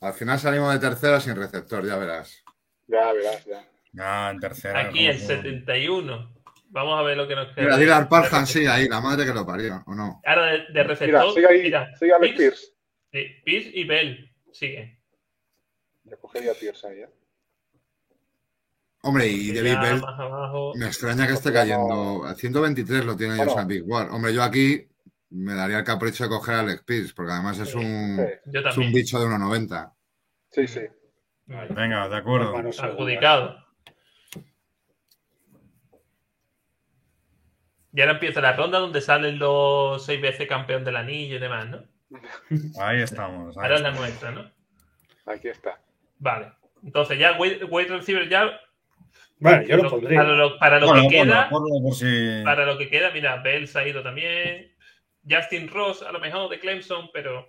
Al 0.00 0.12
final 0.14 0.38
salimos 0.38 0.72
de 0.72 0.78
tercera 0.78 1.20
sin 1.20 1.36
receptor, 1.36 1.86
ya 1.86 1.96
verás. 1.96 2.42
Ya 2.86 3.12
verás, 3.12 3.44
ya. 3.44 3.64
Ya, 3.92 4.30
en 4.30 4.40
tercera. 4.40 4.80
Aquí 4.80 5.06
el 5.06 5.16
como- 5.16 5.28
71. 5.28 6.36
Vamos 6.68 6.98
a 6.98 7.02
ver 7.02 7.16
lo 7.16 7.26
que 7.26 7.34
nos 7.34 7.48
queda. 7.54 7.64
Mira, 7.64 7.76
dile 7.78 7.92
al 7.92 8.08
Parham, 8.08 8.44
sí, 8.44 8.66
ahí, 8.66 8.88
la 8.88 9.00
madre 9.00 9.24
que 9.24 9.32
lo 9.32 9.46
parió, 9.46 9.82
¿o 9.86 9.94
no? 9.94 10.20
Ahora 10.26 10.46
de, 10.46 10.58
de 10.58 10.64
Mira, 10.70 10.82
receptor. 10.84 11.34
sigue 11.34 11.46
ahí. 11.46 11.62
mira, 11.62 11.96
Sigue 11.96 12.12
Alex 12.12 12.36
Pierce, 12.36 12.66
Pierce. 13.10 13.28
sí, 13.36 13.42
Pierce 13.44 13.70
y 13.72 13.84
Bell 13.84 14.34
siguen. 14.52 15.00
Yo 16.04 16.18
cogería 16.20 16.52
a 16.52 16.54
Pierce 16.54 16.86
ahí, 16.86 17.00
¿eh? 17.00 17.08
Hombre, 19.02 19.28
y 19.28 19.52
Ya 19.54 19.62
David 19.62 19.80
Bell, 19.80 20.00
más 20.00 20.18
abajo. 20.20 20.72
me 20.76 20.86
extraña 20.86 21.26
que 21.26 21.34
esté 21.34 21.52
cayendo. 21.52 22.24
A 22.24 22.34
123 22.34 23.04
lo 23.04 23.16
tiene 23.16 23.36
Bueno. 23.36 23.52
ellos 23.52 23.62
en 23.62 23.68
Big 23.68 23.82
War. 23.86 24.10
Hombre, 24.10 24.34
yo 24.34 24.42
aquí 24.42 24.88
me 25.36 25.54
daría 25.54 25.78
el 25.78 25.84
capricho 25.84 26.24
de 26.24 26.30
coger 26.30 26.54
a 26.54 26.60
Alex 26.60 26.82
Pierce, 26.84 27.12
porque 27.14 27.32
además 27.32 27.58
es 27.58 27.74
un, 27.74 28.16
Sí, 28.16 28.50
es 28.58 28.76
un 28.76 28.92
bicho 28.92 29.18
de 29.20 29.26
1,90. 29.26 29.92
sí. 30.50 30.66
sí. 30.66 30.80
Vale. 31.48 31.72
Venga, 31.74 32.08
de 32.08 32.16
acuerdo. 32.16 32.56
Adjudicado. 32.56 33.64
Y 37.92 38.00
ahora 38.00 38.12
empieza 38.14 38.40
la 38.40 38.52
ronda 38.52 38.78
donde 38.78 39.00
salen 39.00 39.38
los 39.38 40.04
seis 40.04 40.20
veces 40.20 40.46
campeón 40.48 40.84
del 40.84 40.96
anillo 40.96 41.36
y 41.36 41.38
demás, 41.38 41.66
¿no? 41.68 41.82
Ahí 42.80 43.00
estamos. 43.00 43.56
ahí 43.56 43.62
Ahora 43.62 43.76
es 43.76 43.80
la 43.82 43.90
nuestra, 43.92 44.30
¿no? 44.32 44.50
Aquí 45.26 45.48
está. 45.48 45.80
Vale. 46.18 46.52
Entonces 46.82 47.18
ya 47.18 47.38
wide 47.38 47.88
receiver 47.88 48.28
ya 48.28 48.50
Bueno, 49.38 49.62
yo 49.62 49.76
lo 49.78 49.82
lo- 49.84 49.90
pondría. 49.90 50.18
para 50.20 50.32
lo, 50.34 50.58
para 50.58 50.78
lo 50.80 50.86
Ponlo, 50.88 51.02
que 51.02 51.08
queda, 51.08 51.48
por 51.48 51.94
si. 51.94 52.42
para 52.44 52.66
lo 52.66 52.76
que 52.76 52.90
queda, 52.90 53.10
mira, 53.12 53.40
Bell 53.42 53.66
se 53.66 53.78
ha 53.78 53.88
ido 53.88 54.02
también. 54.02 54.72
Justin 55.28 55.68
Ross, 55.68 56.02
a 56.02 56.12
lo 56.12 56.20
mejor 56.20 56.48
de 56.50 56.60
Clemson, 56.60 57.10
pero 57.12 57.46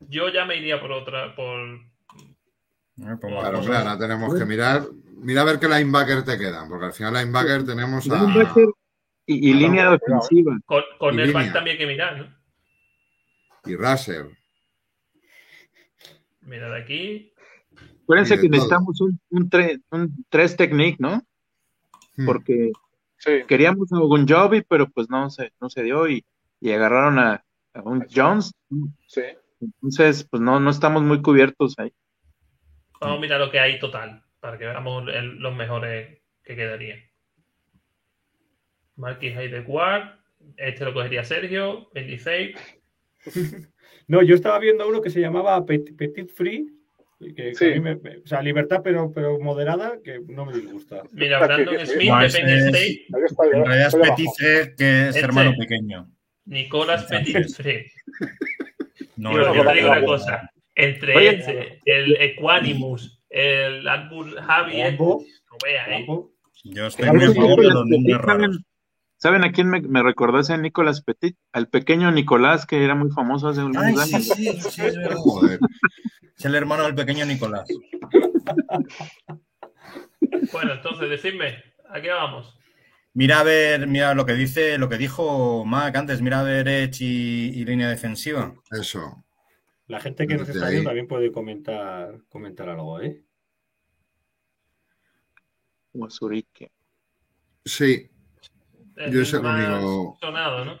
yo 0.00 0.28
ya 0.28 0.44
me 0.44 0.56
iría 0.56 0.80
por 0.80 0.92
otra, 0.92 1.34
por 1.34 1.58
Eh, 2.98 3.16
pues 3.20 3.32
Claro, 3.32 3.60
claro, 3.60 3.88
ahora 3.90 3.98
tenemos 3.98 4.34
que 4.38 4.44
mirar. 4.44 4.82
Mira 5.16 5.42
a 5.42 5.44
ver 5.44 5.58
qué 5.60 5.68
linebacker 5.68 6.24
te 6.24 6.36
quedan, 6.38 6.68
porque 6.68 6.86
al 6.86 6.92
final 6.92 7.14
linebacker 7.14 7.64
tenemos 7.64 8.10
a. 8.10 8.22
Linebacker 8.22 8.66
y, 9.26 9.50
y 9.50 9.54
línea 9.54 9.88
de 9.90 9.96
ofensiva. 9.96 10.58
cor- 10.66 10.84
cornerback 10.98 11.36
línea. 11.42 11.52
también 11.52 11.74
hay 11.74 11.78
que 11.78 11.86
mirar, 11.86 12.18
¿no? 12.18 12.36
Y 13.64 13.76
Russell. 13.76 14.26
Mira 16.40 16.68
de 16.70 16.80
aquí. 16.80 17.32
Acuérdense 18.02 18.34
que 18.34 18.42
todo. 18.48 18.50
necesitamos 18.50 19.00
un, 19.00 19.20
un, 19.30 19.48
tre- 19.48 19.80
un 19.90 20.24
tres 20.28 20.56
technique, 20.56 20.96
¿no? 20.98 21.22
Hmm. 22.16 22.26
Porque 22.26 22.72
Sí. 23.24 23.44
queríamos 23.46 23.92
a 23.92 24.00
un 24.02 24.26
Joby, 24.26 24.62
pero 24.68 24.88
pues 24.88 25.08
no 25.08 25.30
se, 25.30 25.52
no 25.60 25.70
se 25.70 25.82
dio 25.84 26.08
y, 26.08 26.24
y 26.60 26.72
agarraron 26.72 27.18
a, 27.20 27.44
a 27.72 27.82
un 27.82 28.04
Jones. 28.12 28.52
Sí. 29.06 29.22
Entonces, 29.60 30.26
pues 30.28 30.40
no, 30.42 30.58
no 30.58 30.70
estamos 30.70 31.02
muy 31.02 31.22
cubiertos 31.22 31.74
ahí. 31.78 31.92
Vamos 33.00 33.18
a 33.18 33.20
mirar 33.20 33.40
lo 33.40 33.50
que 33.50 33.60
hay 33.60 33.78
total, 33.78 34.24
para 34.40 34.58
que 34.58 34.64
veamos 34.66 35.08
el- 35.08 35.36
los 35.38 35.54
mejores 35.54 36.20
que 36.42 36.56
quedarían. 36.56 36.98
Marquis 38.96 39.34
Ward, 39.66 40.18
este 40.56 40.84
lo 40.84 40.92
cogería 40.92 41.24
Sergio, 41.24 41.88
26. 41.94 42.56
No, 44.08 44.20
yo 44.20 44.34
estaba 44.34 44.58
viendo 44.58 44.86
uno 44.88 45.00
que 45.00 45.10
se 45.10 45.20
llamaba 45.20 45.64
Petit, 45.64 45.96
Petit 45.96 46.28
Free. 46.28 46.66
Que, 47.22 47.34
que 47.34 47.54
Sí. 47.54 47.64
a 47.66 47.74
mí 47.74 47.80
me- 47.80 47.96
me- 47.96 48.18
o 48.18 48.26
sea, 48.26 48.42
libertad, 48.42 48.80
pero, 48.82 49.12
pero 49.14 49.38
moderada, 49.38 49.98
que 50.04 50.20
no 50.28 50.44
me 50.44 50.52
disgusta. 50.54 51.02
Mira, 51.12 51.38
Brandon 51.38 51.86
Smith 51.86 52.08
No, 52.10 52.20
de 52.20 52.28
Penn 52.28 52.48
State. 52.48 53.06
En 53.52 53.64
realidad 53.64 53.86
es 53.86 53.94
Frere, 53.94 54.74
que 54.76 55.00
es 55.02 55.08
Este. 55.08 55.20
hermano 55.20 55.52
pequeño. 55.58 56.08
Nicolas 56.46 57.04
Petit 57.04 57.48
Free. 57.54 57.86
No, 59.16 59.30
es 59.40 59.56
yo 59.56 59.64
te 59.64 59.74
digo 59.74 59.90
una 59.90 60.04
cosa. 60.04 60.50
Entre 60.74 61.16
Oye. 61.16 61.28
este, 61.38 61.80
el 61.84 62.16
Equanimus, 62.20 63.22
el 63.30 63.86
Albur 63.86 64.34
Javier, 64.40 64.86
Rambo. 64.88 65.22
no 65.50 65.56
vea, 65.64 65.98
¿eh? 65.98 66.06
Yo 66.64 66.86
estoy 66.86 67.10
muy 67.10 67.24
a 67.24 67.32
favor 67.34 67.60
de 67.60 67.68
los 67.68 67.84
Petit, 67.88 68.14
raros. 68.16 68.58
¿Saben, 69.22 69.40
¿Saben 69.40 69.44
a 69.44 69.52
quién 69.52 69.68
me, 69.68 69.80
me 69.80 70.02
recordó 70.02 70.40
ese 70.40 70.58
Nicolas 70.58 71.02
Petit? 71.02 71.36
Al 71.52 71.68
pequeño 71.68 72.10
Nicolás, 72.10 72.66
que 72.66 72.84
era 72.84 72.94
muy 72.94 73.10
famoso 73.10 73.48
hace 73.48 73.62
unos 73.62 73.82
Ay, 73.82 73.94
años. 73.94 74.04
sí, 74.04 74.20
sí, 74.22 74.60
sí, 74.60 74.82
es 74.82 74.96
verdad. 74.96 75.16
Joder. 75.16 75.60
Es 76.36 76.44
el 76.44 76.54
hermano 76.54 76.84
del 76.84 76.94
pequeño 76.94 77.24
Nicolás. 77.26 77.68
Bueno, 80.52 80.72
entonces, 80.72 81.08
decidme, 81.08 81.62
¿a 81.88 82.00
qué 82.00 82.10
vamos? 82.10 82.58
Mira 83.14 83.40
a 83.40 83.42
ver, 83.42 83.86
mira 83.86 84.14
lo 84.14 84.24
que 84.24 84.32
dice, 84.32 84.78
lo 84.78 84.88
que 84.88 84.96
dijo 84.96 85.64
Mac 85.64 85.94
antes, 85.94 86.22
mira 86.22 86.40
a 86.40 86.42
ver 86.42 86.66
Edge 86.66 87.04
y, 87.04 87.60
y 87.60 87.64
línea 87.64 87.88
defensiva. 87.88 88.54
Eso. 88.70 89.22
La 89.86 90.00
gente 90.00 90.26
que 90.26 90.36
nos 90.36 90.48
está 90.48 90.66
ahí. 90.66 90.72
viendo 90.72 90.88
también 90.88 91.06
puede 91.06 91.30
comentar, 91.30 92.18
comentar 92.28 92.70
algo, 92.70 93.00
¿eh? 93.00 93.22
O 95.92 96.08
Zurique. 96.08 96.72
Sí, 97.64 98.10
El 98.96 99.12
Yo 99.24 99.38
lo 99.38 99.42
más 99.42 99.68
único- 99.68 100.18
sonado, 100.20 100.64
¿no? 100.64 100.78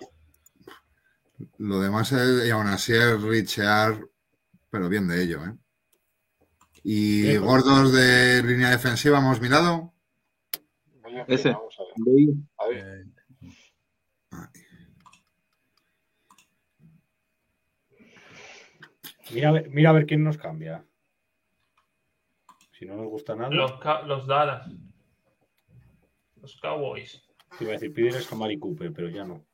lo 1.58 1.80
demás 1.80 2.12
es, 2.12 2.46
y 2.46 2.50
aún 2.50 2.66
así 2.68 2.92
es 2.92 3.20
richear, 3.22 3.98
pero 4.70 4.88
bien 4.88 5.08
de 5.08 5.22
ello, 5.22 5.44
¿eh? 5.44 5.54
Y 6.84 7.22
Sí, 7.22 7.36
gordos 7.36 7.92
de 7.92 8.42
línea 8.42 8.70
defensiva 8.70 9.18
hemos 9.18 9.40
mirado. 9.40 9.92
Ese. 11.28 11.52
Vamos 11.52 11.76
a 11.78 11.82
ver. 11.84 11.92
De 11.96 12.10
ahí. 12.10 12.28
A 12.58 12.66
ver. 12.68 13.06
Eh, 13.06 13.06
Mira, 19.32 19.48
a 19.48 19.52
ver- 19.52 19.70
mira 19.70 19.90
a 19.90 19.92
ver 19.92 20.06
quién 20.06 20.24
nos 20.24 20.36
cambia. 20.36 20.84
Si 22.78 22.84
no 22.86 22.96
nos 22.96 23.06
gusta 23.08 23.34
nada, 23.34 23.50
Los, 23.50 23.72
los 24.06 24.26
Dallas. 24.26 24.68
Los 26.40 26.56
Cowboys. 26.60 27.22
Te 27.58 27.64
iba 27.64 27.72
a 27.72 27.74
decir, 27.74 27.92
pídeles 27.92 28.30
a 28.32 28.34
Mari 28.36 28.58
Cooper, 28.58 28.92
pero 28.92 29.08
ya 29.08 29.24
no. 29.24 29.44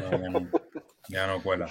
no, 0.00 0.10
ya 0.22 0.30
no- 0.30 0.50
ya 1.08 1.26
no 1.26 1.42
cuela. 1.42 1.68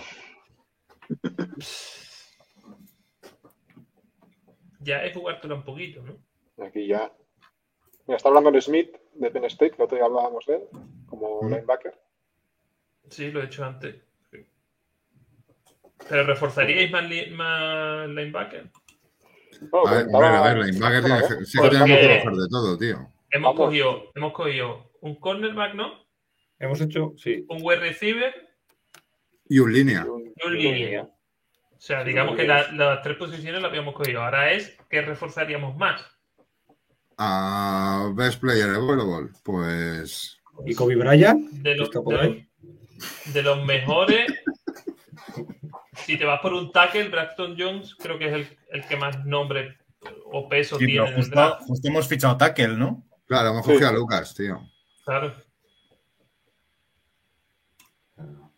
Ya 4.79 5.03
es 5.03 5.13
jugártelo 5.15 5.55
un 5.55 5.63
poquito, 5.63 6.01
¿no? 6.03 6.17
Aquí 6.65 6.87
ya. 6.87 7.11
Mira, 8.07 8.17
está 8.17 8.29
hablando 8.29 8.51
de 8.51 8.61
Smith 8.61 8.95
de 9.15 9.31
Penn 9.31 9.45
State, 9.45 9.75
que 9.75 9.83
otro 9.83 9.97
día 9.97 10.05
hablábamos 10.05 10.45
de 10.45 10.55
él, 10.55 10.61
como 11.07 11.41
Mm. 11.43 11.49
linebacker. 11.49 11.99
Sí, 13.09 13.31
lo 13.31 13.41
he 13.41 13.45
hecho 13.45 13.65
antes. 13.65 13.95
¿Pero 16.09 16.23
reforzaríais 16.25 16.91
más, 16.91 17.09
li- 17.09 17.29
más 17.31 18.07
linebacker? 18.07 18.69
A 19.73 19.91
ver, 19.91 20.07
a 20.13 20.41
ver, 20.43 20.57
la 20.59 20.69
Inbacker 20.69 21.03
tiene 21.03 21.19
que, 21.39 21.45
sí 21.45 21.59
que 21.59 21.69
tenemos 21.69 21.97
que 21.97 22.19
coger 22.23 22.33
de 22.37 22.47
todo, 22.49 22.77
tío. 22.77 22.95
Hemos 23.31 23.55
Vamos. 23.55 23.65
cogido, 23.67 24.11
hemos 24.15 24.33
cogido 24.33 24.86
un 25.01 25.15
cornerback, 25.19 25.73
¿no? 25.75 26.05
Hemos 26.59 26.81
hecho, 26.81 27.13
sí. 27.17 27.45
Un 27.49 27.59
wide 27.61 27.79
receiver 27.79 28.33
Y 29.49 29.59
un 29.59 29.71
línea. 29.73 30.05
un- 30.05 30.33
y 30.35 30.47
un 30.47 30.53
línea. 30.57 31.03
O 31.03 31.79
sea, 31.79 32.03
digamos 32.03 32.35
que 32.35 32.47
la- 32.47 32.71
las 32.71 33.01
tres 33.03 33.17
posiciones 33.17 33.61
las 33.61 33.69
habíamos 33.69 33.93
cogido. 33.93 34.23
Ahora 34.23 34.51
es 34.51 34.75
que 34.89 35.01
reforzaríamos 35.01 35.75
más. 35.77 36.01
A 37.17 38.11
Best 38.15 38.39
Player 38.41 38.69
Available, 38.69 39.29
pues. 39.43 40.37
¿Y 40.65 40.73
Kobe 40.75 40.95
Bryant? 40.95 41.49
De 41.51 41.75
los, 41.75 41.87
¿Está 41.89 42.01
por 42.01 42.15
de 42.15 42.19
ahí? 42.21 42.47
los- 42.61 43.33
de 43.33 43.41
los 43.43 43.65
mejores. 43.65 44.31
si 46.05 46.17
te 46.17 46.25
vas 46.25 46.39
por 46.41 46.53
un 46.53 46.71
tackle, 46.71 47.09
Braxton 47.09 47.55
Jones 47.57 47.95
creo 47.95 48.17
que 48.17 48.27
es 48.27 48.33
el, 48.33 48.47
el 48.71 48.87
que 48.87 48.95
más 48.97 49.25
nombre 49.25 49.77
o 50.31 50.47
peso 50.47 50.77
Sí, 50.77 50.85
tiene 50.85 51.01
pero 51.01 51.05
en 51.07 51.13
el 51.13 51.19
justo, 51.21 51.35
draft. 51.35 51.61
justo 51.67 51.87
hemos 51.87 52.07
fichado 52.07 52.37
tackle, 52.37 52.69
¿no? 52.77 53.03
Claro, 53.25 53.49
hemos 53.49 53.65
Sí. 53.65 53.71
cogido 53.73 53.89
a 53.89 53.93
Lucas, 53.93 54.33
tío. 54.35 54.61
Claro. 55.07 55.33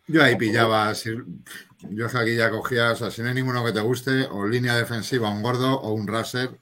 Yo 0.08 0.24
ahí 0.24 0.36
pillaba. 0.36 0.91
Yo 0.93 2.08
aquí 2.08 2.36
ya 2.36 2.50
cogía, 2.50 2.93
o 2.93 2.95
sea, 2.95 3.12
si 3.12 3.22
no 3.22 3.28
hay 3.28 3.36
ninguno 3.36 3.64
que 3.64 3.72
te 3.72 3.82
guste, 3.82 4.24
o 4.32 4.47
línea 4.47 4.76
defensiva, 4.76 5.30
un 5.30 5.43
gordo 5.43 5.80
o 5.80 5.93
un 5.93 6.08
raser. 6.08 6.60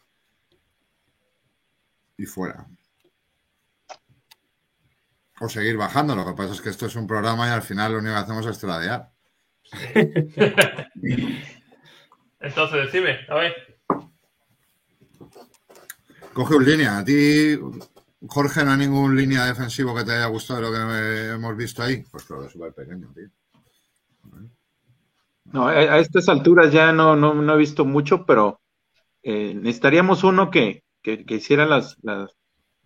Y 2.17 2.25
fuera. 2.25 2.67
O 5.39 5.47
seguir 5.47 5.77
bajando. 5.77 6.17
Lo 6.17 6.25
que 6.25 6.33
pasa 6.33 6.51
es 6.53 6.59
que 6.59 6.69
esto 6.69 6.87
es 6.87 6.95
un 6.97 7.07
programa 7.07 7.47
y 7.47 7.51
al 7.51 7.61
final 7.61 7.93
lo 7.93 7.99
único 7.99 8.13
que 8.13 8.19
hacemos 8.19 8.45
es 8.45 8.59
tradear. 8.59 9.09
Entonces, 12.41 12.91
decime, 12.91 13.19
a 13.29 13.35
ver. 13.35 13.79
Coge 16.33 16.55
un 16.55 16.65
línea. 16.65 16.97
A 16.97 17.05
ti, 17.05 17.57
Jorge, 18.21 18.63
no 18.63 18.71
hay 18.71 18.77
ningún 18.79 19.15
línea 19.15 19.45
defensivo 19.45 19.95
que 19.95 20.03
te 20.03 20.11
haya 20.13 20.25
gustado 20.27 20.61
lo 20.61 20.71
que 20.71 21.29
hemos 21.33 21.55
visto 21.55 21.83
ahí. 21.83 22.03
Pues 22.11 22.23
claro, 22.25 22.45
es 22.45 22.51
súper 22.51 22.73
pequeño, 22.73 23.11
tío. 23.13 23.29
No, 25.45 25.67
a, 25.67 25.71
a 25.71 25.99
estas 25.99 26.27
alturas 26.27 26.71
ya 26.73 26.91
no, 26.91 27.15
no, 27.15 27.33
no 27.33 27.53
he 27.53 27.57
visto 27.57 27.85
mucho, 27.85 28.25
pero 28.25 28.59
eh, 29.23 29.53
necesitaríamos 29.53 30.23
uno 30.23 30.51
que, 30.51 30.83
que, 31.01 31.25
que 31.25 31.35
hiciera 31.35 31.65
las, 31.65 31.97
las, 32.01 32.31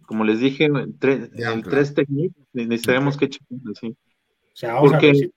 como 0.06 0.24
les 0.26 0.40
dije, 0.40 0.66
el 0.66 0.98
tres, 1.00 1.30
el 1.34 1.64
tres 1.64 1.94
technique, 1.96 2.36
necesitaríamos 2.54 3.18
que 3.18 3.30
chequearlo, 3.30 3.74
sí. 3.76 3.88
O 3.90 4.56
sea, 4.56 4.80
Porque- 4.80 5.12
a 5.12 5.16
si... 5.16 5.34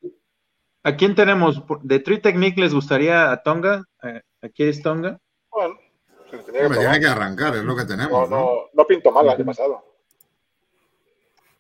¿A 0.87 0.97
quién 0.97 1.15
tenemos? 1.15 1.63
¿De 1.83 1.99
Tree 1.99 2.19
Technique 2.21 2.61
les 2.61 2.75
gustaría 2.75 3.33
a 3.33 3.43
Tonga? 3.43 3.85
¿A- 4.03 4.21
¿Aquí 4.43 4.65
es 4.65 4.83
Tonga? 4.83 5.19
Bueno, 5.51 5.77
tenía 6.59 6.69
que 6.69 6.79
tiene 6.79 7.01
que 7.01 7.07
arrancar, 7.07 7.57
es 7.57 7.65
lo 7.65 7.77
que 7.77 7.85
tenemos, 7.85 8.31
¿no? 8.31 8.37
no, 8.39 8.53
no 8.73 8.87
pintó 8.87 9.11
mal 9.11 9.25
el 9.27 9.33
año 9.33 9.45
pasado. 9.45 9.85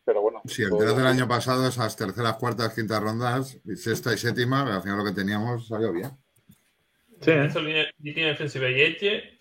Pero 0.04 0.20
bueno. 0.20 0.42
Si 0.46 0.62
el 0.62 0.68
todo- 0.70 0.80
3 0.80 0.96
del 0.96 1.06
año 1.06 1.26
pasado, 1.28 1.66
esas 1.66 1.96
terceras, 1.96 2.36
cuartas, 2.36 2.74
quintas 2.74 3.02
rondas, 3.02 3.56
sexta 3.76 4.12
y 4.12 4.18
séptima, 4.18 4.62
al 4.74 4.82
final 4.82 4.98
lo 4.98 5.04
que 5.04 5.12
teníamos 5.12 5.66
salió 5.68 5.92
bien. 5.92 6.10
Sí, 7.20 7.30
¿eh? 7.30 7.46
Eso, 7.46 7.60
línea, 7.60 7.86
defensiva 8.28 8.68
y 8.68 8.80
Edge. 8.82 9.38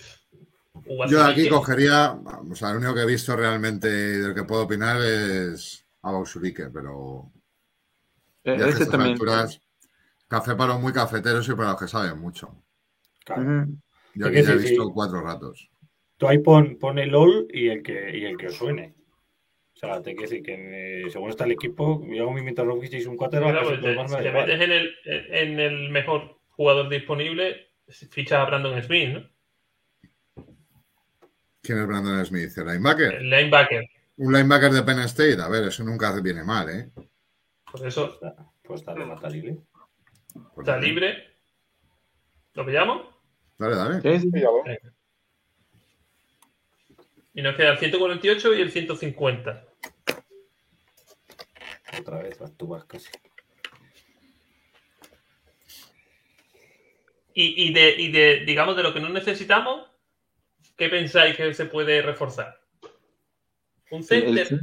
Yo 1.09 1.23
de 1.23 1.31
aquí 1.31 1.49
cogería, 1.49 2.13
o 2.13 2.55
sea, 2.55 2.71
lo 2.71 2.77
único 2.79 2.95
que 2.95 3.01
he 3.01 3.05
visto 3.05 3.35
realmente 3.35 3.87
del 3.89 4.33
que 4.33 4.43
puedo 4.43 4.63
opinar 4.63 5.01
es 5.01 5.85
a 6.01 6.11
Bausulique, 6.11 6.69
pero 6.69 7.29
Eh, 8.43 8.57
ya 8.57 8.67
estas 8.67 8.89
también. 8.89 9.13
alturas, 9.13 9.59
café 10.27 10.55
para 10.55 10.73
los 10.73 10.81
muy 10.81 10.91
cafeteros 10.93 11.47
y 11.47 11.53
para 11.53 11.71
los 11.71 11.79
que 11.79 11.87
saben 11.87 12.17
mucho. 12.19 12.55
Claro. 13.25 13.67
Yo 14.15 14.27
aquí 14.27 14.35
que 14.35 14.43
ya 14.43 14.53
he 14.53 14.57
visto 14.57 14.85
sí. 14.85 14.91
cuatro 14.93 15.21
ratos. 15.21 15.69
Tú 16.17 16.27
ahí 16.27 16.39
pon, 16.39 16.77
pon 16.79 16.99
el 16.99 17.13
all 17.15 17.47
y 17.51 17.69
el 17.69 17.83
que, 17.83 18.17
y 18.17 18.25
el 18.25 18.37
que 18.37 18.47
os 18.47 18.55
suene. 18.55 18.93
O 19.75 19.77
sea, 19.77 20.01
te 20.01 20.15
quiero 20.15 20.29
decir 20.29 20.43
que 20.43 21.05
eh, 21.05 21.09
según 21.09 21.29
está 21.29 21.45
el 21.45 21.51
equipo, 21.51 22.05
yo 22.07 22.23
hago 22.23 22.31
mi 22.31 22.41
mientras 22.41 22.65
no 22.67 22.79
fichéis 22.79 23.07
un 23.07 23.17
quarterback, 23.17 23.51
Claro, 23.51 23.81
pues, 23.81 23.95
más 23.95 24.11
si 24.11 24.17
me 24.17 24.23
te 24.23 24.31
metes 24.31 24.61
en 24.61 24.71
el, 24.71 24.95
en 25.05 25.59
el 25.59 25.89
mejor 25.89 26.39
jugador 26.49 26.89
disponible, 26.89 27.71
fichas 27.87 28.39
a 28.39 28.45
Brandon 28.45 28.81
Smith, 28.83 29.09
¿no? 29.09 29.29
¿Quién 31.61 31.79
es 31.79 31.87
Brandon 31.87 32.25
Smith? 32.25 32.57
¿El 32.57 32.67
linebacker? 32.67 33.13
El 33.15 33.29
linebacker. 33.29 33.85
Un 34.17 34.33
linebacker 34.33 34.71
de 34.71 34.83
Penn 34.83 34.99
State, 34.99 35.41
a 35.41 35.49
ver, 35.49 35.63
eso 35.63 35.83
nunca 35.83 36.13
viene 36.21 36.43
mal, 36.43 36.69
¿eh? 36.69 36.89
Por 37.71 37.87
eso 37.87 38.19
Pues 38.63 38.81
libre. 39.33 39.57
Pues 40.53 40.59
está 40.59 40.73
dale. 40.73 40.87
libre. 40.87 41.37
¿Lo 42.53 42.65
pillamos? 42.65 43.12
Dale, 43.57 43.75
dale. 43.75 44.01
Sí, 44.01 44.19
sí. 44.21 44.31
Píllalo. 44.31 44.63
Y 47.35 47.41
nos 47.41 47.55
queda 47.55 47.71
el 47.71 47.79
148 47.79 48.53
y 48.53 48.61
el 48.61 48.71
150. 48.71 49.65
Otra 51.99 52.17
vez, 52.19 52.37
vas 52.39 52.51
tú 52.57 52.67
vas 52.67 52.85
casi. 52.85 53.09
Y, 57.33 57.67
y 57.67 57.73
de, 57.73 57.95
y 57.97 58.11
de, 58.11 58.43
digamos, 58.45 58.75
de 58.75 58.83
lo 58.83 58.93
que 58.93 58.99
no 58.99 59.09
necesitamos, 59.09 59.89
¿qué 60.77 60.89
pensáis 60.89 61.35
que 61.35 61.53
se 61.53 61.65
puede 61.65 62.01
reforzar? 62.01 62.59
Un 63.89 64.03
center. 64.03 64.59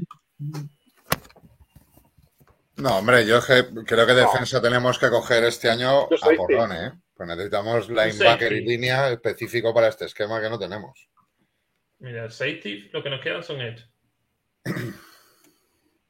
No, 2.76 2.98
hombre, 2.98 3.26
yo 3.26 3.38
es 3.38 3.44
que 3.44 3.84
creo 3.84 4.06
que 4.06 4.14
defensa 4.14 4.62
tenemos 4.62 4.98
que 4.98 5.10
coger 5.10 5.44
este 5.44 5.68
año 5.68 6.02
a 6.02 6.30
porrón, 6.36 6.72
¿eh? 6.72 6.92
Pues 7.20 7.28
necesitamos 7.28 7.90
linebacker 7.90 8.50
y 8.50 8.64
línea 8.64 9.10
específico 9.10 9.74
para 9.74 9.88
este 9.88 10.06
esquema 10.06 10.40
que 10.40 10.48
no 10.48 10.58
tenemos. 10.58 11.06
Mira, 11.98 12.24
el 12.24 12.30
safety, 12.30 12.88
lo 12.94 13.02
que 13.02 13.10
nos 13.10 13.20
quedan 13.20 13.42
son 13.42 13.60
edge. 13.60 13.84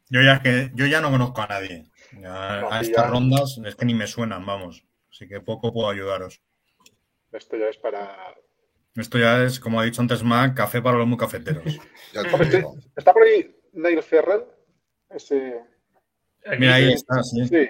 Yo 0.08 0.22
ya, 0.22 0.40
que, 0.40 0.70
yo 0.72 0.86
ya 0.86 1.00
no 1.00 1.10
conozco 1.10 1.42
a 1.42 1.48
nadie. 1.48 1.90
Ya 2.12 2.60
No, 2.60 2.70
a 2.70 2.80
estas 2.80 3.06
ya- 3.06 3.10
rondas 3.10 3.58
es 3.66 3.74
que 3.74 3.86
ni 3.86 3.94
me 3.94 4.06
suenan, 4.06 4.46
vamos. 4.46 4.84
Así 5.10 5.26
que 5.26 5.40
poco 5.40 5.72
puedo 5.72 5.90
ayudaros. 5.90 6.40
Esto 7.32 7.56
ya 7.56 7.66
es 7.70 7.76
para. 7.78 8.16
Esto 8.94 9.18
ya 9.18 9.42
es, 9.42 9.58
como 9.58 9.80
ha 9.80 9.84
dicho 9.84 10.02
antes 10.02 10.22
Mac, 10.22 10.56
café 10.56 10.80
para 10.80 10.96
los 10.96 11.08
muy 11.08 11.18
cafeteros. 11.18 11.64
¿Está 12.96 13.12
por 13.12 13.24
ahí 13.24 13.52
Neil 13.72 14.00
Ferrell? 14.04 14.44
Ese. 15.08 15.60
Mira, 16.56 16.74
ahí 16.76 16.92
está, 16.92 17.20
sí. 17.24 17.48
Sí, 17.48 17.68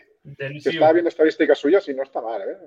estaba 0.69 0.93
viendo 0.93 1.09
estadísticas 1.09 1.59
suyas 1.59 1.89
y 1.89 1.95
no 1.95 2.03
está 2.03 2.21
mal, 2.21 2.43
¿eh? 2.43 2.59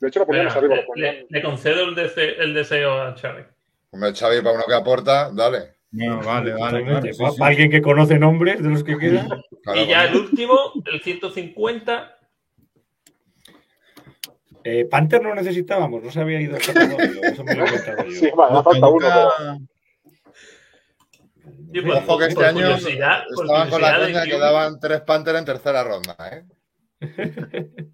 De 0.00 0.08
hecho, 0.08 0.18
lo 0.20 0.26
poníamos 0.26 0.54
Venga, 0.54 0.58
arriba, 0.66 0.74
lo 0.76 0.80
le, 0.82 0.86
ponían. 0.86 1.14
le- 1.14 1.26
le 1.30 1.42
concedo 1.42 1.84
el, 1.84 1.94
dese- 1.94 2.36
el 2.38 2.54
deseo 2.54 3.00
a 3.00 3.14
Chávez. 3.14 3.46
Hombre, 3.90 4.12
Xavi, 4.14 4.38
para 4.42 4.52
uno 4.56 4.64
que 4.66 4.74
aporta, 4.74 5.30
dale. 5.32 5.76
No, 5.92 6.20
vale, 6.20 6.52
vale. 6.52 7.12
Sí, 7.12 7.14
sí. 7.14 7.38
para 7.38 7.50
alguien 7.50 7.70
que 7.70 7.80
conoce 7.80 8.18
nombres 8.18 8.62
de 8.62 8.68
los 8.68 8.84
que 8.84 8.98
quedan. 8.98 9.28
Claro, 9.62 9.80
y 9.80 9.86
ya 9.86 10.04
el 10.04 10.16
último, 10.16 10.58
el 10.84 11.00
150. 11.00 12.12
Eh, 14.64 14.84
Panther 14.90 15.22
no 15.22 15.34
necesitábamos, 15.34 16.02
no 16.02 16.10
se 16.10 16.20
había 16.20 16.40
ido 16.40 16.56
hasta 16.56 16.72
todo, 16.74 16.98
Eso 17.22 17.44
me 17.44 17.54
lo 17.54 17.64
he 17.64 17.70
yo. 17.70 18.10
Sí, 18.10 18.30
vale, 18.36 18.62
falta 18.64 18.88
uno, 18.88 19.06
pero. 19.08 19.30
Por- 21.84 21.96
Ojo 21.96 22.18
que 22.18 22.24
este 22.26 22.44
año 22.44 22.68
estaban 22.74 23.24
con 23.70 23.80
la 23.80 23.96
curiosidad 23.96 24.22
de 24.24 24.28
que- 24.30 24.38
daban 24.38 24.80
tres 24.80 25.00
Panther 25.02 25.36
en 25.36 25.44
tercera 25.44 25.84
ronda, 25.84 26.16
¿eh? 26.32 26.44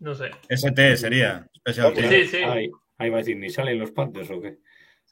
No 0.00 0.14
sé. 0.14 0.30
ST 0.48 0.96
sería. 0.96 1.46
Special 1.56 1.94
Sí. 1.94 2.02
Sí, 2.08 2.26
sí. 2.26 2.36
Ahí, 2.38 2.70
ahí 2.98 3.10
va 3.10 3.16
a 3.16 3.18
decir, 3.20 3.36
¿ni 3.36 3.48
salen 3.50 3.78
los 3.78 3.92
Panthers 3.92 4.30
o 4.30 4.40
qué? 4.40 4.58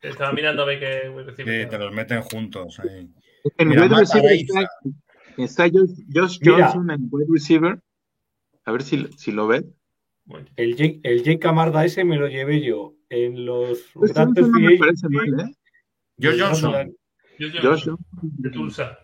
Estaba 0.03 0.33
mirando 0.33 0.63
a 0.63 0.67
ver 0.67 0.79
qué 0.81 1.03
Sí, 1.37 1.43
recibe. 1.43 1.67
te 1.67 1.79
los 1.79 1.93
meten 1.93 2.23
juntos 2.23 2.79
ahí. 2.81 3.09
En 3.59 3.69
Mira, 3.69 3.83
wide 3.85 3.97
receiver 3.97 4.33
está, 4.33 4.69
está 5.37 5.65
Josh, 5.65 5.91
Josh 6.13 6.39
Mira. 6.41 6.67
Johnson 6.71 6.91
en 6.91 7.09
wide 7.11 7.27
receiver. 7.31 7.81
A 8.65 8.73
ver 8.73 8.83
si, 8.83 9.07
si 9.17 9.33
lo 9.33 9.47
ven. 9.47 9.75
Bueno, 10.25 10.47
El 10.57 10.77
Jake, 10.77 11.01
el 11.05 11.23
Jake 11.23 11.39
Camarda 11.39 11.85
ese 11.85 12.05
me 12.05 12.17
lo 12.17 12.29
llevé 12.29 12.61
yo 12.63 12.95
en 13.09 13.47
los 13.47 13.81
Pues 13.95 14.15
no 14.15 14.27
me 14.31 14.77
parece 14.77 15.09
mal, 15.09 15.41
¿eh? 15.41 15.53
Y 16.19 16.27
Johnson. 16.27 16.73
Johnson. 16.73 16.97
Josh 17.63 17.89
de 18.23 18.51
Tulsa. 18.51 18.99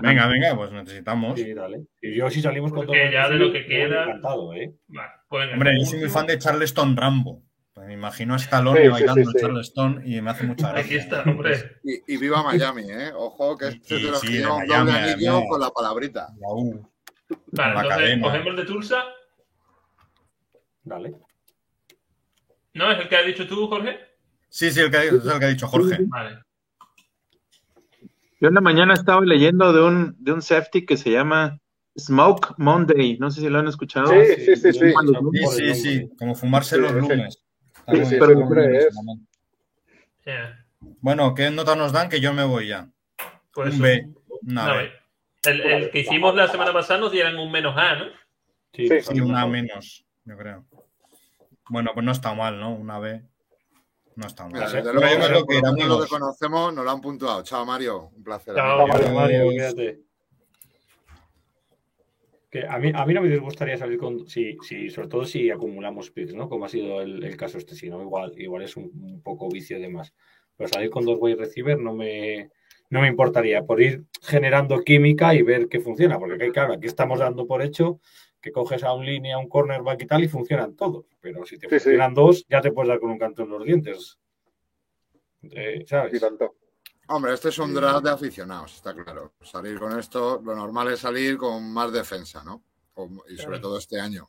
Venga, 0.00 0.26
venga, 0.26 0.56
pues 0.56 0.72
necesitamos. 0.72 1.38
Sí, 1.38 1.52
dale. 1.52 1.84
Y 2.00 2.14
yo 2.14 2.30
si 2.30 2.40
salimos 2.40 2.72
con 2.72 2.86
todo 2.86 2.94
el 2.94 3.12
ya 3.12 3.28
de 3.28 3.36
lo 3.36 3.52
que 3.52 3.66
queda- 3.66 4.04
encantado, 4.04 4.54
¿eh? 4.54 4.72
Vale, 4.88 5.10
pues 5.28 5.42
venga. 5.42 5.54
Hombre, 5.54 5.78
yo 5.78 5.84
soy 5.86 5.98
muy 6.00 6.08
fan 6.08 6.26
de 6.26 6.38
Charleston 6.38 6.96
Rambo. 6.96 7.42
Pues 7.74 7.86
me 7.86 7.94
imagino 7.94 8.34
a 8.34 8.36
Stallone 8.36 8.78
Sí, 8.80 8.84
sí, 8.84 8.90
bailando 8.90 9.14
sí, 9.14 9.20
en 9.20 9.26
sí. 9.32 9.38
Charleston 9.40 10.02
y 10.06 10.20
me 10.22 10.30
hace 10.30 10.44
mucha 10.44 10.72
gracia. 10.72 10.84
Aquí 10.84 10.96
está, 10.96 11.22
hombre. 11.22 11.78
Y, 11.84 12.14
y 12.14 12.16
viva 12.18 12.42
Miami, 12.42 12.84
¿eh? 12.90 13.10
Ojo, 13.14 13.56
que 13.56 13.68
este 13.68 13.94
Y- 13.94 13.96
es 13.98 14.02
de 14.04 14.10
los 14.10 14.20
sí, 14.20 14.26
que 14.28 14.40
doble 14.42 14.92
anillo 14.92 15.42
con 15.48 15.60
la 15.60 15.70
palabrita. 15.70 16.28
La 16.38 16.48
U. 16.50 16.88
Vale, 17.52 17.74
La 17.74 17.80
entonces 17.80 17.88
cadena. 17.88 18.22
cogemos 18.22 18.46
el 18.48 18.56
de 18.56 18.64
Tulsa. 18.64 19.04
Dale. 20.84 21.14
¿No 22.74 22.90
es 22.92 22.98
el 22.98 23.08
que 23.08 23.16
has 23.16 23.26
dicho 23.26 23.46
tú, 23.46 23.66
Jorge? 23.68 23.98
Sí, 24.48 24.70
sí, 24.70 24.80
el 24.80 24.90
que, 24.90 24.98
es 24.98 25.12
el 25.12 25.38
que 25.38 25.44
ha 25.44 25.48
dicho 25.48 25.66
Jorge. 25.68 25.96
Vale. 26.08 26.38
Yo 28.42 28.48
en 28.48 28.54
la 28.54 28.60
mañana 28.60 28.94
estaba 28.94 29.20
leyendo 29.20 29.72
de 29.72 29.84
un, 29.84 30.16
de 30.18 30.32
un 30.32 30.42
safety 30.42 30.84
que 30.84 30.96
se 30.96 31.12
llama 31.12 31.60
Smoke 31.96 32.54
Monday. 32.56 33.16
No 33.18 33.30
sé 33.30 33.40
si 33.40 33.48
lo 33.48 33.60
han 33.60 33.68
escuchado. 33.68 34.08
Sí, 34.08 34.34
sí, 34.34 34.56
sí, 34.56 34.72
sí. 34.72 34.78
Sí, 34.80 35.46
sí, 35.46 35.74
sí, 35.76 36.10
como 36.18 36.34
fumarse 36.34 36.74
Sí, 36.74 36.82
los 36.82 36.92
lunes. 36.92 37.40
Bueno, 41.00 41.32
¿qué 41.36 41.52
nota 41.52 41.76
nos 41.76 41.92
dan? 41.92 42.08
Que 42.08 42.20
yo 42.20 42.32
me 42.32 42.42
voy 42.42 42.66
ya. 42.66 42.88
Pues 43.54 43.74
Un 43.76 43.80
B. 43.80 44.08
Una 44.48 44.64
una 44.64 44.74
B. 44.74 44.82
B. 44.82 44.92
El, 45.44 45.60
el 45.60 45.90
que 45.90 46.00
hicimos 46.00 46.34
la 46.34 46.48
semana 46.48 46.72
pasada 46.72 46.98
nos 46.98 47.12
dieran 47.12 47.38
un 47.38 47.52
menos 47.52 47.76
A, 47.76 47.94
¿no? 47.94 48.06
Sí, 48.72 48.88
Sí. 48.88 49.02
Sí, 49.02 49.20
una 49.20 49.46
menos, 49.46 50.04
yo 50.24 50.36
creo. 50.36 50.64
Bueno, 51.68 51.92
pues 51.94 52.04
no 52.04 52.10
está 52.10 52.34
mal, 52.34 52.58
¿no? 52.58 52.74
Una 52.74 52.98
B. 52.98 53.22
No 54.16 54.26
está 54.26 54.48
mal. 54.48 54.68
Sé. 54.68 54.78
desde 54.78 54.90
Pero 54.90 55.00
luego, 55.00 55.20
yo 55.20 55.46
creo 55.46 55.74
que 55.74 55.84
lo 55.84 56.02
que 56.02 56.08
conocemos 56.08 56.74
nos 56.74 56.84
lo 56.84 56.90
han 56.90 57.00
puntuado. 57.00 57.42
Chao, 57.42 57.64
Mario. 57.64 58.10
Un 58.14 58.22
placer. 58.22 58.54
Chao. 58.54 58.86
Mario, 58.86 59.12
Mario. 59.12 59.98
Que 62.50 62.66
a, 62.66 62.78
mí, 62.78 62.92
a 62.94 63.06
mí 63.06 63.14
no 63.14 63.22
me 63.22 63.30
disgustaría 63.30 63.78
salir 63.78 63.98
con. 63.98 64.28
Sí, 64.28 64.58
sí, 64.62 64.90
sobre 64.90 65.08
todo 65.08 65.24
si 65.24 65.50
acumulamos 65.50 66.10
picks, 66.10 66.34
¿no? 66.34 66.50
Como 66.50 66.66
ha 66.66 66.68
sido 66.68 67.00
el, 67.00 67.24
el 67.24 67.36
caso 67.36 67.56
este, 67.56 67.74
si 67.74 67.88
no, 67.88 68.02
igual, 68.02 68.34
igual 68.36 68.62
es 68.62 68.76
un, 68.76 68.90
un 68.94 69.22
poco 69.22 69.48
vicio 69.48 69.80
de 69.80 69.88
más. 69.88 70.12
Pero 70.56 70.68
salir 70.68 70.90
con 70.90 71.06
dos 71.06 71.16
wide 71.18 71.36
receiver 71.36 71.78
no 71.78 71.94
me, 71.94 72.50
no 72.90 73.00
me 73.00 73.08
importaría, 73.08 73.64
por 73.64 73.80
ir 73.80 74.04
generando 74.20 74.82
química 74.82 75.34
y 75.34 75.40
ver 75.40 75.66
que 75.68 75.80
funciona. 75.80 76.18
Porque 76.18 76.50
claro, 76.50 76.74
aquí 76.74 76.86
estamos 76.86 77.20
dando 77.20 77.46
por 77.46 77.62
hecho 77.62 78.00
que 78.42 78.52
coges 78.52 78.82
a 78.82 78.92
un 78.92 79.06
línea, 79.06 79.36
a 79.36 79.38
un 79.38 79.48
cornerback 79.48 80.02
y 80.02 80.06
tal, 80.06 80.24
y 80.24 80.28
funcionan 80.28 80.74
todos. 80.74 81.06
Pero 81.20 81.46
si 81.46 81.56
te 81.58 81.68
Sí, 81.68 81.76
sí. 81.78 81.84
funcionan 81.84 82.12
dos, 82.14 82.44
ya 82.48 82.60
te 82.60 82.72
puedes 82.72 82.88
dar 82.88 82.98
con 83.00 83.12
un 83.12 83.18
canto 83.18 83.44
en 83.44 83.48
los 83.50 83.64
dientes. 83.64 84.18
Eh, 85.44 85.78
Y 85.82 85.86
¿Sabes? 85.86 86.20
tanto. 86.20 86.56
Hombre, 87.08 87.34
este 87.34 87.48
es 87.50 87.58
un 87.58 87.72
draft 87.74 88.04
de 88.04 88.10
aficionados, 88.10 88.74
está 88.74 88.94
claro. 88.94 89.32
Salir 89.42 89.78
con 89.78 89.98
esto, 89.98 90.40
lo 90.44 90.54
normal 90.54 90.88
es 90.92 91.00
salir 91.00 91.36
con 91.36 91.72
más 91.72 91.92
defensa, 91.92 92.42
¿no? 92.44 92.62
Y 93.28 93.36
sobre 93.38 93.58
todo 93.58 93.78
este 93.78 94.00
año, 94.00 94.28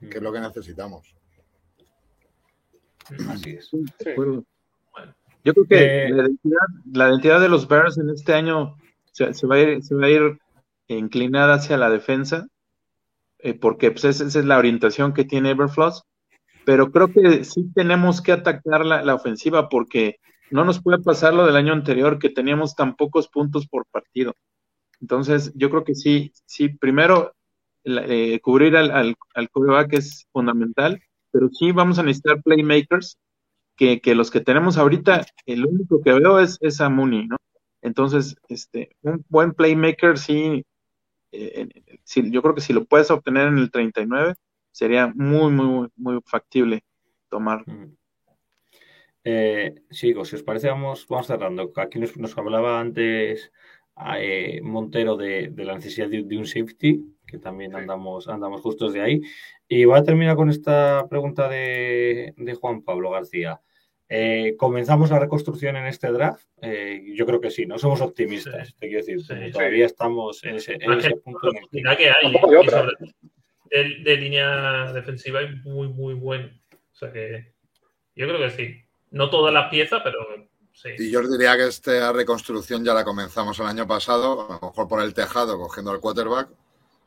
que 0.00 0.18
es 0.18 0.22
lo 0.22 0.32
que 0.32 0.40
necesitamos. 0.40 1.14
Así 3.28 3.50
es. 3.52 3.66
Sí. 3.68 3.78
Yo 5.44 5.54
creo 5.54 5.66
que 5.66 6.04
Eh, 6.06 6.10
la, 6.10 6.22
identidad, 6.24 6.66
la 6.92 7.08
identidad 7.08 7.40
de 7.40 7.48
los 7.48 7.66
Bears 7.66 7.98
en 7.98 8.10
este 8.10 8.32
año 8.32 8.76
se, 9.10 9.34
se 9.34 9.46
va, 9.46 9.56
a 9.56 9.60
ir, 9.60 9.82
se 9.82 9.94
va 9.94 10.06
a 10.06 10.10
ir 10.10 10.38
inclinada 10.88 11.54
hacia 11.54 11.76
la 11.78 11.90
defensa, 11.90 12.46
eh, 13.42 13.54
porque 13.54 13.90
pues, 13.90 14.04
esa, 14.04 14.24
es 14.24 14.44
la 14.44 14.58
orientación 14.58 15.12
que 15.12 15.24
tiene 15.24 15.50
Everfloss. 15.50 16.04
Pero 16.64 16.92
creo 16.92 17.12
que 17.12 17.44
sí 17.44 17.70
tenemos 17.74 18.22
que 18.22 18.32
atacar 18.32 18.86
la, 18.86 19.02
la 19.02 19.14
ofensiva, 19.14 19.68
porque 19.68 20.16
no 20.50 20.64
nos 20.64 20.80
puede 20.80 21.02
pasar 21.02 21.34
lo 21.34 21.44
del 21.44 21.56
año 21.56 21.72
anterior, 21.72 22.18
que 22.18 22.30
teníamos 22.30 22.76
tan 22.76 22.94
pocos 22.94 23.28
puntos 23.28 23.66
por 23.66 23.86
partido. 23.86 24.34
Entonces, 25.00 25.52
yo 25.56 25.70
creo 25.70 25.82
que 25.84 25.94
sí, 25.96 26.32
sí, 26.46 26.68
primero 26.68 27.34
eh, 27.84 28.38
cubrir 28.40 28.76
al, 28.76 28.90
al, 28.92 29.16
al 29.34 29.48
es 29.90 30.28
fundamental, 30.32 31.02
pero 31.32 31.48
sí 31.48 31.72
vamos 31.72 31.98
a 31.98 32.04
necesitar 32.04 32.42
playmakers 32.42 33.18
que, 33.76 34.00
que 34.00 34.14
los 34.14 34.30
que 34.30 34.40
tenemos 34.40 34.78
ahorita, 34.78 35.26
el 35.46 35.66
único 35.66 36.00
que 36.02 36.12
veo 36.12 36.38
es, 36.38 36.58
es 36.60 36.80
a 36.80 36.88
Mooney, 36.88 37.26
¿no? 37.26 37.36
Entonces, 37.80 38.36
este, 38.48 38.94
un 39.02 39.24
buen 39.28 39.54
playmaker, 39.54 40.16
sí, 40.18 40.64
eh, 41.32 41.68
yo 42.30 42.42
creo 42.42 42.54
que 42.54 42.60
si 42.60 42.72
lo 42.72 42.84
puedes 42.84 43.10
obtener 43.10 43.48
en 43.48 43.58
el 43.58 43.70
39, 43.70 44.34
sería 44.70 45.12
muy, 45.14 45.50
muy, 45.50 45.88
muy 45.96 46.20
factible 46.24 46.84
tomar. 47.28 47.66
Mm. 47.66 47.96
Eh, 49.24 49.74
sigo, 49.90 50.24
si 50.24 50.36
os 50.36 50.42
parece, 50.42 50.68
vamos, 50.68 51.06
vamos 51.08 51.26
cerrando. 51.26 51.72
Aquí 51.76 51.98
nos, 51.98 52.16
nos 52.16 52.36
hablaba 52.36 52.80
antes 52.80 53.52
eh, 54.18 54.60
Montero 54.62 55.16
de, 55.16 55.48
de 55.48 55.64
la 55.64 55.74
necesidad 55.74 56.08
de, 56.08 56.22
de 56.22 56.36
un 56.36 56.46
safety, 56.46 57.04
que 57.26 57.38
también 57.38 57.74
andamos, 57.74 58.28
andamos 58.28 58.60
justos 58.60 58.92
de 58.92 59.00
ahí. 59.00 59.20
Y 59.68 59.84
voy 59.84 59.98
a 59.98 60.02
terminar 60.02 60.36
con 60.36 60.50
esta 60.50 61.06
pregunta 61.08 61.48
de, 61.48 62.34
de 62.36 62.54
Juan 62.54 62.82
Pablo 62.82 63.10
García. 63.10 63.60
Eh, 64.14 64.56
¿Comenzamos 64.58 65.08
la 65.10 65.18
reconstrucción 65.18 65.74
en 65.76 65.86
este 65.86 66.12
draft? 66.12 66.44
Eh, 66.60 67.02
yo 67.14 67.24
creo 67.24 67.40
que 67.40 67.50
sí, 67.50 67.64
no 67.64 67.78
somos 67.78 68.02
optimistas, 68.02 68.68
Sí. 68.68 68.74
te 68.78 68.88
quiero 68.88 69.04
decir, 69.06 69.20
Sí, 69.22 69.50
todavía 69.52 69.86
estamos 69.86 70.44
en 70.44 70.56
ese, 70.56 70.74
en 70.74 71.20
punto 71.20 71.50
en 71.50 71.56
el 71.56 71.68
que 71.70 71.80
la 71.82 71.96
que 71.96 72.10
hay, 72.10 72.26
hay 72.26 72.32
y 72.34 72.68
sobre 72.68 72.92
de, 73.70 74.02
de 74.04 74.16
línea 74.18 74.92
defensiva 74.92 75.40
es 75.40 75.64
muy, 75.64 75.88
muy 75.88 76.12
bueno. 76.12 76.50
O 76.70 76.94
sea 76.94 77.10
que 77.10 77.54
yo 78.14 78.26
creo 78.28 78.38
que 78.38 78.50
sí. 78.50 78.76
No 79.12 79.30
todas 79.30 79.54
las 79.54 79.70
piezas, 79.70 80.02
pero 80.04 80.18
sí. 80.74 80.90
Y 80.98 81.10
yo 81.10 81.20
os 81.20 81.30
diría 81.32 81.56
que 81.56 81.68
esta 81.68 82.12
reconstrucción 82.12 82.84
ya 82.84 82.92
la 82.92 83.04
comenzamos 83.04 83.58
el 83.60 83.66
año 83.66 83.86
pasado, 83.86 84.42
a 84.50 84.54
lo 84.60 84.68
mejor 84.68 84.88
por 84.88 85.02
el 85.02 85.14
tejado, 85.14 85.56
cogiendo 85.58 85.90
al 85.90 86.00
quarterback. 86.00 86.50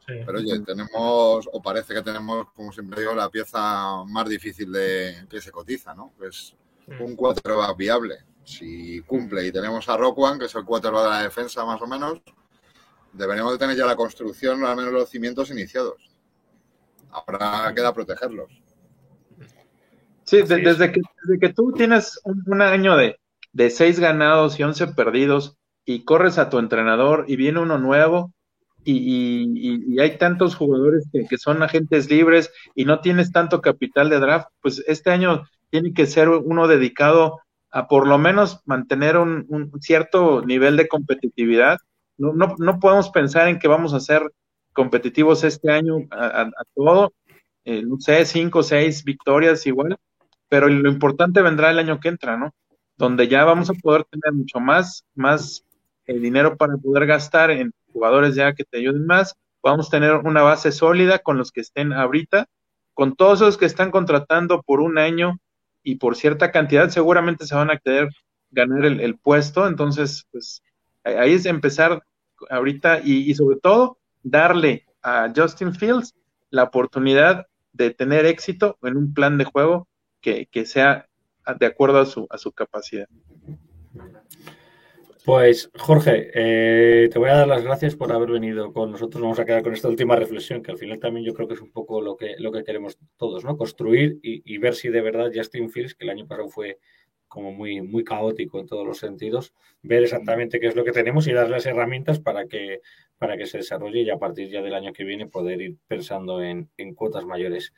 sí. 0.08 0.14
Pero 0.26 0.40
oye, 0.40 0.60
tenemos, 0.62 1.48
o 1.54 1.62
parece 1.62 1.94
que 1.94 2.02
tenemos, 2.02 2.48
como 2.54 2.72
siempre 2.72 3.02
digo, 3.02 3.14
la 3.14 3.30
pieza 3.30 4.04
más 4.08 4.28
difícil 4.28 4.72
de 4.72 5.26
que 5.30 5.40
se 5.40 5.52
cotiza, 5.52 5.94
¿no? 5.94 6.12
Que 6.20 6.30
es 6.30 6.56
un 7.00 7.16
quarterback 7.16 7.78
viable. 7.78 8.16
Si 8.44 9.02
cumple 9.02 9.48
y 9.48 9.52
tenemos 9.52 9.88
a 9.90 9.98
Rockwan, 9.98 10.38
que 10.38 10.46
es 10.46 10.56
el 10.56 10.64
quarterback 10.66 11.04
de 11.04 11.10
la 11.10 11.24
defensa 11.24 11.66
más 11.66 11.82
o 11.82 11.88
menos, 11.88 12.22
deberíamos 13.14 13.54
de 13.54 13.58
tener 13.58 13.76
ya 13.76 13.86
la 13.86 13.96
construcción, 13.96 14.64
al 14.66 14.76
menos 14.76 14.94
los 14.94 15.10
cimientos 15.10 15.50
iniciados. 15.50 15.96
Ahora 17.12 17.72
queda 17.74 17.94
protegerlos. 17.94 18.52
Sí, 20.24 20.38
de- 20.42 20.58
desde, 20.58 20.92
que, 20.92 21.02
desde 21.24 21.40
que 21.40 21.54
tú 21.54 21.72
tienes 21.72 22.20
un, 22.24 22.44
un 22.48 22.62
año 22.62 22.96
de, 22.98 23.18
de 23.54 23.70
seis 23.70 24.00
ganados 24.00 24.60
y 24.60 24.64
once 24.64 24.88
perdidos 24.88 25.56
y 25.86 26.04
corres 26.04 26.38
a 26.38 26.50
tu 26.50 26.58
entrenador 26.60 27.26
y 27.28 27.36
viene 27.36 27.60
uno 27.60 27.78
nuevo 27.78 28.34
y, 28.84 28.94
y- 28.98 29.54
y- 29.56 29.94
y 29.96 30.00
hay 30.00 30.18
tantos 30.18 30.56
jugadores 30.56 31.08
que, 31.12 31.26
que 31.28 31.38
son 31.38 31.62
agentes 31.64 32.10
libres 32.10 32.52
y 32.76 32.86
no 32.86 33.02
tienes 33.02 33.32
tanto 33.32 33.62
capital 33.62 34.10
de 34.10 34.20
draft, 34.20 34.48
pues 34.62 34.84
este 34.88 35.12
año 35.12 35.44
tiene 35.76 35.94
que 35.94 36.08
ser 36.08 36.30
uno 36.30 36.70
dedicado 36.70 37.42
a 37.70 37.90
por 37.90 38.08
lo 38.08 38.18
menos 38.18 38.62
mantener 38.64 39.18
un, 39.18 39.74
cierto 39.82 40.42
nivel 40.42 40.78
de 40.78 40.88
competitividad. 40.88 41.80
No, 42.18 42.32
no, 42.32 42.56
no 42.58 42.80
podemos 42.80 43.10
pensar 43.10 43.50
en 43.50 43.60
que 43.60 43.68
vamos 43.68 43.94
a 43.94 44.00
ser 44.00 44.22
competitivos 44.72 45.44
este 45.44 45.70
año 45.70 45.98
a, 46.12 46.50
todo. 46.74 47.12
Eh, 47.66 47.84
no 47.84 48.00
sé, 48.00 48.24
cinco 48.24 48.60
o 48.60 48.64
seis 48.64 49.04
victorias 49.04 49.68
igual, 49.68 49.98
pero 50.48 50.70
lo 50.70 50.90
importante 50.90 51.42
vendrá 51.42 51.72
el 51.72 51.80
año 51.80 52.00
que 52.00 52.08
entra, 52.08 52.38
¿no? 52.38 52.54
Donde 52.96 53.28
ya 53.28 53.44
vamos 53.44 53.70
a 53.70 53.74
poder 53.74 54.06
tener 54.06 54.32
mucho 54.32 54.62
más, 54.62 55.04
más 55.14 55.66
eh, 56.08 56.18
dinero 56.20 56.56
para 56.56 56.78
poder 56.78 57.06
gastar 57.06 57.52
en 57.52 57.74
jugadores 57.92 58.34
ya 58.34 58.54
que 58.54 58.64
te 58.64 58.78
ayuden 58.78 59.06
más. 59.06 59.36
Vamos 59.62 59.88
a 59.88 59.92
tener 59.92 60.14
una 60.14 60.42
base 60.42 60.72
sólida 60.72 61.20
con 61.20 61.38
los 61.38 61.52
que 61.52 61.60
estén 61.60 61.92
ahorita, 61.92 62.48
con 62.94 63.18
todos 63.18 63.42
esos 63.42 63.58
que 63.58 63.66
están 63.66 63.92
contratando 63.92 64.62
por 64.62 64.80
un 64.80 64.98
año 64.98 65.38
y 65.86 65.96
por 65.96 66.16
cierta 66.18 66.52
cantidad, 66.52 66.90
seguramente 66.90 67.46
se 67.46 67.56
van 67.56 67.70
a 67.70 67.78
querer 67.78 68.10
ganar 68.52 68.84
el, 68.86 69.00
el 69.00 69.18
puesto. 69.18 69.68
Entonces, 69.68 70.26
pues 70.32 70.64
ahí 71.04 71.34
es 71.34 71.46
empezar 71.46 72.02
ahorita 72.50 73.00
y, 73.04 73.30
y 73.30 73.36
sobre 73.36 73.58
todo 73.58 74.00
darle 74.24 74.86
a 75.04 75.32
Justin 75.34 75.74
Fields 75.74 76.16
la 76.50 76.64
oportunidad 76.64 77.46
de 77.72 77.92
tener 77.92 78.26
éxito 78.26 78.78
en 78.82 78.98
un 78.98 79.14
plan 79.14 79.38
de 79.38 79.46
juego 79.46 79.88
que, 80.22 80.48
que 80.48 80.66
sea 80.66 81.08
de 81.60 81.66
acuerdo 81.68 82.00
a 82.00 82.06
su, 82.06 82.26
a 82.32 82.38
su 82.40 82.52
capacidad. 82.52 83.08
Pues 85.26 85.72
Jorge, 85.76 86.30
eh, 86.36 87.10
te 87.12 87.18
voy 87.18 87.30
a 87.30 87.38
dar 87.38 87.48
las 87.48 87.64
gracias 87.64 87.96
por 87.96 88.12
haber 88.12 88.30
venido 88.30 88.72
con 88.72 88.92
nosotros. 88.92 89.24
Vamos 89.24 89.40
a 89.40 89.46
quedar 89.46 89.64
con 89.64 89.74
esta 89.74 89.88
última 89.88 90.16
reflexión, 90.16 90.62
que 90.62 90.70
al 90.70 90.78
final 90.78 91.00
también 91.00 91.26
yo 91.26 91.34
creo 91.34 91.48
que 91.48 91.56
es 91.56 91.62
un 91.62 91.72
poco 91.72 92.00
lo 92.00 92.16
que, 92.16 92.36
lo 92.38 92.52
que 92.52 92.64
queremos 92.64 93.00
todos, 93.18 93.44
¿no? 93.44 93.58
Construir 93.58 94.20
y, 94.22 94.58
ver 94.60 94.76
si 94.76 94.90
de 94.90 95.02
verdad 95.02 95.32
Justin 95.34 95.72
Fields, 95.72 95.96
que 95.96 96.04
el 96.04 96.12
año 96.12 96.28
pasado 96.28 96.48
fue 96.50 96.78
como 97.28 97.52
muy, 97.52 97.82
muy 97.82 98.04
caótico 98.04 98.60
en 98.60 98.68
todos 98.68 98.86
los 98.86 99.00
sentidos, 99.00 99.52
ver 99.82 100.04
exactamente 100.04 100.60
qué 100.60 100.68
es 100.68 100.76
lo 100.76 100.84
que 100.84 100.92
tenemos 100.92 101.26
y 101.26 101.34
darle 101.34 101.54
las 101.54 101.66
herramientas 101.66 102.20
para 102.20 102.46
que, 102.46 102.82
para 103.18 103.36
que 103.36 103.48
se 103.48 103.58
desarrolle 103.58 104.02
y 104.02 104.12
a 104.12 104.20
partir 104.20 104.50
ya 104.50 104.62
del 104.62 104.76
año 104.76 104.94
que 104.94 105.06
viene 105.06 105.26
poder 105.26 105.60
ir 105.60 105.78
pensando 105.88 106.44
en, 106.44 106.70
en 106.78 106.94
cuotas 106.94 107.26
mayores. 107.26 107.74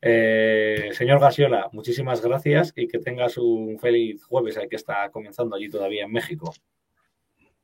Eh, 0.00 0.90
señor 0.92 1.18
Gasiola, 1.18 1.68
muchísimas 1.72 2.22
gracias 2.22 2.72
y 2.76 2.86
que 2.86 3.00
tengas 3.00 3.38
un 3.38 3.80
feliz 3.80 4.24
jueves, 4.24 4.56
que 4.70 4.76
está 4.76 5.10
comenzando 5.10 5.56
allí 5.56 5.68
todavía 5.68 6.04
en 6.04 6.12
México. 6.12 6.54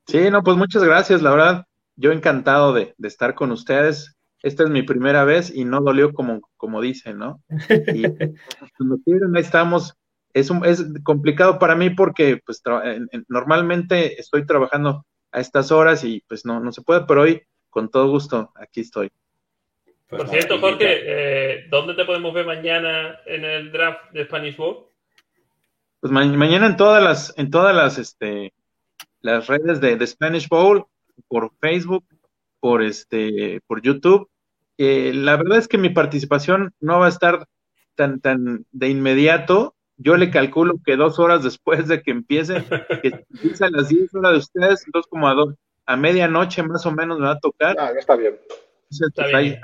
Sí, 0.09 0.31
no, 0.31 0.41
pues 0.41 0.57
muchas 0.57 0.83
gracias, 0.83 1.21
la 1.21 1.29
verdad, 1.29 1.65
yo 1.95 2.11
encantado 2.11 2.73
de, 2.73 2.95
de 2.97 3.07
estar 3.07 3.35
con 3.35 3.51
ustedes. 3.51 4.15
Esta 4.41 4.63
es 4.63 4.69
mi 4.71 4.81
primera 4.81 5.23
vez 5.23 5.53
y 5.53 5.65
no 5.65 5.81
dolió 5.81 6.13
como, 6.13 6.41
como 6.57 6.81
dicen, 6.81 7.19
¿no? 7.19 7.43
Y 7.93 8.03
cuando 8.77 8.97
quieran, 9.05 9.35
ahí 9.35 9.41
estamos. 9.43 9.93
Es, 10.33 10.49
un, 10.49 10.65
es 10.65 10.83
complicado 11.03 11.59
para 11.59 11.75
mí 11.75 11.91
porque 11.91 12.39
pues 12.43 12.63
tra- 12.63 12.95
en- 12.95 13.07
en- 13.11 13.25
normalmente 13.27 14.19
estoy 14.19 14.45
trabajando 14.47 15.05
a 15.31 15.39
estas 15.41 15.71
horas 15.71 16.03
y 16.03 16.23
pues 16.27 16.43
no, 16.43 16.59
no 16.59 16.71
se 16.71 16.81
puede, 16.81 17.01
pero 17.05 17.21
hoy 17.21 17.43
con 17.69 17.89
todo 17.89 18.09
gusto, 18.09 18.51
aquí 18.55 18.81
estoy. 18.81 19.11
Pues 20.07 20.23
Por 20.23 20.29
cierto, 20.31 20.59
Jorge, 20.59 20.85
eh, 21.03 21.67
¿dónde 21.69 21.93
te 21.93 22.05
podemos 22.05 22.33
ver 22.33 22.47
mañana 22.47 23.19
en 23.27 23.45
el 23.45 23.71
draft 23.71 24.09
de 24.11 24.25
Spanish 24.25 24.57
Bowl? 24.57 24.87
Pues 25.99 26.11
mañana 26.11 26.65
en 26.65 26.77
todas 26.77 27.03
las, 27.03 27.33
en 27.37 27.51
todas 27.51 27.75
las, 27.75 27.97
este, 27.99 28.53
las 29.21 29.47
redes 29.47 29.81
de, 29.81 30.05
Spanish 30.07 30.47
Bowl, 30.47 30.85
por 31.27 31.51
Facebook, 31.59 32.05
por 32.59 32.81
este, 32.81 33.61
por 33.67 33.81
YouTube. 33.81 34.29
Eh, 34.77 35.11
la 35.13 35.35
verdad 35.35 35.57
es 35.57 35.67
que 35.67 35.77
mi 35.77 35.89
participación 35.89 36.73
no 36.79 36.99
va 36.99 37.07
a 37.07 37.09
estar 37.09 37.45
tan, 37.95 38.19
tan 38.21 38.65
de 38.71 38.89
inmediato. 38.89 39.75
Yo 39.97 40.15
le 40.15 40.31
calculo 40.31 40.75
que 40.85 40.95
dos 40.95 41.19
horas 41.19 41.43
después 41.43 41.87
de 41.87 42.01
que 42.01 42.11
empiece, 42.11 42.63
que 43.01 43.25
empieza 43.29 43.65
a 43.65 43.69
las 43.69 43.89
10 43.89 44.15
horas 44.15 44.31
de 44.31 44.37
ustedes, 44.37 44.85
entonces 44.85 45.09
como 45.09 45.27
a, 45.27 45.35
a 45.85 45.97
medianoche 45.97 46.63
más 46.63 46.85
o 46.85 46.91
menos 46.91 47.19
me 47.19 47.25
va 47.25 47.33
a 47.33 47.39
tocar. 47.39 47.75
Ah, 47.77 47.91
está 47.97 48.15
bien. 48.15 48.39
está 48.89 49.39
bien. 49.39 49.59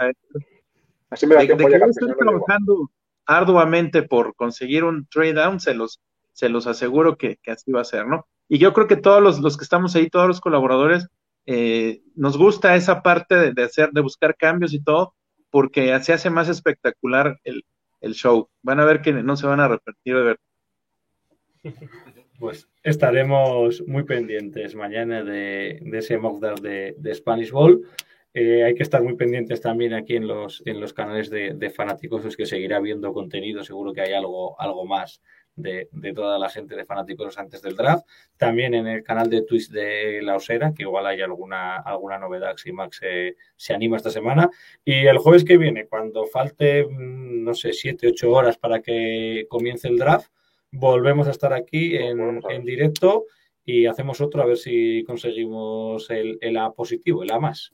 Así 1.10 1.28
me 1.28 1.36
da 1.36 1.42
tiempo 1.42 1.70
de, 1.70 1.78
estoy 1.78 2.14
trabajando 2.18 2.90
arduamente 3.26 4.04
por 4.04 4.36
conseguir 4.36 4.84
un 4.84 5.08
trade 5.08 5.34
down, 5.34 5.60
se 5.60 5.74
los, 5.74 6.02
se 6.34 6.50
los 6.50 6.68
aseguro 6.68 7.18
que, 7.18 7.40
así 7.48 7.72
va 7.72 7.82
a 7.82 7.86
ser, 7.86 8.08
¿no? 8.08 8.28
Y 8.48 8.60
yo 8.60 8.74
creo 8.74 8.88
que 8.88 8.96
todos 8.96 9.22
los, 9.42 9.58
que 9.58 9.64
estamos 9.64 9.96
ahí, 9.96 10.10
todos 10.10 10.28
los 10.28 10.42
colaboradores, 10.42 11.08
eh, 11.46 12.02
nos 12.16 12.38
gusta 12.38 12.76
esa 12.76 13.02
parte 13.02 13.54
de, 13.54 13.64
hacer, 13.64 13.92
de 13.92 14.02
buscar 14.02 14.36
cambios 14.36 14.74
y 14.74 14.84
todo, 14.84 15.16
porque 15.50 15.98
se 16.02 16.14
hace 16.14 16.30
más 16.30 16.50
espectacular 16.50 17.40
el, 17.44 17.64
show. 18.14 18.50
Van 18.62 18.80
a 18.80 18.86
ver 18.86 19.02
que 19.02 19.14
no 19.14 19.36
se 19.36 19.48
van 19.48 19.60
a 19.60 19.66
arrepentir 19.66 20.16
de 20.16 20.22
ver. 20.22 20.40
Pues 22.38 22.68
estaremos 22.84 23.82
muy 23.88 24.04
pendientes 24.04 24.76
mañana 24.76 25.24
de, 25.24 25.82
ese 25.94 26.18
mock 26.18 26.44
de, 26.62 26.94
de 26.98 27.16
Spanish 27.16 27.50
Bowl. 27.50 27.88
Eh, 28.38 28.66
hay 28.66 28.76
que 28.76 28.84
estar 28.84 29.02
muy 29.02 29.16
pendientes 29.16 29.62
también 29.62 29.94
aquí 29.94 30.18
en 30.18 30.28
los, 30.28 30.62
en 30.66 30.82
los 30.82 30.92
canales 30.92 31.30
de, 31.30 31.54
de 31.54 31.70
fanáticos, 31.70 32.26
es 32.26 32.36
que 32.36 32.46
seguirá 32.46 32.82
viendo 32.82 33.14
contenido, 33.14 33.64
seguro 33.64 33.94
que 33.94 34.02
hay 34.02 34.12
algo, 34.12 34.60
algo 34.60 34.86
más 34.86 35.22
de, 35.56 35.88
toda 36.14 36.38
la 36.38 36.50
gente 36.50 36.76
de 36.76 36.86
fanáticos 36.86 37.38
antes 37.38 37.62
del 37.62 37.76
draft. 37.76 38.06
También 38.38 38.74
en 38.74 38.88
el 38.88 39.04
canal 39.04 39.30
de 39.30 39.44
Twitch 39.44 39.70
de 39.70 40.22
La 40.22 40.36
Osera, 40.36 40.74
que 40.74 40.84
igual 40.84 41.06
hay 41.06 41.22
alguna, 41.22 41.78
alguna 41.78 42.18
novedad 42.18 42.56
si 42.58 42.72
Max 42.72 43.02
se, 43.56 43.74
anima 43.74 43.98
esta 43.98 44.10
semana. 44.10 44.50
Y 44.84 45.06
el 45.06 45.18
jueves 45.18 45.44
que 45.44 45.58
viene, 45.58 45.88
cuando 45.88 46.26
falte, 46.26 46.86
mm, 46.86 47.44
no 47.44 47.54
sé, 47.54 47.74
siete, 47.74 48.08
ocho 48.08 48.32
horas 48.32 48.58
para 48.58 48.82
que 48.82 49.46
comience 49.50 49.88
el 49.88 49.98
draft, 49.98 50.32
volvemos 50.72 51.28
a 51.28 51.32
estar 51.32 51.54
aquí 51.54 51.96
en, 51.96 52.42
en 52.50 52.66
directo 52.66 53.26
y 53.64 53.88
hacemos 53.88 54.22
otro 54.22 54.44
a 54.44 54.46
ver 54.46 54.58
si 54.58 55.04
conseguimos 55.06 56.10
el, 56.10 56.38
el 56.42 56.58
A 56.58 56.72
positivo, 56.72 57.24
el 57.24 57.32
A 57.32 57.40
más. 57.40 57.74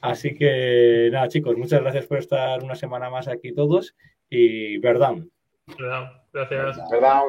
Así 0.00 0.34
que 0.34 1.08
nada, 1.10 1.28
chicos, 1.28 1.56
muchas 1.56 1.80
gracias 1.80 2.06
por 2.06 2.18
estar 2.18 2.62
una 2.62 2.74
semana 2.74 3.10
más 3.10 3.26
aquí 3.26 3.52
todos 3.52 3.96
y 4.28 4.78
verdad. 4.78 5.14
Verdad, 5.78 6.23
gracias. 6.34 6.90
Verdad. 6.90 7.22